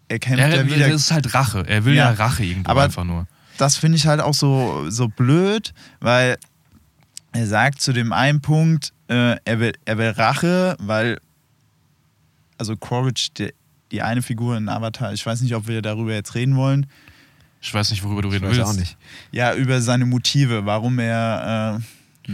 er 0.08 0.18
kämpft 0.18 0.40
er, 0.40 0.54
ja 0.56 0.66
wieder 0.66 0.88
das 0.88 1.02
ist 1.02 1.10
halt 1.12 1.34
Rache. 1.34 1.64
Er 1.66 1.84
will 1.84 1.94
ja, 1.94 2.10
Ja, 2.10 2.16
Rache 2.24 2.44
irgendwo 2.44 2.70
aber- 2.70 2.82
einfach 2.84 3.04
nur. 3.04 3.26
das 3.58 3.76
finde 3.76 3.96
ich 3.96 4.06
halt 4.06 4.20
auch 4.20 4.34
so, 4.34 4.88
so 4.90 5.08
blöd, 5.08 5.72
weil 6.00 6.36
er 7.32 7.46
sagt 7.46 7.80
zu 7.80 7.92
dem 7.92 8.12
einen 8.12 8.40
Punkt, 8.40 8.92
äh, 9.08 9.36
er, 9.44 9.60
will, 9.60 9.72
er 9.84 9.98
will 9.98 10.10
Rache, 10.10 10.76
weil, 10.78 11.18
also 12.58 12.76
Quaritch, 12.76 13.28
die, 13.36 13.52
die 13.92 14.02
eine 14.02 14.22
Figur 14.22 14.56
in 14.56 14.68
Avatar, 14.68 15.12
ich 15.12 15.24
weiß 15.24 15.40
nicht, 15.42 15.54
ob 15.54 15.66
wir 15.66 15.82
darüber 15.82 16.12
jetzt 16.12 16.34
reden 16.34 16.56
wollen, 16.56 16.86
Ich 17.60 17.72
weiß 17.72 17.90
nicht, 17.90 18.02
worüber 18.04 18.22
du 18.22 18.28
ich 18.28 18.34
reden 18.36 18.48
weiß 18.48 18.56
willst. 18.56 18.70
auch 18.70 18.76
nicht. 18.76 18.96
ja, 19.32 19.54
über 19.54 19.80
seine 19.80 20.06
Motive, 20.06 20.64
warum 20.66 20.98
er. 20.98 21.80
Äh, 22.28 22.32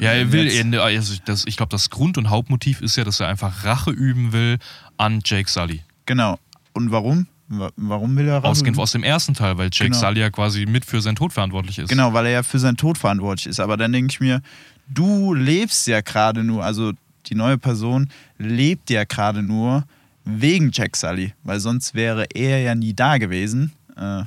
Ja, 0.00 0.10
er 0.12 0.32
will, 0.32 0.48
er, 0.48 0.82
also 0.82 1.14
das, 1.24 1.44
ich 1.46 1.56
glaube, 1.56 1.70
das 1.70 1.90
Grund- 1.90 2.18
und 2.18 2.30
Hauptmotiv 2.30 2.80
ist 2.80 2.96
ja, 2.96 3.04
dass 3.04 3.20
er 3.20 3.28
einfach 3.28 3.64
Rache 3.64 3.90
üben 3.92 4.32
will 4.32 4.58
an 4.96 5.20
Jake 5.24 5.48
Sully. 5.48 5.82
Genau. 6.06 6.38
Und 6.72 6.90
warum? 6.90 7.26
Wa- 7.48 7.70
Warum 7.76 8.16
will 8.16 8.28
er 8.28 8.36
Rache? 8.38 8.46
Ausgehend 8.48 8.78
aus 8.78 8.92
dem 8.92 9.02
ersten 9.02 9.34
Teil, 9.34 9.58
weil 9.58 9.70
Jake 9.72 9.90
Genau. 9.90 9.98
Sully 9.98 10.20
ja 10.20 10.30
quasi 10.30 10.66
mit 10.66 10.84
für 10.84 11.00
seinen 11.00 11.16
Tod 11.16 11.32
verantwortlich 11.32 11.78
ist. 11.78 11.88
Genau, 11.88 12.12
weil 12.12 12.26
er 12.26 12.32
ja 12.32 12.42
für 12.44 12.58
seinen 12.60 12.76
Tod 12.76 12.96
verantwortlich 12.96 13.46
ist. 13.48 13.58
Aber 13.58 13.76
dann 13.76 13.92
denke 13.92 14.12
ich 14.12 14.20
mir, 14.20 14.40
du 14.88 15.34
lebst 15.34 15.86
ja 15.88 16.00
gerade 16.00 16.44
nur, 16.44 16.64
also 16.64 16.92
die 17.26 17.34
neue 17.34 17.58
Person 17.58 18.08
lebt 18.38 18.88
ja 18.90 19.02
gerade 19.04 19.42
nur 19.42 19.84
wegen 20.24 20.70
Jack 20.72 20.96
Sully, 20.96 21.32
weil 21.42 21.58
sonst 21.58 21.94
wäre 21.94 22.24
er 22.34 22.60
ja 22.60 22.74
nie 22.76 22.94
da 22.94 23.18
gewesen. 23.18 23.72
Äh, 23.96 24.22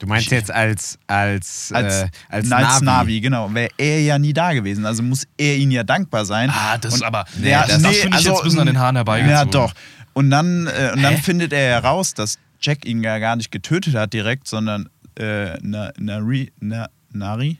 Du 0.00 0.06
meinst 0.06 0.30
jetzt 0.30 0.52
als, 0.52 0.96
als, 1.08 1.72
als, 1.74 2.02
äh, 2.02 2.08
als, 2.28 2.52
als 2.52 2.80
Navi. 2.80 2.84
Navi. 2.84 3.20
genau. 3.20 3.52
Wäre 3.52 3.70
er 3.76 4.00
ja 4.00 4.16
nie 4.16 4.32
da 4.32 4.52
gewesen. 4.52 4.86
Also 4.86 5.02
muss 5.02 5.26
er 5.36 5.56
ihn 5.56 5.72
ja 5.72 5.82
dankbar 5.82 6.24
sein. 6.24 6.50
Ah, 6.54 6.78
das 6.78 6.94
ist 6.94 7.00
Und- 7.00 7.06
aber. 7.08 7.24
Nee, 7.36 7.50
Ja, 7.50 7.66
das- 7.66 7.82
das, 7.82 7.96
finde 7.96 8.16
ich 8.18 8.24
jetzt 8.24 8.36
ein 8.38 8.44
bisschen 8.44 8.60
an 8.60 8.66
den 8.68 8.78
Haaren 8.78 8.94
herbeigezogen. 8.94 9.36
Ja, 9.36 9.44
doch. 9.44 9.72
Und 10.18 10.30
dann, 10.30 10.66
äh, 10.66 10.90
und 10.94 11.02
dann 11.04 11.14
Hä? 11.14 11.22
findet 11.22 11.52
er 11.52 11.60
heraus, 11.60 12.12
dass 12.12 12.40
Jack 12.60 12.84
ihn 12.84 13.04
ja 13.04 13.20
gar 13.20 13.36
nicht 13.36 13.52
getötet 13.52 13.94
hat 13.94 14.12
direkt, 14.12 14.48
sondern 14.48 14.88
äh, 15.14 15.56
Na, 15.62 15.92
Nari, 15.96 16.50
Na, 16.58 16.88
Nari? 17.12 17.58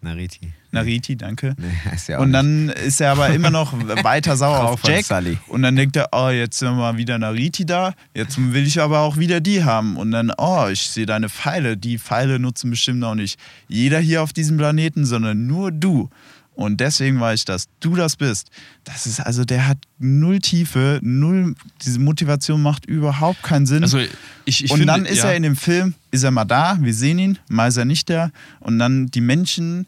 Nariti. 0.00 0.52
Nariti, 0.72 1.16
danke. 1.16 1.54
Nee, 1.56 1.68
ja 2.08 2.18
Und 2.18 2.30
nicht. 2.30 2.34
dann 2.34 2.68
ist 2.70 3.00
er 3.00 3.12
aber 3.12 3.28
immer 3.28 3.50
noch 3.50 3.72
weiter 4.02 4.36
sauer 4.36 4.70
auf 4.70 4.80
Jack. 4.82 5.04
Sully. 5.04 5.38
Und 5.46 5.62
dann 5.62 5.76
denkt 5.76 5.94
er, 5.94 6.08
oh, 6.10 6.30
jetzt 6.30 6.58
sind 6.58 6.70
wir 6.70 6.74
mal 6.74 6.96
wieder 6.96 7.16
Nariti 7.16 7.64
da. 7.64 7.94
Jetzt 8.12 8.36
will 8.38 8.66
ich 8.66 8.80
aber 8.80 8.98
auch 8.98 9.16
wieder 9.16 9.40
die 9.40 9.62
haben. 9.62 9.96
Und 9.96 10.10
dann, 10.10 10.32
oh, 10.36 10.66
ich 10.66 10.80
sehe 10.80 11.06
deine 11.06 11.28
Pfeile. 11.28 11.76
Die 11.76 11.96
Pfeile 12.00 12.40
nutzen 12.40 12.70
bestimmt 12.70 13.04
auch 13.04 13.14
nicht 13.14 13.38
jeder 13.68 14.00
hier 14.00 14.24
auf 14.24 14.32
diesem 14.32 14.56
Planeten, 14.56 15.04
sondern 15.04 15.46
nur 15.46 15.70
du. 15.70 16.10
Und 16.54 16.80
deswegen 16.80 17.18
weiß 17.18 17.40
ich, 17.40 17.44
dass 17.46 17.66
du 17.80 17.96
das 17.96 18.16
bist. 18.16 18.50
Das 18.84 19.06
ist 19.06 19.20
also, 19.20 19.44
der 19.44 19.66
hat 19.66 19.78
null 19.98 20.38
Tiefe, 20.38 21.00
null, 21.02 21.54
diese 21.82 21.98
Motivation 21.98 22.60
macht 22.62 22.84
überhaupt 22.84 23.42
keinen 23.42 23.64
Sinn. 23.66 23.82
Also 23.82 23.98
ich, 23.98 24.64
ich 24.64 24.70
und 24.70 24.78
finde, 24.78 24.92
dann 24.92 25.06
ist 25.06 25.18
ja, 25.18 25.30
er 25.30 25.36
in 25.36 25.44
dem 25.44 25.56
Film, 25.56 25.94
ist 26.10 26.22
er 26.24 26.30
mal 26.30 26.44
da, 26.44 26.76
wir 26.80 26.92
sehen 26.94 27.18
ihn, 27.18 27.38
mal 27.48 27.68
ist 27.68 27.78
er 27.78 27.86
nicht 27.86 28.10
da. 28.10 28.30
Und 28.60 28.78
dann 28.78 29.06
die 29.06 29.22
Menschen, 29.22 29.86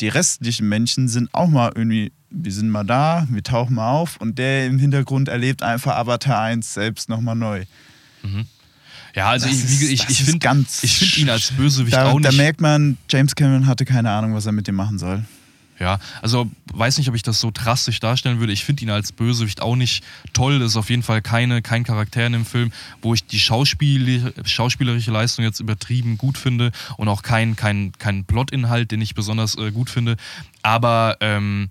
die 0.00 0.08
restlichen 0.08 0.68
Menschen 0.68 1.08
sind 1.08 1.28
auch 1.34 1.48
mal 1.48 1.72
irgendwie, 1.74 2.12
wir 2.30 2.52
sind 2.52 2.70
mal 2.70 2.84
da, 2.84 3.26
wir 3.30 3.42
tauchen 3.42 3.74
mal 3.76 3.90
auf 3.90 4.16
und 4.16 4.38
der 4.38 4.66
im 4.66 4.78
Hintergrund 4.78 5.28
erlebt 5.28 5.62
einfach 5.62 5.96
Avatar 5.96 6.40
1 6.40 6.72
selbst 6.74 7.08
nochmal 7.10 7.36
neu. 7.36 7.64
Ja, 9.14 9.28
also 9.30 9.46
Das 9.48 9.54
ich, 9.56 9.90
ich, 9.92 10.00
das 10.00 10.10
ich 10.10 10.24
finde 10.24 10.38
ganz 10.40 10.82
ich 10.82 10.96
find 10.98 11.16
ihn 11.18 11.30
als 11.30 11.50
Bösewicht 11.52 11.94
Da, 11.94 12.06
auch 12.06 12.20
da 12.20 12.28
nicht. 12.30 12.38
merkt 12.38 12.60
man, 12.60 12.98
James 13.08 13.34
Cameron 13.34 13.66
hatte 13.66 13.84
keine 13.84 14.10
Ahnung, 14.10 14.34
was 14.34 14.46
er 14.46 14.52
mit 14.52 14.66
dem 14.66 14.74
machen 14.74 14.98
soll. 14.98 15.24
Ja, 15.78 15.98
also 16.22 16.50
weiß 16.72 16.96
nicht, 16.98 17.08
ob 17.08 17.14
ich 17.14 17.22
das 17.22 17.40
so 17.40 17.50
drastisch 17.52 18.00
darstellen 18.00 18.40
würde. 18.40 18.52
Ich 18.52 18.64
finde 18.64 18.84
ihn 18.84 18.90
als 18.90 19.12
Bösewicht 19.12 19.60
auch 19.60 19.76
nicht 19.76 20.02
toll. 20.32 20.58
Das 20.58 20.70
ist 20.72 20.76
auf 20.76 20.88
jeden 20.88 21.02
Fall 21.02 21.20
keine, 21.20 21.60
kein 21.60 21.84
Charakter 21.84 22.26
in 22.26 22.32
dem 22.32 22.46
Film, 22.46 22.72
wo 23.02 23.12
ich 23.12 23.26
die 23.26 23.38
Schauspiel, 23.38 24.32
schauspielerische 24.44 25.10
Leistung 25.10 25.44
jetzt 25.44 25.60
übertrieben 25.60 26.16
gut 26.16 26.38
finde 26.38 26.72
und 26.96 27.08
auch 27.08 27.22
kein, 27.22 27.56
kein, 27.56 27.92
kein 27.98 28.24
Plotinhalt, 28.24 28.90
den 28.90 29.02
ich 29.02 29.14
besonders 29.14 29.56
äh, 29.58 29.70
gut 29.70 29.90
finde. 29.90 30.16
Aber 30.62 31.18
ähm, 31.20 31.68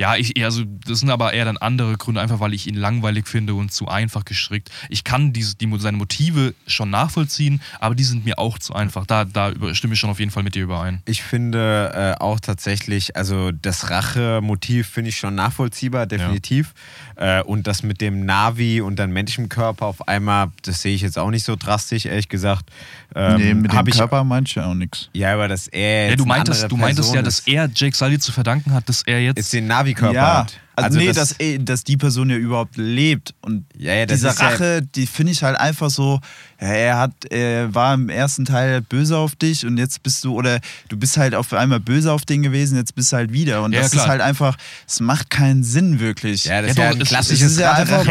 ja, 0.00 0.16
ich, 0.16 0.42
also 0.42 0.62
das 0.64 1.00
sind 1.00 1.10
aber 1.10 1.34
eher 1.34 1.44
dann 1.44 1.58
andere 1.58 1.94
Gründe, 1.98 2.22
einfach 2.22 2.40
weil 2.40 2.54
ich 2.54 2.66
ihn 2.66 2.74
langweilig 2.74 3.28
finde 3.28 3.52
und 3.52 3.70
zu 3.70 3.86
einfach 3.86 4.24
gestrickt. 4.24 4.70
Ich 4.88 5.04
kann 5.04 5.34
diese, 5.34 5.56
die, 5.56 5.70
seine 5.78 5.98
Motive 5.98 6.54
schon 6.66 6.88
nachvollziehen, 6.88 7.60
aber 7.80 7.94
die 7.94 8.04
sind 8.04 8.24
mir 8.24 8.38
auch 8.38 8.58
zu 8.58 8.72
einfach. 8.72 9.04
Da, 9.04 9.26
da 9.26 9.52
stimme 9.74 9.92
ich 9.92 10.00
schon 10.00 10.08
auf 10.08 10.18
jeden 10.18 10.30
Fall 10.30 10.42
mit 10.42 10.54
dir 10.54 10.62
überein. 10.62 11.02
Ich 11.04 11.22
finde 11.22 12.16
äh, 12.18 12.22
auch 12.22 12.40
tatsächlich, 12.40 13.14
also 13.14 13.52
das 13.52 13.90
Rache-Motiv 13.90 14.88
finde 14.88 15.10
ich 15.10 15.18
schon 15.18 15.34
nachvollziehbar, 15.34 16.06
definitiv. 16.06 16.72
Äh, 17.16 17.42
und 17.42 17.66
das 17.66 17.82
mit 17.82 18.00
dem 18.00 18.24
Navi 18.24 18.80
und 18.80 18.96
dann 18.96 19.10
menschlichem 19.10 19.50
Körper 19.50 19.84
auf 19.84 20.08
einmal, 20.08 20.50
das 20.62 20.80
sehe 20.80 20.94
ich 20.94 21.02
jetzt 21.02 21.18
auch 21.18 21.28
nicht 21.28 21.44
so 21.44 21.56
drastisch, 21.56 22.06
ehrlich 22.06 22.30
gesagt. 22.30 22.70
Ähm, 23.14 23.36
nee, 23.36 23.52
mit 23.52 23.70
dem 23.70 23.86
ich, 23.86 23.98
Körper 23.98 24.24
meint 24.24 24.54
ja 24.54 24.64
auch 24.64 24.74
nichts. 24.74 25.10
Ja, 25.12 25.34
aber 25.34 25.46
dass 25.46 25.68
er 25.68 26.04
Ja, 26.04 26.10
jetzt 26.12 26.20
du 26.20 26.24
meintest, 26.24 26.72
du 26.72 26.76
meintest 26.78 27.12
ja, 27.12 27.20
dass 27.20 27.40
ist, 27.40 27.48
er 27.48 27.68
Jake 27.74 27.94
Sully 27.94 28.18
zu 28.18 28.32
verdanken 28.32 28.72
hat, 28.72 28.88
dass 28.88 29.02
er 29.02 29.20
jetzt. 29.20 29.36
jetzt 29.36 29.52
den 29.52 29.66
Navi-Körper 29.90 30.14
ja, 30.14 30.38
hat. 30.38 30.60
Also, 30.76 30.98
nee, 30.98 31.12
dass, 31.12 31.38
eh- 31.40 31.58
dass 31.58 31.84
die 31.84 31.96
Person 31.96 32.30
ja 32.30 32.36
überhaupt 32.36 32.76
lebt. 32.76 33.34
Und 33.42 33.64
Ja, 33.76 33.92
ja, 33.94 34.06
das 34.06 34.18
diese 34.20 34.28
ist 34.28 34.40
ja- 34.40 34.48
Rache, 34.48 34.82
die 34.94 35.06
finde 35.06 35.32
ich 35.32 35.42
halt 35.42 35.58
einfach 35.58 35.90
so, 35.90 36.20
ja, 36.60 36.68
er 36.68 36.98
hat, 36.98 37.12
er 37.30 37.74
war 37.74 37.94
im 37.94 38.08
ersten 38.08 38.44
Teil 38.44 38.80
böse 38.82 39.16
auf 39.16 39.34
dich 39.36 39.64
und 39.66 39.76
jetzt 39.78 40.02
bist 40.02 40.24
du, 40.24 40.34
oder 40.34 40.60
du 40.88 40.96
bist 40.96 41.16
halt 41.16 41.34
auf 41.34 41.52
einmal 41.52 41.80
böse 41.80 42.12
auf 42.12 42.24
den 42.24 42.42
gewesen, 42.42 42.76
jetzt 42.76 42.94
bist 42.94 43.12
du 43.12 43.16
halt 43.16 43.32
wieder. 43.32 43.62
Und 43.62 43.72
Ja, 43.72 43.80
das 43.82 43.92
klar. 43.92 44.04
ist 44.04 44.08
halt 44.10 44.20
einfach, 44.20 44.56
es 44.86 45.00
macht 45.00 45.28
keinen 45.30 45.64
Sinn 45.64 46.00
wirklich. 46.00 46.44
ja, 46.44 46.62
das 46.62 46.68
Ja, 46.68 46.70
ist 46.70 46.78
ja 46.78 46.84
ein 46.90 46.96
es- 46.96 47.02
es 47.02 47.08
klassisches 47.08 47.52
ist 47.52 47.58
ja 47.60 47.72
einfach 47.72 48.04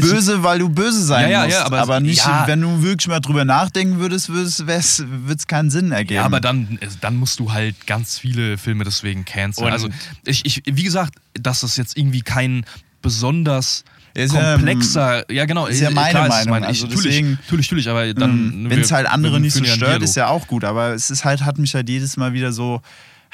böse, 0.00 0.42
weil 0.42 0.58
du 0.58 0.68
böse 0.68 1.02
sein 1.04 1.30
Ja, 1.30 1.40
ja, 1.40 1.44
musst. 1.44 1.56
ja, 1.58 1.64
aber 1.66 1.80
aber, 1.80 2.00
nicht, 2.00 2.18
ja. 2.24 2.44
wenn 2.46 2.60
du 2.60 2.82
wirklich 2.82 3.08
mal 3.08 3.20
drüber 3.20 3.44
nachdenken 3.44 3.98
würdest, 3.98 4.28
würde 4.28 4.44
es 4.44 5.46
keinen 5.46 5.70
Sinn 5.70 5.92
ergeben. 5.92 6.16
Ja, 6.16 6.24
aber 6.24 6.40
dann, 6.40 6.78
dann 7.00 7.16
musst 7.16 7.38
du 7.40 7.52
halt 7.52 7.86
ganz 7.86 8.18
viele 8.18 8.58
Filme 8.58 8.84
deswegen 8.84 9.24
canceln. 9.24 9.66
Und- 9.66 9.72
also, 9.72 9.88
ich, 10.24 10.44
ich, 10.44 10.62
wie 10.66 10.82
gesagt, 10.82 11.14
dass 11.34 11.60
das 11.60 11.76
jetzt 11.78 11.96
irgendwie 12.02 12.22
kein 12.22 12.64
besonders 13.00 13.84
Ist 14.14 14.34
ja, 14.34 14.54
komplexer, 14.54 15.30
ja, 15.32 15.44
genau, 15.46 15.66
ist 15.66 15.80
ja 15.80 15.88
äh, 15.88 15.94
meine 15.94 16.10
klar, 16.10 16.28
Meinung, 16.28 16.58
ich, 16.58 16.66
also 16.66 16.86
natürlich, 16.86 17.04
deswegen- 17.04 17.30
natürlich, 17.42 17.66
natürlich, 17.66 17.88
aber 17.88 18.14
dann. 18.14 18.70
Wenn 18.70 18.80
es 18.80 18.92
halt 18.92 19.06
andere 19.06 19.40
nicht 19.40 19.54
so 19.54 19.64
stört, 19.64 20.02
ist 20.02 20.16
ja. 20.16 20.24
ja 20.24 20.28
auch 20.28 20.46
gut. 20.46 20.64
Aber 20.64 20.92
es 20.94 21.10
ist 21.10 21.24
halt, 21.24 21.44
hat 21.44 21.58
mich 21.58 21.74
halt 21.74 21.88
jedes 21.88 22.16
Mal 22.16 22.32
wieder 22.32 22.52
so. 22.52 22.82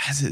also, 0.08 0.26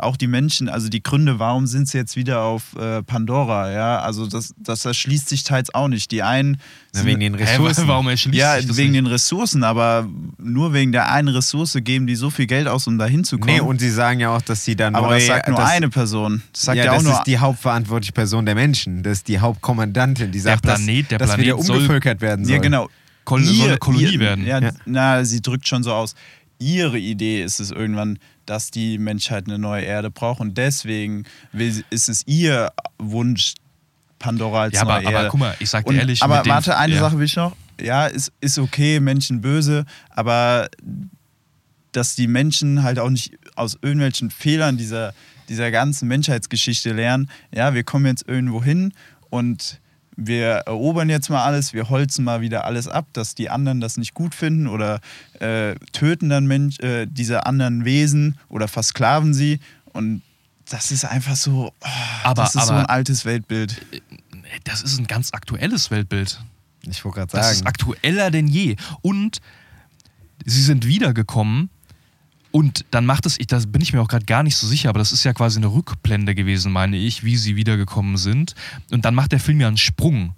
Auch 0.00 0.16
die 0.16 0.26
Menschen, 0.26 0.68
also 0.68 0.88
die 0.88 1.02
Gründe, 1.02 1.38
warum 1.38 1.66
sind 1.66 1.88
sie 1.88 1.98
jetzt 1.98 2.16
wieder 2.16 2.42
auf 2.42 2.74
äh, 2.76 3.02
Pandora, 3.02 3.70
ja? 3.72 3.98
Also 4.00 4.26
das, 4.26 4.54
das 4.56 4.84
erschließt 4.84 5.28
sich 5.28 5.42
teils 5.44 5.74
auch 5.74 5.88
nicht. 5.88 6.10
Die 6.12 6.22
einen. 6.22 6.58
Na, 6.94 7.04
wegen 7.04 7.20
den 7.20 7.34
Ressourcen. 7.34 7.88
warum 7.88 8.08
erschließt 8.08 8.36
ja, 8.36 8.56
sich 8.56 8.66
das 8.66 8.76
wegen 8.76 8.92
nicht? 8.92 8.98
den 9.00 9.06
Ressourcen, 9.06 9.64
aber 9.64 10.08
nur 10.38 10.72
wegen 10.72 10.92
der 10.92 11.10
einen 11.12 11.28
Ressource 11.28 11.76
geben 11.82 12.06
die 12.06 12.16
so 12.16 12.30
viel 12.30 12.46
Geld 12.46 12.68
aus, 12.68 12.86
um 12.86 12.98
da 12.98 13.06
hinzukommen. 13.06 13.54
Nee, 13.54 13.60
und 13.60 13.80
sie 13.80 13.90
sagen 13.90 14.20
ja 14.20 14.34
auch, 14.36 14.42
dass 14.42 14.64
sie 14.64 14.76
dann 14.76 14.94
aber 14.94 15.14
das 15.14 15.26
sagt 15.26 15.48
nur 15.48 15.56
dass- 15.58 15.70
eine 15.70 15.88
Person. 15.88 16.42
Das 16.52 16.62
sagt 16.62 16.78
ja, 16.78 16.84
ja, 16.84 16.90
auch 16.92 16.96
das 16.96 17.04
nur 17.04 17.12
ist 17.14 17.24
die 17.26 17.38
hauptverantwortliche 17.38 18.12
Person 18.12 18.46
der 18.46 18.54
Menschen. 18.54 19.02
Das 19.02 19.18
ist 19.18 19.28
die 19.28 19.38
Hauptkommandantin, 19.40 20.26
die 20.32 20.38
Der 20.38 20.52
sagt, 20.52 20.62
Planet- 20.62 21.02
dass, 21.04 21.08
der 21.08 21.18
dass 21.18 21.28
Planet 21.34 21.46
wieder 21.46 21.62
soll- 21.62 21.76
umgevölkert 21.76 22.20
werden 22.20 22.44
soll. 22.44 22.54
Ja, 22.54 22.60
genau. 22.60 22.88
Kol- 23.24 23.42
soll 23.44 23.68
eine 23.68 23.78
Kolonie 23.78 24.18
werden. 24.18 24.46
Ja, 24.46 24.60
Ja. 24.60 24.70
Na, 24.84 25.24
sie 25.24 25.40
drückt 25.40 25.66
schon 25.68 25.82
so 25.82 25.92
aus. 25.92 26.14
Ihre 26.58 26.98
Idee 26.98 27.42
ist 27.42 27.58
es 27.60 27.70
irgendwann, 27.70 28.18
dass 28.46 28.70
die 28.70 28.98
Menschheit 28.98 29.46
eine 29.46 29.58
neue 29.58 29.82
Erde 29.84 30.10
braucht 30.10 30.40
und 30.40 30.56
deswegen 30.58 31.24
will, 31.52 31.84
ist 31.90 32.08
es 32.08 32.26
ihr 32.26 32.72
Wunsch, 32.98 33.54
Pandora 34.18 34.62
als 34.62 34.74
Ja, 34.74 34.82
aber, 34.82 34.94
neue 34.96 35.04
Erde. 35.04 35.18
aber 35.18 35.28
guck 35.28 35.40
mal, 35.40 35.54
ich 35.58 35.68
sag 35.70 35.84
dir 35.84 35.90
Und, 35.90 35.96
ehrlich. 35.98 36.22
aber 36.22 36.36
mit 36.38 36.46
dem- 36.46 36.50
warte, 36.50 36.76
eine 36.76 36.94
ja. 36.94 37.00
Sache 37.00 37.18
will 37.18 37.26
ich 37.26 37.36
noch. 37.36 37.56
Ja, 37.80 38.06
ist, 38.06 38.32
ist 38.40 38.58
okay, 38.58 39.00
Menschen 39.00 39.40
böse, 39.40 39.84
aber 40.10 40.68
dass 41.92 42.14
die 42.14 42.26
Menschen 42.26 42.82
halt 42.82 42.98
auch 42.98 43.10
nicht 43.10 43.36
aus 43.56 43.76
irgendwelchen 43.82 44.30
Fehlern 44.30 44.76
dieser, 44.76 45.12
dieser 45.48 45.70
ganzen 45.70 46.08
Menschheitsgeschichte 46.08 46.92
lernen, 46.92 47.30
ja, 47.52 47.74
wir 47.74 47.82
kommen 47.84 48.06
jetzt 48.06 48.26
irgendwo 48.28 48.62
hin 48.62 48.92
und 49.30 49.80
wir 50.16 50.46
erobern 50.66 51.08
jetzt 51.08 51.30
mal 51.30 51.42
alles, 51.42 51.72
wir 51.72 51.88
holzen 51.88 52.24
mal 52.24 52.40
wieder 52.40 52.64
alles 52.64 52.86
ab, 52.88 53.06
dass 53.12 53.34
die 53.34 53.48
anderen 53.50 53.80
das 53.80 53.96
nicht 53.96 54.12
gut 54.14 54.34
finden 54.34 54.66
oder 54.66 55.00
äh, 55.40 55.74
töten 55.92 56.28
dann 56.28 56.46
Mensch, 56.46 56.78
äh, 56.80 57.06
diese 57.06 57.46
anderen 57.46 57.84
Wesen 57.84 58.38
oder 58.48 58.68
versklaven 58.68 59.32
sie. 59.34 59.58
Und 59.92 60.22
das 60.68 60.90
ist 60.92 61.04
einfach 61.04 61.36
so, 61.36 61.72
oh, 61.80 61.86
Aber- 62.24 62.42
das 62.42 62.54
ist 62.54 62.66
so 62.66 62.72
aber- 62.72 62.80
ein 62.80 62.86
altes 62.86 63.24
Weltbild. 63.24 63.80
Das 64.64 64.82
ist 64.82 64.98
ein 64.98 65.06
ganz 65.06 65.30
aktuelles 65.32 65.90
Weltbild. 65.90 66.40
Ich 66.86 67.04
wollte 67.04 67.20
gerade 67.20 67.32
Das 67.32 67.46
sagen. 67.46 67.56
ist 67.60 67.66
aktueller 67.66 68.30
denn 68.30 68.48
je. 68.48 68.76
Und 69.00 69.38
sie 70.44 70.62
sind 70.62 70.86
wiedergekommen 70.86 71.70
und 72.52 72.84
dann 72.90 73.04
macht 73.06 73.26
es, 73.26 73.40
ich, 73.40 73.46
da 73.48 73.58
bin 73.66 73.82
ich 73.82 73.92
mir 73.92 74.00
auch 74.00 74.08
gerade 74.08 74.24
gar 74.26 74.42
nicht 74.42 74.56
so 74.56 74.66
sicher, 74.66 74.88
aber 74.90 74.98
das 74.98 75.10
ist 75.12 75.24
ja 75.24 75.32
quasi 75.32 75.58
eine 75.58 75.66
Rückblende 75.72 76.34
gewesen, 76.34 76.70
meine 76.72 76.96
ich, 76.96 77.24
wie 77.24 77.36
sie 77.36 77.56
wiedergekommen 77.56 78.16
sind. 78.16 78.54
Und 78.90 79.04
dann 79.04 79.14
macht 79.14 79.32
der 79.32 79.40
Film 79.40 79.60
ja 79.60 79.68
einen 79.68 79.76
Sprung. 79.78 80.34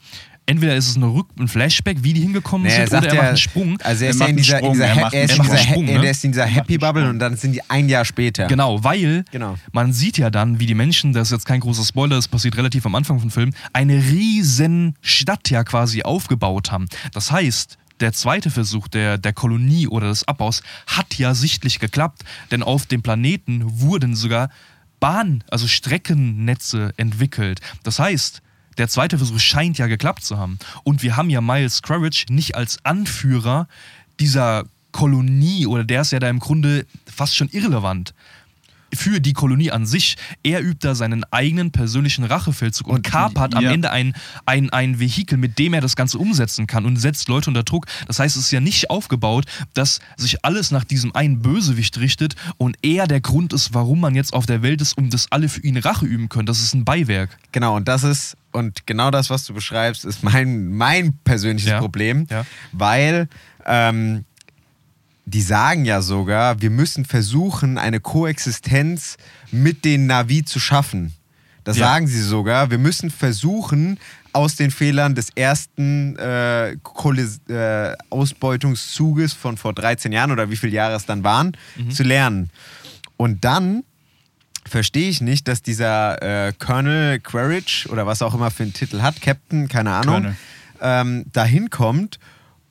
Entweder 0.47 0.77
ist 0.77 0.89
es 0.91 0.97
eine 0.97 1.07
Rück 1.07 1.29
ein 1.39 1.49
Flashback, 1.49 1.99
wie 2.03 2.13
die 2.13 2.21
hingekommen 2.21 2.67
er 2.67 2.87
sind, 2.87 2.99
oder 2.99 3.09
er 3.09 3.15
ja- 3.15 3.21
macht 3.21 3.29
einen 3.29 3.37
Sprung. 3.39 3.79
Also 3.83 4.05
er 4.05 4.09
Er 4.09 4.11
ist 4.15 4.21
ja 4.21 4.27
in 4.27 4.37
dieser, 4.37 4.59
in 4.59 4.65
Sprung, 4.65 4.73
dieser, 4.75 4.85
er 4.87 4.97
er 5.15 5.25
ist 5.25 5.37
in 5.37 5.43
dieser, 5.43 5.57
Sprung, 5.59 5.85
ne? 5.87 6.11
ist 6.11 6.25
in 6.25 6.33
dieser 6.33 6.43
Er 6.45 6.49
Happy 6.49 6.77
Bubble 6.79 7.09
und 7.09 7.19
dann 7.19 7.37
sind 7.39 7.53
die 7.53 7.63
ein 7.71 7.89
Jahr 7.89 8.05
später. 8.05 8.47
Genau, 8.47 8.85
weil 8.85 9.25
Genau. 9.31 9.57
man 9.73 9.95
sieht 9.95 10.19
ja 10.19 10.29
dann, 10.29 10.61
wie 10.61 10.67
die 10.67 10.75
Menschen, 10.75 11.15
das 11.15 11.29
ist 11.29 11.33
jetzt 11.33 11.47
kein 11.47 11.61
großer 11.61 11.83
Spoiler, 11.85 12.17
das 12.17 12.29
passiert 12.29 12.59
relativ 12.59 12.85
am 12.85 12.95
Anfang 12.95 13.21
vom 13.21 13.31
Film, 13.31 13.53
eine 13.73 13.95
riesen 13.97 14.97
Stadt 15.01 15.49
ja 15.49 15.65
quasi 15.65 16.03
aufgebaut 16.03 16.71
haben. 16.71 16.89
Das 17.15 17.31
heißt, 17.33 17.79
der 18.01 18.13
zweite 18.13 18.51
Versuch 18.51 18.89
der, 18.89 19.19
der 19.19 19.33
Kolonie 19.33 19.87
oder 19.87 20.09
des 20.09 20.27
Abbaus 20.27 20.63
hat 20.87 21.17
ja 21.19 21.35
sichtlich 21.35 21.79
geklappt, 21.79 22.25
denn 22.51 22.63
auf 22.63 22.87
dem 22.87 23.03
Planeten 23.03 23.81
wurden 23.81 24.17
sogar 24.17 24.51
Bahn, 25.01 25.45
also 25.51 25.67
Streckennetze 25.67 26.95
entwickelt. 26.97 27.61
Das 27.83 27.99
heißt, 27.99 28.43
der 28.79 28.89
zweite 28.89 29.19
Versuch 29.19 29.39
scheint 29.39 29.79
ja 29.79 29.87
geklappt 29.87 30.25
zu 30.25 30.39
haben. 30.39 30.59
Und 30.83 31.03
wir 31.03 31.17
haben 31.17 31.31
ja 31.31 31.41
Miles 31.41 31.83
Courage 31.83 32.27
nicht 32.31 32.57
als 32.57 32.85
Anführer 32.85 33.69
dieser 34.19 34.65
Kolonie 34.93 35.67
oder 35.67 35.85
der 35.85 36.03
ist 36.03 36.13
ja 36.13 36.21
da 36.21 36.29
im 36.29 36.39
Grunde 36.39 36.87
fast 37.07 37.37
schon 37.37 37.49
irrelevant 37.49 38.15
für 38.97 39.21
die 39.21 39.33
Kolonie 39.33 39.71
an 39.71 39.87
sich. 39.87 40.17
Er 40.43 40.61
übt 40.63 40.87
da 40.87 40.95
seinen 40.95 41.25
eigenen 41.33 41.71
persönlichen 41.73 42.25
Rachefeldzug 42.25 42.87
und, 42.87 42.97
Und- 42.97 43.03
kapert 43.07 43.55
am 43.55 43.65
ja. 43.65 43.73
Ende 43.73 43.91
ein, 43.91 44.15
ein, 44.47 44.71
ein 44.71 45.01
Vehikel, 45.01 45.39
mit 45.39 45.59
dem 45.59 45.75
er 45.75 45.81
das 45.81 45.97
Ganze 45.97 46.19
umsetzen 46.19 46.67
kann 46.67 46.85
und 46.85 46.97
setzt 46.97 47.29
Leute 47.29 47.51
unter 47.51 47.63
Druck. 47.63 47.87
Das 48.07 48.19
heißt, 48.19 48.37
es 48.37 48.43
ist 48.47 48.51
ja 48.51 48.61
nicht 48.61 48.91
aufgebaut, 48.91 49.45
dass 49.75 50.01
sich 50.17 50.45
alles 50.45 50.71
nach 50.71 50.85
diesem 50.85 51.15
einen 51.15 51.41
Bösewicht 51.41 51.99
richtet 51.99 52.37
und 52.57 52.77
er 52.83 53.07
der 53.07 53.21
Grund 53.21 53.53
ist, 53.53 53.75
warum 53.75 54.01
man 54.01 54.15
jetzt 54.15 54.33
auf 54.33 54.47
der 54.47 54.63
Welt 54.63 54.81
ist, 54.81 54.97
um 54.99 55.11
das 55.11 55.27
alle 55.31 55.49
für 55.49 55.61
ihn 55.63 55.77
Rache 55.77 56.07
üben 56.07 56.29
können. 56.29 56.47
Das 56.47 56.61
ist 56.61 56.75
ein 56.75 56.85
Beiwerk. 56.85 57.37
Genau, 57.53 57.77
und 57.77 57.89
das 57.89 58.05
ist, 58.05 58.37
und 58.53 58.87
genau 58.87 59.11
das, 59.11 59.31
was 59.31 59.45
du 59.45 59.55
beschreibst, 59.55 60.05
ist 60.05 60.23
mein, 60.23 60.69
mein 60.75 61.19
persönliches 61.25 61.71
Ja. 61.71 61.79
Problem, 61.79 62.27
Ja. 62.31 62.45
weil 62.73 63.29
ähm, 63.67 64.25
die 65.27 65.41
sagen 65.43 65.85
ja 65.85 66.03
sogar, 66.03 66.61
wir 66.61 66.71
müssen 66.71 67.05
versuchen, 67.05 67.79
eine 67.79 68.01
Koexistenz 68.01 69.17
mit 69.51 69.85
den 69.85 70.07
Navi 70.07 70.45
zu 70.45 70.61
schaffen. 70.61 71.15
Das 71.65 71.79
Ja. 71.79 71.87
sagen 71.87 72.07
sie 72.07 72.21
sogar. 72.21 72.71
Wir 72.71 72.79
müssen 72.79 73.11
versuchen, 73.11 73.99
aus 74.35 74.57
den 74.57 74.71
Fehlern 74.71 75.15
des 75.15 75.29
ersten 75.35 76.17
äh, 76.19 76.73
äh, 76.73 77.97
Ausbeutungszuges 78.11 79.33
von 79.33 79.57
vor 79.57 79.73
13 79.73 80.13
Jahren 80.13 80.31
oder 80.33 80.51
wie 80.51 80.57
viele 80.57 80.73
Jahre 80.73 80.95
es 80.97 81.07
dann 81.07 81.25
waren, 81.25 81.57
Mhm. 81.77 81.91
zu 81.91 82.03
lernen. 82.03 82.51
Und 83.17 83.45
dann 83.45 83.85
verstehe 84.67 85.09
ich 85.09 85.21
nicht, 85.21 85.47
dass 85.49 85.63
dieser 85.63 86.21
äh, 86.49 86.53
Colonel 86.59 87.21
Quaritch 87.21 87.87
oder 87.87 88.07
was 88.07 88.23
auch 88.23 88.35
immer 88.35 88.51
für 88.51 88.65
einen 88.65 88.73
Titel 88.73 89.03
hat, 89.03 89.21
Captain, 89.23 89.69
keine 89.69 89.93
Ahnung, 89.93 90.35
ähm, 90.81 91.25
dahin 91.33 91.71
kommt 91.71 92.19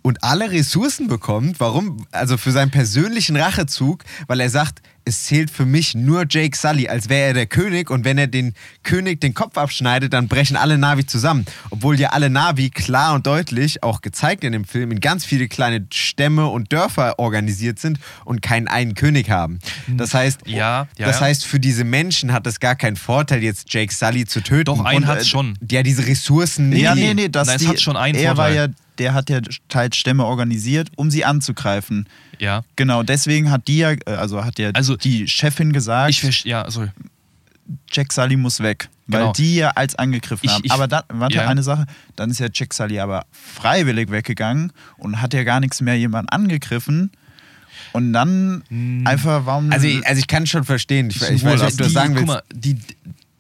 und 0.04 0.24
alle 0.24 0.52
Ressourcen 0.52 1.08
bekommt. 1.08 1.60
Warum? 1.60 2.06
Also 2.12 2.38
für 2.38 2.52
seinen 2.52 2.70
persönlichen 2.72 3.36
Rachezug, 3.36 4.04
weil 4.28 4.40
er 4.40 4.50
sagt, 4.52 4.82
es 5.06 5.24
zählt 5.24 5.50
für 5.52 5.66
mich 5.66 5.96
nur 5.96 6.26
Jake 6.30 6.56
Sully, 6.58 6.88
als 6.88 7.10
wäre 7.10 7.28
er 7.30 7.34
der 7.34 7.46
König 7.46 7.90
und 7.90 8.06
wenn 8.06 8.18
er 8.18 8.28
den 8.28 8.54
König 8.84 9.20
den 9.20 9.34
Kopf 9.34 9.58
abschneidet, 9.58 10.14
dann 10.14 10.30
brechen 10.30 10.56
alle 10.56 10.78
Navi 10.78 11.06
zusammen. 11.06 11.44
Obwohl 11.72 12.00
ja 12.00 12.12
alle 12.12 12.30
Navi 12.30 12.70
klar 12.70 13.14
und 13.14 13.28
deutlich, 13.28 13.84
auch 13.84 14.00
gezeigt 14.02 14.46
in 14.46 14.54
dem 14.54 14.64
Film, 14.64 14.92
in 14.92 15.02
ganz 15.02 15.26
viele 15.26 15.50
kleine 15.50 15.86
Stämme 15.92 16.48
und 16.48 16.72
Dörfer 16.72 17.20
organisiert 17.20 17.80
sind 17.80 18.00
und 18.24 18.42
keinen 18.42 18.70
einen 18.70 18.94
König 18.96 19.30
haben. 19.30 19.60
Das 19.90 20.14
heißt, 20.14 20.42
Ja, 20.48 20.88
ja, 20.98 21.06
das 21.08 21.20
ja. 21.20 21.26
heißt, 21.26 21.46
für 21.46 21.60
diese 21.60 21.84
Menschen 21.84 22.32
hat 22.32 22.48
es 22.48 22.62
gar 22.62 22.76
keinen 22.76 22.96
Vorteil, 22.96 23.44
jetzt 23.44 23.74
Jake 23.74 23.94
Sully 23.94 24.26
zu 24.26 24.42
töten. 24.42 24.66
Doch, 24.66 24.86
einen 24.86 25.04
Und, 25.04 25.08
hat's 25.08 25.24
äh, 25.24 25.28
schon. 25.28 25.58
Ja, 25.70 25.84
diese 25.84 26.08
Ressourcen 26.08 26.70
nicht. 26.70 26.82
ja, 26.82 26.96
nee, 26.96 27.14
nee, 27.14 27.28
das 27.28 27.48
Nein, 27.48 27.56
es 27.58 27.62
die, 27.64 27.68
hat 27.68 27.82
schon 27.82 27.98
einen 27.98 28.16
er 28.18 28.38
war 28.38 28.48
Vorteil. 28.48 28.70
ja, 28.70 28.74
der 29.00 29.14
hat 29.14 29.30
ja 29.30 29.40
teils 29.70 29.98
Stämme 29.98 30.26
organisiert, 30.26 30.90
um 30.96 31.10
sie 31.12 31.26
anzugreifen. 31.26 32.08
Ja. 32.40 32.64
Genau, 32.76 33.04
deswegen 33.04 33.50
hat 33.52 33.68
die 33.68 33.78
ja, 33.80 33.92
äh, 33.92 33.98
also 34.08 34.44
hat 34.44 34.60
ja 34.60 34.72
Also- 34.74 34.96
die 34.98 35.28
Chefin 35.28 35.74
gesagt, 35.74 36.10
Ich 36.12 36.22
verstehe, 36.22 36.52
ja, 36.52 36.70
sorry. 36.70 36.90
Jack 37.92 38.12
Sully 38.12 38.36
muss 38.36 38.60
weg. 38.60 38.90
Weil 39.08 39.20
Genau. 39.22 39.34
die 39.34 39.56
ja 39.56 39.70
als 39.72 39.96
angegriffen 39.96 40.46
Ich- 40.46 40.52
haben. 40.54 40.62
ich- 40.66 40.72
aber 40.72 40.88
dann, 40.88 41.04
warte, 41.10 41.36
ja. 41.36 41.48
eine 41.48 41.62
Sache, 41.64 41.86
dann 42.16 42.30
ist 42.32 42.40
ja 42.40 42.48
Jack 42.54 42.74
Sully 42.74 43.00
aber 43.00 43.26
freiwillig 43.32 44.10
weggegangen 44.12 44.72
und 44.98 45.22
hat 45.22 45.34
ja 45.34 45.44
gar 45.44 45.60
nichts 45.60 45.82
mehr 45.82 45.98
jemand 45.98 46.32
angegriffen. 46.32 47.12
Und 47.92 48.14
dann 48.14 48.64
Hm. 48.70 49.06
einfach, 49.06 49.46
warum. 49.46 49.72
Also, 49.72 49.88
ich- 49.88 50.06
also 50.08 50.20
ich 50.20 50.28
kann 50.28 50.48
schon 50.48 50.64
verstehen. 50.64 51.10
Ich, 51.10 51.22
ich 51.22 51.44
weiß, 51.44 51.60
was 51.62 51.76
du 51.76 51.84
die, 51.84 51.90
sagen 51.90 52.16
willst. 52.16 52.28
Guck 52.28 52.36
mal, 52.36 52.44
die, 52.54 52.78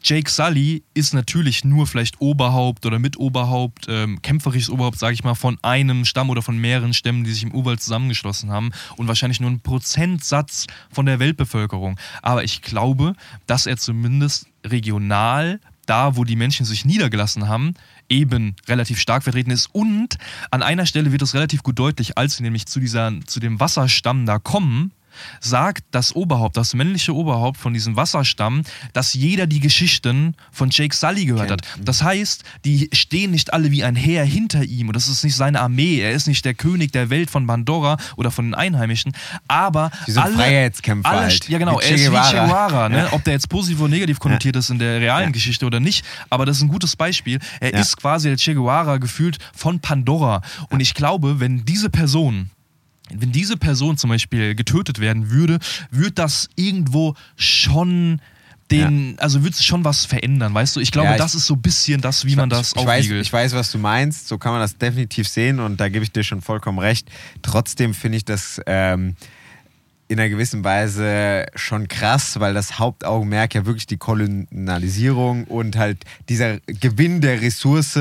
Jake 0.05 0.29
Sully 0.29 0.83
ist 0.93 1.13
natürlich 1.13 1.63
nur 1.63 1.87
vielleicht 1.87 2.19
Oberhaupt 2.19 2.85
oder 2.85 2.99
Mitoberhaupt, 2.99 3.85
ähm, 3.87 4.21
kämpferisches 4.21 4.69
Oberhaupt, 4.69 4.99
sage 4.99 5.13
ich 5.13 5.23
mal, 5.23 5.33
von 5.33 5.57
einem 5.61 6.03
Stamm 6.03 6.29
oder 6.29 6.41
von 6.41 6.57
mehreren 6.57 6.93
Stämmen, 6.93 7.23
die 7.23 7.31
sich 7.31 7.43
im 7.43 7.53
Urwald 7.53 7.81
zusammengeschlossen 7.81 8.51
haben 8.51 8.71
und 8.97 9.07
wahrscheinlich 9.07 9.39
nur 9.39 9.49
ein 9.49 9.61
Prozentsatz 9.61 10.67
von 10.91 11.05
der 11.05 11.19
Weltbevölkerung. 11.19 11.97
Aber 12.21 12.43
ich 12.43 12.61
glaube, 12.61 13.15
dass 13.47 13.65
er 13.65 13.77
zumindest 13.77 14.47
regional, 14.65 15.61
da 15.85 16.17
wo 16.17 16.25
die 16.25 16.35
Menschen 16.35 16.65
sich 16.65 16.83
niedergelassen 16.83 17.47
haben, 17.47 17.73
eben 18.09 18.57
relativ 18.67 18.99
stark 18.99 19.23
vertreten 19.23 19.51
ist. 19.51 19.69
Und 19.71 20.17
an 20.51 20.63
einer 20.63 20.85
Stelle 20.85 21.13
wird 21.13 21.21
es 21.21 21.33
relativ 21.33 21.63
gut 21.63 21.79
deutlich, 21.79 22.17
als 22.17 22.35
sie 22.35 22.43
nämlich 22.43 22.65
zu, 22.65 22.81
dieser, 22.81 23.13
zu 23.25 23.39
dem 23.39 23.61
Wasserstamm 23.61 24.25
da 24.25 24.37
kommen, 24.37 24.91
sagt 25.39 25.83
das 25.91 26.15
Oberhaupt, 26.15 26.57
das 26.57 26.73
männliche 26.73 27.13
Oberhaupt 27.15 27.57
von 27.57 27.73
diesem 27.73 27.95
Wasserstamm, 27.95 28.63
dass 28.93 29.13
jeder 29.13 29.47
die 29.47 29.59
Geschichten 29.59 30.35
von 30.51 30.69
Jake 30.71 30.95
Sully 30.95 31.25
gehört 31.25 31.51
hat. 31.51 31.61
Das 31.81 32.03
heißt, 32.03 32.43
die 32.65 32.89
stehen 32.93 33.31
nicht 33.31 33.53
alle 33.53 33.71
wie 33.71 33.83
ein 33.83 33.95
Heer 33.95 34.23
hinter 34.25 34.63
ihm 34.63 34.87
und 34.87 34.95
das 34.95 35.07
ist 35.07 35.23
nicht 35.23 35.35
seine 35.35 35.59
Armee. 35.61 35.99
Er 35.99 36.11
ist 36.11 36.27
nicht 36.27 36.45
der 36.45 36.53
König 36.53 36.91
der 36.91 37.09
Welt 37.09 37.29
von 37.29 37.45
Pandora 37.47 37.97
oder 38.15 38.31
von 38.31 38.45
den 38.45 38.53
Einheimischen, 38.55 39.13
aber 39.47 39.91
Die 40.07 40.11
sind 40.11 40.23
alle, 40.23 40.35
Freiheitskämpfer 40.35 41.09
alle, 41.09 41.21
halt. 41.21 41.49
Ja 41.49 41.57
genau, 41.57 41.79
er 41.79 41.91
ist 41.95 42.01
wie 42.11 42.15
Che 42.15 42.37
Guevara. 42.37 42.89
Ne? 42.89 42.97
Ja. 42.97 43.13
Ob 43.13 43.23
der 43.23 43.33
jetzt 43.33 43.49
positiv 43.49 43.79
oder 43.81 43.89
negativ 43.89 44.19
konnotiert 44.19 44.55
ist 44.55 44.69
in 44.69 44.79
der 44.79 44.99
realen 45.01 45.31
Geschichte 45.31 45.65
oder 45.65 45.79
nicht, 45.79 46.05
aber 46.29 46.45
das 46.45 46.57
ist 46.57 46.63
ein 46.63 46.69
gutes 46.69 46.95
Beispiel. 46.95 47.39
Er 47.59 47.73
Ja. 47.73 47.79
ist 47.79 47.97
quasi 47.97 48.29
der 48.29 48.37
Che 48.37 48.53
Guevara 48.53 48.97
gefühlt 48.97 49.37
von 49.55 49.79
Pandora 49.79 50.41
und 50.69 50.79
ich 50.79 50.93
glaube, 50.93 51.39
wenn 51.39 51.65
diese 51.65 51.89
Person 51.89 52.49
wenn 53.11 53.31
diese 53.31 53.57
Person 53.57 53.97
zum 53.97 54.09
Beispiel 54.09 54.55
getötet 54.55 54.99
werden 54.99 55.29
würde, 55.29 55.59
würde 55.91 56.11
das 56.11 56.49
irgendwo 56.55 57.15
schon 57.35 58.21
den, 58.71 59.15
also 59.19 59.43
würde 59.43 59.51
es 59.55 59.63
schon 59.63 59.83
was 59.83 60.05
verändern, 60.05 60.53
weißt 60.53 60.75
du? 60.77 60.79
Ich 60.79 60.91
glaube, 60.91 61.07
Ja, 61.09 61.13
ich- 61.15 61.17
das 61.21 61.35
ist 61.35 61.45
so 61.45 61.53
ein 61.53 61.61
bisschen 61.61 62.01
das, 62.01 62.25
wie 62.25 62.35
man 62.35 62.49
das 62.49 62.71
ich, 62.71 62.81
ich, 62.81 62.85
weiß, 62.87 62.99
aufwiegelt. 63.05 63.21
ich 63.25 63.31
weiß, 63.33 63.53
was 63.53 63.71
du 63.71 63.77
meinst. 63.77 64.27
So 64.27 64.37
kann 64.37 64.51
man 64.53 64.61
das 64.61 64.77
definitiv 64.77 65.27
sehen 65.27 65.59
und 65.59 65.79
da 65.79 65.89
gebe 65.89 66.03
ich 66.03 66.11
dir 66.11 66.23
schon 66.23 66.41
vollkommen 66.41 66.79
recht. 66.79 67.07
Trotzdem 67.43 67.93
finde 67.93 68.17
ich 68.17 68.25
das 68.25 68.59
ähm, 68.65 69.15
in 70.07 70.19
einer 70.19 70.29
gewissen 70.29 70.63
Weise 70.63 71.45
schon 71.55 71.87
krass, 71.87 72.39
weil 72.39 72.53
das 72.53 72.79
Hauptaugenmerk 72.79 73.53
ja 73.53 73.65
wirklich 73.65 73.85
die 73.85 73.97
Kolonialisierung 73.97 75.43
und 75.45 75.75
halt 75.75 76.03
dieser 76.29 76.59
Gewinn 76.67 77.21
der 77.21 77.41
Ressource, 77.41 77.99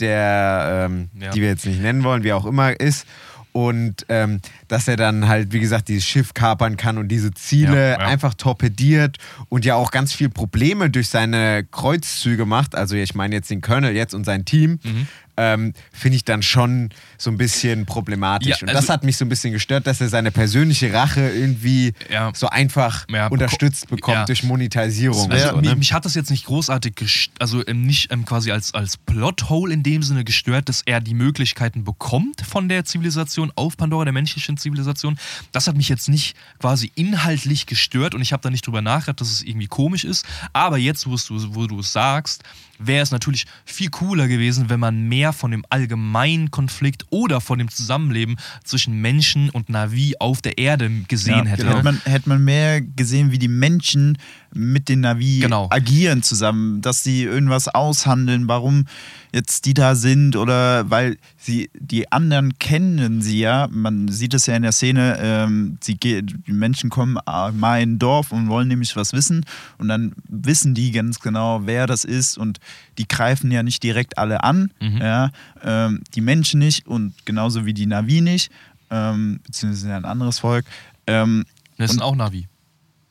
der, 0.00 0.86
ähm, 0.90 1.08
Ja. 1.20 1.30
die 1.30 1.40
wir 1.42 1.48
jetzt 1.48 1.66
nicht 1.66 1.80
nennen 1.80 2.02
wollen, 2.04 2.22
wie 2.24 2.32
auch 2.32 2.46
immer 2.46 2.78
ist. 2.80 3.06
Und 3.52 4.06
ähm, 4.08 4.40
dass 4.68 4.88
er 4.88 4.96
dann 4.96 5.28
halt, 5.28 5.52
wie 5.52 5.60
gesagt, 5.60 5.88
dieses 5.88 6.04
Schiff 6.04 6.34
kapern 6.34 6.76
kann 6.76 6.98
und 6.98 7.08
diese 7.08 7.32
Ziele 7.32 7.92
Ja, 7.92 7.98
ja. 8.00 8.06
einfach 8.06 8.34
torpediert 8.34 9.16
und 9.48 9.64
ja 9.64 9.74
auch 9.74 9.90
ganz 9.90 10.12
viel 10.12 10.28
Probleme 10.28 10.90
durch 10.90 11.08
seine 11.08 11.64
Kreuzzüge 11.64 12.46
macht. 12.46 12.74
Also 12.74 12.94
ich 12.96 13.14
meine 13.14 13.34
jetzt 13.34 13.50
den 13.50 13.60
Colonel 13.60 13.94
jetzt 13.94 14.14
und 14.14 14.24
sein 14.24 14.44
Team. 14.44 14.78
Mhm. 14.82 15.06
Ähm, 15.38 15.72
finde 15.92 16.16
ich 16.16 16.24
dann 16.24 16.42
schon 16.42 16.90
so 17.16 17.30
ein 17.30 17.38
bisschen 17.38 17.86
problematisch. 17.86 18.48
Ja, 18.48 18.56
und 18.60 18.68
also- 18.70 18.80
das 18.80 18.88
hat 18.90 19.04
mich 19.04 19.16
so 19.16 19.24
ein 19.24 19.28
bisschen 19.28 19.52
gestört, 19.52 19.86
dass 19.86 20.00
er 20.00 20.08
seine 20.08 20.30
persönliche 20.32 20.92
Rache 20.92 21.28
irgendwie 21.30 21.92
Ja. 22.10 22.32
so 22.34 22.48
einfach 22.48 23.06
Ja, 23.10 23.28
unterstützt 23.28 23.88
bekommt 23.88 24.28
durch 24.28 24.42
Monetarisierung. 24.42 25.30
Also, 25.30 25.48
und 25.48 25.50
so, 25.54 25.60
mich, 25.60 25.70
ne? 25.70 25.76
mich 25.76 25.92
hat 25.92 26.04
das 26.04 26.14
jetzt 26.14 26.30
nicht 26.30 26.44
großartig, 26.46 27.30
also 27.38 27.66
ähm, 27.66 27.86
nicht 27.86 28.12
ähm, 28.12 28.24
quasi 28.24 28.50
als, 28.52 28.74
als 28.74 28.96
Plothole 28.96 29.72
in 29.72 29.82
dem 29.82 30.02
Sinne 30.02 30.24
gestört, 30.24 30.68
dass 30.68 30.82
er 30.84 31.00
die 31.00 31.14
Möglichkeiten 31.14 31.84
bekommt 31.84 32.42
von 32.42 32.68
der 32.68 32.84
Zivilisation 32.84 33.52
auf 33.54 33.76
Pandora, 33.76 34.04
der 34.04 34.12
menschlichen 34.12 34.56
Zivilisation. 34.56 35.18
Das 35.52 35.66
hat 35.68 35.76
mich 35.76 35.88
jetzt 35.88 36.08
nicht 36.08 36.36
quasi 36.58 36.90
inhaltlich 36.94 37.66
gestört 37.66 38.14
und 38.14 38.22
ich 38.22 38.32
habe 38.32 38.42
da 38.42 38.50
nicht 38.50 38.66
drüber 38.66 38.82
nachgedacht, 38.82 39.20
dass 39.20 39.30
es 39.30 39.42
irgendwie 39.42 39.68
komisch 39.68 40.04
ist. 40.04 40.24
Aber 40.52 40.78
jetzt, 40.78 41.06
wo 41.06 41.14
du, 41.16 41.54
wo 41.54 41.66
du 41.66 41.80
es 41.80 41.92
sagst, 41.92 42.42
wäre 42.78 43.02
es 43.02 43.10
natürlich 43.10 43.46
viel 43.64 43.90
cooler 43.90 44.28
gewesen, 44.28 44.68
wenn 44.68 44.80
man 44.80 45.08
mehr 45.08 45.32
von 45.32 45.50
dem 45.50 45.64
allgemeinen 45.68 46.50
Konflikt 46.50 47.06
oder 47.10 47.40
von 47.40 47.58
dem 47.58 47.70
Zusammenleben 47.70 48.36
zwischen 48.64 49.00
Menschen 49.00 49.50
und 49.50 49.68
Navi 49.68 50.14
auf 50.18 50.42
der 50.42 50.58
Erde 50.58 50.90
gesehen 51.08 51.44
Ja, 51.44 51.44
hätte. 51.44 51.68
Hätte, 51.68 51.82
man, 51.82 52.00
hätte 52.04 52.28
man 52.28 52.44
mehr 52.44 52.80
gesehen, 52.80 53.32
wie 53.32 53.38
die 53.38 53.48
Menschen 53.48 54.18
mit 54.54 54.88
den 54.88 55.00
Navi 55.00 55.40
Genau. 55.40 55.68
agieren 55.70 56.22
zusammen, 56.22 56.80
dass 56.80 57.04
sie 57.04 57.22
irgendwas 57.24 57.68
aushandeln, 57.68 58.48
warum 58.48 58.86
jetzt 59.32 59.66
die 59.66 59.74
da 59.74 59.94
sind 59.94 60.36
oder 60.36 60.88
weil 60.90 61.18
sie 61.36 61.68
die 61.78 62.10
anderen 62.10 62.58
kennen 62.58 63.20
sie 63.20 63.40
ja. 63.40 63.68
Man 63.70 64.08
sieht 64.08 64.32
es 64.34 64.46
ja 64.46 64.56
in 64.56 64.62
der 64.62 64.72
Szene, 64.72 65.18
ähm, 65.20 65.76
sie 65.82 65.96
ge- 65.96 66.22
die 66.22 66.52
Menschen 66.52 66.88
kommen 66.88 67.18
äh, 67.26 67.52
mal 67.52 67.82
in 67.82 67.94
ein 67.94 67.98
Dorf 67.98 68.32
und 68.32 68.48
wollen 68.48 68.68
nämlich 68.68 68.96
was 68.96 69.12
wissen 69.12 69.44
und 69.76 69.88
dann 69.88 70.12
wissen 70.28 70.74
die 70.74 70.92
ganz 70.92 71.20
genau, 71.20 71.66
wer 71.66 71.86
das 71.86 72.04
ist 72.04 72.38
und 72.38 72.58
die 72.96 73.06
greifen 73.06 73.50
ja 73.50 73.62
nicht 73.62 73.82
direkt 73.82 74.16
alle 74.18 74.42
an, 74.44 74.70
Mhm. 74.80 74.96
ja, 74.98 75.30
ähm, 75.62 76.00
die 76.14 76.20
Menschen 76.22 76.58
nicht 76.60 76.86
und 76.86 77.12
genauso 77.26 77.66
wie 77.66 77.74
die 77.74 77.86
Navi 77.86 78.22
nicht, 78.22 78.50
ähm, 78.90 79.40
beziehungsweise 79.44 79.94
ein 79.94 80.04
anderes 80.06 80.38
Volk. 80.38 80.64
Ähm, 81.06 81.44
Das 81.76 81.90
sind 81.90 82.00
auch 82.02 82.16
Navi. 82.16 82.48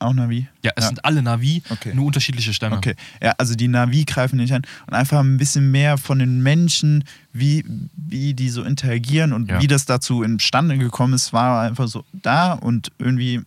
Auch 0.00 0.12
Navi? 0.14 0.46
Ja, 0.64 0.72
es 0.76 0.86
sind 0.88 1.04
alle 1.04 1.22
Navi, 1.22 1.62
Okay. 1.70 1.94
nur 1.94 2.06
unterschiedliche 2.06 2.52
Stämme. 2.52 2.76
Okay, 2.76 2.94
ja, 3.22 3.34
also 3.38 3.54
die 3.54 3.68
Navi 3.68 4.04
greifen 4.04 4.36
nicht 4.36 4.52
an 4.52 4.62
und 4.86 4.94
einfach 4.94 5.20
ein 5.20 5.36
bisschen 5.38 5.70
mehr 5.70 5.98
von 5.98 6.18
den 6.18 6.42
Menschen, 6.42 7.04
wie, 7.32 7.64
wie 7.96 8.34
die 8.34 8.48
so 8.50 8.62
interagieren 8.62 9.32
und 9.32 9.50
Ja. 9.50 9.60
wie 9.60 9.66
das 9.66 9.86
dazu 9.86 10.22
imstande 10.22 10.78
gekommen 10.78 11.14
ist, 11.14 11.32
war 11.32 11.62
einfach 11.62 11.88
so 11.88 12.04
da 12.12 12.52
und 12.52 12.90
irgendwie, 12.98 13.42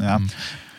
ja. 0.00 0.18
Mhm. 0.18 0.30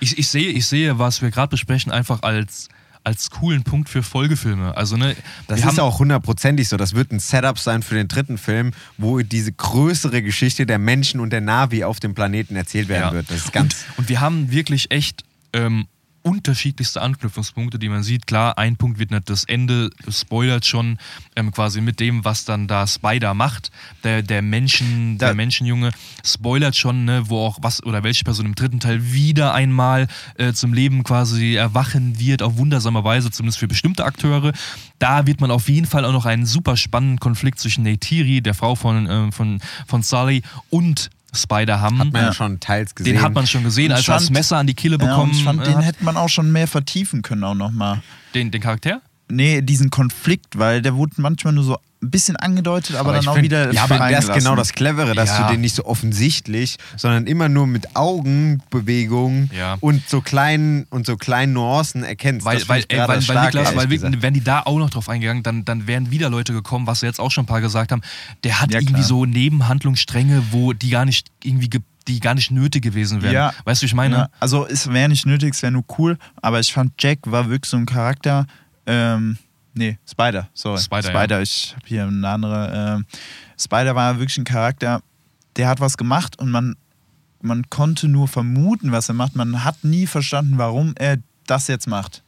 Ich, 0.01 0.17
ich, 0.17 0.28
sehe, 0.28 0.49
ich 0.49 0.65
sehe, 0.67 0.99
was 0.99 1.21
wir 1.21 1.32
gerade 1.32 1.49
besprechen, 1.49 1.91
einfach 1.91 2.21
als, 2.23 2.67
als 3.05 3.29
coolen 3.29 3.63
Punkt 3.63 3.87
für 3.87 4.03
Folgefilme. 4.03 4.75
Also, 4.75 4.97
ne, 4.97 5.15
Das 5.47 5.63
ist 5.63 5.79
auch 5.79 5.99
hundertprozentig 5.99 6.67
so. 6.67 6.75
Das 6.77 6.95
wird 6.95 7.11
ein 7.11 7.19
Setup 7.19 7.57
sein 7.59 7.83
für 7.83 7.95
den 7.95 8.07
dritten 8.07 8.37
Film, 8.37 8.71
wo 8.97 9.19
diese 9.21 9.51
größere 9.53 10.21
Geschichte 10.21 10.65
der 10.65 10.79
Menschen 10.79 11.19
und 11.19 11.29
der 11.31 11.41
Navi 11.41 11.83
auf 11.83 11.99
dem 11.99 12.15
Planeten 12.15 12.55
erzählt 12.55 12.87
werden 12.89 13.09
Ja. 13.09 13.13
wird. 13.13 13.29
Das 13.29 13.37
ist 13.37 13.53
ganz. 13.53 13.85
und, 13.91 13.99
und 13.99 14.09
wir 14.09 14.21
haben 14.21 14.51
wirklich 14.51 14.91
echt 14.91 15.23
ähm, 15.53 15.87
unterschiedlichste 16.26 17.01
Anknüpfungspunkte, 17.01 17.78
die 17.78 17.88
man 17.88 18.01
sieht. 18.01 18.26
Klar, 18.26 18.57
ein 18.57 18.78
Punkt 18.78 18.97
wird 18.97 19.11
nicht 19.11 19.30
das 19.30 19.43
Ende, 19.43 19.91
spoilert 20.09 20.65
schon 20.65 20.97
ähm, 21.36 21.51
quasi 21.51 21.82
mit 21.82 21.99
dem, 21.99 22.26
was 22.26 22.45
dann 22.45 22.67
da 22.67 22.88
Spider 22.88 23.36
macht. 23.36 23.71
Der, 24.03 24.23
der 24.23 24.41
Menschen, 24.41 25.19
Da- 25.19 25.28
der 25.28 25.36
Menschenjunge 25.36 25.91
spoilert 26.26 26.76
schon, 26.76 27.05
ne, 27.05 27.30
wo 27.30 27.45
auch 27.45 27.59
was 27.61 27.84
oder 27.84 28.01
welche 28.03 28.23
Person 28.23 28.47
im 28.47 28.55
dritten 28.55 28.80
Teil 28.80 29.13
wieder 29.13 29.53
einmal 29.53 30.07
äh, 30.38 30.51
zum 30.53 30.73
Leben 30.73 31.03
quasi 31.03 31.53
erwachen 31.55 32.19
wird, 32.19 32.41
auf 32.41 32.57
wundersame 32.57 33.03
Weise, 33.03 33.30
zumindest 33.30 33.59
für 33.59 33.67
bestimmte 33.67 34.03
Akteure. 34.03 34.51
Da 34.97 35.28
wird 35.28 35.41
man 35.41 35.51
auf 35.51 35.69
jeden 35.69 35.86
Fall 35.86 36.05
auch 36.05 36.11
noch 36.13 36.26
einen 36.26 36.47
super 36.47 36.76
spannenden 36.76 37.19
Konflikt 37.19 37.59
zwischen 37.59 37.84
Neytiri, 37.84 38.41
der 38.41 38.55
Frau 38.55 38.73
von, 38.73 39.07
ähm, 39.07 39.32
von, 39.32 39.59
von 39.88 40.01
Sully, 40.01 40.41
und 40.71 41.11
Spider 41.36 41.79
haben. 41.81 41.99
Hat 41.99 42.11
man 42.11 42.21
ja 42.21 42.27
Ja. 42.27 42.33
schon 42.33 42.59
teils 42.59 42.95
gesehen. 42.95 43.15
Den 43.15 43.21
hat 43.23 43.33
man 43.33 43.47
schon 43.47 43.63
gesehen, 43.63 43.91
als 43.91 44.07
er 44.07 44.15
das 44.15 44.29
Messer 44.29 44.57
an 44.57 44.67
die 44.67 44.73
Kille 44.73 44.97
ja 44.99 45.05
bekommen 45.05 45.31
ich 45.31 45.43
fand, 45.43 45.65
den 45.65 45.79
hätte 45.79 46.03
man 46.03 46.17
auch 46.17 46.29
schon 46.29 46.51
mehr 46.51 46.67
vertiefen 46.67 47.21
können, 47.21 47.43
auch 47.43 47.55
nochmal. 47.55 48.01
Den, 48.33 48.51
den 48.51 48.61
Charakter? 48.61 49.01
Nee, 49.28 49.61
diesen 49.61 49.89
Konflikt, 49.89 50.57
weil 50.59 50.82
der 50.84 50.95
wurde 50.95 51.13
manchmal 51.17 51.53
nur 51.53 51.63
so 51.63 51.78
ein 52.03 52.11
bisschen 52.11 52.36
angedeutet, 52.36 52.95
aber, 52.95 53.09
Aber 53.09 53.17
dann 53.19 53.28
auch 53.28 53.34
find- 53.34 53.45
wieder. 53.45 53.73
Ja, 53.73 53.86
aber 53.86 53.97
das 54.11 54.26
ist 54.26 54.34
genau 54.36 54.55
das 54.55 54.73
Clevere, 54.73 55.15
dass 55.15 55.30
Ja. 55.30 55.47
du 55.47 55.53
den 55.53 55.61
nicht 55.61 55.76
so 55.76 55.86
offensichtlich, 55.86 56.78
sondern 56.95 57.26
immer 57.26 57.49
nur 57.49 57.65
mit 57.65 57.95
Augenbewegungen 57.95 59.49
Ja. 59.57 59.78
und 59.80 60.07
so 60.07 60.21
kleinen 60.21 60.86
und 60.89 61.05
so 61.05 61.17
kleinen 61.17 61.53
Nuancen 61.53 62.03
erkennst. 62.03 62.45
Weil, 62.45 62.61
weil, 62.67 62.84
gerade 62.84 63.07
weil, 63.28 63.28
weil, 63.36 63.45
Niklas, 63.45 63.76
weil 63.76 63.89
wir, 63.89 64.21
wären 64.21 64.34
die 64.34 64.43
da 64.43 64.61
auch 64.61 64.78
noch 64.78 64.89
drauf 64.89 65.09
eingegangen, 65.09 65.43
dann, 65.43 65.65
dann 65.65 65.88
wären 65.88 66.11
wieder 66.11 66.30
Leute 66.30 66.53
gekommen, 66.53 66.88
was 66.88 67.01
jetzt 67.01 67.19
auch 67.19 67.32
schon 67.32 67.43
ein 67.43 67.47
paar 67.47 67.61
gesagt 67.61 67.91
haben. 67.91 68.01
Der 68.43 68.61
hat 68.61 68.71
Ja, 68.71 68.80
irgendwie 68.80 68.93
klar. 68.95 69.03
so 69.07 69.26
Nebenhandlungsstränge, 69.26 70.43
wo 70.51 70.73
die 70.73 70.89
gar 70.89 71.05
nicht 71.05 71.28
irgendwie 71.43 71.69
ge 71.69 71.82
die 72.07 72.19
gar 72.19 72.36
nicht 72.36 72.51
nötig 72.51 72.84
gewesen 72.84 73.23
wären. 73.23 73.34
Ja. 73.34 73.51
Weißt 73.63 73.82
du, 73.82 73.84
wie 73.84 73.88
ich 73.88 73.95
meine? 73.95 74.15
Ja, 74.15 74.30
also 74.39 74.67
es 74.67 74.93
wäre 74.93 75.09
nicht 75.09 75.26
nötig, 75.26 75.55
es 75.55 75.63
wäre 75.63 75.71
nur 75.71 75.84
cool, 75.97 76.19
aber 76.39 76.59
ich 76.59 76.71
fand 76.71 76.91
Jack 76.99 77.17
war 77.26 77.49
wirklich 77.49 77.67
so 77.67 77.78
ein 77.78 77.88
Charakter. 77.88 78.45
Ähm, 78.86 79.38
nee, 79.73 79.97
Spider, 80.09 80.49
sorry. 80.53 80.79
Spider, 80.79 81.09
Spider 81.09 81.41
ich 81.41 81.73
habe 81.75 81.88
hier 81.88 82.03
eine 82.03 82.27
andere. 82.27 82.95
Ähm, 82.97 83.05
Spider 83.57 83.95
war 83.95 84.19
wirklich 84.19 84.38
ein 84.38 84.45
Charakter, 84.45 85.01
der 85.55 85.67
hat 85.67 85.79
was 85.79 85.97
gemacht 85.97 86.39
und 86.39 86.51
man, 86.51 86.75
man 87.41 87.69
konnte 87.69 88.07
nur 88.07 88.27
vermuten, 88.27 88.91
was 88.91 89.09
er 89.09 89.15
macht. 89.15 89.36
Man 89.36 89.63
hat 89.63 89.83
nie 89.83 90.07
verstanden, 90.07 90.57
warum 90.57 90.93
er 90.97 91.17
das 91.47 91.67
jetzt 91.67 91.88
macht. 91.88 92.23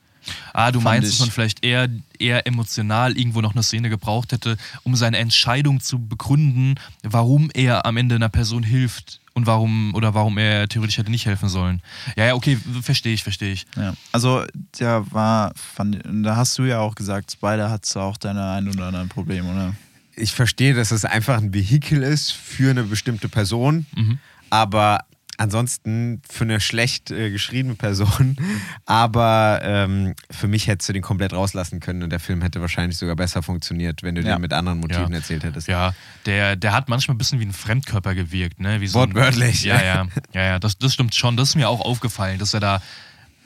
Ah, 0.53 0.71
du 0.71 0.81
meinst, 0.81 1.09
ich. 1.09 1.17
dass 1.17 1.27
man 1.27 1.31
vielleicht 1.31 1.63
eher, 1.63 1.89
eher 2.19 2.45
emotional 2.47 3.17
irgendwo 3.17 3.41
noch 3.41 3.53
eine 3.53 3.63
Szene 3.63 3.89
gebraucht 3.89 4.31
hätte, 4.31 4.57
um 4.83 4.95
seine 4.95 5.17
Entscheidung 5.17 5.79
zu 5.79 5.99
begründen, 6.05 6.75
warum 7.03 7.49
er 7.53 7.85
am 7.85 7.97
Ende 7.97 8.15
einer 8.15 8.29
Person 8.29 8.63
hilft 8.63 9.21
und 9.37 9.45
warum 9.45 9.93
oder 9.93 10.15
warum 10.15 10.37
er 10.39 10.67
theoretisch 10.67 10.97
hätte 10.97 11.11
nicht 11.11 11.27
helfen 11.27 11.47
sollen. 11.47 11.81
Ja, 12.17 12.25
ja, 12.25 12.33
okay, 12.33 12.57
verstehe 12.81 13.13
ich, 13.13 13.21
verstehe 13.21 13.53
ich. 13.53 13.65
Ja. 13.75 13.93
Also 14.11 14.43
der 14.79 15.09
war, 15.11 15.53
fand, 15.55 16.03
und 16.05 16.23
da 16.23 16.35
hast 16.35 16.57
du 16.57 16.63
ja 16.63 16.79
auch 16.79 16.95
gesagt, 16.95 17.31
Spider 17.31 17.69
hat 17.69 17.85
auch 17.95 18.17
deine 18.17 18.49
ein 18.49 18.67
oder 18.67 18.87
anderen 18.87 19.09
Probleme, 19.09 19.49
oder? 19.51 19.75
ich 20.19 20.31
verstehe, 20.31 20.73
dass 20.73 20.89
es 20.89 21.05
einfach 21.05 21.37
ein 21.37 21.53
Vehikel 21.53 22.01
ist 22.01 22.31
für 22.31 22.71
eine 22.71 22.81
bestimmte 22.83 23.29
Person, 23.29 23.85
Mhm. 23.95 24.17
aber 24.49 25.01
ansonsten 25.37 26.21
für 26.29 26.43
eine 26.43 26.59
schlecht 26.59 27.11
äh, 27.11 27.29
geschriebene 27.31 27.75
Person. 27.75 28.35
Aber 28.85 29.59
ähm, 29.63 30.15
für 30.31 30.47
mich 30.47 30.67
hättest 30.67 30.89
du 30.89 30.93
den 30.93 31.01
komplett 31.03 31.33
rauslassen 31.33 31.79
können 31.79 32.03
und 32.03 32.09
der 32.09 32.19
Film 32.19 32.41
hätte 32.41 32.61
wahrscheinlich 32.61 32.97
sogar 32.97 33.15
besser 33.15 33.43
funktioniert, 33.43 34.03
wenn 34.03 34.15
du 34.15 34.21
Ja. 34.21 34.35
den 34.35 34.41
mit 34.41 34.53
anderen 34.53 34.79
Motiven 34.79 35.11
Ja. 35.11 35.17
erzählt 35.17 35.43
hättest. 35.43 35.67
Ja, 35.67 35.93
der, 36.25 36.55
der 36.55 36.73
hat 36.73 36.89
manchmal 36.89 37.15
ein 37.15 37.17
bisschen 37.17 37.39
wie 37.39 37.45
ein 37.45 37.53
Fremdkörper 37.53 38.15
gewirkt, 38.15 38.59
ne? 38.59 38.81
Wie 38.81 38.87
so 38.87 38.99
Wortwörtlich. 38.99 39.63
Ein, 39.71 39.79
ja, 39.79 39.83
ja, 39.83 40.07
ja, 40.33 40.43
ja, 40.43 40.59
das, 40.59 40.77
das 40.77 40.93
stimmt 40.93 41.15
schon. 41.15 41.37
Das 41.37 41.49
ist 41.49 41.55
mir 41.55 41.69
auch 41.69 41.81
aufgefallen, 41.81 42.39
dass 42.39 42.53
er 42.53 42.59
da. 42.59 42.81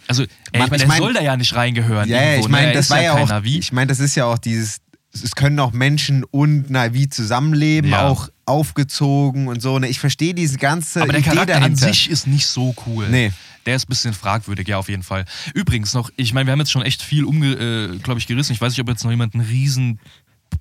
Also, 0.08 0.24
ey, 0.24 0.60
Man- 0.60 0.64
ich 0.66 0.70
meine, 0.72 0.76
ich 0.78 0.82
er 0.84 0.88
mein- 0.88 0.98
soll 1.00 1.14
da 1.14 1.22
ja 1.22 1.38
nicht 1.38 1.56
reingehören. 1.56 2.10
Ja, 2.10 2.22
irgendwo, 2.22 2.40
ich 2.40 2.46
ne? 2.48 2.52
meine, 2.52 2.74
das 2.74 2.86
ist 2.86 2.90
war 2.92 3.02
ja 3.02 3.14
auch, 3.14 3.30
Navi. 3.30 3.58
ich 3.60 3.72
meine, 3.72 3.88
das 3.88 4.00
ist 4.00 4.16
ja 4.16 4.26
auch 4.26 4.38
dieses, 4.38 4.80
es 5.14 5.36
können 5.36 5.60
auch 5.60 5.74
Menschen 5.74 6.24
und 6.24 6.70
Navi 6.70 7.10
zusammenleben, 7.10 7.92
Ja. 7.92 8.08
auch 8.08 8.30
aufgezogen 8.46 9.48
und 9.48 9.62
so. 9.62 9.78
Ne? 9.80 9.88
Ich 9.88 10.00
verstehe 10.00 10.34
diese 10.34 10.58
ganze 10.58 11.02
Aber 11.02 11.12
der 11.12 11.22
Idee 11.22 11.30
Charakter 11.32 11.56
an 11.56 11.62
dahinter. 11.62 11.88
sich 11.88 12.10
ist 12.10 12.28
nicht 12.28 12.48
so 12.48 12.74
cool. 12.86 13.08
Nee. 13.10 13.32
Der 13.66 13.76
ist 13.76 13.84
ein 13.86 13.90
bisschen 13.90 14.14
fragwürdig, 14.14 14.68
ja, 14.68 14.78
auf 14.78 14.90
jeden 14.90 15.04
Fall. 15.04 15.26
Übrigens 15.54 15.94
noch, 15.94 16.10
ich 16.16 16.34
meine, 16.34 16.48
wir 16.48 16.54
haben 16.54 16.60
jetzt 16.60 16.72
schon 16.72 16.82
echt 16.82 17.02
viel, 17.04 17.24
umge 17.26 17.52
äh, 17.54 17.98
glaube 18.00 18.20
ich, 18.20 18.26
gerissen. 18.26 18.54
Ich 18.54 18.62
weiß 18.62 18.72
nicht, 18.74 18.80
ob 18.82 18.90
jetzt 18.90 19.04
noch 19.04 19.12
jemand 19.12 19.36
einen 19.36 19.46
riesen 19.46 20.00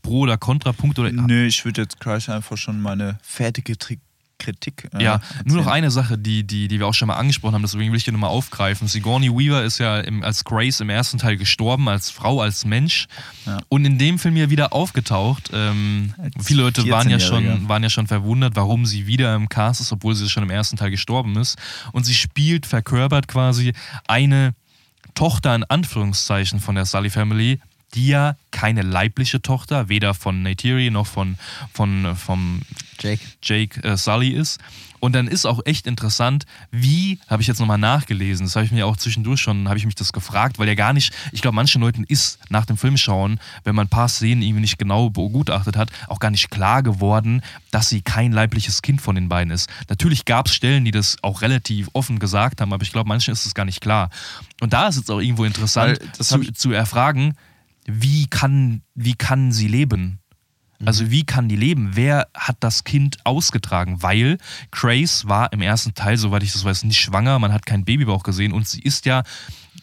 Pro- 0.03 0.21
oder 0.21 0.37
Kontrapunkt 0.37 0.99
oder. 0.99 1.11
Nö, 1.11 1.47
ich 1.47 1.65
würde 1.65 1.81
jetzt 1.83 1.99
gleich 1.99 2.29
einfach 2.29 2.57
schon 2.59 2.81
meine 2.81 3.19
fertige 3.23 3.79
Tri 3.79 3.99
Kritik. 4.41 4.89
äh, 4.95 5.03
Ja, 5.05 5.21
nur 5.45 5.57
noch 5.59 5.67
erzählen. 5.67 5.75
eine 5.85 5.91
Sache, 5.93 6.19
die, 6.19 6.43
die, 6.45 6.67
die 6.67 6.79
wir 6.81 6.89
auch 6.89 6.95
schon 6.95 7.07
mal 7.09 7.15
angesprochen 7.17 7.55
haben, 7.55 7.63
deswegen 7.63 7.93
will 7.93 7.99
ich 7.99 8.05
die 8.05 8.11
nochmal 8.13 8.31
aufgreifen. 8.31 8.89
Sigourney 8.89 9.31
Weaver 9.31 9.63
ist 9.63 9.79
ja 9.79 10.01
im, 10.01 10.25
als 10.25 10.45
Grace 10.45 10.81
im 10.81 10.91
ersten 10.91 11.19
Teil 11.19 11.37
gestorben, 11.37 11.89
als 11.89 12.11
Frau, 12.11 12.41
als 12.41 12.65
Mensch. 12.65 13.07
Ja. 13.47 13.59
Und 13.69 13.85
in 13.85 13.99
dem 13.99 14.19
Film 14.19 14.37
ja 14.37 14.51
wieder 14.51 14.73
aufgetaucht. 14.73 15.51
Ähm, 15.53 16.15
viele 16.43 16.63
Leute 16.63 16.89
waren 16.91 17.09
ja, 17.09 17.19
14-Jährige. 17.19 17.53
schon, 17.57 17.69
waren 17.69 17.83
ja 17.85 17.91
schon 17.91 18.07
verwundert, 18.09 18.57
warum 18.57 18.87
sie 18.87 19.07
wieder 19.07 19.35
im 19.37 19.49
Cast 19.49 19.81
ist, 19.81 19.93
obwohl 19.93 20.15
sie 20.17 20.29
schon 20.29 20.43
im 20.43 20.51
ersten 20.51 20.77
Teil 20.77 20.91
gestorben 20.91 21.37
ist. 21.37 21.57
Und 21.93 22.05
sie 22.05 22.15
spielt, 22.15 22.67
verkörpert 22.67 23.29
quasi 23.29 23.73
eine 24.09 24.55
Tochter 25.15 25.55
in 25.55 25.65
Anführungszeichen 25.65 26.61
von 26.61 26.75
der 26.75 26.87
Sully 26.87 27.11
Family, 27.11 27.61
die 27.95 28.07
ja 28.07 28.37
keine 28.53 28.83
leibliche 28.83 29.43
Tochter, 29.43 29.89
weder 29.89 30.15
von 30.15 30.43
Neytiri 30.43 30.91
noch 30.91 31.07
von, 31.09 31.37
von 31.73 32.15
vom 32.17 32.63
Jake. 33.01 33.23
Jake 33.43 33.83
äh, 33.83 33.97
Sully 33.97 34.31
ist. 34.31 34.61
Und 35.01 35.15
dann 35.15 35.27
ist 35.27 35.47
auch 35.47 35.61
echt 35.65 35.87
interessant, 35.87 36.45
wie, 36.71 37.19
habe 37.27 37.41
ich 37.41 37.49
jetzt 37.49 37.59
nochmal 37.59 37.79
nachgelesen, 37.79 38.45
das 38.45 38.55
habe 38.55 38.67
ich 38.67 38.73
mir 38.73 38.87
auch 38.87 38.99
zwischendurch 38.99 39.41
schon, 39.41 39.67
habe 39.67 39.79
ich 39.79 39.87
mich 39.87 39.95
das 39.95 40.13
gefragt, 40.13 40.59
weil 40.59 40.69
ja 40.69 40.75
gar 40.75 40.93
nicht, 40.93 41.13
ich 41.33 41.41
glaube, 41.41 41.55
manchen 41.55 41.81
Leuten 41.81 42.05
ist 42.05 42.39
nach 42.51 42.67
dem 42.67 42.77
Film 42.77 42.99
schauen, 42.99 43.41
wenn 43.65 43.75
man 43.75 43.87
ein 43.87 43.91
paar 43.91 44.09
Szenen 44.09 44.43
irgendwie 44.43 44.61
nicht 44.61 44.79
genau 44.79 45.09
begutachtet 45.09 45.77
hat, 45.77 45.91
auch 46.09 46.19
gar 46.19 46.31
nicht 46.31 46.51
klar 46.51 46.83
geworden, 46.83 47.43
dass 47.71 47.89
sie 47.89 48.03
kein 48.03 48.33
leibliches 48.33 48.83
Kind 48.83 49.01
von 49.01 49.15
den 49.15 49.31
beiden 49.31 49.51
ist. 49.51 49.71
Natürlich 49.89 50.27
gab 50.27 50.49
es 50.49 50.55
Stellen, 50.55 50.85
die 50.85 50.91
das 50.91 51.17
auch 51.23 51.41
relativ 51.41 51.89
offen 51.95 52.19
gesagt 52.19 52.61
haben, 52.61 52.73
aber 52.75 52.83
ich 52.83 52.93
glaube, 52.93 53.09
manchen 53.09 53.33
ist 53.33 53.47
es 53.47 53.55
gar 53.55 53.65
nicht 53.65 53.81
klar. 53.81 54.11
Und 54.61 54.75
da 54.75 54.89
ist 54.89 54.99
es 54.99 55.09
auch 55.09 55.21
irgendwo 55.21 55.45
interessant 55.45 55.99
das 56.19 56.29
zu, 56.29 56.53
zu 56.53 56.73
erfragen, 56.73 57.37
wie 57.87 58.27
kann, 58.27 58.83
wie 58.95 59.15
kann 59.15 59.53
sie 59.53 59.67
leben? 59.67 60.20
Also 60.87 61.11
wie 61.11 61.25
kann 61.25 61.49
die 61.49 61.57
leben? 61.57 61.91
Wer 61.95 62.29
hat 62.35 62.57
das 62.61 62.85
Kind 62.85 63.19
ausgetragen? 63.25 64.03
Weil 64.03 64.39
Grace 64.71 65.29
war 65.29 65.53
im 65.53 65.61
ersten 65.61 65.95
Teil, 65.95 66.17
soweit 66.17 66.43
ich 66.43 66.53
das 66.53 66.65
weiß, 66.65 66.85
nicht 66.85 67.01
schwanger, 67.01 67.39
man 67.39 67.53
hat 67.53 67.67
keinen 67.67 67.85
Babybauch 67.85 68.23
gesehen 68.23 68.53
und 68.53 68.67
sie 68.67 68.81
ist 68.81 69.07
ja 69.07 69.23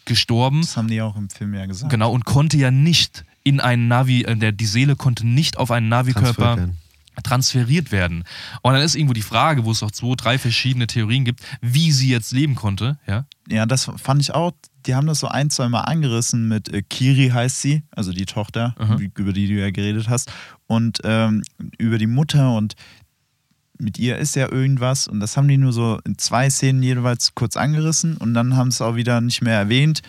gestorben. 0.04 0.62
Das 0.62 0.76
haben 0.76 0.88
die 0.88 1.00
auch 1.00 1.16
im 1.16 1.30
Film 1.30 1.54
ja 1.54 1.66
gesagt. 1.66 1.90
Genau, 1.90 2.10
und 2.12 2.24
konnte 2.24 2.56
ja 2.56 2.70
nicht 2.70 3.24
in 3.44 3.60
einen 3.60 3.88
Navi, 3.88 4.22
äh, 4.22 4.36
der, 4.36 4.52
die 4.52 4.66
Seele 4.66 4.96
konnte 4.96 5.26
nicht 5.26 5.56
auf 5.56 5.70
einen 5.70 5.88
Navi-Körper 5.88 6.68
transferiert 7.22 7.90
werden. 7.92 8.24
Und 8.62 8.74
dann 8.74 8.82
ist 8.82 8.94
irgendwo 8.94 9.12
die 9.12 9.22
Frage, 9.22 9.64
wo 9.64 9.70
es 9.72 9.82
auch 9.82 9.90
zwei, 9.90 10.14
drei 10.14 10.38
verschiedene 10.38 10.86
Theorien 10.86 11.24
gibt, 11.24 11.42
wie 11.60 11.92
sie 11.92 12.08
jetzt 12.08 12.32
leben 12.32 12.54
konnte. 12.54 12.98
Ja, 13.06 13.24
Ja, 13.48 13.66
das 13.66 13.90
fand 13.96 14.20
ich 14.20 14.34
auch. 14.34 14.52
Die 14.88 14.94
haben 14.94 15.06
das 15.06 15.20
so 15.20 15.28
ein, 15.28 15.50
zwei 15.50 15.68
Mal 15.68 15.82
angerissen 15.82 16.48
mit 16.48 16.72
äh, 16.72 16.80
Kiri 16.80 17.28
heißt 17.28 17.60
sie, 17.60 17.82
also 17.90 18.10
die 18.10 18.24
Tochter, 18.24 18.74
Aha. 18.78 18.96
über 19.16 19.34
die 19.34 19.46
du 19.46 19.52
ja 19.52 19.70
geredet 19.70 20.08
hast. 20.08 20.32
Und 20.66 21.00
ähm, 21.04 21.42
über 21.76 21.98
die 21.98 22.06
Mutter 22.06 22.56
und 22.56 22.74
mit 23.78 23.98
ihr 23.98 24.16
ist 24.16 24.34
ja 24.34 24.50
irgendwas. 24.50 25.06
Und 25.06 25.20
das 25.20 25.36
haben 25.36 25.46
die 25.46 25.58
nur 25.58 25.74
so 25.74 26.00
in 26.06 26.16
zwei 26.16 26.48
Szenen 26.48 26.82
jeweils 26.82 27.34
kurz 27.34 27.58
angerissen 27.58 28.16
und 28.16 28.32
dann 28.32 28.56
haben 28.56 28.70
sie 28.70 28.76
es 28.76 28.80
auch 28.80 28.96
wieder 28.96 29.20
nicht 29.20 29.42
mehr 29.42 29.58
erwähnt. 29.58 30.00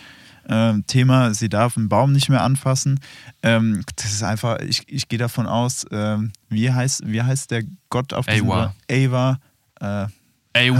Ähm, 0.48 0.84
Thema, 0.86 1.34
sie 1.34 1.50
darf 1.50 1.76
einen 1.76 1.90
Baum 1.90 2.12
nicht 2.12 2.30
mehr 2.30 2.42
anfassen. 2.42 3.00
Ähm, 3.42 3.84
das 3.96 4.12
ist 4.12 4.22
einfach, 4.22 4.60
ich, 4.60 4.84
ich 4.88 5.08
gehe 5.08 5.18
davon 5.18 5.46
aus, 5.46 5.86
ähm, 5.92 6.32
wie, 6.48 6.72
heißt, 6.72 7.02
wie 7.04 7.22
heißt 7.22 7.50
der 7.50 7.64
Gott 7.90 8.14
auf 8.14 8.24
diesem 8.24 8.50
Awa. 8.50 8.74
Ava. 8.90 9.38
Äh, 9.78 10.06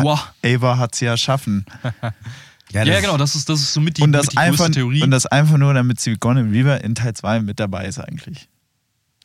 wow. 0.02 0.32
Ava 0.42 0.78
hat 0.78 0.94
sie 0.94 1.04
erschaffen. 1.04 1.66
Ja, 2.72 2.84
das- 2.84 3.00
genau, 3.02 3.16
das 3.16 3.34
ist, 3.34 3.48
das 3.48 3.60
ist 3.60 3.72
somit 3.72 3.98
die, 3.98 4.02
und, 4.02 4.10
mit 4.10 4.20
das 4.20 4.28
die 4.28 4.36
einfach, 4.36 4.58
größte 4.58 4.72
Theorie. 4.72 5.02
und 5.02 5.10
das 5.10 5.26
einfach 5.26 5.56
nur, 5.58 5.74
damit 5.74 6.00
Sigourney 6.00 6.52
Weaver 6.52 6.82
in 6.84 6.94
Teil 6.94 7.14
2 7.14 7.40
mit 7.40 7.58
dabei 7.60 7.86
ist 7.86 7.98
eigentlich. 7.98 8.48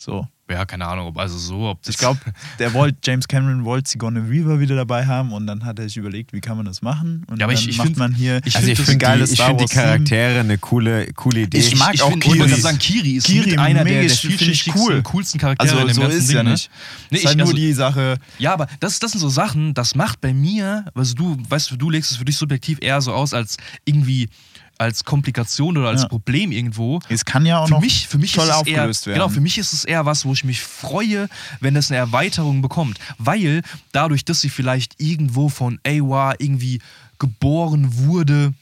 So. 0.06 0.27
ja, 0.52 0.64
keine 0.65 0.86
Ahnung, 0.86 1.07
ob 1.07 1.18
also 1.18 1.36
so, 1.36 1.61
ob 1.69 1.82
das 1.82 1.95
Ich 1.95 1.98
glaube, 1.98 2.19
der 2.60 2.73
wollte, 2.73 2.98
James 3.03 3.27
Cameron 3.27 3.65
wollte 3.65 3.90
Sigourney 3.90 4.30
Weaver 4.30 4.60
wieder 4.60 4.76
dabei 4.76 5.03
haben 5.07 5.34
und 5.34 5.48
dann 5.48 5.65
hat 5.65 5.80
er 5.80 5.86
sich 5.86 5.98
überlegt, 5.98 6.32
wie 6.32 6.41
kann 6.41 6.57
man 6.57 6.65
das 6.68 6.84
machen? 6.84 7.23
Und 7.27 7.40
Ja, 7.40 7.45
aber 7.48 7.53
dann 7.56 7.64
ich- 7.64 7.69
ich 7.69 7.77
macht 7.80 7.88
find- 7.88 7.98
man 7.98 8.14
hier 8.14 8.40
ich 8.45 8.56
Also 8.56 8.68
find 8.68 8.69
ich 8.73 8.77
das 8.77 8.86
finde 8.88 9.26
die, 9.26 9.34
ich 9.34 9.41
find 9.41 9.61
die. 9.61 9.65
Charaktere 9.65 10.40
eine 10.41 10.57
coole, 10.60 11.11
coole 11.14 11.41
Idee. 11.41 11.57
Ich 11.57 11.76
mag 11.76 11.99
auch 12.02 12.11
find- 12.11 12.23
Kiri. 12.23 12.45
Ich 12.45 12.61
sagen, 12.61 12.77
Kiri 12.77 13.11
ist 13.14 13.26
Kiri 13.26 13.49
mit 13.49 13.60
einer 13.60 13.84
der, 13.84 13.94
der 13.94 14.03
ich 14.03 14.19
vielschichtigsten, 14.22 14.73
cool. 14.80 15.02
coolsten 15.02 15.40
Charaktere 15.40 15.68
Also 15.72 15.82
in 15.82 15.88
dem 15.88 15.95
so 15.95 16.02
ganzen 16.02 16.18
ist 16.19 16.27
Ding. 16.30 16.38
ja 16.38 16.44
ne? 16.44 16.52
nicht. 16.52 16.69
Nee, 17.10 17.18
ist 17.18 17.26
halt 17.26 17.34
ich, 17.34 17.38
nur 17.40 17.48
also, 17.48 17.57
die 17.57 17.73
Sache, 17.73 18.18
Ja, 18.38 18.53
aber 18.53 18.68
das, 18.80 18.99
das 18.99 19.11
sind 19.14 19.22
so 19.22 19.30
Sachen, 19.30 19.73
das 19.73 19.95
macht 19.95 20.22
bei 20.22 20.34
mir, 20.36 20.86
also 20.94 21.15
du, 21.15 21.36
weißt 21.49 21.72
du, 21.72 21.77
du 21.77 21.90
legst 21.90 22.11
es 22.11 22.18
für 22.18 22.26
dich 22.26 22.38
subjektiv 22.38 22.77
eher 22.82 23.02
so 23.02 23.11
aus 23.11 23.34
als 23.34 23.57
irgendwie 23.86 24.30
als 24.77 25.03
Komplikation 25.06 25.77
oder 25.77 25.89
als 25.89 26.03
Ja. 26.03 26.07
Problem 26.07 26.52
irgendwo. 26.52 26.99
es 27.10 27.26
kann 27.26 27.45
ja 27.45 27.60
auch 27.60 27.68
Für 27.68 27.73
noch 27.76 27.81
mich, 27.81 28.07
für 28.07 28.18
mich 28.18 28.34
toll 28.34 28.43
ist 28.45 28.49
es 28.52 28.56
aufgelöst 28.56 29.07
eher, 29.07 29.11
werden. 29.14 29.19
Genau, 29.22 29.30
für 29.34 29.41
mich 29.41 29.57
ist 29.57 29.73
es 29.73 29.85
eher 29.85 30.06
was, 30.06 30.26
wo 30.26 30.34
ich 30.34 30.43
mich 30.43 30.61
freue, 30.61 31.27
wenn 31.60 31.76
es 31.76 31.89
eine 31.91 31.97
Erweiterung 31.97 32.61
bekommt. 32.61 32.99
Weil 33.18 33.61
dadurch, 33.91 34.26
dass 34.26 34.41
sie 34.41 34.49
vielleicht 34.49 34.99
irgendwo 34.99 35.49
von 35.49 35.80
AWA 35.85 36.35
irgendwie 36.39 36.81
geboren 37.19 37.88
wurde, 37.97 38.53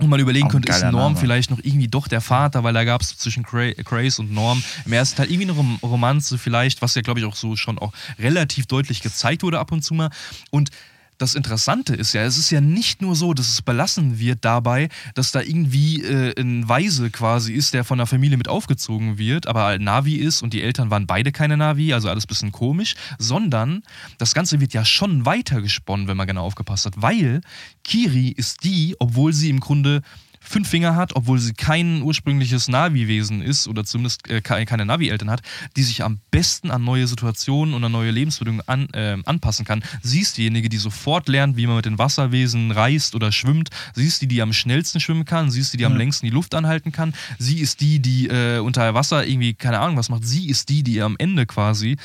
und 0.00 0.08
man 0.08 0.20
überlegen 0.20 0.48
könnte, 0.48 0.70
ist 0.70 0.82
Norm 0.84 1.14
Name. 1.14 1.16
vielleicht 1.16 1.50
noch 1.50 1.58
irgendwie 1.60 1.88
doch 1.88 2.06
der 2.06 2.20
Vater, 2.20 2.62
weil 2.62 2.72
da 2.72 2.84
gab 2.84 3.00
es 3.00 3.16
zwischen 3.18 3.42
Grace 3.42 4.20
und 4.20 4.30
Norm 4.32 4.62
im 4.84 4.92
ersten 4.92 5.16
Teil 5.16 5.26
irgendwie 5.26 5.42
eine 5.50 5.52
Rom 5.52 5.78
Romanze 5.82 6.38
vielleicht, 6.38 6.82
was 6.82 6.94
ja 6.94 7.02
glaube 7.02 7.18
ich 7.18 7.26
auch 7.26 7.34
so 7.34 7.56
schon 7.56 7.80
auch 7.80 7.92
relativ 8.16 8.66
deutlich 8.66 9.02
gezeigt 9.02 9.42
wurde 9.42 9.58
ab 9.58 9.72
und 9.72 9.82
zu 9.82 9.94
mal. 9.94 10.10
Und 10.50 10.70
das 11.18 11.34
Interessante 11.34 11.94
ist 11.94 12.12
ja, 12.12 12.22
es 12.22 12.38
ist 12.38 12.50
ja 12.50 12.60
nicht 12.60 13.02
nur 13.02 13.16
so, 13.16 13.34
dass 13.34 13.48
es 13.48 13.60
belassen 13.60 14.18
wird 14.18 14.44
dabei, 14.44 14.88
dass 15.14 15.32
da 15.32 15.40
irgendwie 15.40 16.02
äh, 16.02 16.40
ein 16.40 16.68
Weise 16.68 17.10
quasi 17.10 17.52
ist, 17.52 17.74
der 17.74 17.84
von 17.84 17.98
der 17.98 18.06
Familie 18.06 18.38
mit 18.38 18.48
aufgezogen 18.48 19.18
wird, 19.18 19.48
aber 19.48 19.66
ein 19.66 19.82
Navi 19.82 20.14
ist 20.14 20.42
und 20.42 20.52
die 20.52 20.62
Eltern 20.62 20.90
waren 20.90 21.06
beide 21.06 21.32
keine 21.32 21.56
Navi, 21.56 21.92
also 21.92 22.08
alles 22.08 22.24
ein 22.24 22.28
bisschen 22.28 22.52
komisch, 22.52 22.94
sondern 23.18 23.82
das 24.18 24.32
Ganze 24.32 24.60
wird 24.60 24.72
ja 24.72 24.84
schon 24.84 25.26
weitergesponnen, 25.26 26.06
wenn 26.06 26.16
man 26.16 26.28
genau 26.28 26.44
aufgepasst 26.44 26.86
hat, 26.86 26.94
weil 26.96 27.40
Kiri 27.82 28.28
ist 28.28 28.62
die, 28.62 28.94
obwohl 28.98 29.32
sie 29.32 29.50
im 29.50 29.60
Grunde 29.60 30.02
fünf 30.48 30.68
Finger 30.68 30.96
hat, 30.96 31.14
obwohl 31.14 31.38
sie 31.38 31.52
kein 31.52 32.02
ursprüngliches 32.02 32.68
Navi-Wesen 32.68 33.42
ist 33.42 33.68
oder 33.68 33.84
zumindest 33.84 34.28
äh, 34.30 34.40
ke- 34.40 34.64
keine 34.64 34.84
Navi-Eltern 34.86 35.30
hat, 35.30 35.42
die 35.76 35.82
sich 35.82 36.02
am 36.02 36.20
besten 36.30 36.70
an 36.70 36.82
neue 36.84 37.06
Situationen 37.06 37.74
und 37.74 37.84
an 37.84 37.92
neue 37.92 38.10
Lebensbedingungen 38.10 38.66
an, 38.66 38.88
äh, 38.94 39.18
anpassen 39.24 39.64
kann. 39.64 39.82
Sie 40.02 40.20
ist 40.20 40.38
diejenige, 40.38 40.68
die 40.68 40.78
sofort 40.78 41.28
lernt, 41.28 41.56
wie 41.56 41.66
man 41.66 41.76
mit 41.76 41.84
den 41.84 41.98
Wasserwesen 41.98 42.70
reist 42.70 43.14
oder 43.14 43.30
schwimmt. 43.30 43.68
Sie 43.94 44.06
ist 44.06 44.22
die, 44.22 44.26
die 44.26 44.40
am 44.42 44.52
schnellsten 44.52 45.00
schwimmen 45.00 45.24
kann. 45.24 45.50
Sie 45.50 45.60
ist 45.60 45.72
die, 45.72 45.76
die 45.76 45.84
am 45.84 45.96
längsten 45.96 46.26
die 46.26 46.32
Luft 46.32 46.54
anhalten 46.54 46.92
kann. 46.92 47.14
Sie 47.38 47.60
ist 47.60 47.80
die, 47.80 48.00
die 48.00 48.28
äh, 48.28 48.58
unter 48.58 48.94
Wasser 48.94 49.26
irgendwie, 49.26 49.54
keine 49.54 49.78
Ahnung, 49.80 49.96
was 49.96 50.08
macht. 50.08 50.24
Sie 50.24 50.48
ist 50.48 50.68
die, 50.68 50.82
die 50.82 51.02
am 51.02 51.16
Ende 51.18 51.46
quasi 51.46 51.96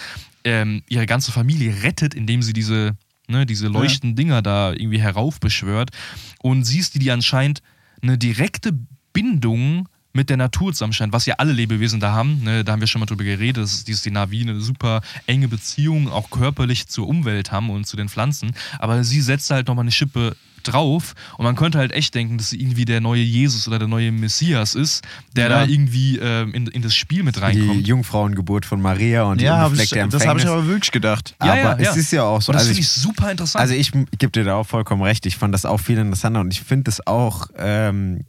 ähm, 0.43 0.83
ihre 0.89 1.05
ganze 1.05 1.31
Familie 1.31 1.83
rettet, 1.83 2.13
indem 2.13 2.41
sie 2.41 2.53
diese, 2.53 2.97
ne, 3.27 3.45
diese 3.45 3.67
leuchtenden 3.67 4.15
Dinger 4.15 4.41
da 4.41 4.73
irgendwie 4.73 4.99
heraufbeschwört. 4.99 5.91
Und 6.41 6.65
sie 6.65 6.79
ist 6.79 6.95
die, 6.95 6.99
die 6.99 7.11
anscheinend 7.11 7.61
eine 8.03 8.17
direkte 8.17 8.77
Bindung 9.13 9.87
mit 10.13 10.29
der 10.29 10.37
Natur 10.37 10.73
zusammen 10.73 10.93
scheint, 10.93 11.11
was 11.11 11.25
ja 11.25 11.35
alle 11.39 11.53
Lebewesen 11.53 11.99
da 11.99 12.11
haben. 12.11 12.43
Ne, 12.43 12.63
da 12.63 12.73
haben 12.73 12.79
wir 12.79 12.87
schon 12.87 12.99
mal 12.99 13.07
drüber 13.07 13.23
geredet, 13.23 13.63
dass 13.63 13.83
die 13.83 14.11
Navi 14.11 14.41
eine 14.41 14.61
super 14.61 15.01
enge 15.25 15.47
Beziehung 15.47 16.07
auch 16.07 16.29
körperlich 16.29 16.87
zur 16.87 17.07
Umwelt 17.07 17.51
haben 17.51 17.71
und 17.71 17.87
zu 17.87 17.97
den 17.97 18.09
Pflanzen. 18.09 18.53
Aber 18.77 19.03
sie 19.03 19.21
setzt 19.21 19.49
halt 19.49 19.67
nochmal 19.67 19.83
eine 19.83 19.91
Schippe 19.91 20.35
drauf 20.63 21.13
und 21.37 21.45
man 21.45 21.55
könnte 21.55 21.77
halt 21.77 21.91
echt 21.91 22.15
denken, 22.15 22.37
dass 22.37 22.49
sie 22.49 22.61
irgendwie 22.61 22.85
der 22.85 23.01
neue 23.01 23.21
Jesus 23.21 23.67
oder 23.67 23.79
der 23.79 23.87
neue 23.87 24.11
Messias 24.11 24.75
ist, 24.75 25.03
der 25.35 25.49
Ja. 25.49 25.49
da 25.49 25.65
irgendwie 25.65 26.17
ähm, 26.17 26.53
in, 26.53 26.67
in 26.67 26.81
das 26.81 26.95
Spiel 26.95 27.23
mit 27.23 27.35
die 27.35 27.39
reinkommt. 27.39 27.87
Jungfrauengeburt 27.87 28.65
von 28.65 28.81
Maria 28.81 29.23
und 29.23 29.41
ja, 29.41 29.69
die 29.69 29.81
ich, 29.81 29.89
das 30.09 30.25
habe 30.27 30.39
ich 30.39 30.47
aber 30.47 30.67
wirklich 30.67 30.91
gedacht. 30.91 31.35
Ja, 31.41 31.51
aber 31.51 31.59
ja, 31.59 31.79
ja. 31.79 31.91
es 31.91 31.97
ist 31.97 32.11
ja 32.11 32.23
auch 32.23 32.41
so. 32.41 32.51
Und 32.51 32.55
das 32.55 32.63
also 32.63 32.69
finde 32.69 32.81
ich 32.81 32.89
super 32.89 33.31
interessant. 33.31 33.61
Also 33.61 33.73
ich 33.73 33.91
gebe 33.91 34.31
dir 34.31 34.43
da 34.43 34.55
auch 34.55 34.67
vollkommen 34.67 35.01
recht. 35.01 35.25
Ich 35.25 35.37
fand 35.37 35.53
das 35.53 35.65
auch 35.65 35.79
viel 35.79 35.97
interessanter 35.97 36.41
und 36.41 36.53
ich 36.53 36.61
finde 36.61 36.89
es 36.89 37.05
auch 37.05 37.47
ähm, 37.57 38.21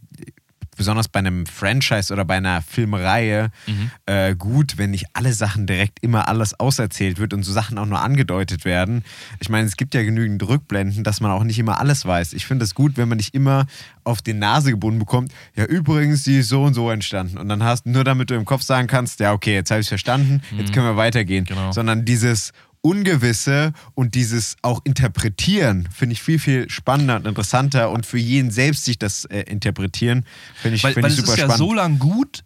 besonders 0.76 1.08
bei 1.08 1.20
einem 1.20 1.46
Franchise 1.46 2.12
oder 2.12 2.24
bei 2.24 2.36
einer 2.36 2.62
Filmreihe 2.62 3.50
Mhm. 3.66 3.90
äh, 4.06 4.34
gut, 4.34 4.78
wenn 4.78 4.90
nicht 4.90 5.06
alle 5.12 5.32
Sachen 5.32 5.66
direkt 5.66 5.98
immer 6.02 6.28
alles 6.28 6.58
auserzählt 6.58 7.18
wird 7.18 7.32
und 7.32 7.42
so 7.42 7.52
Sachen 7.52 7.78
auch 7.78 7.86
nur 7.86 8.00
angedeutet 8.00 8.64
werden. 8.64 9.04
Ich 9.40 9.48
meine, 9.48 9.66
es 9.66 9.76
gibt 9.76 9.94
ja 9.94 10.02
genügend 10.02 10.46
Rückblenden, 10.46 11.04
dass 11.04 11.20
man 11.20 11.30
auch 11.30 11.44
nicht 11.44 11.58
immer 11.58 11.78
alles 11.78 12.04
weiß. 12.04 12.32
Ich 12.32 12.46
finde 12.46 12.64
es 12.64 12.74
gut, 12.74 12.96
wenn 12.96 13.08
man 13.08 13.16
nicht 13.18 13.34
immer 13.34 13.66
auf 14.04 14.20
die 14.22 14.34
Nase 14.34 14.70
gebunden 14.70 14.98
bekommt, 14.98 15.32
ja 15.56 15.64
übrigens, 15.64 16.24
die 16.24 16.38
ist 16.38 16.48
so 16.48 16.62
und 16.64 16.74
so 16.74 16.90
entstanden. 16.90 17.38
Und 17.38 17.48
dann 17.48 17.62
hast 17.62 17.86
nur 17.86 18.04
damit 18.04 18.30
du 18.30 18.34
im 18.34 18.44
Kopf 18.44 18.62
sagen 18.62 18.86
kannst, 18.86 19.20
ja 19.20 19.32
okay, 19.32 19.54
jetzt 19.54 19.70
habe 19.70 19.80
ich 19.80 19.86
es 19.86 19.88
verstanden, 19.88 20.42
jetzt 20.56 20.72
können 20.72 20.86
wir 20.86 20.96
weitergehen. 20.96 21.44
Genau. 21.44 21.72
Sondern 21.72 22.04
dieses 22.04 22.52
Ungewisse 22.84 23.72
und 23.94 24.14
dieses 24.14 24.56
auch 24.60 24.82
Interpretieren 24.84 25.88
finde 25.90 26.12
ich 26.12 26.22
viel, 26.22 26.38
viel 26.38 26.68
spannender 26.68 27.16
und 27.16 27.26
interessanter 27.26 27.90
und 27.90 28.04
für 28.04 28.18
jeden 28.18 28.50
selbst 28.50 28.84
sich 28.84 28.98
das 28.98 29.24
äh, 29.24 29.40
interpretieren, 29.40 30.26
finde 30.60 30.76
ich, 30.76 30.84
weil, 30.84 30.92
find 30.92 31.04
weil 31.04 31.12
ich 31.12 31.18
es 31.18 31.24
super 31.24 31.32
ist 31.32 31.38
ja 31.38 31.44
spannend. 31.46 31.58
so 31.58 31.72
lang 31.72 31.98
gut, 31.98 32.44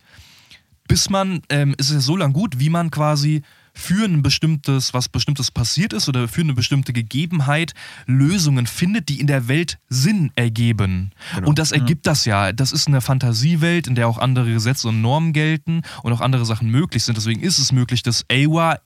bis 0.87 1.11
man, 1.11 1.43
ähm, 1.49 1.75
es 1.77 1.89
ist 1.89 1.95
ja 1.95 2.01
so 2.01 2.17
lang 2.17 2.33
gut, 2.33 2.61
wie 2.61 2.71
man 2.71 2.93
quasi 2.93 3.43
für 3.79 4.05
ein 4.05 4.23
bestimmtes, 4.23 4.93
was 4.93 5.09
bestimmtes 5.09 5.53
passiert 5.53 5.93
ist 5.93 6.09
oder 6.09 6.27
für 6.27 6.41
eine 6.41 6.53
bestimmte 6.53 6.93
Gegebenheit 6.93 7.75
Lösungen 8.07 8.67
findet, 8.67 9.09
die 9.09 9.21
in 9.21 9.29
der 9.29 9.47
Welt 9.47 9.79
Sinn 9.89 10.33
ergeben. 10.35 11.13
Genau. 11.35 11.49
Und 11.49 11.61
das 11.61 11.71
ergibt 11.71 12.07
das 12.07 12.25
ja. 12.25 12.53
Das 12.53 12.73
ist 12.73 12.89
eine 12.89 13.01
Fantasiewelt, 13.01 13.87
in 13.87 13.95
der 13.95 14.09
auch 14.09 14.19
andere 14.19 14.53
Gesetze 14.53 14.89
und 14.89 15.01
Normen 15.01 15.33
gelten 15.33 15.83
und 16.03 16.13
auch 16.13 16.21
andere 16.21 16.45
Sachen 16.45 16.71
möglich 16.71 17.05
sind. 17.05 17.17
Deswegen 17.17 17.41
ist 17.41 17.59
es 17.59 17.71
möglich, 17.71 18.03
dass 18.03 18.25
Awa, 18.31 18.79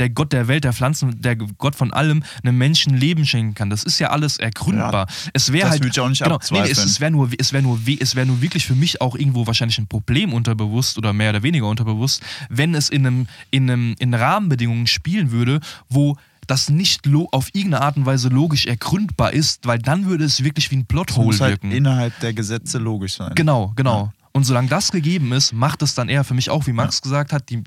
der 0.00 0.10
Gott 0.10 0.32
der 0.32 0.48
Welt, 0.48 0.64
der 0.64 0.72
Pflanzen, 0.72 1.22
der 1.22 1.36
Gott 1.36 1.76
von 1.76 1.92
allem, 1.92 2.24
einem 2.42 2.58
Menschen 2.58 2.96
Leben 2.96 3.24
schenken 3.26 3.54
kann. 3.54 3.70
Das 3.70 3.84
ist 3.84 4.00
ja 4.00 4.10
alles 4.10 4.38
ergründbar. 4.38 5.06
es 5.32 5.52
wäre 5.52 5.70
halt 5.70 5.84
ich 5.84 6.00
auch 6.00 6.08
nicht 6.08 6.24
genau, 6.24 6.40
nee, 6.50 6.62
nee, 6.62 6.70
es, 6.70 6.84
es 6.84 7.00
wäre 7.00 7.12
nur, 7.12 7.30
es 7.38 7.52
wäre 7.52 7.62
nur, 7.62 7.78
es 8.00 8.16
wäre 8.16 8.26
nur 8.26 8.42
wirklich 8.42 8.66
für 8.66 8.74
mich 8.74 9.00
auch 9.00 9.14
irgendwo 9.14 9.46
wahrscheinlich 9.46 9.78
ein 9.78 9.86
Problem 9.86 10.32
unterbewusst 10.32 10.98
oder 10.98 11.12
mehr 11.12 11.30
oder 11.30 11.44
weniger 11.44 11.68
unterbewusst, 11.68 12.22
wenn 12.48 12.74
es 12.74 12.88
in 12.88 13.06
einem, 13.06 13.26
in 13.50 13.70
einem, 13.70 13.94
in 13.98 14.12
Rahmenbedingungen 14.40 14.86
spielen 14.86 15.30
würde, 15.30 15.60
wo 15.88 16.16
das 16.46 16.68
nicht 16.68 17.06
lo 17.06 17.28
auf 17.30 17.48
irgendeine 17.52 17.84
Art 17.84 17.96
und 17.96 18.06
Weise 18.06 18.28
logisch 18.28 18.66
ergründbar 18.66 19.32
ist, 19.32 19.66
weil 19.66 19.78
dann 19.78 20.06
würde 20.06 20.24
es 20.24 20.42
wirklich 20.42 20.70
wie 20.70 20.76
ein 20.76 20.86
Plothole 20.86 21.26
muss 21.26 21.40
halt 21.40 21.62
wirken. 21.62 21.70
innerhalb 21.70 22.18
der 22.20 22.32
Gesetze 22.32 22.78
logisch 22.78 23.14
sein. 23.16 23.32
Genau, 23.36 23.72
genau. 23.76 24.12
Und 24.32 24.44
solange 24.44 24.68
das 24.68 24.92
gegeben 24.92 25.32
ist, 25.32 25.52
macht 25.52 25.82
es 25.82 25.96
dann 25.96 26.08
eher 26.08 26.22
für 26.22 26.34
mich 26.34 26.50
auch, 26.50 26.68
wie 26.68 26.72
Max 26.72 27.02
gesagt 27.02 27.32
hat, 27.32 27.50
die, 27.50 27.64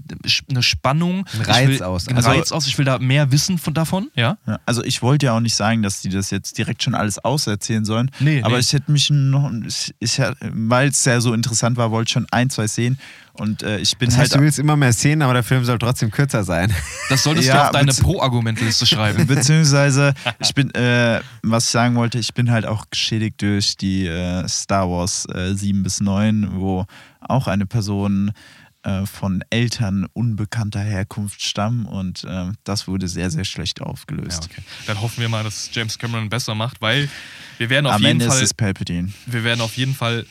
eine 0.50 0.64
Spannung. 0.64 1.26
Ein 1.34 1.42
Reiz 1.42 1.70
ich 1.70 1.80
will, 1.80 1.84
aus. 1.84 2.08
Ein 2.08 2.16
Also- 2.16 2.30
Reiz 2.30 2.52
aus. 2.54 2.68
Ich 2.68 2.78
will 2.78 2.86
da 2.86 3.00
mehr 3.00 3.34
wissen 3.34 3.58
von, 3.58 3.74
davon, 3.74 4.10
ja. 4.16 4.38
Ja, 4.48 4.60
also 4.66 4.82
ich 4.82 5.02
wollte 5.02 5.26
ja 5.26 5.36
auch 5.36 5.42
nicht 5.42 5.56
sagen, 5.56 5.84
dass 5.84 6.02
die 6.02 6.08
das 6.10 6.30
jetzt 6.32 6.58
direkt 6.58 6.82
schon 6.82 6.96
alles 6.96 7.20
auserzählen 7.20 7.84
sollen. 7.84 8.12
Nee, 8.22 8.42
aber 8.44 8.56
nee. 8.56 8.62
ich 8.62 8.72
hätte 8.72 8.92
mich 8.94 9.10
noch, 9.10 9.52
ich, 9.68 9.94
ich, 10.00 10.22
weil 10.42 10.88
es 10.88 11.04
ja 11.04 11.20
so 11.20 11.34
interessant 11.34 11.76
war, 11.76 11.92
wollte 11.92 12.08
ich 12.08 12.14
schon 12.14 12.28
ein, 12.32 12.50
zwei 12.50 12.68
sehen. 12.68 12.98
Und 13.36 13.64
äh, 13.64 13.80
ich 13.80 13.98
bin 13.98 14.10
Das 14.10 14.18
halt. 14.18 14.26
heißt, 14.28 14.36
du 14.36 14.42
willst 14.42 14.60
immer 14.60 14.76
mehr 14.78 14.94
sehen, 14.94 15.22
aber 15.24 15.34
der 15.34 15.44
Film 15.44 15.66
soll 15.66 15.80
trotzdem 15.80 16.12
kürzer 16.12 16.44
sein. 16.44 16.72
Das 17.10 17.24
solltest 17.24 17.48
Ja, 17.50 17.56
du 17.56 17.64
auf 17.66 17.72
deine 17.72 17.92
Pro-Argumentliste 17.94 18.86
schreiben. 18.86 19.26
Beziehungsweise, 19.28 20.14
ich 20.40 20.54
bin, 20.54 20.70
äh, 20.76 21.20
was 21.42 21.66
ich 21.66 21.72
sagen 21.72 21.96
wollte, 21.96 22.20
ich 22.20 22.34
bin 22.36 22.52
halt 22.52 22.66
auch 22.68 22.86
geschädigt 22.92 23.42
durch 23.42 23.76
die 23.76 24.06
äh, 24.06 24.48
Star 24.48 24.88
Wars 24.90 25.26
äh, 25.34 25.56
7 25.56 25.82
bis 25.82 26.00
9, 26.00 26.50
wo 26.60 26.86
auch 27.22 27.48
eine 27.48 27.66
Person 27.66 28.32
äh, 28.84 29.06
von 29.08 29.44
Eltern 29.50 30.06
unbekannter 30.14 30.82
Herkunft 30.82 31.42
stammen 31.42 31.86
und 31.86 32.26
äh, 32.26 32.52
das 32.66 32.88
wurde 32.88 33.08
sehr, 33.08 33.32
sehr 33.32 33.46
schlecht 33.46 33.82
aufgelöst. 33.82 34.44
Ja, 34.44 34.50
okay. 34.52 34.62
Dann 34.86 35.02
hoffen 35.02 35.22
wir 35.22 35.30
mal, 35.30 35.44
dass 35.44 35.70
James 35.72 35.98
Cameron 35.98 36.30
besser 36.30 36.54
macht, 36.54 36.82
weil 36.82 37.10
wir 37.58 37.70
werden 37.72 37.88
auf 37.88 37.94
Am 37.94 38.02
jeden 38.02 38.12
Ende 38.22 38.28
Fall. 38.28 38.38
ist 38.38 38.44
es 38.44 38.54
Palpatine. 38.54 39.12
wir 39.26 39.44
werden 39.44 39.62
auf 39.62 39.76
jeden 39.78 39.96
Fall 39.96 40.26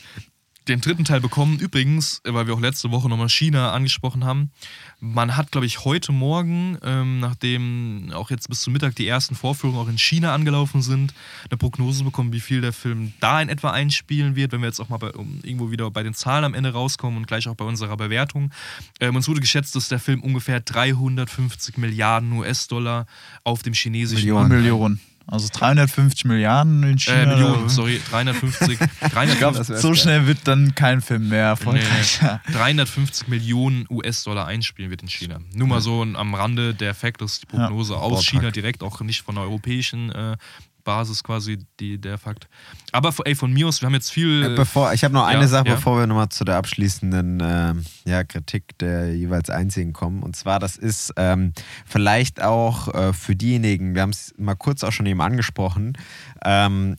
den 0.67 0.81
dritten 0.81 1.03
Teil 1.03 1.19
bekommen. 1.19 1.59
Übrigens, 1.59 2.21
weil 2.23 2.47
wir 2.47 2.53
auch 2.53 2.59
letzte 2.59 2.91
Woche 2.91 3.09
nochmal 3.09 3.29
China 3.29 3.71
angesprochen 3.71 4.23
haben. 4.23 4.51
Man 4.99 5.35
hat, 5.35 5.51
glaube 5.51 5.65
ich, 5.65 5.83
heute 5.83 6.11
Morgen, 6.11 6.77
ähm, 6.83 7.19
nachdem 7.19 8.11
auch 8.13 8.29
jetzt 8.29 8.47
bis 8.49 8.61
zum 8.61 8.73
Mittag 8.73 8.95
die 8.95 9.07
ersten 9.07 9.35
Vorführungen 9.35 9.79
auch 9.79 9.89
in 9.89 9.97
China 9.97 10.33
angelaufen 10.33 10.81
sind, 10.81 11.13
eine 11.49 11.57
Prognose 11.57 12.03
bekommen, 12.03 12.31
wie 12.31 12.39
viel 12.39 12.61
der 12.61 12.73
Film 12.73 13.13
da 13.19 13.41
in 13.41 13.49
etwa 13.49 13.71
einspielen 13.71 14.35
wird, 14.35 14.51
wenn 14.51 14.61
wir 14.61 14.67
jetzt 14.67 14.79
auch 14.79 14.89
mal 14.89 14.97
bei, 14.97 15.11
um, 15.11 15.39
irgendwo 15.43 15.71
wieder 15.71 15.89
bei 15.91 16.03
den 16.03 16.13
Zahlen 16.13 16.45
am 16.45 16.53
Ende 16.53 16.71
rauskommen 16.71 17.17
und 17.17 17.27
gleich 17.27 17.47
auch 17.47 17.55
bei 17.55 17.65
unserer 17.65 17.97
Bewertung. 17.97 18.51
Ähm, 18.99 19.15
uns 19.15 19.27
wurde 19.27 19.41
geschätzt, 19.41 19.75
dass 19.75 19.89
der 19.89 19.99
Film 19.99 20.21
ungefähr 20.21 20.59
350 20.61 21.77
Milliarden 21.77 22.31
US-Dollar 22.33 23.05
auf 23.43 23.63
dem 23.63 23.73
chinesischen 23.73 24.21
Millionen. 24.21 24.49
Markt 24.49 24.61
Millionen. 24.61 24.99
Also 25.25 25.47
350 25.51 26.25
Milliarden 26.25 26.83
in 26.83 26.97
China. 26.99 27.23
Äh, 27.23 27.25
Millionen, 27.27 27.69
sorry, 27.69 28.01
350. 28.09 28.77
350 28.77 29.23
Ich 29.33 29.37
glaube, 29.37 29.57
Das 29.57 29.69
wär's 29.69 29.81
so 29.81 29.89
geil. 29.89 29.97
schnell 29.97 30.27
wird 30.27 30.39
dann 30.45 30.75
kein 30.75 31.01
Film 31.01 31.29
mehr 31.29 31.45
erfolgreich. 31.45 32.19
nee. 32.21 32.53
350 32.53 33.27
Millionen 33.29 33.85
US-Dollar 33.89 34.45
einspielen 34.47 34.91
wird 34.91 35.01
in 35.01 35.07
China. 35.07 35.39
Nur 35.53 35.67
mal 35.67 35.81
so 35.81 36.01
am 36.03 36.35
Rande 36.35 36.73
der 36.73 36.93
Fakt, 36.93 37.21
dass 37.21 37.39
die 37.39 37.45
Prognose 37.45 37.95
aus 37.95 38.01
Ballpark. 38.11 38.25
China 38.25 38.51
direkt, 38.51 38.83
auch 38.83 38.99
nicht 39.01 39.21
von 39.21 39.35
der 39.35 39.45
europäischen 39.45 40.11
äh, 40.11 40.35
Basis 40.83 41.23
quasi 41.23 41.59
die, 41.79 41.97
der 41.97 42.17
Fakt. 42.17 42.47
Aber 42.91 43.13
ey, 43.25 43.35
von 43.35 43.51
mir 43.51 43.67
aus, 43.67 43.81
wir 43.81 43.87
haben 43.87 43.93
jetzt 43.93 44.11
viel. 44.11 44.43
Äh, 44.43 44.55
Bevor, 44.55 44.93
ich 44.93 45.03
habe 45.03 45.13
noch 45.13 45.25
eine 45.25 45.41
ja, 45.41 45.47
Sache, 45.47 45.67
ja. 45.67 45.75
bevor 45.75 45.99
wir 45.99 46.07
nochmal 46.07 46.29
zu 46.29 46.43
der 46.43 46.57
abschließenden 46.57 47.41
ähm, 47.41 47.85
ja, 48.05 48.23
Kritik 48.23 48.77
der 48.79 49.15
jeweils 49.15 49.49
Einzigen 49.49 49.93
kommen. 49.93 50.23
Und 50.23 50.35
zwar, 50.35 50.59
das 50.59 50.77
ist 50.77 51.13
ähm, 51.17 51.53
vielleicht 51.85 52.41
auch 52.41 52.93
äh, 52.93 53.13
für 53.13 53.35
diejenigen, 53.35 53.95
wir 53.95 54.01
haben 54.01 54.11
es 54.11 54.33
mal 54.37 54.55
kurz 54.55 54.83
auch 54.83 54.91
schon 54.91 55.05
eben 55.05 55.21
angesprochen, 55.21 55.97
ähm, 56.43 56.97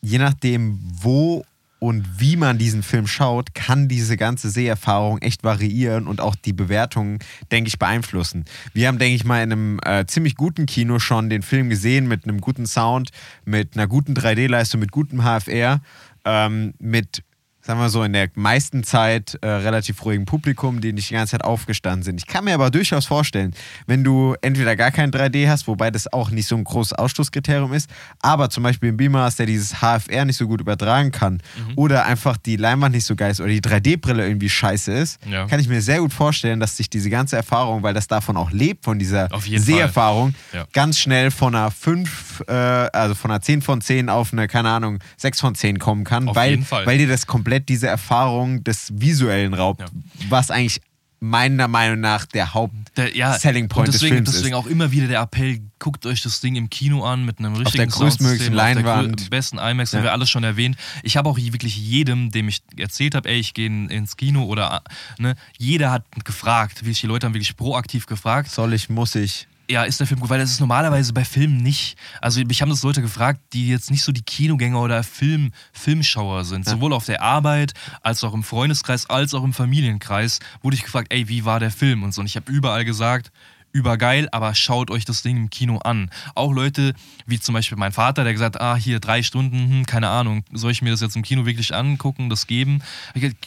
je 0.00 0.18
nachdem, 0.18 0.78
wo 0.82 1.44
und 1.78 2.20
wie 2.20 2.36
man 2.36 2.58
diesen 2.58 2.82
Film 2.82 3.06
schaut, 3.06 3.54
kann 3.54 3.88
diese 3.88 4.16
ganze 4.16 4.50
Seherfahrung 4.50 5.18
echt 5.18 5.44
variieren 5.44 6.06
und 6.06 6.20
auch 6.20 6.34
die 6.34 6.52
Bewertungen, 6.52 7.20
denke 7.52 7.68
ich, 7.68 7.78
beeinflussen. 7.78 8.44
Wir 8.72 8.88
haben, 8.88 8.98
denke 8.98 9.14
ich 9.14 9.24
mal, 9.24 9.42
in 9.42 9.52
einem 9.52 9.80
äh, 9.84 10.04
ziemlich 10.06 10.34
guten 10.34 10.66
Kino 10.66 10.98
schon 10.98 11.30
den 11.30 11.42
Film 11.42 11.68
gesehen 11.68 12.08
mit 12.08 12.24
einem 12.24 12.40
guten 12.40 12.66
Sound, 12.66 13.10
mit 13.44 13.76
einer 13.76 13.86
guten 13.86 14.14
3D-Leistung, 14.14 14.80
mit 14.80 14.90
gutem 14.90 15.22
HFR, 15.22 15.80
ähm, 16.24 16.74
mit 16.80 17.22
sagen 17.68 17.80
wir 17.80 17.90
so, 17.90 18.02
in 18.02 18.14
der 18.14 18.30
meisten 18.34 18.82
Zeit 18.82 19.36
äh, 19.42 19.46
relativ 19.46 20.02
ruhigem 20.02 20.24
Publikum, 20.24 20.80
die 20.80 20.94
nicht 20.94 21.10
die 21.10 21.14
ganze 21.14 21.32
Zeit 21.32 21.44
aufgestanden 21.44 22.02
sind. 22.02 22.18
Ich 22.18 22.26
kann 22.26 22.46
mir 22.46 22.54
aber 22.54 22.70
durchaus 22.70 23.04
vorstellen, 23.04 23.52
wenn 23.86 24.02
du 24.02 24.34
entweder 24.40 24.74
gar 24.74 24.90
kein 24.90 25.10
3D 25.10 25.46
hast, 25.50 25.66
wobei 25.68 25.90
das 25.90 26.10
auch 26.10 26.30
nicht 26.30 26.48
so 26.48 26.56
ein 26.56 26.64
großes 26.64 26.94
Ausschlusskriterium 26.94 27.74
ist, 27.74 27.90
aber 28.22 28.48
zum 28.48 28.62
Beispiel 28.62 28.88
ein 28.90 28.96
Beamer 28.96 29.24
hast, 29.24 29.38
der 29.38 29.44
dieses 29.44 29.82
HFR 29.82 30.24
nicht 30.24 30.38
so 30.38 30.48
gut 30.48 30.62
übertragen 30.62 31.12
kann 31.12 31.42
Mhm. 31.58 31.72
oder 31.76 32.06
einfach 32.06 32.38
die 32.38 32.56
Leinwand 32.56 32.94
nicht 32.94 33.04
so 33.04 33.14
geil 33.14 33.32
ist 33.32 33.40
oder 33.42 33.50
die 33.50 33.60
3D-Brille 33.60 34.26
irgendwie 34.26 34.48
scheiße 34.48 34.90
ist, 34.90 35.20
Ja. 35.30 35.46
kann 35.46 35.60
ich 35.60 35.68
mir 35.68 35.82
sehr 35.82 35.98
gut 36.00 36.14
vorstellen, 36.14 36.60
dass 36.60 36.74
sich 36.74 36.88
diese 36.88 37.10
ganze 37.10 37.36
Erfahrung, 37.36 37.82
weil 37.82 37.92
das 37.92 38.08
davon 38.08 38.38
auch 38.38 38.50
lebt, 38.50 38.82
von 38.86 38.98
dieser 38.98 39.28
Seherfahrung. 39.44 40.34
Ja. 40.54 40.66
ganz 40.72 40.98
schnell 40.98 41.30
von 41.30 41.54
einer 41.54 41.70
5, 41.70 42.44
äh, 42.48 42.52
also 42.52 43.14
von 43.14 43.30
einer 43.30 43.42
10 43.42 43.60
von 43.60 43.82
10 43.82 44.08
auf 44.08 44.32
eine, 44.32 44.48
keine 44.48 44.70
Ahnung, 44.70 45.00
6 45.18 45.40
von 45.40 45.54
10 45.54 45.78
kommen 45.78 46.04
kann, 46.04 46.28
Auf 46.30 46.36
weil, 46.36 46.52
jeden 46.52 46.64
Fall. 46.64 46.86
weil 46.86 46.96
dir 46.96 47.08
das 47.08 47.26
komplett 47.26 47.57
diese 47.60 47.86
Erfahrung 47.88 48.64
des 48.64 48.92
Visuellen 48.94 49.54
raubt, 49.54 49.80
Ja. 49.80 49.86
was 50.28 50.50
eigentlich 50.50 50.80
meiner 51.20 51.66
Meinung 51.66 51.98
nach 51.98 52.26
der 52.26 52.54
Haupt-Selling 52.54 53.68
Point 53.68 53.88
deswegen, 53.88 53.92
des 53.92 54.00
Films 54.24 54.30
deswegen 54.30 54.54
ist. 54.54 54.60
auch 54.62 54.66
immer 54.66 54.92
wieder 54.92 55.08
der 55.08 55.20
Appell, 55.20 55.58
guckt 55.80 56.06
euch 56.06 56.22
das 56.22 56.40
Ding 56.40 56.54
im 56.54 56.70
Kino 56.70 57.04
an 57.04 57.24
mit 57.24 57.40
einem 57.40 57.54
richtigen 57.56 57.76
der 57.78 57.86
größtmöglichen 57.88 58.54
Soundsystem, 58.56 58.76
auf 58.78 58.84
der 58.84 58.94
Leinwand. 59.02 59.30
besten 59.30 59.58
IMAX, 59.58 59.90
Ja. 59.92 59.98
haben 59.98 60.04
wir 60.04 60.12
alles 60.12 60.30
schon 60.30 60.44
erwähnt. 60.44 60.76
Ich 61.02 61.16
habe 61.16 61.28
auch 61.28 61.36
wirklich 61.36 61.76
jedem, 61.76 62.30
dem 62.30 62.48
ich 62.48 62.62
erzählt 62.76 63.16
habe, 63.16 63.28
ey, 63.28 63.38
ich 63.40 63.52
gehe 63.52 63.66
in- 63.66 63.88
ins 63.90 64.16
Kino 64.16 64.44
oder 64.44 64.82
ne, 65.18 65.34
jeder 65.56 65.90
hat 65.90 66.04
gefragt, 66.24 66.82
wirklich, 66.82 67.00
die 67.00 67.08
Leute 67.08 67.26
haben 67.26 67.34
wirklich 67.34 67.56
proaktiv 67.56 68.06
gefragt, 68.06 68.50
Soll 68.50 68.72
ich, 68.72 68.88
muss 68.88 69.16
ich. 69.16 69.48
Ja, 69.70 69.84
ist 69.84 70.00
der 70.00 70.06
Film 70.06 70.20
gut? 70.20 70.30
Weil 70.30 70.38
das 70.38 70.50
ist 70.50 70.60
normalerweise 70.60 71.12
bei 71.12 71.24
Filmen 71.24 71.58
nicht. 71.58 71.96
Also 72.20 72.40
mich 72.42 72.62
haben 72.62 72.70
das 72.70 72.82
Leute 72.82 73.02
gefragt, 73.02 73.40
die 73.52 73.68
jetzt 73.68 73.90
nicht 73.90 74.02
so 74.02 74.12
die 74.12 74.22
Kinogänger 74.22 74.80
oder 74.80 75.02
Film, 75.02 75.52
Filmschauer 75.72 76.44
sind. 76.44 76.66
Sowohl 76.66 76.92
auf 76.92 77.04
der 77.04 77.22
Arbeit, 77.22 77.74
als 78.02 78.24
auch 78.24 78.32
im 78.32 78.42
Freundeskreis, 78.42 79.10
als 79.10 79.34
auch 79.34 79.44
im 79.44 79.52
Familienkreis 79.52 80.38
wurde 80.62 80.76
ich 80.76 80.82
gefragt, 80.82 81.12
ey, 81.12 81.28
wie 81.28 81.44
war 81.44 81.60
der 81.60 81.70
Film 81.70 82.02
und 82.02 82.12
so. 82.12 82.22
Und 82.22 82.26
ich 82.26 82.36
habe 82.36 82.50
überall 82.50 82.84
gesagt, 82.84 83.30
übergeil, 83.72 84.28
aber 84.32 84.54
schaut 84.54 84.90
euch 84.90 85.04
das 85.04 85.22
Ding 85.22 85.36
im 85.36 85.50
Kino 85.50 85.78
an. 85.78 86.10
Auch 86.34 86.52
Leute, 86.52 86.94
wie 87.26 87.38
zum 87.38 87.54
Beispiel 87.54 87.78
mein 87.78 87.92
Vater, 87.92 88.24
der 88.24 88.32
gesagt, 88.32 88.60
ah, 88.60 88.76
hier 88.76 89.00
drei 89.00 89.22
Stunden, 89.22 89.70
hm, 89.70 89.86
keine 89.86 90.08
Ahnung, 90.08 90.44
soll 90.52 90.70
ich 90.70 90.82
mir 90.82 90.90
das 90.90 91.00
jetzt 91.00 91.16
im 91.16 91.22
Kino 91.22 91.46
wirklich 91.46 91.74
angucken, 91.74 92.30
das 92.30 92.46
geben? 92.46 92.82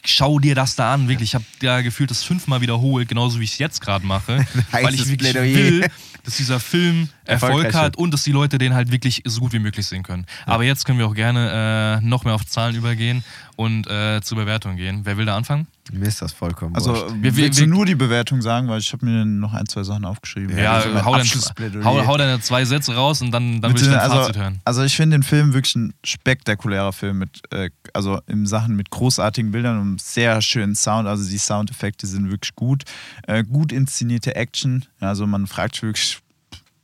Schau 0.05 0.39
dir 0.39 0.55
das 0.55 0.75
da 0.75 0.93
an, 0.93 1.07
wirklich. 1.07 1.29
Ich 1.29 1.35
habe 1.35 1.45
ja 1.61 1.81
gefühlt 1.81 2.11
das 2.11 2.23
fünfmal 2.23 2.61
wiederholt, 2.61 3.07
genauso 3.07 3.39
wie 3.39 3.43
ich 3.43 3.53
es 3.53 3.57
jetzt 3.57 3.81
gerade 3.81 4.05
mache, 4.05 4.45
weil 4.71 4.93
ich 4.93 5.07
wirklich 5.07 5.31
Plädoyer. 5.31 5.55
will, 5.55 5.91
dass 6.23 6.37
dieser 6.37 6.59
Film 6.59 7.09
Erfolg 7.25 7.73
hat 7.73 7.97
und 7.97 8.11
dass 8.11 8.23
die 8.23 8.31
Leute 8.31 8.57
den 8.57 8.73
halt 8.73 8.91
wirklich 8.91 9.23
so 9.25 9.41
gut 9.41 9.53
wie 9.53 9.59
möglich 9.59 9.85
sehen 9.85 10.03
können. 10.03 10.25
Aber 10.45 10.63
jetzt 10.63 10.85
können 10.85 10.99
wir 10.99 11.07
auch 11.07 11.15
gerne 11.15 11.99
äh, 12.01 12.05
noch 12.05 12.25
mehr 12.25 12.35
auf 12.35 12.45
Zahlen 12.45 12.75
übergehen 12.75 13.23
und 13.55 13.87
äh, 13.87 14.21
zur 14.21 14.37
Bewertung 14.37 14.75
gehen. 14.75 15.01
Wer 15.03 15.17
will 15.17 15.25
da 15.25 15.35
anfangen? 15.37 15.67
Mir 15.91 16.07
ist 16.07 16.21
das 16.21 16.31
vollkommen 16.31 16.75
Also 16.75 16.91
wurscht. 16.91 17.05
Wir- 17.15 17.23
wir- 17.23 17.35
willst 17.37 17.59
wir- 17.59 17.65
du 17.67 17.73
nur 17.73 17.85
die 17.85 17.95
Bewertung 17.95 18.41
sagen, 18.41 18.67
weil 18.69 18.79
ich 18.79 18.91
habe 18.93 19.05
mir 19.05 19.25
noch 19.25 19.53
ein, 19.53 19.65
zwei 19.67 19.83
Sachen 19.83 20.05
aufgeschrieben. 20.05 20.57
Ja, 20.57 20.73
Also 20.73 20.89
hau, 21.03 21.11
dann, 21.11 21.21
Abschlussplädoyer. 21.21 21.83
hau, 21.83 22.05
hau 22.07 22.17
deine 22.17 22.39
zwei 22.39 22.63
Sätze 22.65 22.95
raus 22.95 23.21
und 23.21 23.31
dann, 23.31 23.59
dann 23.61 23.73
will 23.73 23.81
ich 23.81 23.87
dein 23.87 23.99
also, 23.99 24.15
Fazit 24.15 24.37
hören. 24.37 24.59
also 24.63 24.83
ich 24.83 24.95
finde 24.95 25.17
den 25.17 25.23
Film 25.23 25.53
wirklich 25.53 25.75
ein 25.75 25.93
spektakulärer 26.03 26.93
Film 26.93 27.17
mit, 27.19 27.41
äh, 27.51 27.69
also 27.93 28.21
in 28.27 28.45
Sachen 28.45 28.75
mit 28.75 28.89
großartigen 28.89 29.51
Bildern 29.51 29.79
und 29.79 30.01
sehr 30.01 30.41
schönen 30.41 30.75
Sound. 30.75 31.07
Also 31.07 31.29
die 31.29 31.37
Soundeffekte 31.37 32.07
sind 32.07 32.29
wirklich 32.31 32.55
gut. 32.55 32.83
Äh, 33.27 33.43
gut 33.43 33.71
inszenierte 33.71 34.35
Action. 34.35 34.85
Also 34.99 35.27
man 35.27 35.47
fragt 35.47 35.75
sich 35.75 35.83
wirklich 35.83 36.19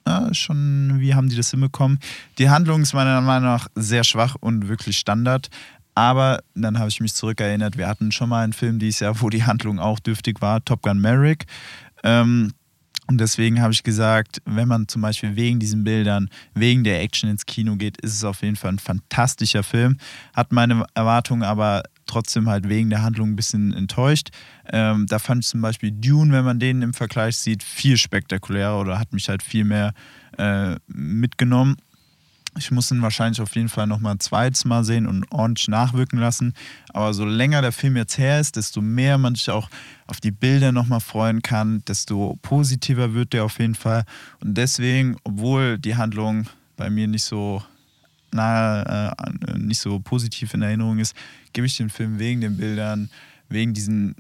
ja, 0.08 0.34
schon, 0.34 1.00
wie 1.00 1.14
haben 1.16 1.28
die 1.30 1.36
das 1.36 1.52
hinbekommen? 1.52 2.00
Die 2.38 2.50
Handlung 2.50 2.82
ist 2.82 2.94
meiner 2.94 3.20
Meinung 3.20 3.50
nach 3.50 3.68
sehr 3.76 4.06
schwach 4.06 4.36
und 4.40 4.70
wirklich 4.70 4.98
Standard. 4.98 5.50
Aber 5.98 6.44
dann 6.54 6.78
habe 6.78 6.90
ich 6.90 7.00
mich 7.00 7.16
zurückerinnert, 7.16 7.76
wir 7.76 7.88
hatten 7.88 8.12
schon 8.12 8.30
mal 8.30 8.44
einen 8.44 8.54
Film 8.54 8.78
dieses 8.78 9.00
Jahr, 9.00 9.20
wo 9.20 9.32
die 9.32 9.46
Handlung 9.46 9.80
auch 9.80 9.98
dürftig 9.98 10.44
war, 10.44 10.64
Top 10.64 10.84
Gun 10.84 11.02
Maverick. 11.02 11.48
Ähm, 12.04 12.52
und 13.08 13.20
deswegen 13.20 13.64
habe 13.64 13.74
ich 13.74 13.82
gesagt, 13.82 14.40
wenn 14.46 14.68
man 14.68 14.88
zum 14.88 15.02
Beispiel 15.02 15.36
wegen 15.36 15.60
diesen 15.60 15.84
Bildern, 15.84 16.30
wegen 16.54 16.84
der 16.84 17.02
Action 17.02 17.32
ins 17.32 17.48
Kino 17.48 17.78
geht, 17.78 18.00
ist 18.02 18.14
es 18.14 18.24
auf 18.24 18.44
jeden 18.44 18.58
Fall 18.58 18.74
ein 18.74 18.80
fantastischer 18.80 19.64
Film. 19.64 19.98
Hat 20.36 20.52
meine 20.52 20.86
Erwartungen 20.94 21.42
aber 21.42 21.82
trotzdem 22.06 22.48
halt 22.48 22.70
wegen 22.70 22.92
der 22.92 23.02
Handlung 23.02 23.32
ein 23.32 23.36
bisschen 23.36 23.74
enttäuscht. 23.74 24.30
Ähm, 24.72 25.08
da 25.08 25.18
fand 25.18 25.46
ich 25.46 25.50
zum 25.50 25.62
Beispiel 25.62 25.92
Dune, 25.92 26.32
wenn 26.32 26.46
man 26.46 26.60
den 26.60 26.84
im 26.84 26.94
Vergleich 26.94 27.38
sieht, 27.38 27.64
viel 27.64 27.98
spektakulärer 27.98 28.80
oder 28.80 29.00
hat 29.00 29.14
mich 29.14 29.30
halt 29.30 29.42
viel 29.42 29.64
mehr 29.64 29.96
äh, 30.38 30.76
mitgenommen. 30.86 31.78
Ich 32.58 32.72
muss 32.72 32.92
ihn 32.92 33.02
wahrscheinlich 33.02 33.40
auf 33.42 33.56
jeden 33.56 33.70
Fall 33.70 33.88
nochmal 33.88 34.18
zweites 34.18 34.66
Mal 34.66 34.84
sehen 34.84 35.08
und 35.08 35.32
ordentlich 35.32 35.68
nachwirken 35.68 36.20
lassen. 36.20 36.54
Aber 36.90 37.14
so 37.14 37.26
länger 37.26 37.62
der 37.62 37.72
Film 37.72 37.96
jetzt 37.96 38.18
her 38.18 38.40
ist, 38.40 38.56
desto 38.56 38.82
mehr 38.82 39.18
man 39.18 39.36
sich 39.36 39.50
auch 39.50 39.70
auf 40.08 40.20
die 40.20 40.32
Bilder 40.32 40.72
nochmal 40.72 41.00
freuen 41.00 41.42
kann, 41.42 41.84
desto 41.88 42.38
positiver 42.42 43.14
wird 43.14 43.34
der 43.34 43.46
auf 43.46 43.60
jeden 43.60 43.76
Fall. 43.76 44.06
Und 44.40 44.58
deswegen, 44.58 45.18
obwohl 45.24 45.78
die 45.78 45.96
Handlung 45.96 46.48
bei 46.76 46.90
mir 46.90 47.08
nicht 47.08 47.24
so 47.24 47.64
nahe, 48.32 49.14
äh, 49.18 49.58
nicht 49.58 49.80
so 49.80 50.00
positiv 50.00 50.54
in 50.54 50.62
Erinnerung 50.62 51.00
ist, 51.00 51.16
gebe 51.54 51.68
ich 51.68 51.78
den 51.78 51.90
Film 51.90 52.20
wegen 52.20 52.42
den 52.42 52.58
Bildern, 52.58 53.10
wegen 53.50 53.74
diesen 53.74 54.16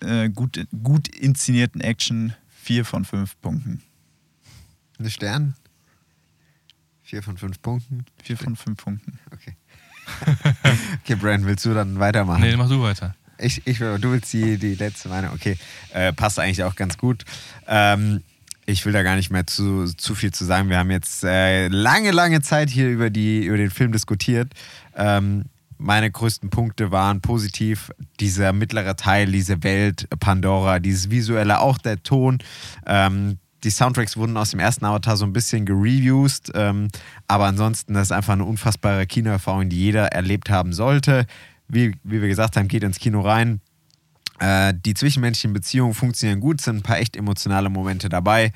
äh, 0.00 0.28
gut, 0.28 0.66
gut 0.82 1.08
inszenierten 1.08 1.80
Action 1.80 2.34
vier 2.48 2.84
von 2.84 3.04
fünf 3.04 3.40
Punkten. 3.40 3.82
Eine 4.98 5.10
Stern? 5.10 5.54
Vier 7.10 7.24
von 7.24 7.36
fünf 7.36 7.60
Punkten. 7.60 8.04
Vier 8.22 8.36
von 8.36 8.54
fünf 8.54 8.84
Punkten. 8.84 9.18
Okay. 9.32 9.56
okay, 11.02 11.16
Brand, 11.16 11.44
willst 11.44 11.64
du 11.66 11.74
dann 11.74 11.98
weitermachen? 11.98 12.40
Nee, 12.40 12.54
mach 12.56 12.68
du 12.68 12.80
weiter. 12.80 13.16
Ich, 13.36 13.66
ich, 13.66 13.80
will- 13.80 13.98
du 13.98 14.12
willst 14.12 14.32
die, 14.32 14.58
die 14.58 14.76
letzte 14.76 15.08
Meinung. 15.08 15.32
Okay, 15.34 15.58
äh, 15.92 16.12
passt 16.12 16.38
eigentlich 16.38 16.62
auch 16.62 16.76
ganz 16.76 16.96
gut. 16.98 17.24
Ähm, 17.66 18.22
ich 18.64 18.86
will 18.86 18.92
da 18.92 19.02
gar 19.02 19.16
nicht 19.16 19.32
mehr 19.32 19.44
zu, 19.44 19.86
zu 19.86 20.14
viel 20.14 20.30
zu 20.32 20.44
sagen. 20.44 20.68
Wir 20.68 20.78
haben 20.78 20.92
jetzt 20.92 21.24
äh, 21.24 21.66
lange, 21.66 22.12
lange 22.12 22.42
Zeit 22.42 22.70
hier 22.70 22.88
über, 22.88 23.10
die, 23.10 23.44
über 23.44 23.56
den 23.56 23.70
Film 23.70 23.90
diskutiert. 23.90 24.52
Ähm, 24.94 25.46
meine 25.78 26.12
größten 26.12 26.48
Punkte 26.50 26.92
waren 26.92 27.22
positiv 27.22 27.90
dieser 28.20 28.52
mittlere 28.52 28.94
Teil, 28.94 29.32
diese 29.32 29.64
Welt, 29.64 30.06
Pandora, 30.20 30.78
dieses 30.78 31.10
visuelle, 31.10 31.58
auch 31.58 31.78
der 31.78 32.04
Ton. 32.04 32.38
Ähm, 32.86 33.39
die 33.64 33.70
Soundtracks 33.70 34.16
wurden 34.16 34.36
aus 34.36 34.50
dem 34.50 34.60
ersten 34.60 34.84
Avatar 34.84 35.16
so 35.16 35.24
ein 35.24 35.32
bisschen 35.32 35.66
gereviewt, 35.66 36.50
ähm, 36.54 36.88
aber 37.28 37.46
ansonsten 37.46 37.94
das 37.94 38.04
ist 38.04 38.12
einfach 38.12 38.32
eine 38.32 38.44
unfassbare 38.44 39.06
Kinoerfahrung, 39.06 39.68
die 39.68 39.78
jeder 39.78 40.06
erlebt 40.08 40.50
haben 40.50 40.72
sollte. 40.72 41.26
Wie, 41.68 41.94
wie 42.02 42.20
wir 42.20 42.28
gesagt 42.28 42.56
haben, 42.56 42.68
geht 42.68 42.82
ins 42.82 42.98
Kino 42.98 43.20
rein. 43.20 43.60
Äh, 44.38 44.74
die 44.74 44.94
zwischenmenschlichen 44.94 45.52
Beziehungen 45.52 45.94
funktionieren 45.94 46.40
gut, 46.40 46.60
sind 46.60 46.76
ein 46.76 46.82
paar 46.82 46.98
echt 46.98 47.16
emotionale 47.16 47.68
Momente 47.68 48.08
dabei, 48.08 48.52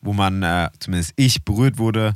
wo 0.00 0.12
man, 0.12 0.42
äh, 0.42 0.70
zumindest 0.80 1.12
ich, 1.16 1.44
berührt 1.44 1.78
wurde. 1.78 2.14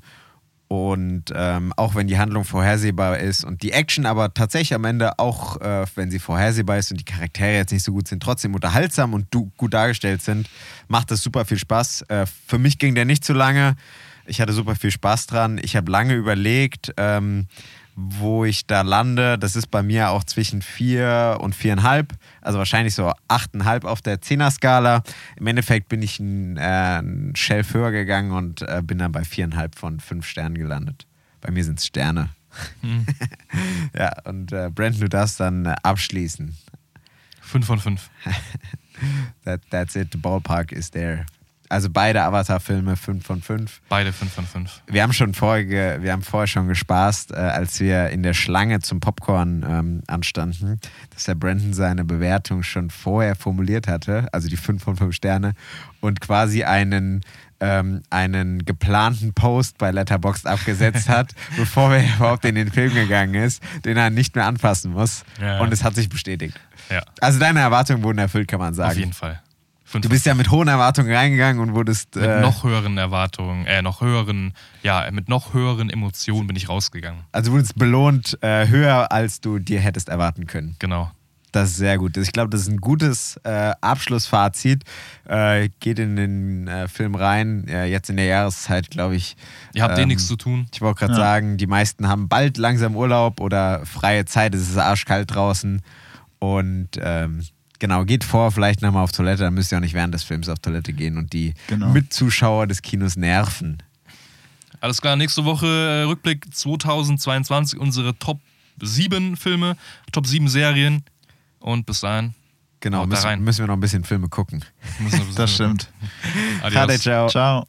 Und 0.72 1.24
ähm, 1.36 1.74
auch 1.76 1.94
wenn 1.96 2.06
die 2.06 2.16
Handlung 2.16 2.46
vorhersehbar 2.46 3.18
ist 3.18 3.44
und 3.44 3.62
die 3.62 3.72
Action 3.72 4.06
aber 4.06 4.32
tatsächlich 4.32 4.72
am 4.72 4.86
Ende, 4.86 5.18
auch 5.18 5.60
äh, 5.60 5.84
wenn 5.96 6.10
sie 6.10 6.18
vorhersehbar 6.18 6.78
ist 6.78 6.90
und 6.90 6.98
die 6.98 7.04
Charaktere 7.04 7.56
jetzt 7.56 7.72
nicht 7.72 7.84
so 7.84 7.92
gut 7.92 8.08
sind, 8.08 8.22
trotzdem 8.22 8.54
unterhaltsam 8.54 9.12
und 9.12 9.26
du, 9.32 9.52
gut 9.58 9.74
dargestellt 9.74 10.22
sind, 10.22 10.48
macht 10.88 11.10
das 11.10 11.20
super 11.22 11.44
viel 11.44 11.58
Spaß. 11.58 12.06
Äh, 12.08 12.24
für 12.46 12.56
mich 12.56 12.78
ging 12.78 12.94
der 12.94 13.04
nicht 13.04 13.22
zu 13.22 13.34
lange. 13.34 13.76
Ich 14.24 14.40
hatte 14.40 14.54
super 14.54 14.74
viel 14.74 14.90
Spaß 14.90 15.26
dran. 15.26 15.60
Ich 15.62 15.76
habe 15.76 15.92
lange 15.92 16.14
überlegt, 16.14 16.94
ähm, 16.96 17.48
wo 17.94 18.44
ich 18.44 18.66
da 18.66 18.82
lande. 18.82 19.38
Das 19.38 19.56
ist 19.56 19.68
bei 19.68 19.82
mir 19.82 20.10
auch 20.10 20.24
zwischen 20.24 20.62
vier 20.62 21.38
und 21.40 21.54
viereinhalb, 21.54 22.14
also 22.40 22.58
wahrscheinlich 22.58 22.94
so 22.94 23.12
achteinhalb 23.28 23.84
auf 23.84 24.00
der 24.00 24.20
Zehner-Skala. 24.20 25.02
Im 25.36 25.46
Endeffekt 25.46 25.88
bin 25.88 26.02
ich 26.02 26.18
ein, 26.18 26.56
äh, 26.56 27.00
ein 27.00 27.34
Shelf 27.36 27.74
höher 27.74 27.90
gegangen 27.90 28.32
und 28.32 28.62
äh, 28.62 28.82
bin 28.82 28.98
dann 28.98 29.12
bei 29.12 29.24
viereinhalb 29.24 29.76
von 29.76 30.00
fünf 30.00 30.26
Sternen 30.26 30.56
gelandet. 30.56 31.06
Bei 31.40 31.50
mir 31.50 31.64
sind 31.64 31.78
es 31.78 31.86
Sterne. 31.86 32.30
Hm. 32.80 33.06
ja, 33.94 34.12
und 34.24 34.52
äh, 34.52 34.70
Brent, 34.70 35.00
du 35.00 35.08
darfst 35.08 35.40
dann 35.40 35.66
äh, 35.66 35.74
abschließen. 35.82 36.56
Fünf 37.40 37.66
von 37.66 37.78
fünf. 37.78 38.10
That, 39.44 39.60
that's 39.70 39.96
it, 39.96 40.12
the 40.12 40.18
ballpark 40.18 40.70
is 40.70 40.90
there. 40.90 41.26
Also 41.72 41.88
beide 41.88 42.22
Avatar-Filme 42.22 42.96
5 42.96 43.24
von 43.24 43.40
5. 43.40 43.80
Beide 43.88 44.12
fünf 44.12 44.30
von 44.30 44.44
fünf. 44.44 44.82
Wir 44.86 45.02
haben 45.02 45.14
schon 45.14 45.32
vorher, 45.32 46.02
wir 46.02 46.12
haben 46.12 46.20
vorher 46.20 46.46
schon 46.46 46.68
gespaßt, 46.68 47.32
äh, 47.32 47.36
als 47.36 47.80
wir 47.80 48.10
in 48.10 48.22
der 48.22 48.34
Schlange 48.34 48.80
zum 48.80 49.00
Popcorn 49.00 49.64
ähm, 49.66 50.02
anstanden, 50.06 50.78
dass 51.14 51.24
der 51.24 51.34
Brandon 51.34 51.72
seine 51.72 52.04
Bewertung 52.04 52.62
schon 52.62 52.90
vorher 52.90 53.36
formuliert 53.36 53.88
hatte, 53.88 54.28
also 54.32 54.48
die 54.48 54.58
5 54.58 54.84
von 54.84 54.96
5 54.98 55.14
Sterne, 55.14 55.54
und 56.02 56.20
quasi 56.20 56.64
einen, 56.64 57.22
ähm, 57.60 58.02
einen 58.10 58.66
geplanten 58.66 59.32
Post 59.32 59.78
bei 59.78 59.92
Letterboxd 59.92 60.46
abgesetzt 60.46 61.08
hat, 61.08 61.34
bevor 61.56 61.94
er 61.94 62.04
überhaupt 62.16 62.44
in 62.44 62.54
den 62.54 62.70
Film 62.70 62.92
gegangen 62.92 63.34
ist, 63.34 63.62
den 63.86 63.96
er 63.96 64.10
nicht 64.10 64.36
mehr 64.36 64.44
anfassen 64.44 64.92
muss. 64.92 65.24
Ja. 65.40 65.60
Und 65.60 65.72
es 65.72 65.82
hat 65.82 65.94
sich 65.94 66.10
bestätigt. 66.10 66.60
Ja, 66.90 67.02
Also 67.22 67.38
deine 67.38 67.60
Erwartungen 67.60 68.02
wurden 68.02 68.18
erfüllt, 68.18 68.48
kann 68.48 68.60
man 68.60 68.74
sagen. 68.74 68.90
auf 68.90 68.98
jeden 68.98 69.14
Fall. 69.14 69.40
Du 70.00 70.08
bist 70.08 70.24
ja 70.26 70.34
mit 70.34 70.50
hohen 70.50 70.68
Erwartungen 70.68 71.12
reingegangen 71.14 71.60
und 71.60 71.74
wurdest. 71.74 72.16
mit 72.16 72.24
äh, 72.24 72.40
noch 72.40 72.64
höheren 72.64 72.96
Erwartungen, 72.98 73.66
äh, 73.66 73.82
noch 73.82 74.00
höheren, 74.00 74.54
ja, 74.82 75.06
mit 75.12 75.28
noch 75.28 75.52
höheren 75.54 75.90
Emotionen 75.90 76.46
bin 76.46 76.56
ich 76.56 76.68
rausgegangen. 76.68 77.20
Also 77.32 77.52
wurdest 77.52 77.74
belohnt 77.76 78.38
äh, 78.42 78.66
höher, 78.68 79.12
als 79.12 79.40
du 79.40 79.58
dir 79.58 79.80
hättest 79.80 80.08
erwarten 80.08 80.46
können. 80.46 80.76
Genau. 80.78 81.10
Das 81.52 81.68
ist 81.68 81.76
sehr 81.76 81.98
gut. 81.98 82.16
Ich 82.16 82.32
glaube, 82.32 82.48
das 82.48 82.62
ist 82.62 82.68
ein 82.68 82.78
gutes 82.78 83.38
äh, 83.44 83.72
Abschlussfazit. 83.82 84.84
Äh, 85.28 85.68
geht 85.80 85.98
in 85.98 86.16
den 86.16 86.66
äh, 86.66 86.88
Film 86.88 87.14
rein. 87.14 87.66
Ja, 87.68 87.84
jetzt 87.84 88.08
in 88.08 88.16
der 88.16 88.24
Jahreszeit, 88.24 88.90
glaube 88.90 89.16
ich. 89.16 89.36
Ihr 89.74 89.82
habt 89.82 89.98
eh 89.98 90.02
ähm, 90.02 90.08
nichts 90.08 90.26
zu 90.26 90.36
tun. 90.36 90.66
Ich 90.72 90.80
wollte 90.80 91.00
gerade 91.00 91.12
Ja. 91.12 91.18
sagen, 91.18 91.58
die 91.58 91.66
meisten 91.66 92.08
haben 92.08 92.28
bald 92.28 92.56
langsam 92.56 92.96
Urlaub 92.96 93.38
oder 93.38 93.84
freie 93.84 94.24
Zeit. 94.24 94.54
Es 94.54 94.62
ist 94.70 94.78
arschkalt 94.78 95.34
draußen. 95.34 95.82
Und 96.38 96.88
ähm, 96.98 97.42
genau, 97.82 98.04
geht 98.06 98.22
vor, 98.24 98.50
vielleicht 98.52 98.80
nochmal 98.80 99.02
auf 99.04 99.12
Toilette. 99.12 99.42
Dann 99.42 99.52
müsst 99.54 99.70
ihr 99.72 99.76
auch 99.78 99.82
nicht 99.82 99.92
während 99.92 100.14
des 100.14 100.22
Films 100.22 100.48
auf 100.48 100.58
Toilette 100.60 100.92
gehen 100.94 101.18
und 101.18 101.32
die 101.34 101.52
Genau. 101.66 101.88
Mitzuschauer 101.90 102.66
des 102.68 102.80
Kinos 102.80 103.16
nerven. 103.16 103.82
Alles 104.80 105.00
klar, 105.02 105.16
nächste 105.16 105.44
Woche 105.44 105.66
äh, 105.66 106.02
Rückblick 106.04 106.46
2022, 106.54 107.78
unsere 107.78 108.18
Top 108.18 108.40
7 108.80 109.36
Filme, 109.36 109.76
Top 110.12 110.26
7 110.26 110.48
Serien. 110.48 111.04
Und 111.60 111.84
bis 111.86 112.00
dahin. 112.00 112.34
Genau, 112.80 113.00
Haut 113.02 113.12
da 113.12 113.16
rein. 113.20 113.38
müssen, 113.38 113.44
müssen 113.44 113.58
wir 113.60 113.66
noch 113.68 113.74
ein 113.74 113.80
bisschen 113.80 114.04
Filme 114.04 114.28
gucken. 114.28 114.64
müssen 115.00 115.26
wir- 115.28 115.34
Das 115.34 115.54
stimmt. 115.54 115.88
Adios. 116.62 116.72
Schade, 116.72 116.98
ciao. 116.98 117.28
Ciao. 117.28 117.66